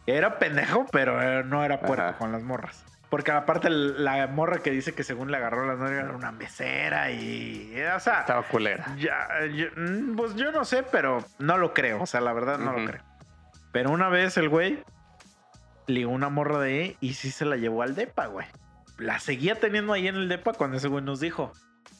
Era 0.08 0.40
pendejo, 0.40 0.86
pero 0.92 1.22
eh, 1.22 1.44
no 1.44 1.64
era 1.64 1.80
puerco 1.82 2.04
Ajá. 2.04 2.18
con 2.18 2.32
las 2.32 2.42
morras. 2.42 2.84
Porque 3.10 3.32
aparte 3.32 3.70
la 3.70 4.28
morra 4.28 4.58
que 4.60 4.70
dice 4.72 4.94
que 4.94 5.04
según 5.04 5.32
le 5.32 5.38
agarró 5.38 5.66
las 5.66 5.80
nalgas 5.80 6.04
era 6.06 6.16
una 6.16 6.32
mesera 6.34 7.10
y... 7.12 7.72
eh, 7.74 7.90
O 7.96 8.00
sea, 8.02 8.20
Estaba 8.22 8.44
culera. 8.44 8.86
ya, 8.98 9.28
yo, 9.46 9.68
mm, 9.78 10.16
pues 10.18 10.36
yo 10.36 10.52
no 10.52 10.66
sé, 10.66 10.84
pero 10.84 11.24
no 11.40 11.58
lo 11.58 11.74
creo. 11.74 12.02
O 12.02 12.06
sea, 12.06 12.20
la 12.20 12.34
verdad 12.34 12.58
no 12.58 12.74
lo 12.74 12.86
creo. 12.86 13.02
Pero 13.72 13.92
una 13.92 14.10
vez 14.10 14.36
el 14.38 14.50
güey 14.50 14.84
ligó 15.88 16.12
una 16.12 16.28
morra 16.30 16.60
de 16.60 16.70
ahí 16.82 16.98
y 17.00 17.14
sí 17.14 17.32
se 17.32 17.46
la 17.46 17.56
llevó 17.56 17.82
al 17.84 17.96
depa, 17.96 18.26
güey. 18.26 18.46
La 18.98 19.20
seguía 19.20 19.56
teniendo 19.56 19.94
ahí 19.94 20.08
en 20.08 20.16
el 20.16 20.28
depa 20.28 20.52
cuando 20.54 20.76
ese 20.78 20.90
güey 20.90 21.04
nos 21.04 21.20
dijo, 21.22 21.54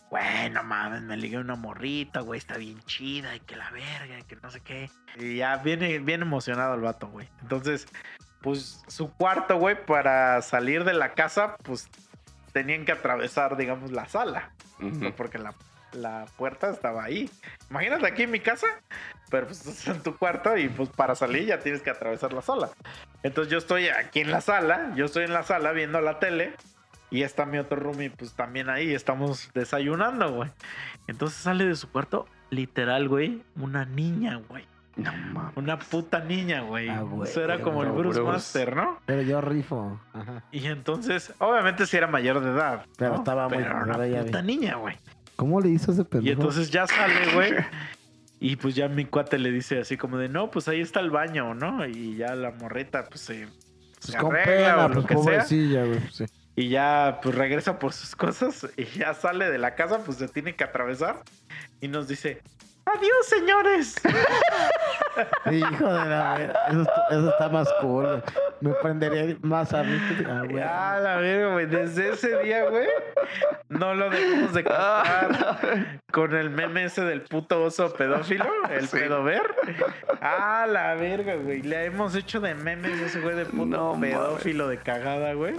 güey, 0.10 0.50
no 0.50 0.64
mames, 0.64 1.04
me 1.04 1.16
ligué 1.16 1.38
una 1.38 1.56
morrita, 1.56 2.20
güey, 2.22 2.38
está 2.40 2.58
bien 2.58 2.80
chida 2.82 3.34
y 3.36 3.40
que 3.40 3.56
la 3.56 3.70
verga 3.72 4.20
y 4.20 4.24
que 4.24 4.36
no 4.38 4.50
sé 4.52 4.60
qué. 4.62 4.90
Y 5.18 5.38
ya 5.38 5.56
viene 5.58 6.00
bien 6.00 6.22
emocionado 6.22 6.74
el 6.76 6.82
vato, 6.82 7.08
güey. 7.08 7.30
Entonces, 7.42 7.88
pues 8.42 8.84
su 8.88 9.12
cuarto, 9.12 9.58
güey, 9.58 9.86
para 9.86 10.42
salir 10.42 10.84
de 10.84 10.94
la 10.94 11.14
casa, 11.14 11.58
pues 11.64 11.90
tenían 12.54 12.86
que 12.86 12.92
atravesar, 12.92 13.58
digamos, 13.58 13.92
la 13.92 14.08
sala. 14.08 14.52
Porque 15.16 15.38
la, 15.38 15.54
la 15.94 16.26
puerta 16.38 16.70
estaba 16.70 17.04
ahí. 17.04 17.30
Imagínate 17.70 18.08
aquí 18.08 18.24
en 18.24 18.32
mi 18.32 18.40
casa, 18.40 18.68
pero 19.30 19.48
pues 19.48 19.66
estás 19.66 19.96
en 19.96 20.04
tu 20.04 20.16
cuarto 20.16 20.56
y 20.58 20.70
pues 20.70 20.90
para 20.90 21.16
salir 21.16 21.46
ya 21.46 21.60
tienes 21.60 21.82
que 21.82 21.90
atravesar 21.90 22.34
la 22.34 22.42
sala. 22.42 22.70
Entonces 23.24 23.52
yo 23.52 23.58
estoy 23.58 23.90
aquí 23.90 24.22
en 24.22 24.32
la 24.32 24.42
sala, 24.42 24.94
yo 24.96 25.06
estoy 25.06 25.26
en 25.26 25.34
la 25.34 25.44
sala 25.44 25.72
viendo 25.72 26.00
la 26.02 26.20
tele 26.20 26.54
y 27.10 27.24
está 27.24 27.46
mi 27.46 27.58
otro 27.58 27.78
roomie 27.78 28.10
pues 28.10 28.34
también 28.34 28.70
ahí, 28.70 28.94
estamos 28.94 29.50
desayunando, 29.54 30.32
güey. 30.32 30.52
Entonces 31.08 31.40
sale 31.40 31.66
de 31.66 31.76
su 31.76 31.90
cuarto, 31.90 32.28
literal, 32.50 33.08
güey, 33.08 33.44
una 33.56 33.86
niña, 33.86 34.42
güey. 34.48 34.66
No 34.98 35.12
mames. 35.34 35.56
Una 35.58 35.78
puta 35.80 36.20
niña, 36.20 36.62
güey. 36.62 36.90
Ah, 36.90 37.02
güey, 37.02 37.30
Eso 37.30 37.44
era 37.44 37.62
como 37.62 37.84
el 37.84 37.92
Bruce 37.92 38.20
Bruce. 38.20 38.32
Master, 38.34 38.76
¿no? 38.76 39.00
Pero 39.06 39.22
yo 39.22 39.42
rifo. 39.42 40.00
Ajá. 40.14 40.44
Y 40.52 40.66
entonces, 40.66 41.34
obviamente 41.40 41.86
sí 41.86 41.98
era 41.98 42.08
mayor 42.08 42.40
de 42.42 42.50
edad. 42.52 42.86
Pero 42.98 43.12
¿no? 43.12 43.18
estaba 43.18 43.48
muy- 43.48 43.58
Pero 43.60 43.84
una 43.84 43.94
puta 44.24 44.42
niña, 44.42 44.76
güey. 44.76 44.98
¿Cómo 45.36 45.62
le 45.62 45.70
hizo 45.70 45.92
ese 45.92 46.04
pendejo? 46.04 46.28
Y 46.30 46.32
entonces 46.34 46.72
ya 46.72 46.88
sale, 46.88 47.34
güey. 47.34 47.54
Y 48.40 48.56
pues 48.56 48.76
ya 48.76 48.88
mi 48.88 49.06
cuate 49.06 49.40
le 49.40 49.50
dice 49.52 49.80
así 49.80 49.98
como 49.98 50.18
de, 50.20 50.30
no, 50.30 50.52
pues 50.52 50.68
ahí 50.68 50.80
está 50.80 51.00
el 51.00 51.10
baño, 51.10 51.56
¿no? 51.56 51.88
Y 51.88 52.18
ya 52.18 52.36
la 52.36 52.52
morrita, 52.52 53.06
pues 53.06 53.22
se, 53.22 53.48
Pues 53.48 54.12
se 54.12 54.18
con 54.20 54.36
arregla 54.36 54.74
pena, 54.76 54.86
o 54.86 54.90
lo 54.90 54.94
pues 54.94 55.06
que 55.08 55.14
sea. 55.16 55.24
pobrecilla, 55.24 55.86
güey. 55.86 56.00
pues, 56.02 56.16
sí. 56.16 56.26
Y 56.56 56.70
ya 56.70 57.20
pues 57.24 57.34
regresa 57.34 57.80
por 57.80 57.94
sus 57.94 58.16
cosas 58.16 58.68
y 58.78 58.86
ya 58.86 59.16
sale 59.16 59.50
de 59.50 59.58
la 59.58 59.74
casa, 59.74 60.04
pues 60.06 60.18
se 60.20 60.28
tiene 60.28 60.56
que 60.56 60.64
atravesar. 60.64 61.24
Y 61.82 61.88
nos 61.88 62.08
dice, 62.08 62.42
adiós, 62.96 63.28
señores. 63.28 63.96
Hijo 65.52 65.86
de 65.94 66.06
la 66.10 66.36
verga. 66.38 66.60
Eso, 66.70 66.82
está- 66.82 67.06
eso 67.10 67.30
está 67.30 67.50
más 67.50 67.68
cool. 67.82 68.24
Me 68.62 68.72
prendería 68.82 69.38
más 69.42 69.74
a 69.74 69.84
mí. 69.84 69.98
Ah, 70.28 70.42
güey. 70.44 70.58
Ya, 70.58 71.00
la 71.02 71.16
verga, 71.18 71.54
güey. 71.54 71.66
Desde 71.66 72.10
ese 72.10 72.38
día, 72.44 72.64
güey, 72.70 72.88
no 73.70 73.94
lo 73.96 74.10
dejamos 74.10 74.54
de 74.54 74.64
contar 74.64 76.00
con 76.12 76.36
el 76.36 76.50
meme 76.50 76.86
ese 76.86 77.02
del 77.02 77.22
puto 77.22 77.64
oso 77.64 77.92
pedófilo, 77.94 78.46
el 78.70 78.88
Sí. 78.88 78.98
pedover. 78.98 79.42
Ah, 80.22 80.66
la 80.68 80.96
verga, 80.96 81.36
güey. 81.36 81.62
Le 81.62 81.86
hemos 81.86 82.16
hecho 82.16 82.40
de 82.40 82.56
memes 82.56 83.00
ese 83.02 83.20
güey 83.22 83.36
de 83.36 83.46
puto 83.46 83.66
No 83.66 84.00
pedófilo 84.00 84.68
de 84.68 84.78
cagada, 84.78 85.34
güey. 85.34 85.56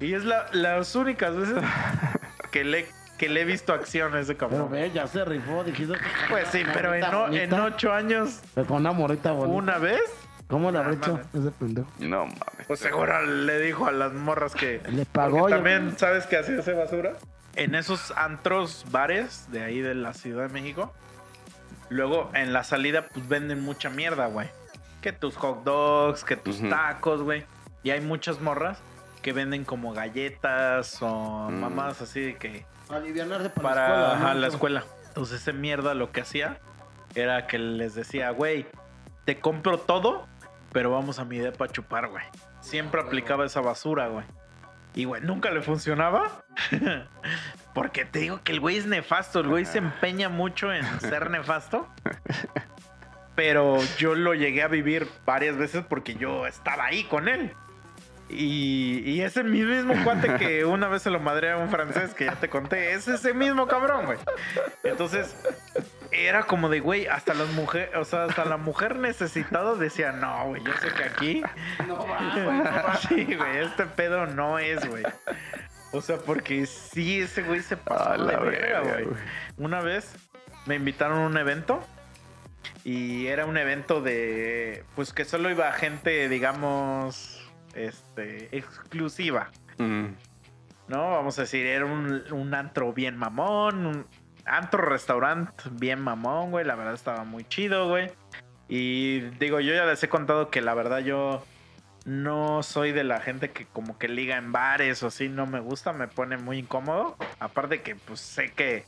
Y 0.00 0.14
es 0.14 0.24
la, 0.24 0.46
las 0.52 0.94
únicas 0.96 1.36
veces 1.36 1.62
que 2.50 2.64
le, 2.64 2.86
que 3.20 3.28
le 3.28 3.42
he 3.42 3.44
visto 3.44 3.74
acción 3.74 4.14
a 4.14 4.20
ese 4.20 4.34
Pero 4.34 4.48
cabrón. 4.48 4.70
ve, 4.72 4.90
ya 4.92 5.06
se 5.06 5.22
rifó. 5.26 5.62
Dijiste 5.62 5.92
Pues 6.30 6.48
sí, 6.48 6.62
pero 6.72 6.94
en, 6.94 7.52
o- 7.52 7.64
ocho 7.66 7.92
años, 7.92 8.40
Pero 8.54 8.66
Con 8.66 8.78
una 8.78 8.92
morrita 8.92 9.32
bonita. 9.32 9.54
una 9.58 9.76
vez, 9.78 10.00
¿Cómo 10.48 10.70
le 10.72 10.78
habrá 10.78 10.94
hecho 10.94 11.20
ese 11.34 11.50
pendejo? 11.50 11.86
No 11.98 12.24
mames. 12.24 12.40
pues 12.66 12.80
seguro 12.80 13.24
le 13.26 13.60
dijo 13.60 13.86
a 13.86 13.92
las 13.92 14.12
morras 14.14 14.54
que... 14.54 14.80
Le 14.90 15.04
pagó. 15.04 15.48
Ya- 15.50 15.56
también, 15.56 15.96
¿sabes 15.98 16.24
qué 16.26 16.38
hacía 16.38 16.58
ese 16.60 16.72
basura? 16.72 17.12
En 17.56 17.74
esos 17.74 18.10
antros, 18.16 18.86
bares 18.90 19.46
de 19.52 19.62
ahí 19.64 19.80
de 19.82 19.94
la 19.94 20.14
Ciudad 20.14 20.46
de 20.48 20.52
México, 20.52 20.92
Luego 21.90 22.30
en 22.34 22.52
la 22.52 22.62
salida 22.64 23.06
pues 23.12 23.28
venden 23.28 23.60
mucha 23.60 23.90
mierda, 23.90 24.26
güey. 24.28 24.48
Que 25.02 25.12
tus 25.12 25.36
hot 25.36 25.64
dogs, 25.64 26.24
que 26.24 26.36
tus 26.36 26.60
tacos, 26.68 27.22
güey. 27.22 27.44
Y 27.82 27.90
hay 27.90 28.00
muchas 28.00 28.40
morras 28.40 28.78
que 29.22 29.32
venden 29.32 29.64
como 29.64 29.92
galletas 29.92 31.02
o 31.02 31.48
Mm. 31.50 31.60
mamadas 31.60 32.00
así 32.00 32.20
de 32.20 32.36
que 32.36 32.64
Alivianarse 32.92 33.50
para, 33.50 33.62
para 33.62 33.86
la 33.86 34.12
escuela. 34.14 34.34
la 34.34 34.46
escuela. 34.46 34.84
Entonces 35.08 35.40
ese 35.40 35.52
mierda 35.52 35.94
lo 35.94 36.12
que 36.12 36.20
hacía 36.20 36.58
era 37.14 37.46
que 37.46 37.58
les 37.58 37.94
decía, 37.94 38.30
güey, 38.30 38.66
te 39.24 39.40
compro 39.40 39.78
todo, 39.78 40.26
pero 40.72 40.90
vamos 40.90 41.18
a 41.18 41.24
mi 41.24 41.38
depa 41.38 41.66
a 41.66 41.68
chupar, 41.68 42.08
güey. 42.08 42.24
Siempre 42.60 43.00
aplicaba 43.00 43.44
esa 43.44 43.60
basura, 43.60 44.08
güey. 44.08 44.24
Y, 44.94 45.04
güey, 45.04 45.22
nunca 45.22 45.50
le 45.50 45.62
funcionaba. 45.62 46.44
Porque 47.74 48.04
te 48.04 48.20
digo 48.20 48.40
que 48.42 48.52
el 48.52 48.60
güey 48.60 48.76
es 48.76 48.86
nefasto. 48.86 49.40
El 49.40 49.48
güey 49.48 49.64
se 49.64 49.78
empeña 49.78 50.28
mucho 50.28 50.72
en 50.72 50.84
ser 51.00 51.30
nefasto. 51.30 51.88
Pero 53.36 53.78
yo 53.98 54.14
lo 54.14 54.34
llegué 54.34 54.62
a 54.62 54.68
vivir 54.68 55.08
varias 55.24 55.56
veces 55.56 55.84
porque 55.88 56.14
yo 56.14 56.46
estaba 56.46 56.86
ahí 56.86 57.04
con 57.04 57.28
él. 57.28 57.54
Y, 58.32 59.02
y 59.04 59.22
ese 59.22 59.42
mismo 59.42 59.94
cuate 60.04 60.36
que 60.36 60.64
una 60.64 60.88
vez 60.88 61.02
se 61.02 61.10
lo 61.10 61.20
madrea 61.20 61.54
a 61.54 61.56
un 61.56 61.68
francés 61.68 62.14
que 62.14 62.26
ya 62.26 62.36
te 62.36 62.48
conté, 62.48 62.92
es 62.92 63.08
ese 63.08 63.34
mismo 63.34 63.66
cabrón, 63.66 64.06
güey. 64.06 64.18
Entonces, 64.84 65.36
era 66.12 66.44
como 66.44 66.68
de, 66.68 66.80
güey, 66.80 67.06
hasta 67.06 67.34
las 67.34 67.48
mujeres, 67.48 67.90
o 67.96 68.04
sea, 68.04 68.24
hasta 68.24 68.44
la 68.44 68.56
mujer 68.56 68.96
necesitada 68.96 69.74
decía, 69.74 70.12
no, 70.12 70.46
güey, 70.48 70.62
yo 70.62 70.72
sé 70.74 70.88
que 70.94 71.04
aquí. 71.04 71.42
No 71.86 72.06
va, 72.06 72.18
güey, 72.44 72.58
no 72.58 72.64
va. 72.64 72.96
sí, 73.08 73.24
güey, 73.24 73.58
este 73.58 73.86
pedo 73.86 74.26
no 74.26 74.58
es, 74.58 74.86
güey. 74.88 75.04
O 75.92 76.00
sea, 76.00 76.18
porque 76.18 76.66
sí, 76.66 77.20
ese 77.20 77.42
güey 77.42 77.60
se 77.60 77.76
pasó 77.76 78.10
A 78.10 78.12
de 78.12 78.32
la 78.32 78.38
verga, 78.38 78.80
güey. 78.80 79.08
Una 79.58 79.80
vez 79.80 80.14
me 80.66 80.76
invitaron 80.76 81.18
a 81.18 81.26
un 81.26 81.36
evento 81.36 81.84
y 82.84 83.26
era 83.26 83.44
un 83.46 83.56
evento 83.56 84.00
de, 84.00 84.84
pues 84.94 85.12
que 85.12 85.24
solo 85.24 85.50
iba 85.50 85.70
gente, 85.72 86.28
digamos, 86.28 87.39
este, 87.74 88.56
exclusiva. 88.56 89.50
Mm. 89.78 90.08
¿no? 90.90 91.10
Vamos 91.12 91.38
a 91.38 91.42
decir, 91.42 91.64
era 91.64 91.86
un, 91.86 92.22
un 92.32 92.54
antro 92.54 92.92
bien 92.92 93.16
mamón, 93.16 93.86
un 93.86 94.06
antro 94.44 94.82
restaurante 94.82 95.52
bien 95.70 96.00
mamón, 96.00 96.50
güey. 96.50 96.64
La 96.64 96.74
verdad 96.74 96.94
estaba 96.94 97.24
muy 97.24 97.44
chido, 97.44 97.88
güey. 97.88 98.10
Y 98.68 99.20
digo, 99.38 99.60
yo 99.60 99.72
ya 99.72 99.84
les 99.86 100.02
he 100.02 100.08
contado 100.08 100.50
que 100.50 100.60
la 100.60 100.74
verdad 100.74 100.98
yo 100.98 101.44
no 102.04 102.62
soy 102.62 102.92
de 102.92 103.04
la 103.04 103.20
gente 103.20 103.50
que 103.50 103.66
como 103.66 103.98
que 103.98 104.08
liga 104.08 104.36
en 104.36 104.52
bares 104.52 105.02
o 105.02 105.08
así, 105.08 105.28
no 105.28 105.46
me 105.46 105.60
gusta, 105.60 105.92
me 105.92 106.08
pone 106.08 106.36
muy 106.36 106.58
incómodo. 106.58 107.16
Aparte 107.38 107.82
que 107.82 107.94
pues 107.94 108.20
sé 108.20 108.52
que... 108.52 108.84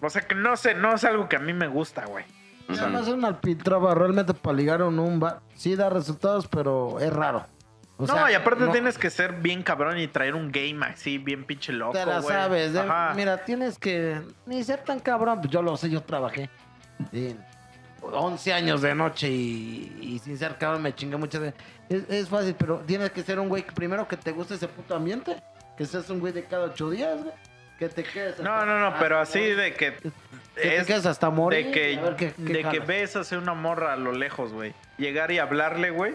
O 0.00 0.10
sea 0.10 0.22
que 0.22 0.34
no 0.34 0.56
sé, 0.56 0.74
no 0.74 0.94
es 0.94 1.04
algo 1.04 1.28
que 1.28 1.36
a 1.36 1.40
mí 1.40 1.52
me 1.52 1.66
gusta, 1.66 2.04
güey. 2.06 2.24
O 2.68 2.74
sea, 2.74 2.88
no 2.88 3.00
es 3.00 3.08
una 3.08 3.28
alpitraba 3.28 3.94
realmente 3.94 4.34
para 4.34 4.56
ligar 4.56 4.80
en 4.80 4.98
un 4.98 5.20
bar. 5.20 5.40
Sí 5.54 5.76
da 5.76 5.88
resultados, 5.88 6.48
pero 6.48 7.00
es 7.00 7.12
raro. 7.12 7.46
O 7.98 8.06
no, 8.06 8.12
sea, 8.14 8.30
y 8.30 8.34
aparte 8.34 8.64
no- 8.64 8.72
tienes 8.72 8.98
que 8.98 9.08
ser 9.08 9.32
bien 9.34 9.62
cabrón 9.62 9.98
y 9.98 10.06
traer 10.06 10.34
un 10.34 10.52
game 10.52 10.84
así, 10.84 11.16
bien 11.18 11.44
pinche 11.44 11.72
loco, 11.72 11.92
Te 11.92 12.04
la 12.04 12.20
sabes. 12.20 12.72
de- 12.74 12.82
mira, 13.14 13.38
tienes 13.44 13.78
que 13.78 14.20
ni 14.44 14.62
ser 14.64 14.80
tan 14.84 15.00
cabrón. 15.00 15.40
Yo 15.48 15.62
lo 15.62 15.76
sé, 15.76 15.88
yo 15.88 16.02
trabajé. 16.02 16.50
en 17.12 17.38
11 18.02 18.52
años 18.52 18.82
de 18.82 18.94
noche 18.94 19.28
y, 19.28 19.98
y 20.00 20.18
sin 20.18 20.36
ser 20.38 20.56
cabrón 20.58 20.82
me 20.82 20.94
chingué 20.94 21.16
muchas 21.16 21.40
veces. 21.40 21.60
Es, 21.88 22.04
es 22.08 22.28
fácil, 22.28 22.54
pero 22.58 22.78
tienes 22.86 23.10
que 23.10 23.22
ser 23.22 23.38
un 23.40 23.48
güey 23.48 23.62
que 23.64 23.72
primero 23.72 24.06
que 24.06 24.16
te 24.16 24.32
guste 24.32 24.54
ese 24.54 24.68
puto 24.68 24.94
ambiente. 24.94 25.36
Que 25.76 25.84
seas 25.84 26.08
un 26.10 26.20
güey 26.20 26.32
de 26.32 26.44
cada 26.44 26.66
ocho 26.66 26.88
días, 26.90 27.22
güey. 27.22 27.34
Que 27.78 27.88
te 27.88 28.02
quedes. 28.04 28.38
No, 28.40 28.64
no, 28.64 28.78
no, 28.78 28.94
pero 28.98 29.18
hasta 29.18 29.38
así 29.38 29.40
morir. 29.40 29.56
de 29.56 29.74
que 29.74 29.92
Que 29.94 30.10
te 30.54 30.76
es 30.76 30.86
quedes 30.86 31.04
hasta 31.06 31.28
morir. 31.30 31.66
de 31.66 31.72
que, 31.72 32.00
qué- 32.16 32.32
qué 32.46 32.52
de 32.52 32.64
que 32.64 32.80
ves 32.80 33.14
hacia 33.16 33.36
una 33.38 33.52
morra 33.54 33.92
a 33.92 33.96
lo 33.96 34.12
lejos, 34.12 34.52
güey. 34.52 34.72
Llegar 34.98 35.30
y 35.32 35.38
hablarle, 35.38 35.90
güey. 35.90 36.14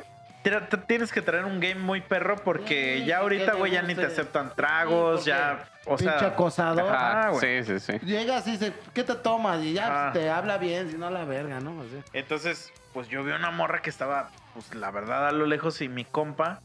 Tienes 0.88 1.12
que 1.12 1.22
traer 1.22 1.46
un 1.46 1.60
game 1.60 1.76
muy 1.76 2.02
perro 2.02 2.36
porque 2.38 2.98
Sí, 3.00 3.06
ya 3.06 3.20
ahorita, 3.20 3.54
güey, 3.54 3.72
ya 3.74 3.82
ni 3.84 3.94
te 3.96 4.06
aceptan 4.06 4.54
tragos, 4.56 5.24
Sí, 5.24 5.30
ya, 5.30 5.70
o 5.86 5.96
Pinche 5.98 6.18
sea, 6.20 6.28
acosador. 6.30 6.94
Ajá, 6.94 7.30
Ah, 7.30 7.34
sí, 7.40 7.64
sí, 7.64 7.80
sí. 7.80 7.94
Llegas 8.04 8.48
y 8.48 8.52
dice, 8.52 8.74
¿qué 8.94 9.04
te 9.04 9.16
tomas? 9.16 9.64
Y 9.64 9.74
ya 9.74 10.10
Ah. 10.10 10.12
te 10.14 10.30
habla 10.30 10.58
bien, 10.58 10.90
si 10.90 10.98
no 10.98 11.10
la 11.12 11.26
verga, 11.26 11.60
¿no? 11.60 11.82
Así. 11.82 12.02
Entonces, 12.14 12.72
pues 12.94 13.08
yo 13.08 13.24
vi 13.24 13.32
una 13.32 13.52
morra 13.52 13.82
que 13.82 13.90
estaba, 13.90 14.30
pues 14.54 14.74
la 14.74 14.90
verdad, 14.92 15.28
a 15.28 15.32
lo 15.32 15.46
lejos 15.46 15.80
y 15.82 15.90
mi 15.90 16.06
compa, 16.06 16.62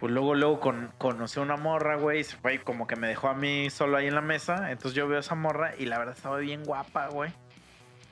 pues 0.00 0.12
luego, 0.12 0.34
luego 0.34 0.58
con, 0.58 0.90
conoció 0.98 1.42
una 1.42 1.56
morra, 1.56 1.96
güey, 1.96 2.20
y 2.20 2.24
se 2.24 2.36
fue 2.36 2.54
y 2.54 2.58
como 2.58 2.88
que 2.88 2.96
me 2.96 3.06
dejó 3.06 3.28
a 3.28 3.34
mí 3.34 3.70
solo 3.70 3.96
ahí 3.98 4.08
en 4.08 4.16
la 4.16 4.20
mesa. 4.20 4.72
Entonces 4.72 4.94
yo 4.94 5.06
veo 5.06 5.18
a 5.18 5.20
esa 5.20 5.36
morra 5.36 5.74
y 5.78 5.86
la 5.86 5.98
verdad 5.98 6.16
estaba 6.16 6.38
bien 6.38 6.64
guapa, 6.64 7.06
güey. 7.06 7.30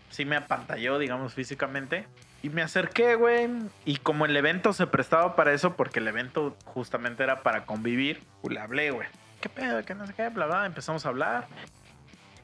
Sí 0.09 0.25
me 0.25 0.37
apantalló, 0.37 0.99
digamos, 0.99 1.35
físicamente. 1.35 2.07
Y 2.43 2.49
me 2.49 2.63
acerqué, 2.63 3.17
güey. 3.17 3.49
Y 3.85 3.97
como 3.97 4.25
el 4.25 4.37
evento 4.37 4.73
se 4.73 4.87
prestaba 4.87 5.37
para 5.37 5.53
eso, 5.53 5.77
porque 5.77 5.99
el 5.99 6.09
evento 6.09 6.57
justamente 6.65 7.23
era 7.23 7.43
para 7.43 7.67
convivir, 7.67 8.23
pues 8.41 8.55
le 8.55 8.61
hablé, 8.61 8.91
güey. 8.91 9.09
¿Qué 9.41 9.49
pedo? 9.49 9.85
¿Qué 9.85 9.95
no 9.95 10.07
sé 10.07 10.15
qué? 10.15 10.29
Bla, 10.29 10.47
bla. 10.47 10.67
Empezamos 10.67 11.05
a 11.05 11.11
hablar. 11.11 11.49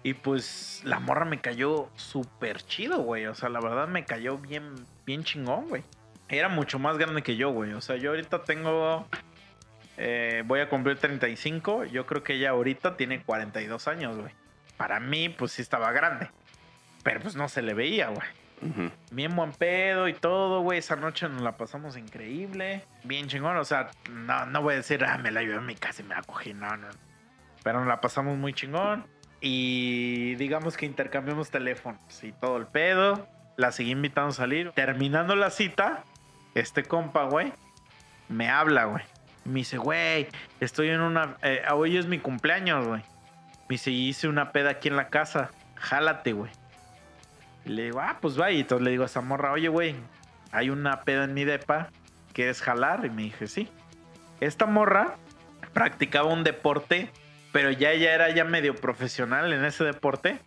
Y 0.02 0.14
pues 0.14 0.82
la 0.85 1.01
morra 1.01 1.24
me 1.24 1.40
cayó 1.40 1.89
súper 1.97 2.62
chido, 2.62 3.01
güey. 3.01 3.27
O 3.27 3.35
sea, 3.35 3.48
la 3.48 3.60
verdad 3.60 3.89
me 3.89 4.05
cayó 4.05 4.39
bien, 4.39 4.74
bien 5.05 5.24
chingón, 5.24 5.68
güey. 5.68 5.82
Era 6.28 6.48
mucho 6.48 6.78
más 6.78 6.98
grande 6.98 7.23
que 7.23 7.36
yo, 7.36 7.51
güey. 7.51 7.73
O 7.73 7.81
sea, 7.81 7.97
yo 7.97 8.10
ahorita 8.10 8.43
tengo... 8.44 9.06
eh, 9.97 10.43
voy 10.47 10.60
a 10.60 10.68
cumplir 10.68 10.98
35. 10.98 11.85
Yo 11.86 12.06
creo 12.06 12.23
que 12.23 12.35
ella 12.35 12.51
ahorita 12.51 12.97
tiene 12.97 13.23
42 13.23 13.89
años, 13.89 14.16
güey. 14.16 14.32
Para 14.77 15.01
mí, 15.01 15.31
pues 15.31 15.52
sí 15.52 15.62
estaba 15.62 15.90
grande. 15.93 16.31
Pero 17.02 17.20
pues 17.20 17.35
no 17.35 17.48
se 17.48 17.62
le 17.62 17.73
veía, 17.74 18.09
güey. 18.09 18.28
Bien 19.11 19.35
buen 19.37 19.53
pedo 19.53 20.09
y 20.09 20.15
todo, 20.15 20.61
güey. 20.62 20.78
Esa 20.78 20.97
noche 20.97 21.28
nos 21.28 21.43
la 21.43 21.57
pasamos 21.57 21.97
increíble. 21.97 22.85
Bien 23.05 23.28
chingón. 23.28 23.57
O 23.57 23.65
sea, 23.65 23.91
no, 24.11 24.47
no 24.47 24.62
voy 24.62 24.74
a 24.74 24.77
decir, 24.78 25.05
ah, 25.05 25.19
me 25.19 25.31
la 25.31 25.43
llevé 25.43 25.57
a 25.57 25.61
mi 25.61 25.74
casa 25.74 26.03
y 26.03 26.05
me 26.05 26.15
la 26.15 26.23
cogí. 26.23 26.55
No, 26.55 26.77
no. 26.77 26.89
Pero 27.62 27.81
nos 27.81 27.89
la 27.89 28.01
pasamos 28.01 28.37
muy 28.37 28.53
chingón. 28.53 29.07
Y 29.41 30.35
digamos 30.37 30.77
que 30.77 30.87
intercambiamos 30.87 31.51
teléfonos 31.51 32.24
y 32.24 32.33
todo 32.33 32.57
el 32.57 32.66
pedo. 32.66 33.28
La 33.57 33.73
seguí 33.73 33.91
invitando 33.91 34.31
a 34.31 34.33
salir. 34.33 34.73
Terminando 34.73 35.37
la 35.37 35.51
cita, 35.51 36.05
este 36.55 36.83
compa, 36.85 37.24
güey, 37.24 37.53
me 38.28 38.49
habla, 38.51 38.85
güey. 38.85 39.05
Me 39.45 39.61
dice, 39.61 39.78
güey, 39.78 40.28
estoy 40.61 40.89
en 40.89 41.01
una... 41.01 41.37
eh, 41.43 41.62
hoy 41.73 41.97
es 41.97 42.07
mi 42.07 42.19
cumpleaños, 42.19 42.87
güey. 42.87 43.01
Me 43.01 43.74
dice, 43.74 43.91
hice 43.91 44.28
una 44.28 44.53
peda 44.53 44.70
aquí 44.70 44.89
en 44.89 44.97
la 44.97 45.09
casa. 45.09 45.51
Jálate, 45.77 46.33
güey. 46.33 46.51
Y 47.66 47.70
le 47.70 47.82
digo, 47.84 48.01
ah, 48.01 48.16
pues 48.20 48.40
va. 48.40 48.52
Y 48.52 48.60
entonces 48.60 48.84
le 48.84 48.93
digo 48.93 49.02
a 49.02 49.06
esa 49.06 49.20
morra, 49.20 49.52
oye, 49.52 49.68
güey, 49.68 49.97
hay 50.52 50.70
una 50.70 51.01
peda 51.01 51.24
en 51.24 51.34
mi 51.34 51.44
depa. 51.44 51.90
¿Quieres 52.32 52.62
jalar? 52.62 53.05
Y 53.05 53.10
me 53.10 53.22
dije, 53.22 53.48
sí. 53.48 53.68
Esta 54.40 54.66
morra 54.66 55.16
practicaba 55.72 56.32
un 56.32 56.44
deporte, 56.44 57.10
pero 57.52 57.70
ya 57.72 57.90
ella 57.90 58.14
era 58.14 58.30
ya 58.30 58.44
medio 58.44 58.76
profesional 58.76 59.52
en 59.52 59.64
ese 59.64 59.82
deporte. 59.84 60.38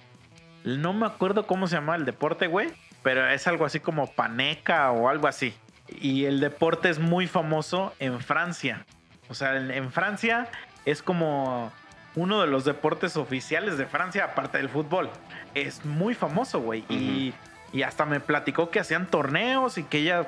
No 0.63 0.93
me 0.93 1.05
acuerdo 1.05 1.45
cómo 1.45 1.67
se 1.67 1.75
llama 1.75 1.95
el 1.95 2.05
deporte, 2.05 2.47
güey. 2.47 2.69
Pero 3.03 3.27
es 3.27 3.47
algo 3.47 3.65
así 3.65 3.81
como 3.81 4.07
paneca 4.13 4.91
o 4.91 5.09
algo 5.09 5.27
así. 5.27 5.53
Y 5.99 6.25
el 6.25 6.39
deporte 6.39 6.89
es 6.89 6.99
muy 6.99 7.27
famoso 7.27 7.93
en 7.99 8.21
Francia. 8.21 8.85
O 9.27 9.33
sea, 9.33 9.57
en, 9.57 9.71
en 9.71 9.91
Francia 9.91 10.47
es 10.85 11.03
como 11.03 11.71
uno 12.19 12.41
de 12.41 12.47
los 12.47 12.65
deportes 12.65 13.17
oficiales 13.17 13.77
de 13.77 13.85
Francia, 13.85 14.25
aparte 14.25 14.57
del 14.57 14.69
fútbol. 14.69 15.09
Es 15.53 15.85
muy 15.85 16.13
famoso, 16.13 16.59
güey. 16.59 16.85
y, 16.89 17.33
y 17.71 17.83
hasta 17.83 18.05
me 18.05 18.19
platicó 18.19 18.69
que 18.69 18.79
hacían 18.79 19.07
torneos 19.07 19.77
y 19.77 19.83
que 19.83 19.99
ella 19.99 20.27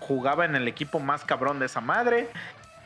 jugaba 0.00 0.44
en 0.44 0.54
el 0.54 0.68
equipo 0.68 1.00
más 1.00 1.24
cabrón 1.24 1.58
de 1.58 1.66
esa 1.66 1.80
madre. 1.80 2.28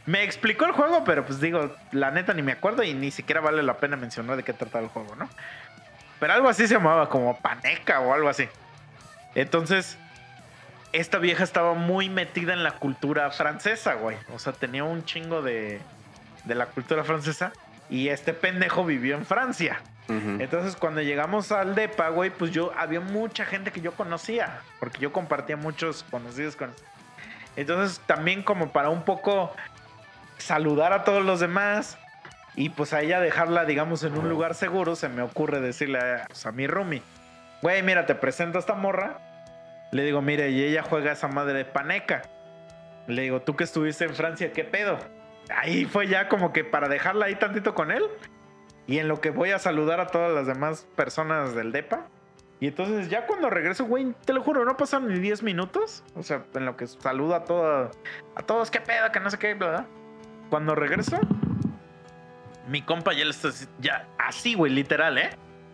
Me 0.07 0.23
explicó 0.23 0.65
el 0.65 0.73
juego, 0.73 1.05
pero 1.05 1.25
pues 1.25 1.41
digo, 1.41 1.75
la 1.93 2.11
neta 2.11 2.33
ni 2.33 2.43
me 2.43 2.53
acuerdo 2.53 2.83
y 2.83 2.95
ni 2.95 3.11
siquiera 3.11 3.41
vale 3.41 3.63
la 3.63 3.77
pena 3.77 3.97
mencionar 3.97 4.37
de 4.37 4.43
qué 4.43 4.53
trata 4.53 4.79
el 4.79 4.89
juego, 4.89 5.15
¿no? 5.17 5.29
Pero 6.19 6.33
algo 6.33 6.49
así 6.49 6.67
se 6.67 6.75
llamaba, 6.75 7.09
como 7.09 7.39
paneca 7.39 8.01
o 8.01 8.15
algo 8.15 8.29
así. 8.29 8.49
Entonces, 9.35 9.99
esta 10.93 11.19
vieja 11.19 11.45
estaba 11.45 11.75
muy 11.75 12.09
metida 12.09 12.55
en 12.55 12.65
la 12.65 12.73
cultura 12.73 13.31
francesa, 13.31 13.95
güey. 13.95 14.17
O 14.35 14.39
sea, 14.39 14.53
tenía 14.53 14.85
un 14.85 15.05
chingo 15.05 15.43
de, 15.43 15.81
de 16.45 16.55
la 16.55 16.67
cultura 16.67 17.05
francesa. 17.05 17.53
Y 17.91 18.09
este 18.09 18.35
pendejo 18.35 18.85
vivió 18.85 19.17
en 19.17 19.25
Francia. 19.25 19.81
Entonces, 20.09 20.75
cuando 20.75 21.03
llegamos 21.03 21.53
al 21.53 21.75
DEPA, 21.75 22.09
güey, 22.09 22.31
pues 22.31 22.51
yo 22.51 22.73
había 22.79 23.01
mucha 23.01 23.45
gente 23.45 23.73
que 23.73 23.83
yo 23.83 23.93
conocía. 23.93 24.61
Porque 24.81 25.01
yo 25.01 25.13
compartía 25.13 25.59
muchos 25.59 26.03
conocidos 26.11 26.57
con. 26.57 26.73
Entonces, 27.57 28.01
también 28.07 28.43
como 28.43 28.73
para 28.73 28.89
un 28.89 29.03
poco 29.03 29.55
saludar 30.39 30.95
a 30.95 31.05
todos 31.05 31.23
los 31.25 31.41
demás. 31.41 31.99
Y 32.57 32.71
pues 32.71 32.93
a 32.93 33.03
ella 33.03 33.21
dejarla, 33.21 33.67
digamos, 33.67 34.03
en 34.03 34.17
un 34.17 34.29
lugar 34.29 34.55
seguro, 34.55 34.97
se 34.97 35.09
me 35.09 35.23
ocurre 35.23 35.61
decirle 35.61 35.99
a, 35.99 36.25
pues, 36.27 36.45
a 36.45 36.51
mi 36.51 36.67
roomie, 36.67 37.03
güey, 37.63 37.85
mira, 37.85 38.05
te 38.05 38.17
presento 38.17 38.59
a 38.59 38.61
esta 38.61 38.75
morra. 38.75 39.19
Le 39.93 40.03
digo, 40.03 40.23
mire, 40.23 40.51
y 40.51 40.65
ella 40.65 40.83
juega 40.83 41.13
esa 41.13 41.29
madre 41.29 41.53
de 41.55 41.65
paneca. 41.65 42.23
Le 43.07 43.23
digo, 43.23 43.43
tú 43.43 43.55
que 43.55 43.63
estuviste 43.63 44.05
en 44.05 44.15
Francia, 44.15 44.53
¿qué 44.53 44.65
pedo? 44.65 44.99
Ahí 45.55 45.85
fue 45.85 46.07
ya 46.07 46.29
como 46.29 46.53
que 46.53 46.65
para 46.65 46.89
dejarla 46.89 47.27
ahí 47.27 47.35
tantito 47.37 47.75
con 47.75 47.91
él. 47.91 48.05
Y 48.87 48.99
en 48.99 49.09
lo 49.09 49.21
que 49.21 49.31
voy 49.31 49.51
a 49.51 49.59
saludar 49.59 50.01
a 50.01 50.07
todas 50.07 50.33
las 50.33 50.47
demás 50.47 50.87
personas 50.97 51.55
del 51.55 51.73
DEPA, 51.73 52.07
Y 52.61 52.69
entonces 52.69 53.09
ya 53.09 53.27
cuando 53.27 53.51
regreso, 53.51 53.85
güey, 53.85 54.15
te 54.25 54.33
lo 54.33 54.43
juro, 54.43 54.65
no 54.65 54.77
pasan 54.77 55.09
ni 55.09 55.21
10 55.21 55.43
minutos. 55.43 56.03
O 56.17 56.23
sea, 56.23 56.45
en 56.55 56.65
lo 56.65 56.77
que 56.77 56.87
saluda 56.87 57.37
a, 57.37 57.45
todo, 57.45 57.91
a 58.35 58.43
todos, 58.43 58.71
qué 58.71 58.81
pedo, 58.81 59.13
que 59.13 59.21
no 59.21 59.31
sé 59.31 59.39
qué, 59.39 59.55
¿verdad? 59.55 59.87
Cuando 60.51 60.75
regreso, 60.75 61.19
mi 62.67 62.83
compa 62.83 63.13
ya 63.13 63.25
le 63.25 63.31
está 63.31 63.51
ya 63.79 64.09
así, 64.19 64.55
güey, 64.55 64.73
literal, 64.73 65.19
¿eh? 65.19 65.31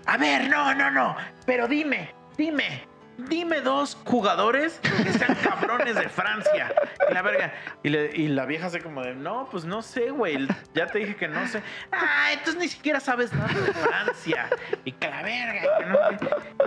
A 0.07 0.17
ver, 0.19 0.51
no, 0.51 0.75
no, 0.75 0.91
no, 0.91 1.17
pero 1.47 1.67
dime, 1.67 2.15
dime, 2.37 2.87
dime 3.19 3.61
dos 3.61 3.97
jugadores 4.05 4.81
que 5.05 5.13
sean 5.13 5.35
cabrones 5.43 5.95
de 5.97 6.09
Francia. 6.09 6.73
Y 7.11 7.15
la 7.15 7.23
verga. 7.23 7.53
Y, 7.83 7.89
le- 7.91 8.11
y 8.15 8.29
la 8.29 8.47
vieja 8.47 8.67
así 8.67 8.81
como 8.81 9.03
de, 9.03 9.15
no, 9.15 9.49
pues 9.51 9.65
no 9.65 9.83
sé, 9.83 10.11
güey. 10.11 10.47
Ya 10.75 10.87
te 10.87 10.99
dije 11.01 11.17
que 11.17 11.29
no 11.29 11.47
sé. 11.47 11.63
Ah, 11.93 12.29
entonces 12.33 12.57
ni 12.61 12.69
siquiera 12.69 13.01
sabes 13.01 13.33
nada 13.33 13.49
de 13.49 13.73
Francia. 13.73 14.49
Y 14.85 14.93
que 14.93 15.09
la 15.09 15.23
verga. 15.23 15.61
y 15.63 15.79
que 15.83 15.87
no 15.87 15.99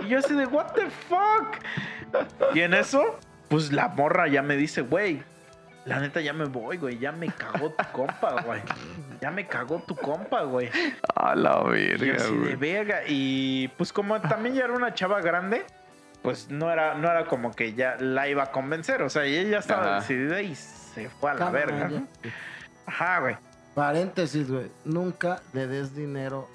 sé. 0.00 0.06
Y 0.06 0.08
yo 0.08 0.18
así 0.18 0.34
de, 0.34 0.46
what 0.46 0.72
the 0.72 0.88
fuck. 1.08 1.56
Y 2.54 2.60
en 2.60 2.74
eso, 2.74 3.18
pues 3.48 3.72
la 3.72 3.88
morra 3.88 4.28
ya 4.28 4.42
me 4.42 4.56
dice, 4.56 4.80
güey. 4.82 5.22
La 5.84 6.00
neta 6.00 6.20
ya 6.20 6.34
me 6.34 6.44
voy, 6.44 6.76
güey. 6.76 6.98
Ya 6.98 7.12
me 7.12 7.28
cagó 7.28 7.70
tu 7.70 7.84
compa, 7.92 8.42
güey. 8.42 8.60
Ya 9.22 9.30
me 9.30 9.46
cagó 9.46 9.82
tu 9.86 9.96
compa, 9.96 10.42
güey. 10.42 10.68
A 11.14 11.34
la 11.34 11.62
Y 11.68 11.96
verga, 11.96 12.16
así 12.16 12.32
de 12.32 12.38
güey. 12.38 12.56
verga. 12.56 13.00
Y 13.06 13.68
pues 13.68 13.90
como 13.92 14.20
también 14.20 14.54
ya 14.54 14.64
era 14.64 14.74
una 14.74 14.92
chava 14.92 15.20
grande, 15.22 15.64
pues 16.22 16.50
no 16.50 16.70
era, 16.70 16.94
no 16.94 17.10
era 17.10 17.26
como 17.26 17.52
que 17.52 17.74
ya 17.74 17.96
la 17.98 18.28
iba 18.28 18.44
a 18.44 18.50
convencer. 18.52 19.02
O 19.02 19.10
sea, 19.10 19.24
ella 19.24 19.58
estaba 19.58 19.82
Ajá. 19.82 20.00
decidida 20.00 20.42
y 20.42 20.54
se 20.54 21.08
fue 21.08 21.30
a 21.30 21.34
la 21.34 21.38
Cámara, 21.46 21.66
verga. 21.66 21.88
ya. 21.90 22.00
¿no? 22.00 22.08
Ajá, 22.86 23.20
güey. 23.20 23.36
Paréntesis, 23.74 24.50
güey. 24.50 24.70
Nunca 24.84 25.40
le 25.52 25.66
des 25.66 25.94
dinero 25.94 26.48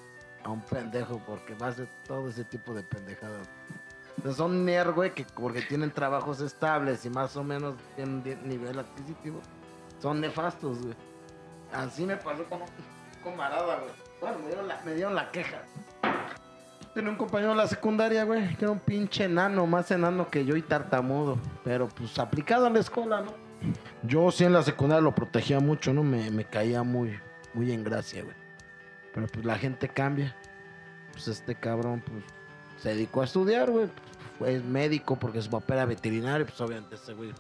a 0.44 0.50
un 0.50 0.62
pendejo 0.62 1.22
porque 1.26 1.56
va 1.56 1.68
a 1.68 1.70
hacer 1.70 1.88
todo 2.06 2.30
ese 2.30 2.44
tipo 2.44 2.74
de 2.74 2.84
pendejadas. 2.84 3.48
O 4.20 4.22
sea, 4.24 4.34
son 4.34 4.66
nerd, 4.66 4.94
güey, 4.94 5.12
que 5.14 5.26
porque 5.36 5.62
tienen 5.62 5.92
trabajos 5.92 6.42
estables 6.42 7.06
y 7.06 7.10
más 7.10 7.36
o 7.38 7.44
menos 7.44 7.76
tienen 7.96 8.24
nivel 8.48 8.78
adquisitivo, 8.78 9.42
son 10.02 10.22
nefastos, 10.22 10.80
güey. 10.82 10.96
Así 11.74 12.06
me 12.06 12.16
pasó 12.18 12.44
con 12.46 12.62
un 12.62 12.68
camarada, 13.24 13.78
güey. 13.80 13.92
Bueno, 14.22 14.38
me 14.40 14.46
dieron 14.48 14.68
la, 14.68 14.82
me 14.86 14.94
dieron 14.94 15.16
la 15.16 15.32
queja. 15.32 15.64
Tenía 16.94 17.10
un 17.10 17.18
compañero 17.18 17.52
en 17.52 17.58
la 17.58 17.68
secundaria, 17.68 18.24
güey, 18.24 18.56
que 18.56 18.66
era 18.66 18.72
un 18.72 18.80
pinche 18.80 19.24
enano, 19.24 19.66
más 19.66 19.90
enano 19.90 20.30
que 20.30 20.46
yo 20.46 20.56
y 20.56 20.62
tartamudo. 20.62 21.40
Pero 21.64 21.88
pues 21.90 22.20
aplicado 22.20 22.68
a 22.68 22.70
la 22.70 22.80
escuela, 22.80 23.22
¿no? 23.22 23.34
Yo 24.04 24.30
sí 24.30 24.44
en 24.44 24.54
la 24.54 24.62
secundaria 24.62 25.02
lo 25.02 25.16
protegía 25.16 25.60
mucho, 25.60 25.92
¿no? 25.92 26.04
Me, 26.04 26.30
me 26.30 26.46
caía 26.46 26.84
muy, 26.84 27.20
muy 27.56 27.72
en 27.72 27.84
gracia, 27.84 28.24
güey. 28.24 28.36
Pero 29.14 29.28
pues 29.28 29.44
la 29.44 29.58
gente 29.58 29.88
cambia. 29.90 30.36
Pues 31.14 31.28
este 31.28 31.56
cabrón, 31.56 32.04
pues, 32.06 32.24
se 32.78 32.90
dedicó 32.90 33.22
a 33.22 33.26
estudiar, 33.26 33.72
güey. 33.72 33.88
Fue 34.38 34.60
médico 34.60 35.16
porque 35.16 35.42
su 35.42 35.50
papá 35.50 35.76
era 35.76 35.86
veterinario, 35.86 36.46
pues 36.46 36.60
obviamente 36.62 36.96
ese 36.96 37.14
güey 37.14 37.32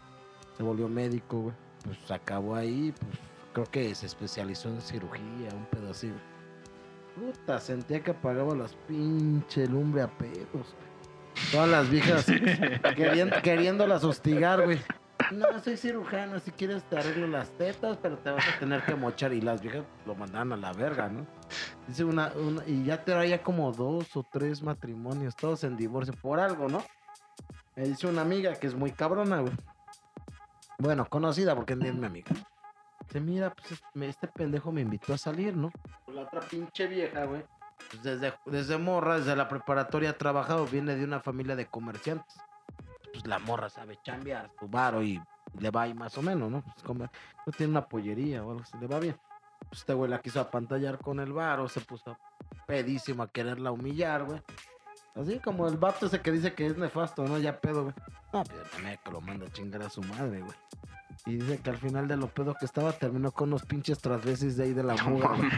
se 0.57 0.63
volvió 0.63 0.87
médico, 0.87 1.39
güey. 1.41 1.55
Pues 1.83 2.09
acabó 2.09 2.55
ahí, 2.55 2.93
pues 2.97 3.19
creo 3.53 3.65
que 3.65 3.93
se 3.93 4.07
especializó 4.07 4.69
en 4.69 4.81
cirugía, 4.81 5.49
un 5.53 5.67
güey. 5.71 6.32
Puta, 7.15 7.59
sentía 7.59 8.01
que 8.01 8.11
apagaba 8.11 8.55
las 8.55 8.73
pinche 8.87 9.67
lumbre 9.67 10.01
a 10.01 10.07
pedos. 10.07 10.75
Todas 11.51 11.69
las 11.69 11.89
viejas 11.89 12.25
queriendo, 12.95 13.35
queriéndolas 13.41 14.03
hostigar, 14.03 14.63
güey. 14.65 14.79
No, 15.31 15.59
soy 15.63 15.77
cirujano, 15.77 16.39
si 16.39 16.51
quieres 16.51 16.83
te 16.83 16.97
arreglo 16.97 17.27
las 17.27 17.49
tetas, 17.51 17.97
pero 18.01 18.17
te 18.17 18.29
vas 18.31 18.43
a 18.47 18.59
tener 18.59 18.83
que 18.83 18.95
mochar. 18.95 19.31
Y 19.33 19.41
las 19.41 19.61
viejas 19.61 19.83
lo 20.05 20.15
mandaban 20.15 20.51
a 20.53 20.57
la 20.57 20.73
verga, 20.73 21.07
¿no? 21.07 21.25
Dice 21.87 22.03
una, 22.03 22.31
una 22.35 22.63
y 22.67 22.83
ya 22.83 23.03
traía 23.03 23.41
como 23.41 23.71
dos 23.71 24.15
o 24.17 24.23
tres 24.23 24.61
matrimonios, 24.61 25.35
todos 25.35 25.63
en 25.63 25.77
divorcio, 25.77 26.13
por 26.21 26.39
algo, 26.39 26.67
¿no? 26.67 26.83
Me 27.75 27.83
dice 27.85 28.07
una 28.07 28.21
amiga 28.21 28.53
que 28.55 28.67
es 28.67 28.75
muy 28.75 28.91
cabrona, 28.91 29.39
güey. 29.39 29.53
Bueno, 30.79 31.05
conocida 31.07 31.55
porque 31.55 31.73
es 31.73 31.79
mi 31.79 32.05
amiga. 32.05 32.31
Dice, 33.07 33.19
mira, 33.19 33.53
pues 33.53 33.71
es- 33.73 33.83
me- 33.93 34.07
este 34.09 34.27
pendejo 34.27 34.71
me 34.71 34.81
invitó 34.81 35.13
a 35.13 35.17
salir, 35.17 35.55
¿no? 35.55 35.71
La 36.13 36.21
otra 36.21 36.41
pinche 36.41 36.87
vieja, 36.87 37.25
güey. 37.25 37.43
Pues 37.89 38.03
desde, 38.03 38.33
desde 38.45 38.77
morra, 38.77 39.17
desde 39.17 39.35
la 39.35 39.47
preparatoria 39.47 40.11
ha 40.11 40.17
trabajado, 40.17 40.65
viene 40.65 40.95
de 40.95 41.03
una 41.03 41.19
familia 41.19 41.55
de 41.55 41.65
comerciantes. 41.65 42.37
Pues 43.11 43.25
la 43.25 43.39
morra 43.39 43.69
sabe 43.69 43.99
chambear 44.03 44.51
su 44.59 44.67
varo 44.67 45.03
y 45.03 45.21
le 45.59 45.69
va 45.69 45.83
ahí 45.83 45.93
más 45.93 46.17
o 46.17 46.21
menos, 46.21 46.49
¿no? 46.49 46.61
Pues 46.61 46.83
como, 46.83 47.03
no 47.03 47.53
tiene 47.55 47.71
una 47.71 47.87
pollería 47.87 48.43
o 48.43 48.51
algo 48.51 48.63
así, 48.63 48.77
le 48.79 48.87
va 48.87 48.99
bien. 48.99 49.17
Pues 49.69 49.81
este 49.81 49.93
güey 49.93 50.09
la 50.09 50.21
quiso 50.21 50.39
apantallar 50.39 50.99
con 50.99 51.19
el 51.19 51.33
varo, 51.33 51.67
se 51.67 51.81
puso 51.81 52.17
pedísimo 52.65 53.23
a 53.23 53.31
quererla 53.31 53.71
humillar, 53.71 54.23
güey. 54.23 54.41
Así 55.15 55.39
como 55.39 55.67
el 55.67 55.77
vato 55.77 56.07
ese 56.07 56.21
que 56.21 56.31
dice 56.31 56.53
que 56.53 56.65
es 56.65 56.77
nefasto, 56.77 57.23
¿no? 57.23 57.37
Ya 57.37 57.59
pedo, 57.59 57.83
güey. 57.83 57.95
No, 58.33 58.43
pues 58.43 58.71
también 58.71 58.99
que 59.03 59.11
lo 59.11 59.21
manda 59.21 59.45
a 59.45 59.51
chingar 59.51 59.83
a 59.83 59.89
su 59.89 60.01
madre, 60.01 60.41
güey. 60.41 60.57
Y 61.25 61.35
dice 61.37 61.57
que 61.59 61.69
al 61.69 61.77
final 61.77 62.07
de 62.07 62.17
lo 62.17 62.27
pedo 62.27 62.55
que 62.59 62.65
estaba 62.65 62.91
terminó 62.93 63.31
con 63.31 63.49
unos 63.49 63.63
pinches 63.63 63.99
transvesis 63.99 64.57
de 64.57 64.63
ahí 64.65 64.73
de 64.73 64.83
la 64.83 64.95
muga, 65.05 65.29
güey. 65.29 65.49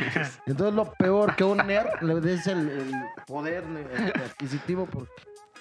Entonces 0.45 0.75
lo 0.75 0.91
peor 0.93 1.35
que 1.35 1.43
un 1.43 1.57
nerd 1.57 2.01
le 2.01 2.19
des 2.21 2.45
el, 2.47 2.69
el 2.69 2.91
poder 3.27 3.63
adquisitivo 4.25 4.85
porque 4.85 5.11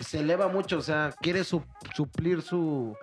se 0.01 0.21
eleva 0.21 0.49
mucho, 0.49 0.79
o 0.79 0.83
sea, 0.83 1.15
quiere 1.21 1.45
su- 1.45 1.63
suplir 1.95 2.43
su 2.43 2.97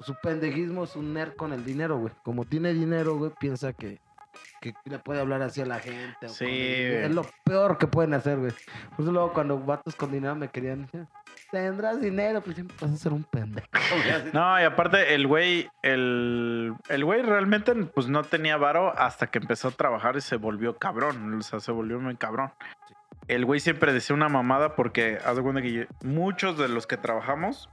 su 0.00 0.14
pendejismo, 0.22 0.86
su 0.86 1.02
nerd 1.02 1.34
con 1.36 1.52
el 1.52 1.62
dinero, 1.62 1.98
güey. 1.98 2.12
Como 2.24 2.46
tiene 2.46 2.72
dinero, 2.72 3.16
güey, 3.18 3.32
piensa 3.38 3.74
que, 3.74 4.00
que 4.62 4.72
le 4.86 4.98
puede 4.98 5.20
hablar 5.20 5.42
así 5.42 5.60
a 5.60 5.66
la 5.66 5.78
gente. 5.78 6.24
o 6.24 6.28
Sí, 6.30 6.46
el- 6.46 6.90
güey. 6.92 7.04
Es 7.04 7.10
lo 7.14 7.26
peor 7.44 7.76
que 7.76 7.86
pueden 7.86 8.14
hacer, 8.14 8.38
güey. 8.38 8.52
Por 8.96 9.00
eso 9.04 9.12
luego 9.12 9.34
cuando 9.34 9.58
vatos 9.58 9.94
con 9.94 10.10
dinero 10.10 10.34
me 10.36 10.48
querían 10.48 10.88
tendrás 11.50 12.00
dinero, 12.00 12.40
pues 12.40 12.54
siempre 12.56 12.76
vas 12.80 12.92
a 12.92 12.96
ser 12.96 13.12
un 13.12 13.24
pendejo. 13.24 13.66
No, 14.32 14.60
y 14.60 14.64
aparte 14.64 15.14
el 15.14 15.26
güey, 15.26 15.68
el, 15.82 16.74
el 16.88 17.04
güey 17.04 17.22
realmente 17.22 17.74
pues 17.74 18.08
no 18.08 18.22
tenía 18.22 18.56
varo 18.56 18.92
hasta 18.98 19.26
que 19.28 19.38
empezó 19.38 19.68
a 19.68 19.72
trabajar 19.72 20.16
y 20.16 20.20
se 20.20 20.36
volvió 20.36 20.76
cabrón. 20.76 21.34
O 21.34 21.42
sea, 21.42 21.60
se 21.60 21.72
volvió 21.72 21.98
muy 22.00 22.16
cabrón. 22.16 22.52
El 23.28 23.44
güey 23.44 23.60
siempre 23.60 23.92
decía 23.92 24.14
una 24.16 24.28
mamada 24.28 24.74
porque 24.74 25.18
haz 25.24 25.36
de 25.36 25.42
cuenta 25.42 25.62
que 25.62 25.72
yo- 25.72 25.84
muchos 26.02 26.56
de 26.58 26.68
los 26.68 26.86
que 26.86 26.96
trabajamos 26.96 27.68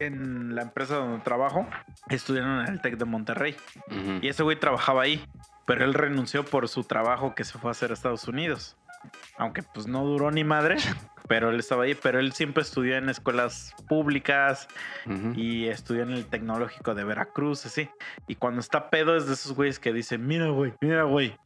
en 0.00 0.54
la 0.54 0.62
empresa 0.62 0.96
donde 0.96 1.22
trabajo 1.22 1.66
estudiaron 2.08 2.60
en 2.62 2.74
el 2.74 2.80
TEC 2.80 2.96
de 2.96 3.04
Monterrey. 3.04 3.56
Y 4.20 4.28
ese 4.28 4.42
güey 4.42 4.58
trabajaba 4.58 5.02
ahí, 5.02 5.24
pero 5.64 5.84
él 5.84 5.94
renunció 5.94 6.44
por 6.44 6.68
su 6.68 6.84
trabajo 6.84 7.34
que 7.34 7.44
se 7.44 7.58
fue 7.58 7.70
a 7.70 7.72
hacer 7.72 7.90
a 7.90 7.94
Estados 7.94 8.26
Unidos. 8.28 8.76
Aunque 9.38 9.62
pues 9.62 9.86
no 9.86 10.04
duró 10.04 10.30
ni 10.30 10.44
madre, 10.44 10.76
pero 11.28 11.50
él 11.50 11.58
estaba 11.58 11.84
ahí, 11.84 11.94
pero 11.94 12.20
él 12.20 12.32
siempre 12.32 12.62
estudió 12.62 12.96
en 12.96 13.08
escuelas 13.08 13.74
públicas 13.88 14.68
y 15.34 15.66
estudió 15.66 16.02
en 16.02 16.12
el 16.12 16.26
tecnológico 16.26 16.94
de 16.94 17.04
Veracruz, 17.04 17.66
así. 17.66 17.88
Y 18.26 18.36
cuando 18.36 18.60
está 18.60 18.90
pedo 18.90 19.16
es 19.16 19.26
de 19.26 19.34
esos 19.34 19.52
güeyes 19.52 19.78
que 19.78 19.92
dicen, 19.92 20.26
mira 20.26 20.48
güey, 20.48 20.72
mira 20.80 21.02
güey, 21.04 21.36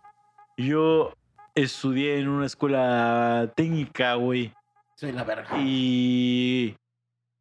yo 0.56 1.14
estudié 1.54 2.18
en 2.20 2.28
una 2.28 2.46
escuela 2.46 3.52
técnica, 3.56 4.14
güey, 4.14 4.52
Soy 4.94 5.12
la 5.12 5.24
verga. 5.24 5.48
y 5.58 6.76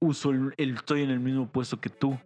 uso 0.01 0.31
el, 0.31 0.53
el- 0.57 0.75
estoy 0.75 1.03
en 1.03 1.09
el 1.11 1.19
mismo 1.19 1.47
puesto 1.51 1.79
que 1.81 1.89
tú. 1.89 2.17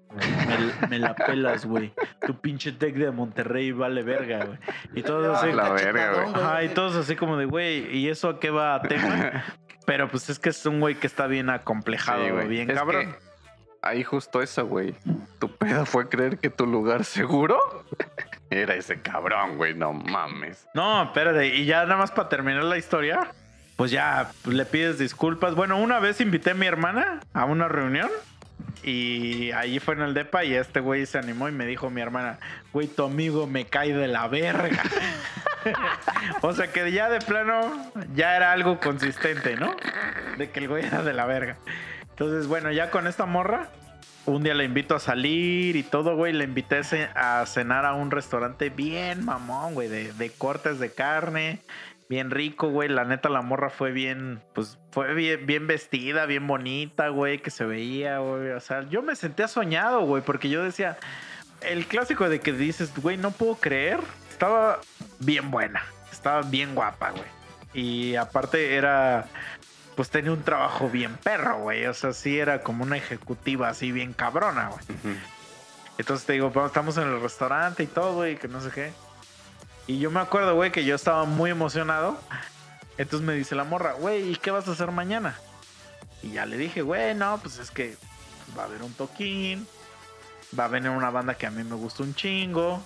Me, 0.82 0.88
me 0.88 1.00
la 1.00 1.16
pelas, 1.16 1.66
güey. 1.66 1.94
Tu 2.26 2.40
pinche 2.40 2.72
tech 2.72 2.96
de 2.96 3.12
Monterrey 3.12 3.72
vale 3.72 4.04
verga, 4.04 4.46
güey. 4.46 4.58
Y 4.96 5.02
todos 5.02 5.38
así, 5.38 5.52
La 5.52 5.70
verga, 5.70 6.14
güey. 6.14 6.36
Ajá, 6.36 6.64
y 6.64 6.70
todos 6.70 6.96
así 6.96 7.16
como 7.16 7.38
de, 7.38 7.46
güey, 7.46 7.96
¿y 7.98 8.10
eso 8.10 8.30
a 8.30 8.40
qué 8.40 8.50
va 8.52 8.76
a 8.76 8.82
tema? 8.84 9.44
Pero 9.86 10.08
pues 10.08 10.30
es 10.30 10.40
que 10.40 10.50
es 10.50 10.66
un 10.66 10.80
güey 10.80 10.96
que 10.96 11.08
está 11.08 11.28
bien 11.28 11.50
acomplejado, 11.50 12.24
Sí, 12.24 12.32
güey. 12.32 12.48
bien 12.48 12.70
Es 12.70 12.78
cabrón. 12.78 13.12
que 13.12 13.18
ahí 13.82 14.04
justo 14.04 14.42
eso, 14.42 14.66
güey. 14.66 14.96
Tu 15.40 15.50
pedo 15.50 15.86
fue 15.86 16.08
creer 16.08 16.38
que 16.38 16.50
tu 16.50 16.66
lugar 16.66 17.04
seguro 17.04 17.58
era 18.50 18.76
ese 18.76 19.02
cabrón, 19.02 19.58
güey. 19.58 19.74
No 19.74 19.92
mames. 19.92 20.68
No, 20.74 21.04
espérate, 21.04 21.48
y 21.56 21.66
ya 21.66 21.84
nada 21.84 21.98
más 21.98 22.12
para 22.12 22.30
terminar 22.30 22.64
la 22.64 22.78
historia, 22.78 23.32
pues 23.76 23.92
ya 23.92 24.32
le 24.46 24.66
pides 24.66 25.00
disculpas. 25.00 25.56
Bueno, 25.56 25.78
una 25.78 26.00
vez 26.00 26.22
invité 26.22 26.52
a 26.52 26.56
mi 26.56 26.66
hermana 26.68 27.20
a 27.34 27.46
una 27.46 27.68
reunión 27.68 28.10
y 28.84 29.52
allí 29.52 29.80
fue 29.80 29.94
en 29.96 30.02
el 30.02 30.14
DEPA 30.14 30.44
y 30.46 30.54
este 30.56 30.80
güey 30.80 31.06
se 31.06 31.18
animó 31.18 31.48
y 31.50 31.52
me 31.52 31.66
dijo 31.66 31.90
mi 31.90 32.02
hermana, 32.02 32.40
güey, 32.74 32.88
tu 32.88 33.04
amigo 33.06 33.48
me 33.48 33.66
cae 33.66 33.94
de 33.94 34.08
la 34.08 34.28
verga. 34.28 34.84
o 36.42 36.54
sea 36.54 36.68
que 36.72 36.92
ya 36.92 37.10
de 37.10 37.20
plano 37.20 37.92
ya 38.16 38.36
era 38.36 38.52
algo 38.52 38.80
consistente, 38.80 39.56
¿no? 39.56 39.76
De 40.38 40.50
que 40.52 40.60
el 40.60 40.68
güey 40.68 40.86
era 40.86 41.02
de 41.04 41.14
la 41.14 41.26
verga. 41.26 41.58
Entonces, 42.10 42.48
bueno, 42.48 42.72
ya 42.72 42.92
con 42.92 43.08
esta 43.08 43.26
morra, 43.26 43.70
un 44.26 44.44
día 44.44 44.54
le 44.54 44.66
invito 44.66 44.96
a 44.96 45.00
salir 45.00 45.76
y 45.76 45.84
todo, 45.84 46.16
güey. 46.16 46.32
Le 46.34 46.44
invité 46.44 46.78
a 46.78 46.84
ce- 46.84 47.10
a 47.16 47.46
cenar 47.46 47.86
a 47.86 47.94
un 47.94 48.12
restaurante 48.12 48.70
bien 48.70 49.26
mamón, 49.26 49.74
güey, 49.74 49.88
de 49.88 50.30
cortes 50.38 50.80
de 50.80 50.92
carne. 50.92 51.60
Bien 52.14 52.30
rico, 52.30 52.70
güey. 52.70 52.90
La 52.90 53.06
neta, 53.06 53.28
la 53.28 53.42
morra 53.42 53.72
fue 53.72 53.92
bien, 53.92 54.40
pues 54.54 54.78
fue 54.92 55.16
bien, 55.16 55.48
bien 55.48 55.66
vestida, 55.66 56.28
bien 56.28 56.46
bonita, 56.46 57.08
güey, 57.08 57.40
que 57.40 57.50
se 57.50 57.66
veía, 57.66 58.20
güey. 58.20 58.52
O 58.52 58.60
sea, 58.60 58.88
yo 58.88 59.02
me 59.02 59.16
sentía 59.16 59.48
soñado, 59.48 60.02
güey, 60.02 60.22
porque 60.22 60.48
yo 60.48 60.64
decía, 60.64 61.00
el 61.62 61.88
clásico 61.88 62.30
de 62.30 62.40
que 62.40 62.54
dices, 62.54 62.94
güey, 62.96 63.18
no 63.18 63.32
puedo 63.32 63.56
creer. 63.56 64.00
Estaba 64.30 64.80
bien 65.22 65.50
buena, 65.50 65.82
estaba 66.12 66.44
bien 66.44 66.76
guapa, 66.76 67.10
güey. 67.10 67.26
Y 67.74 68.16
aparte 68.16 68.76
era 68.76 69.26
pues 69.96 70.12
tenía 70.12 70.34
un 70.34 70.44
trabajo 70.44 70.92
bien 70.92 71.18
perro, 71.18 71.62
güey. 71.62 71.88
O 71.88 71.96
sea, 71.96 72.14
sí 72.14 72.38
era 72.38 72.62
como 72.62 72.84
una 72.84 72.96
ejecutiva 72.96 73.70
así 73.70 73.92
bien 73.92 74.14
cabrona, 74.14 74.70
güey. 74.70 74.86
Entonces 75.98 76.28
te 76.28 76.34
digo, 76.34 76.54
estamos 76.64 76.96
en 76.98 77.08
el 77.08 77.20
restaurante 77.20 77.82
y 77.82 77.88
todo, 77.88 78.28
y 78.28 78.36
que 78.36 78.48
no 78.48 78.62
sé 78.62 78.70
qué. 78.70 78.94
Y 79.88 80.00
yo 80.00 80.12
me 80.12 80.22
acuerdo, 80.22 80.56
güey, 80.56 80.72
que 80.72 80.86
yo 80.86 80.96
estaba 80.96 81.26
muy 81.26 81.52
emocionado. 81.52 82.18
Entonces 82.98 83.26
me 83.26 83.34
dice 83.34 83.56
la 83.56 83.64
morra, 83.64 83.94
güey, 83.94 84.32
¿y 84.32 84.36
qué 84.36 84.52
vas 84.52 84.68
a 84.68 84.72
hacer 84.72 84.92
mañana? 84.92 85.36
Y 86.22 86.32
ya 86.32 86.46
le 86.46 86.58
dije, 86.58 86.82
güey, 86.82 87.16
no, 87.16 87.38
pues 87.40 87.58
es 87.58 87.70
que 87.70 87.98
va 88.58 88.64
a 88.64 88.66
haber 88.68 88.82
un 88.82 88.94
toquín. 88.94 89.68
Va 90.58 90.66
a 90.66 90.68
venir 90.68 90.90
una 90.90 91.10
banda 91.10 91.36
que 91.36 91.48
a 91.48 91.52
mí 91.52 91.64
me 91.64 91.76
gusta 91.76 92.04
un 92.04 92.16
chingo. 92.16 92.82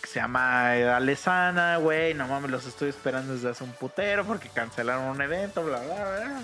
Que 0.00 0.08
se 0.08 0.20
llama 0.20 0.72
Alesana, 0.72 1.76
güey. 1.76 2.14
No 2.14 2.26
mames, 2.26 2.50
los 2.50 2.66
estoy 2.66 2.88
esperando 2.88 3.34
desde 3.34 3.50
hace 3.50 3.62
un 3.62 3.72
putero 3.72 4.24
porque 4.24 4.48
cancelaron 4.48 5.04
un 5.04 5.20
evento, 5.20 5.62
bla, 5.62 5.80
bla, 5.80 5.94
bla. 5.94 6.40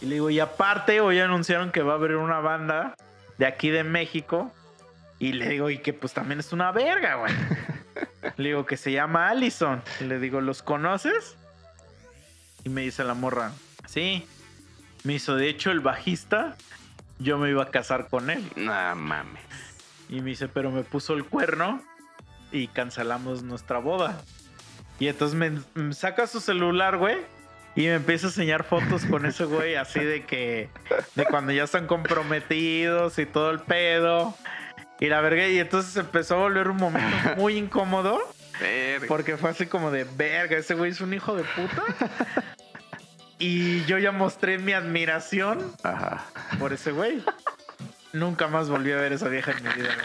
Y 0.00 0.06
le 0.06 0.14
digo, 0.14 0.30
y 0.30 0.40
aparte, 0.40 1.00
hoy 1.00 1.20
anunciaron 1.20 1.72
que 1.72 1.82
va 1.82 1.92
a 1.92 1.96
haber 1.96 2.16
una 2.16 2.40
banda 2.40 2.94
de 3.36 3.46
aquí 3.46 3.68
de 3.70 3.84
México. 3.84 4.52
Y 5.18 5.32
le 5.32 5.48
digo, 5.48 5.68
y 5.68 5.78
que 5.78 5.92
pues 5.92 6.14
también 6.14 6.40
es 6.40 6.52
una 6.52 6.72
verga, 6.72 7.16
güey. 7.16 7.34
le 8.36 8.48
digo 8.48 8.66
que 8.66 8.76
se 8.76 8.92
llama 8.92 9.28
Allison. 9.28 9.82
Le 10.00 10.18
digo, 10.18 10.40
¿los 10.40 10.62
conoces? 10.62 11.36
Y 12.64 12.68
me 12.68 12.82
dice 12.82 13.04
la 13.04 13.14
morra, 13.14 13.52
sí. 13.86 14.26
Me 15.04 15.14
hizo, 15.14 15.36
de 15.36 15.48
hecho, 15.48 15.70
el 15.70 15.80
bajista, 15.80 16.56
yo 17.18 17.38
me 17.38 17.50
iba 17.50 17.62
a 17.62 17.70
casar 17.70 18.08
con 18.08 18.30
él. 18.30 18.44
No 18.56 18.96
mames. 18.96 19.42
Y 20.08 20.20
me 20.20 20.30
dice, 20.30 20.48
pero 20.48 20.70
me 20.70 20.82
puso 20.82 21.14
el 21.14 21.24
cuerno 21.24 21.82
y 22.52 22.66
cancelamos 22.68 23.42
nuestra 23.42 23.78
boda. 23.78 24.20
Y 24.98 25.08
entonces 25.08 25.38
me, 25.38 25.60
me 25.74 25.94
saca 25.94 26.26
su 26.26 26.40
celular, 26.40 26.98
güey. 26.98 27.18
Y 27.76 27.82
me 27.82 27.94
empieza 27.94 28.26
a 28.26 28.30
enseñar 28.30 28.64
fotos 28.64 29.04
con 29.06 29.24
ese 29.24 29.44
güey, 29.44 29.76
así 29.76 30.00
de 30.00 30.24
que. 30.24 30.68
De 31.14 31.24
cuando 31.24 31.52
ya 31.52 31.64
están 31.64 31.86
comprometidos 31.86 33.18
y 33.18 33.26
todo 33.26 33.50
el 33.50 33.60
pedo. 33.60 34.34
Y 35.00 35.06
la 35.06 35.20
verga, 35.22 35.48
y 35.48 35.58
entonces 35.58 35.96
empezó 35.96 36.34
a 36.34 36.38
volver 36.38 36.68
un 36.68 36.76
momento 36.76 37.16
muy 37.36 37.56
incómodo. 37.56 38.20
Verga. 38.60 39.06
Porque 39.08 39.38
fue 39.38 39.50
así 39.50 39.66
como 39.66 39.90
de 39.90 40.04
verga, 40.04 40.58
ese 40.58 40.74
güey 40.74 40.90
es 40.90 41.00
un 41.00 41.14
hijo 41.14 41.34
de 41.34 41.44
puta. 41.44 41.82
Y 43.42 43.86
yo 43.86 43.96
ya 43.96 44.12
mostré 44.12 44.58
mi 44.58 44.74
admiración 44.74 45.72
Ajá. 45.82 46.26
por 46.58 46.74
ese 46.74 46.92
güey. 46.92 47.24
Nunca 48.12 48.48
más 48.48 48.68
volví 48.68 48.92
a 48.92 48.96
ver 48.96 49.14
esa 49.14 49.28
vieja 49.28 49.52
en 49.52 49.62
mi 49.62 49.70
vida, 49.72 49.96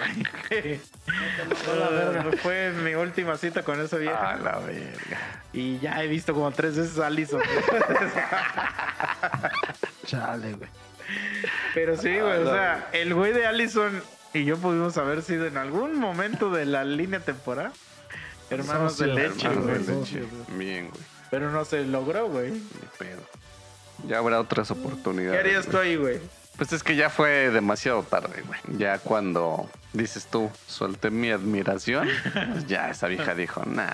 güey. 0.50 0.80
Fue 2.38 2.72
mi 2.72 2.96
última 2.96 3.36
cita 3.36 3.64
con 3.64 3.82
esa 3.82 3.98
vieja. 3.98 4.32
A 4.32 4.38
la 4.38 4.60
verga. 4.60 5.42
Y 5.52 5.80
ya 5.80 6.02
he 6.02 6.08
visto 6.08 6.34
como 6.34 6.50
tres 6.52 6.78
veces 6.78 6.98
a 6.98 7.08
Allison. 7.08 7.42
Chale, 10.06 10.54
güey. 10.54 10.70
Pero 11.74 11.98
sí, 11.98 12.18
güey. 12.18 12.42
O 12.42 12.46
sea, 12.46 12.88
el 12.94 13.14
güey 13.14 13.34
de 13.34 13.48
Allison 13.48 14.02
y 14.36 14.46
yo 14.46 14.58
pudimos 14.58 14.98
haber 14.98 15.22
sido 15.24 15.46
en 15.48 15.58
algún 15.58 16.00
momento 16.00 16.50
de 16.52 16.66
la 16.66 16.84
línea 16.84 17.20
temporal 17.20 17.72
hermanos 18.50 18.98
de 18.98 19.08
leche, 19.08 19.48
hermanos 19.48 19.66
güey. 19.66 19.84
de 19.86 19.94
leche. 19.96 20.24
Bien, 20.58 20.90
güey. 20.90 21.02
Pero 21.32 21.52
no 21.52 21.66
se 21.66 21.84
logró, 21.86 22.28
güey. 22.30 22.52
Ni 22.52 22.60
pedo. 22.98 23.22
Ya 24.08 24.20
habrá 24.20 24.40
otras 24.40 24.68
¿Qué 24.68 24.74
oportunidades. 24.74 25.40
harías 25.40 25.66
tú 25.68 25.78
ahí, 25.78 25.96
güey? 25.96 26.20
Pues 26.58 26.72
es 26.72 26.84
que 26.84 26.96
ya 26.96 27.10
fue 27.10 27.50
demasiado 27.50 28.04
tarde, 28.04 28.44
güey. 28.46 28.60
Ya 28.78 29.00
cuando 29.00 29.70
dices 29.94 30.28
tú, 30.28 30.50
solté 30.68 31.10
mi 31.10 31.32
admiración, 31.32 32.08
pues 32.54 32.68
ya 32.68 32.90
esa 32.92 33.08
vieja 33.08 33.34
dijo, 33.36 33.64
nah. 33.66 33.94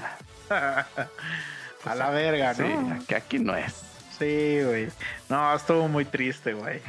A 1.85 1.95
la 1.95 2.09
verga, 2.11 2.53
Sí, 2.53 2.63
¿no? 2.63 2.99
que 3.07 3.15
aquí 3.15 3.39
no 3.39 3.55
es. 3.55 3.73
Sí, 4.19 4.59
güey. 4.63 4.89
No, 5.30 5.55
estuvo 5.55 5.88
muy 5.88 6.05
triste, 6.05 6.53
güey. 6.53 6.80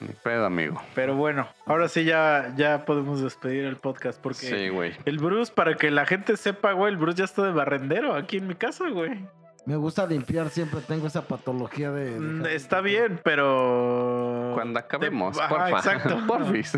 Ni 0.00 0.08
pedo, 0.22 0.46
amigo. 0.46 0.80
Pero 0.94 1.14
bueno, 1.14 1.46
ahora 1.66 1.88
sí 1.88 2.04
ya, 2.04 2.52
ya 2.56 2.84
podemos 2.86 3.20
despedir 3.22 3.64
el 3.64 3.76
podcast 3.76 4.20
porque 4.20 4.46
Sí, 4.46 4.68
güey. 4.70 4.94
el 5.04 5.18
Bruce, 5.18 5.52
para 5.54 5.74
que 5.76 5.90
la 5.90 6.06
gente 6.06 6.36
sepa, 6.36 6.72
güey, 6.72 6.92
el 6.92 6.98
Bruce 6.98 7.18
ya 7.18 7.24
está 7.24 7.42
de 7.42 7.52
barrendero 7.52 8.14
aquí 8.14 8.38
en 8.38 8.46
mi 8.46 8.54
casa, 8.54 8.88
güey. 8.88 9.26
Me 9.66 9.76
gusta 9.76 10.06
limpiar, 10.06 10.48
siempre 10.48 10.80
tengo 10.80 11.06
esa 11.06 11.22
patología 11.28 11.90
de. 11.90 12.12
de- 12.12 12.18
Mm, 12.18 12.46
Está 12.46 12.80
bien, 12.80 13.20
pero... 13.22 14.52
Cuando 14.54 14.78
acabemos, 14.80 15.38
Ajá, 15.38 15.48
porfa. 15.50 15.70
exacto. 15.70 16.18
Porfis. 16.26 16.72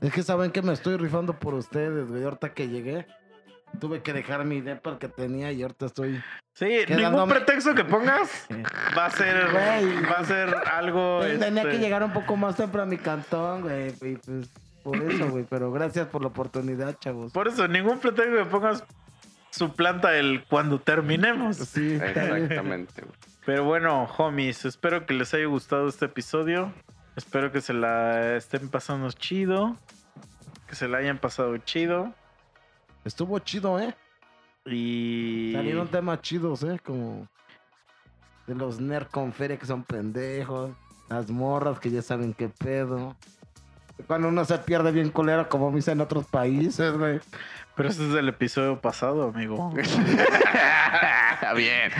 Es 0.00 0.12
que 0.12 0.22
saben 0.22 0.52
que 0.52 0.62
me 0.62 0.72
estoy 0.72 0.96
rifando 0.98 1.32
por 1.38 1.54
ustedes, 1.54 2.08
güey. 2.08 2.22
Ahorita 2.22 2.50
que 2.54 2.68
llegué, 2.68 3.06
tuve 3.78 4.02
que 4.02 4.12
dejar 4.12 4.44
mi 4.44 4.60
depa 4.60 4.98
que 4.98 5.08
tenía 5.08 5.52
y 5.52 5.62
ahorita 5.62 5.86
estoy. 5.86 6.22
Sí, 6.54 6.80
ningún 6.88 7.28
pretexto 7.28 7.74
que 7.74 7.84
pongas 7.84 8.46
va 8.96 9.06
a 9.06 9.10
ser, 9.10 9.50
Güey. 9.50 10.02
va 10.04 10.18
a 10.18 10.24
ser 10.24 10.54
algo... 10.72 11.20
Tenía 11.20 11.62
este, 11.62 11.72
que 11.72 11.78
llegar 11.78 12.02
un 12.02 12.12
poco 12.12 12.36
más 12.36 12.56
temprano 12.56 12.84
a 12.84 12.86
mi 12.86 12.96
cantón, 12.96 13.62
güey. 13.62 13.88
Y 13.88 14.16
pues, 14.16 14.48
por 14.82 14.96
eso, 15.02 15.28
güey. 15.28 15.44
Pero 15.48 15.70
gracias 15.70 16.06
por 16.06 16.22
la 16.22 16.28
oportunidad, 16.28 16.98
chavos. 16.98 17.32
Por 17.32 17.48
eso, 17.48 17.68
ningún 17.68 17.98
pretexto 17.98 18.36
que 18.36 18.44
pongas 18.46 18.84
suplanta 19.50 20.16
el 20.16 20.44
cuando 20.44 20.80
terminemos. 20.80 21.56
Sí. 21.56 21.94
Exactamente, 21.94 23.02
güey. 23.02 23.14
Pero 23.44 23.64
bueno, 23.64 24.04
homies, 24.16 24.64
espero 24.64 25.06
que 25.06 25.14
les 25.14 25.32
haya 25.34 25.46
gustado 25.46 25.88
este 25.88 26.06
episodio. 26.06 26.72
Espero 27.16 27.52
que 27.52 27.60
se 27.60 27.72
la 27.72 28.36
estén 28.36 28.68
pasando 28.68 29.10
chido. 29.12 29.76
Que 30.66 30.74
se 30.74 30.88
la 30.88 30.98
hayan 30.98 31.18
pasado 31.18 31.56
chido. 31.58 32.12
Estuvo 33.06 33.38
chido, 33.38 33.78
¿eh? 33.78 33.94
Y. 34.66 35.52
Salieron 35.54 35.86
temas 35.88 36.20
chidos, 36.22 36.64
¿eh? 36.64 36.80
Como 36.84 37.28
de 38.48 38.54
los 38.56 38.80
nerd 38.80 39.06
con 39.06 39.32
feria 39.32 39.56
que 39.56 39.64
son 39.64 39.84
pendejos. 39.84 40.72
Las 41.08 41.30
morras 41.30 41.78
que 41.78 41.88
ya 41.88 42.02
saben 42.02 42.34
qué 42.34 42.48
pedo. 42.48 43.14
Cuando 44.08 44.26
uno 44.28 44.44
se 44.44 44.58
pierde 44.58 44.90
bien 44.90 45.10
culero, 45.10 45.48
como 45.48 45.70
me 45.70 45.76
dicen 45.76 45.94
en 45.94 46.00
otros 46.00 46.26
países, 46.26 46.92
güey. 46.98 47.20
Pero 47.76 47.88
este 47.88 48.06
es 48.06 48.12
del 48.12 48.28
episodio 48.28 48.80
pasado, 48.80 49.28
amigo. 49.28 49.70
bien. 49.70 49.86
Bien. 51.54 51.92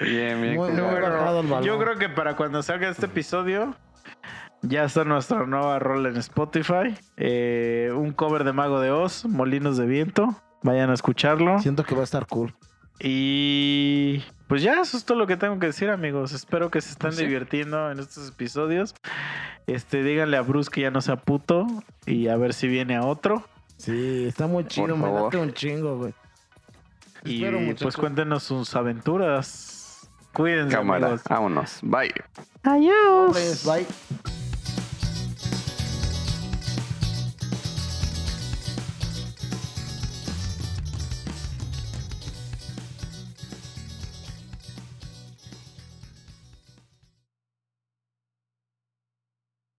Bien, 0.00 0.42
bien 0.42 0.56
Muy, 0.56 0.70
muy 0.72 0.80
jugado. 0.80 1.00
bajado 1.18 1.40
el 1.40 1.46
balón. 1.46 1.64
Yo 1.64 1.78
creo 1.78 1.96
que 1.98 2.08
para 2.08 2.34
cuando 2.34 2.62
salga 2.62 2.88
este 2.88 3.06
episodio. 3.06 3.76
Ya 4.68 4.84
está 4.84 5.04
nuestra 5.04 5.46
nueva 5.46 5.78
rola 5.78 6.08
en 6.08 6.16
Spotify. 6.16 6.96
Eh, 7.16 7.90
un 7.94 8.12
cover 8.12 8.44
de 8.44 8.52
Mago 8.52 8.80
de 8.80 8.90
Oz, 8.90 9.24
Molinos 9.26 9.76
de 9.76 9.86
Viento. 9.86 10.34
Vayan 10.62 10.90
a 10.90 10.94
escucharlo. 10.94 11.58
Siento 11.60 11.84
que 11.84 11.94
va 11.94 12.00
a 12.00 12.04
estar 12.04 12.26
cool. 12.26 12.54
Y 12.98 14.24
pues 14.48 14.62
ya, 14.62 14.80
eso 14.80 14.96
es 14.96 15.04
todo 15.04 15.18
lo 15.18 15.26
que 15.26 15.36
tengo 15.36 15.58
que 15.58 15.66
decir, 15.66 15.90
amigos. 15.90 16.32
Espero 16.32 16.70
que 16.70 16.80
se 16.80 16.90
estén 16.92 17.08
Pues 17.08 17.16
sí. 17.16 17.24
divirtiendo 17.26 17.90
en 17.90 17.98
estos 18.00 18.28
episodios. 18.30 18.94
Este, 19.66 20.02
díganle 20.02 20.36
a 20.36 20.42
Bruce 20.42 20.70
que 20.70 20.80
ya 20.80 20.90
no 20.90 21.00
sea 21.00 21.16
puto 21.16 21.66
y 22.06 22.28
a 22.28 22.36
ver 22.36 22.54
si 22.54 22.66
viene 22.68 22.96
a 22.96 23.02
otro. 23.04 23.44
Sí, 23.76 24.24
está 24.26 24.46
muy 24.46 24.64
chido, 24.66 24.96
me 24.96 25.02
favor. 25.02 25.24
late 25.24 25.36
un 25.38 25.52
chingo, 25.52 25.98
güey. 25.98 26.14
Y 27.24 27.44
Espero, 27.44 27.58
pues 27.80 27.96
cuéntenos 27.96 28.42
sus 28.44 28.74
aventuras. 28.74 30.08
Cuídense, 30.32 30.74
Cámara. 30.74 31.06
amigos. 31.08 31.22
Vámonos. 31.28 31.78
Bye. 31.82 32.12
Adiós. 32.62 33.64
Bye. 33.66 33.86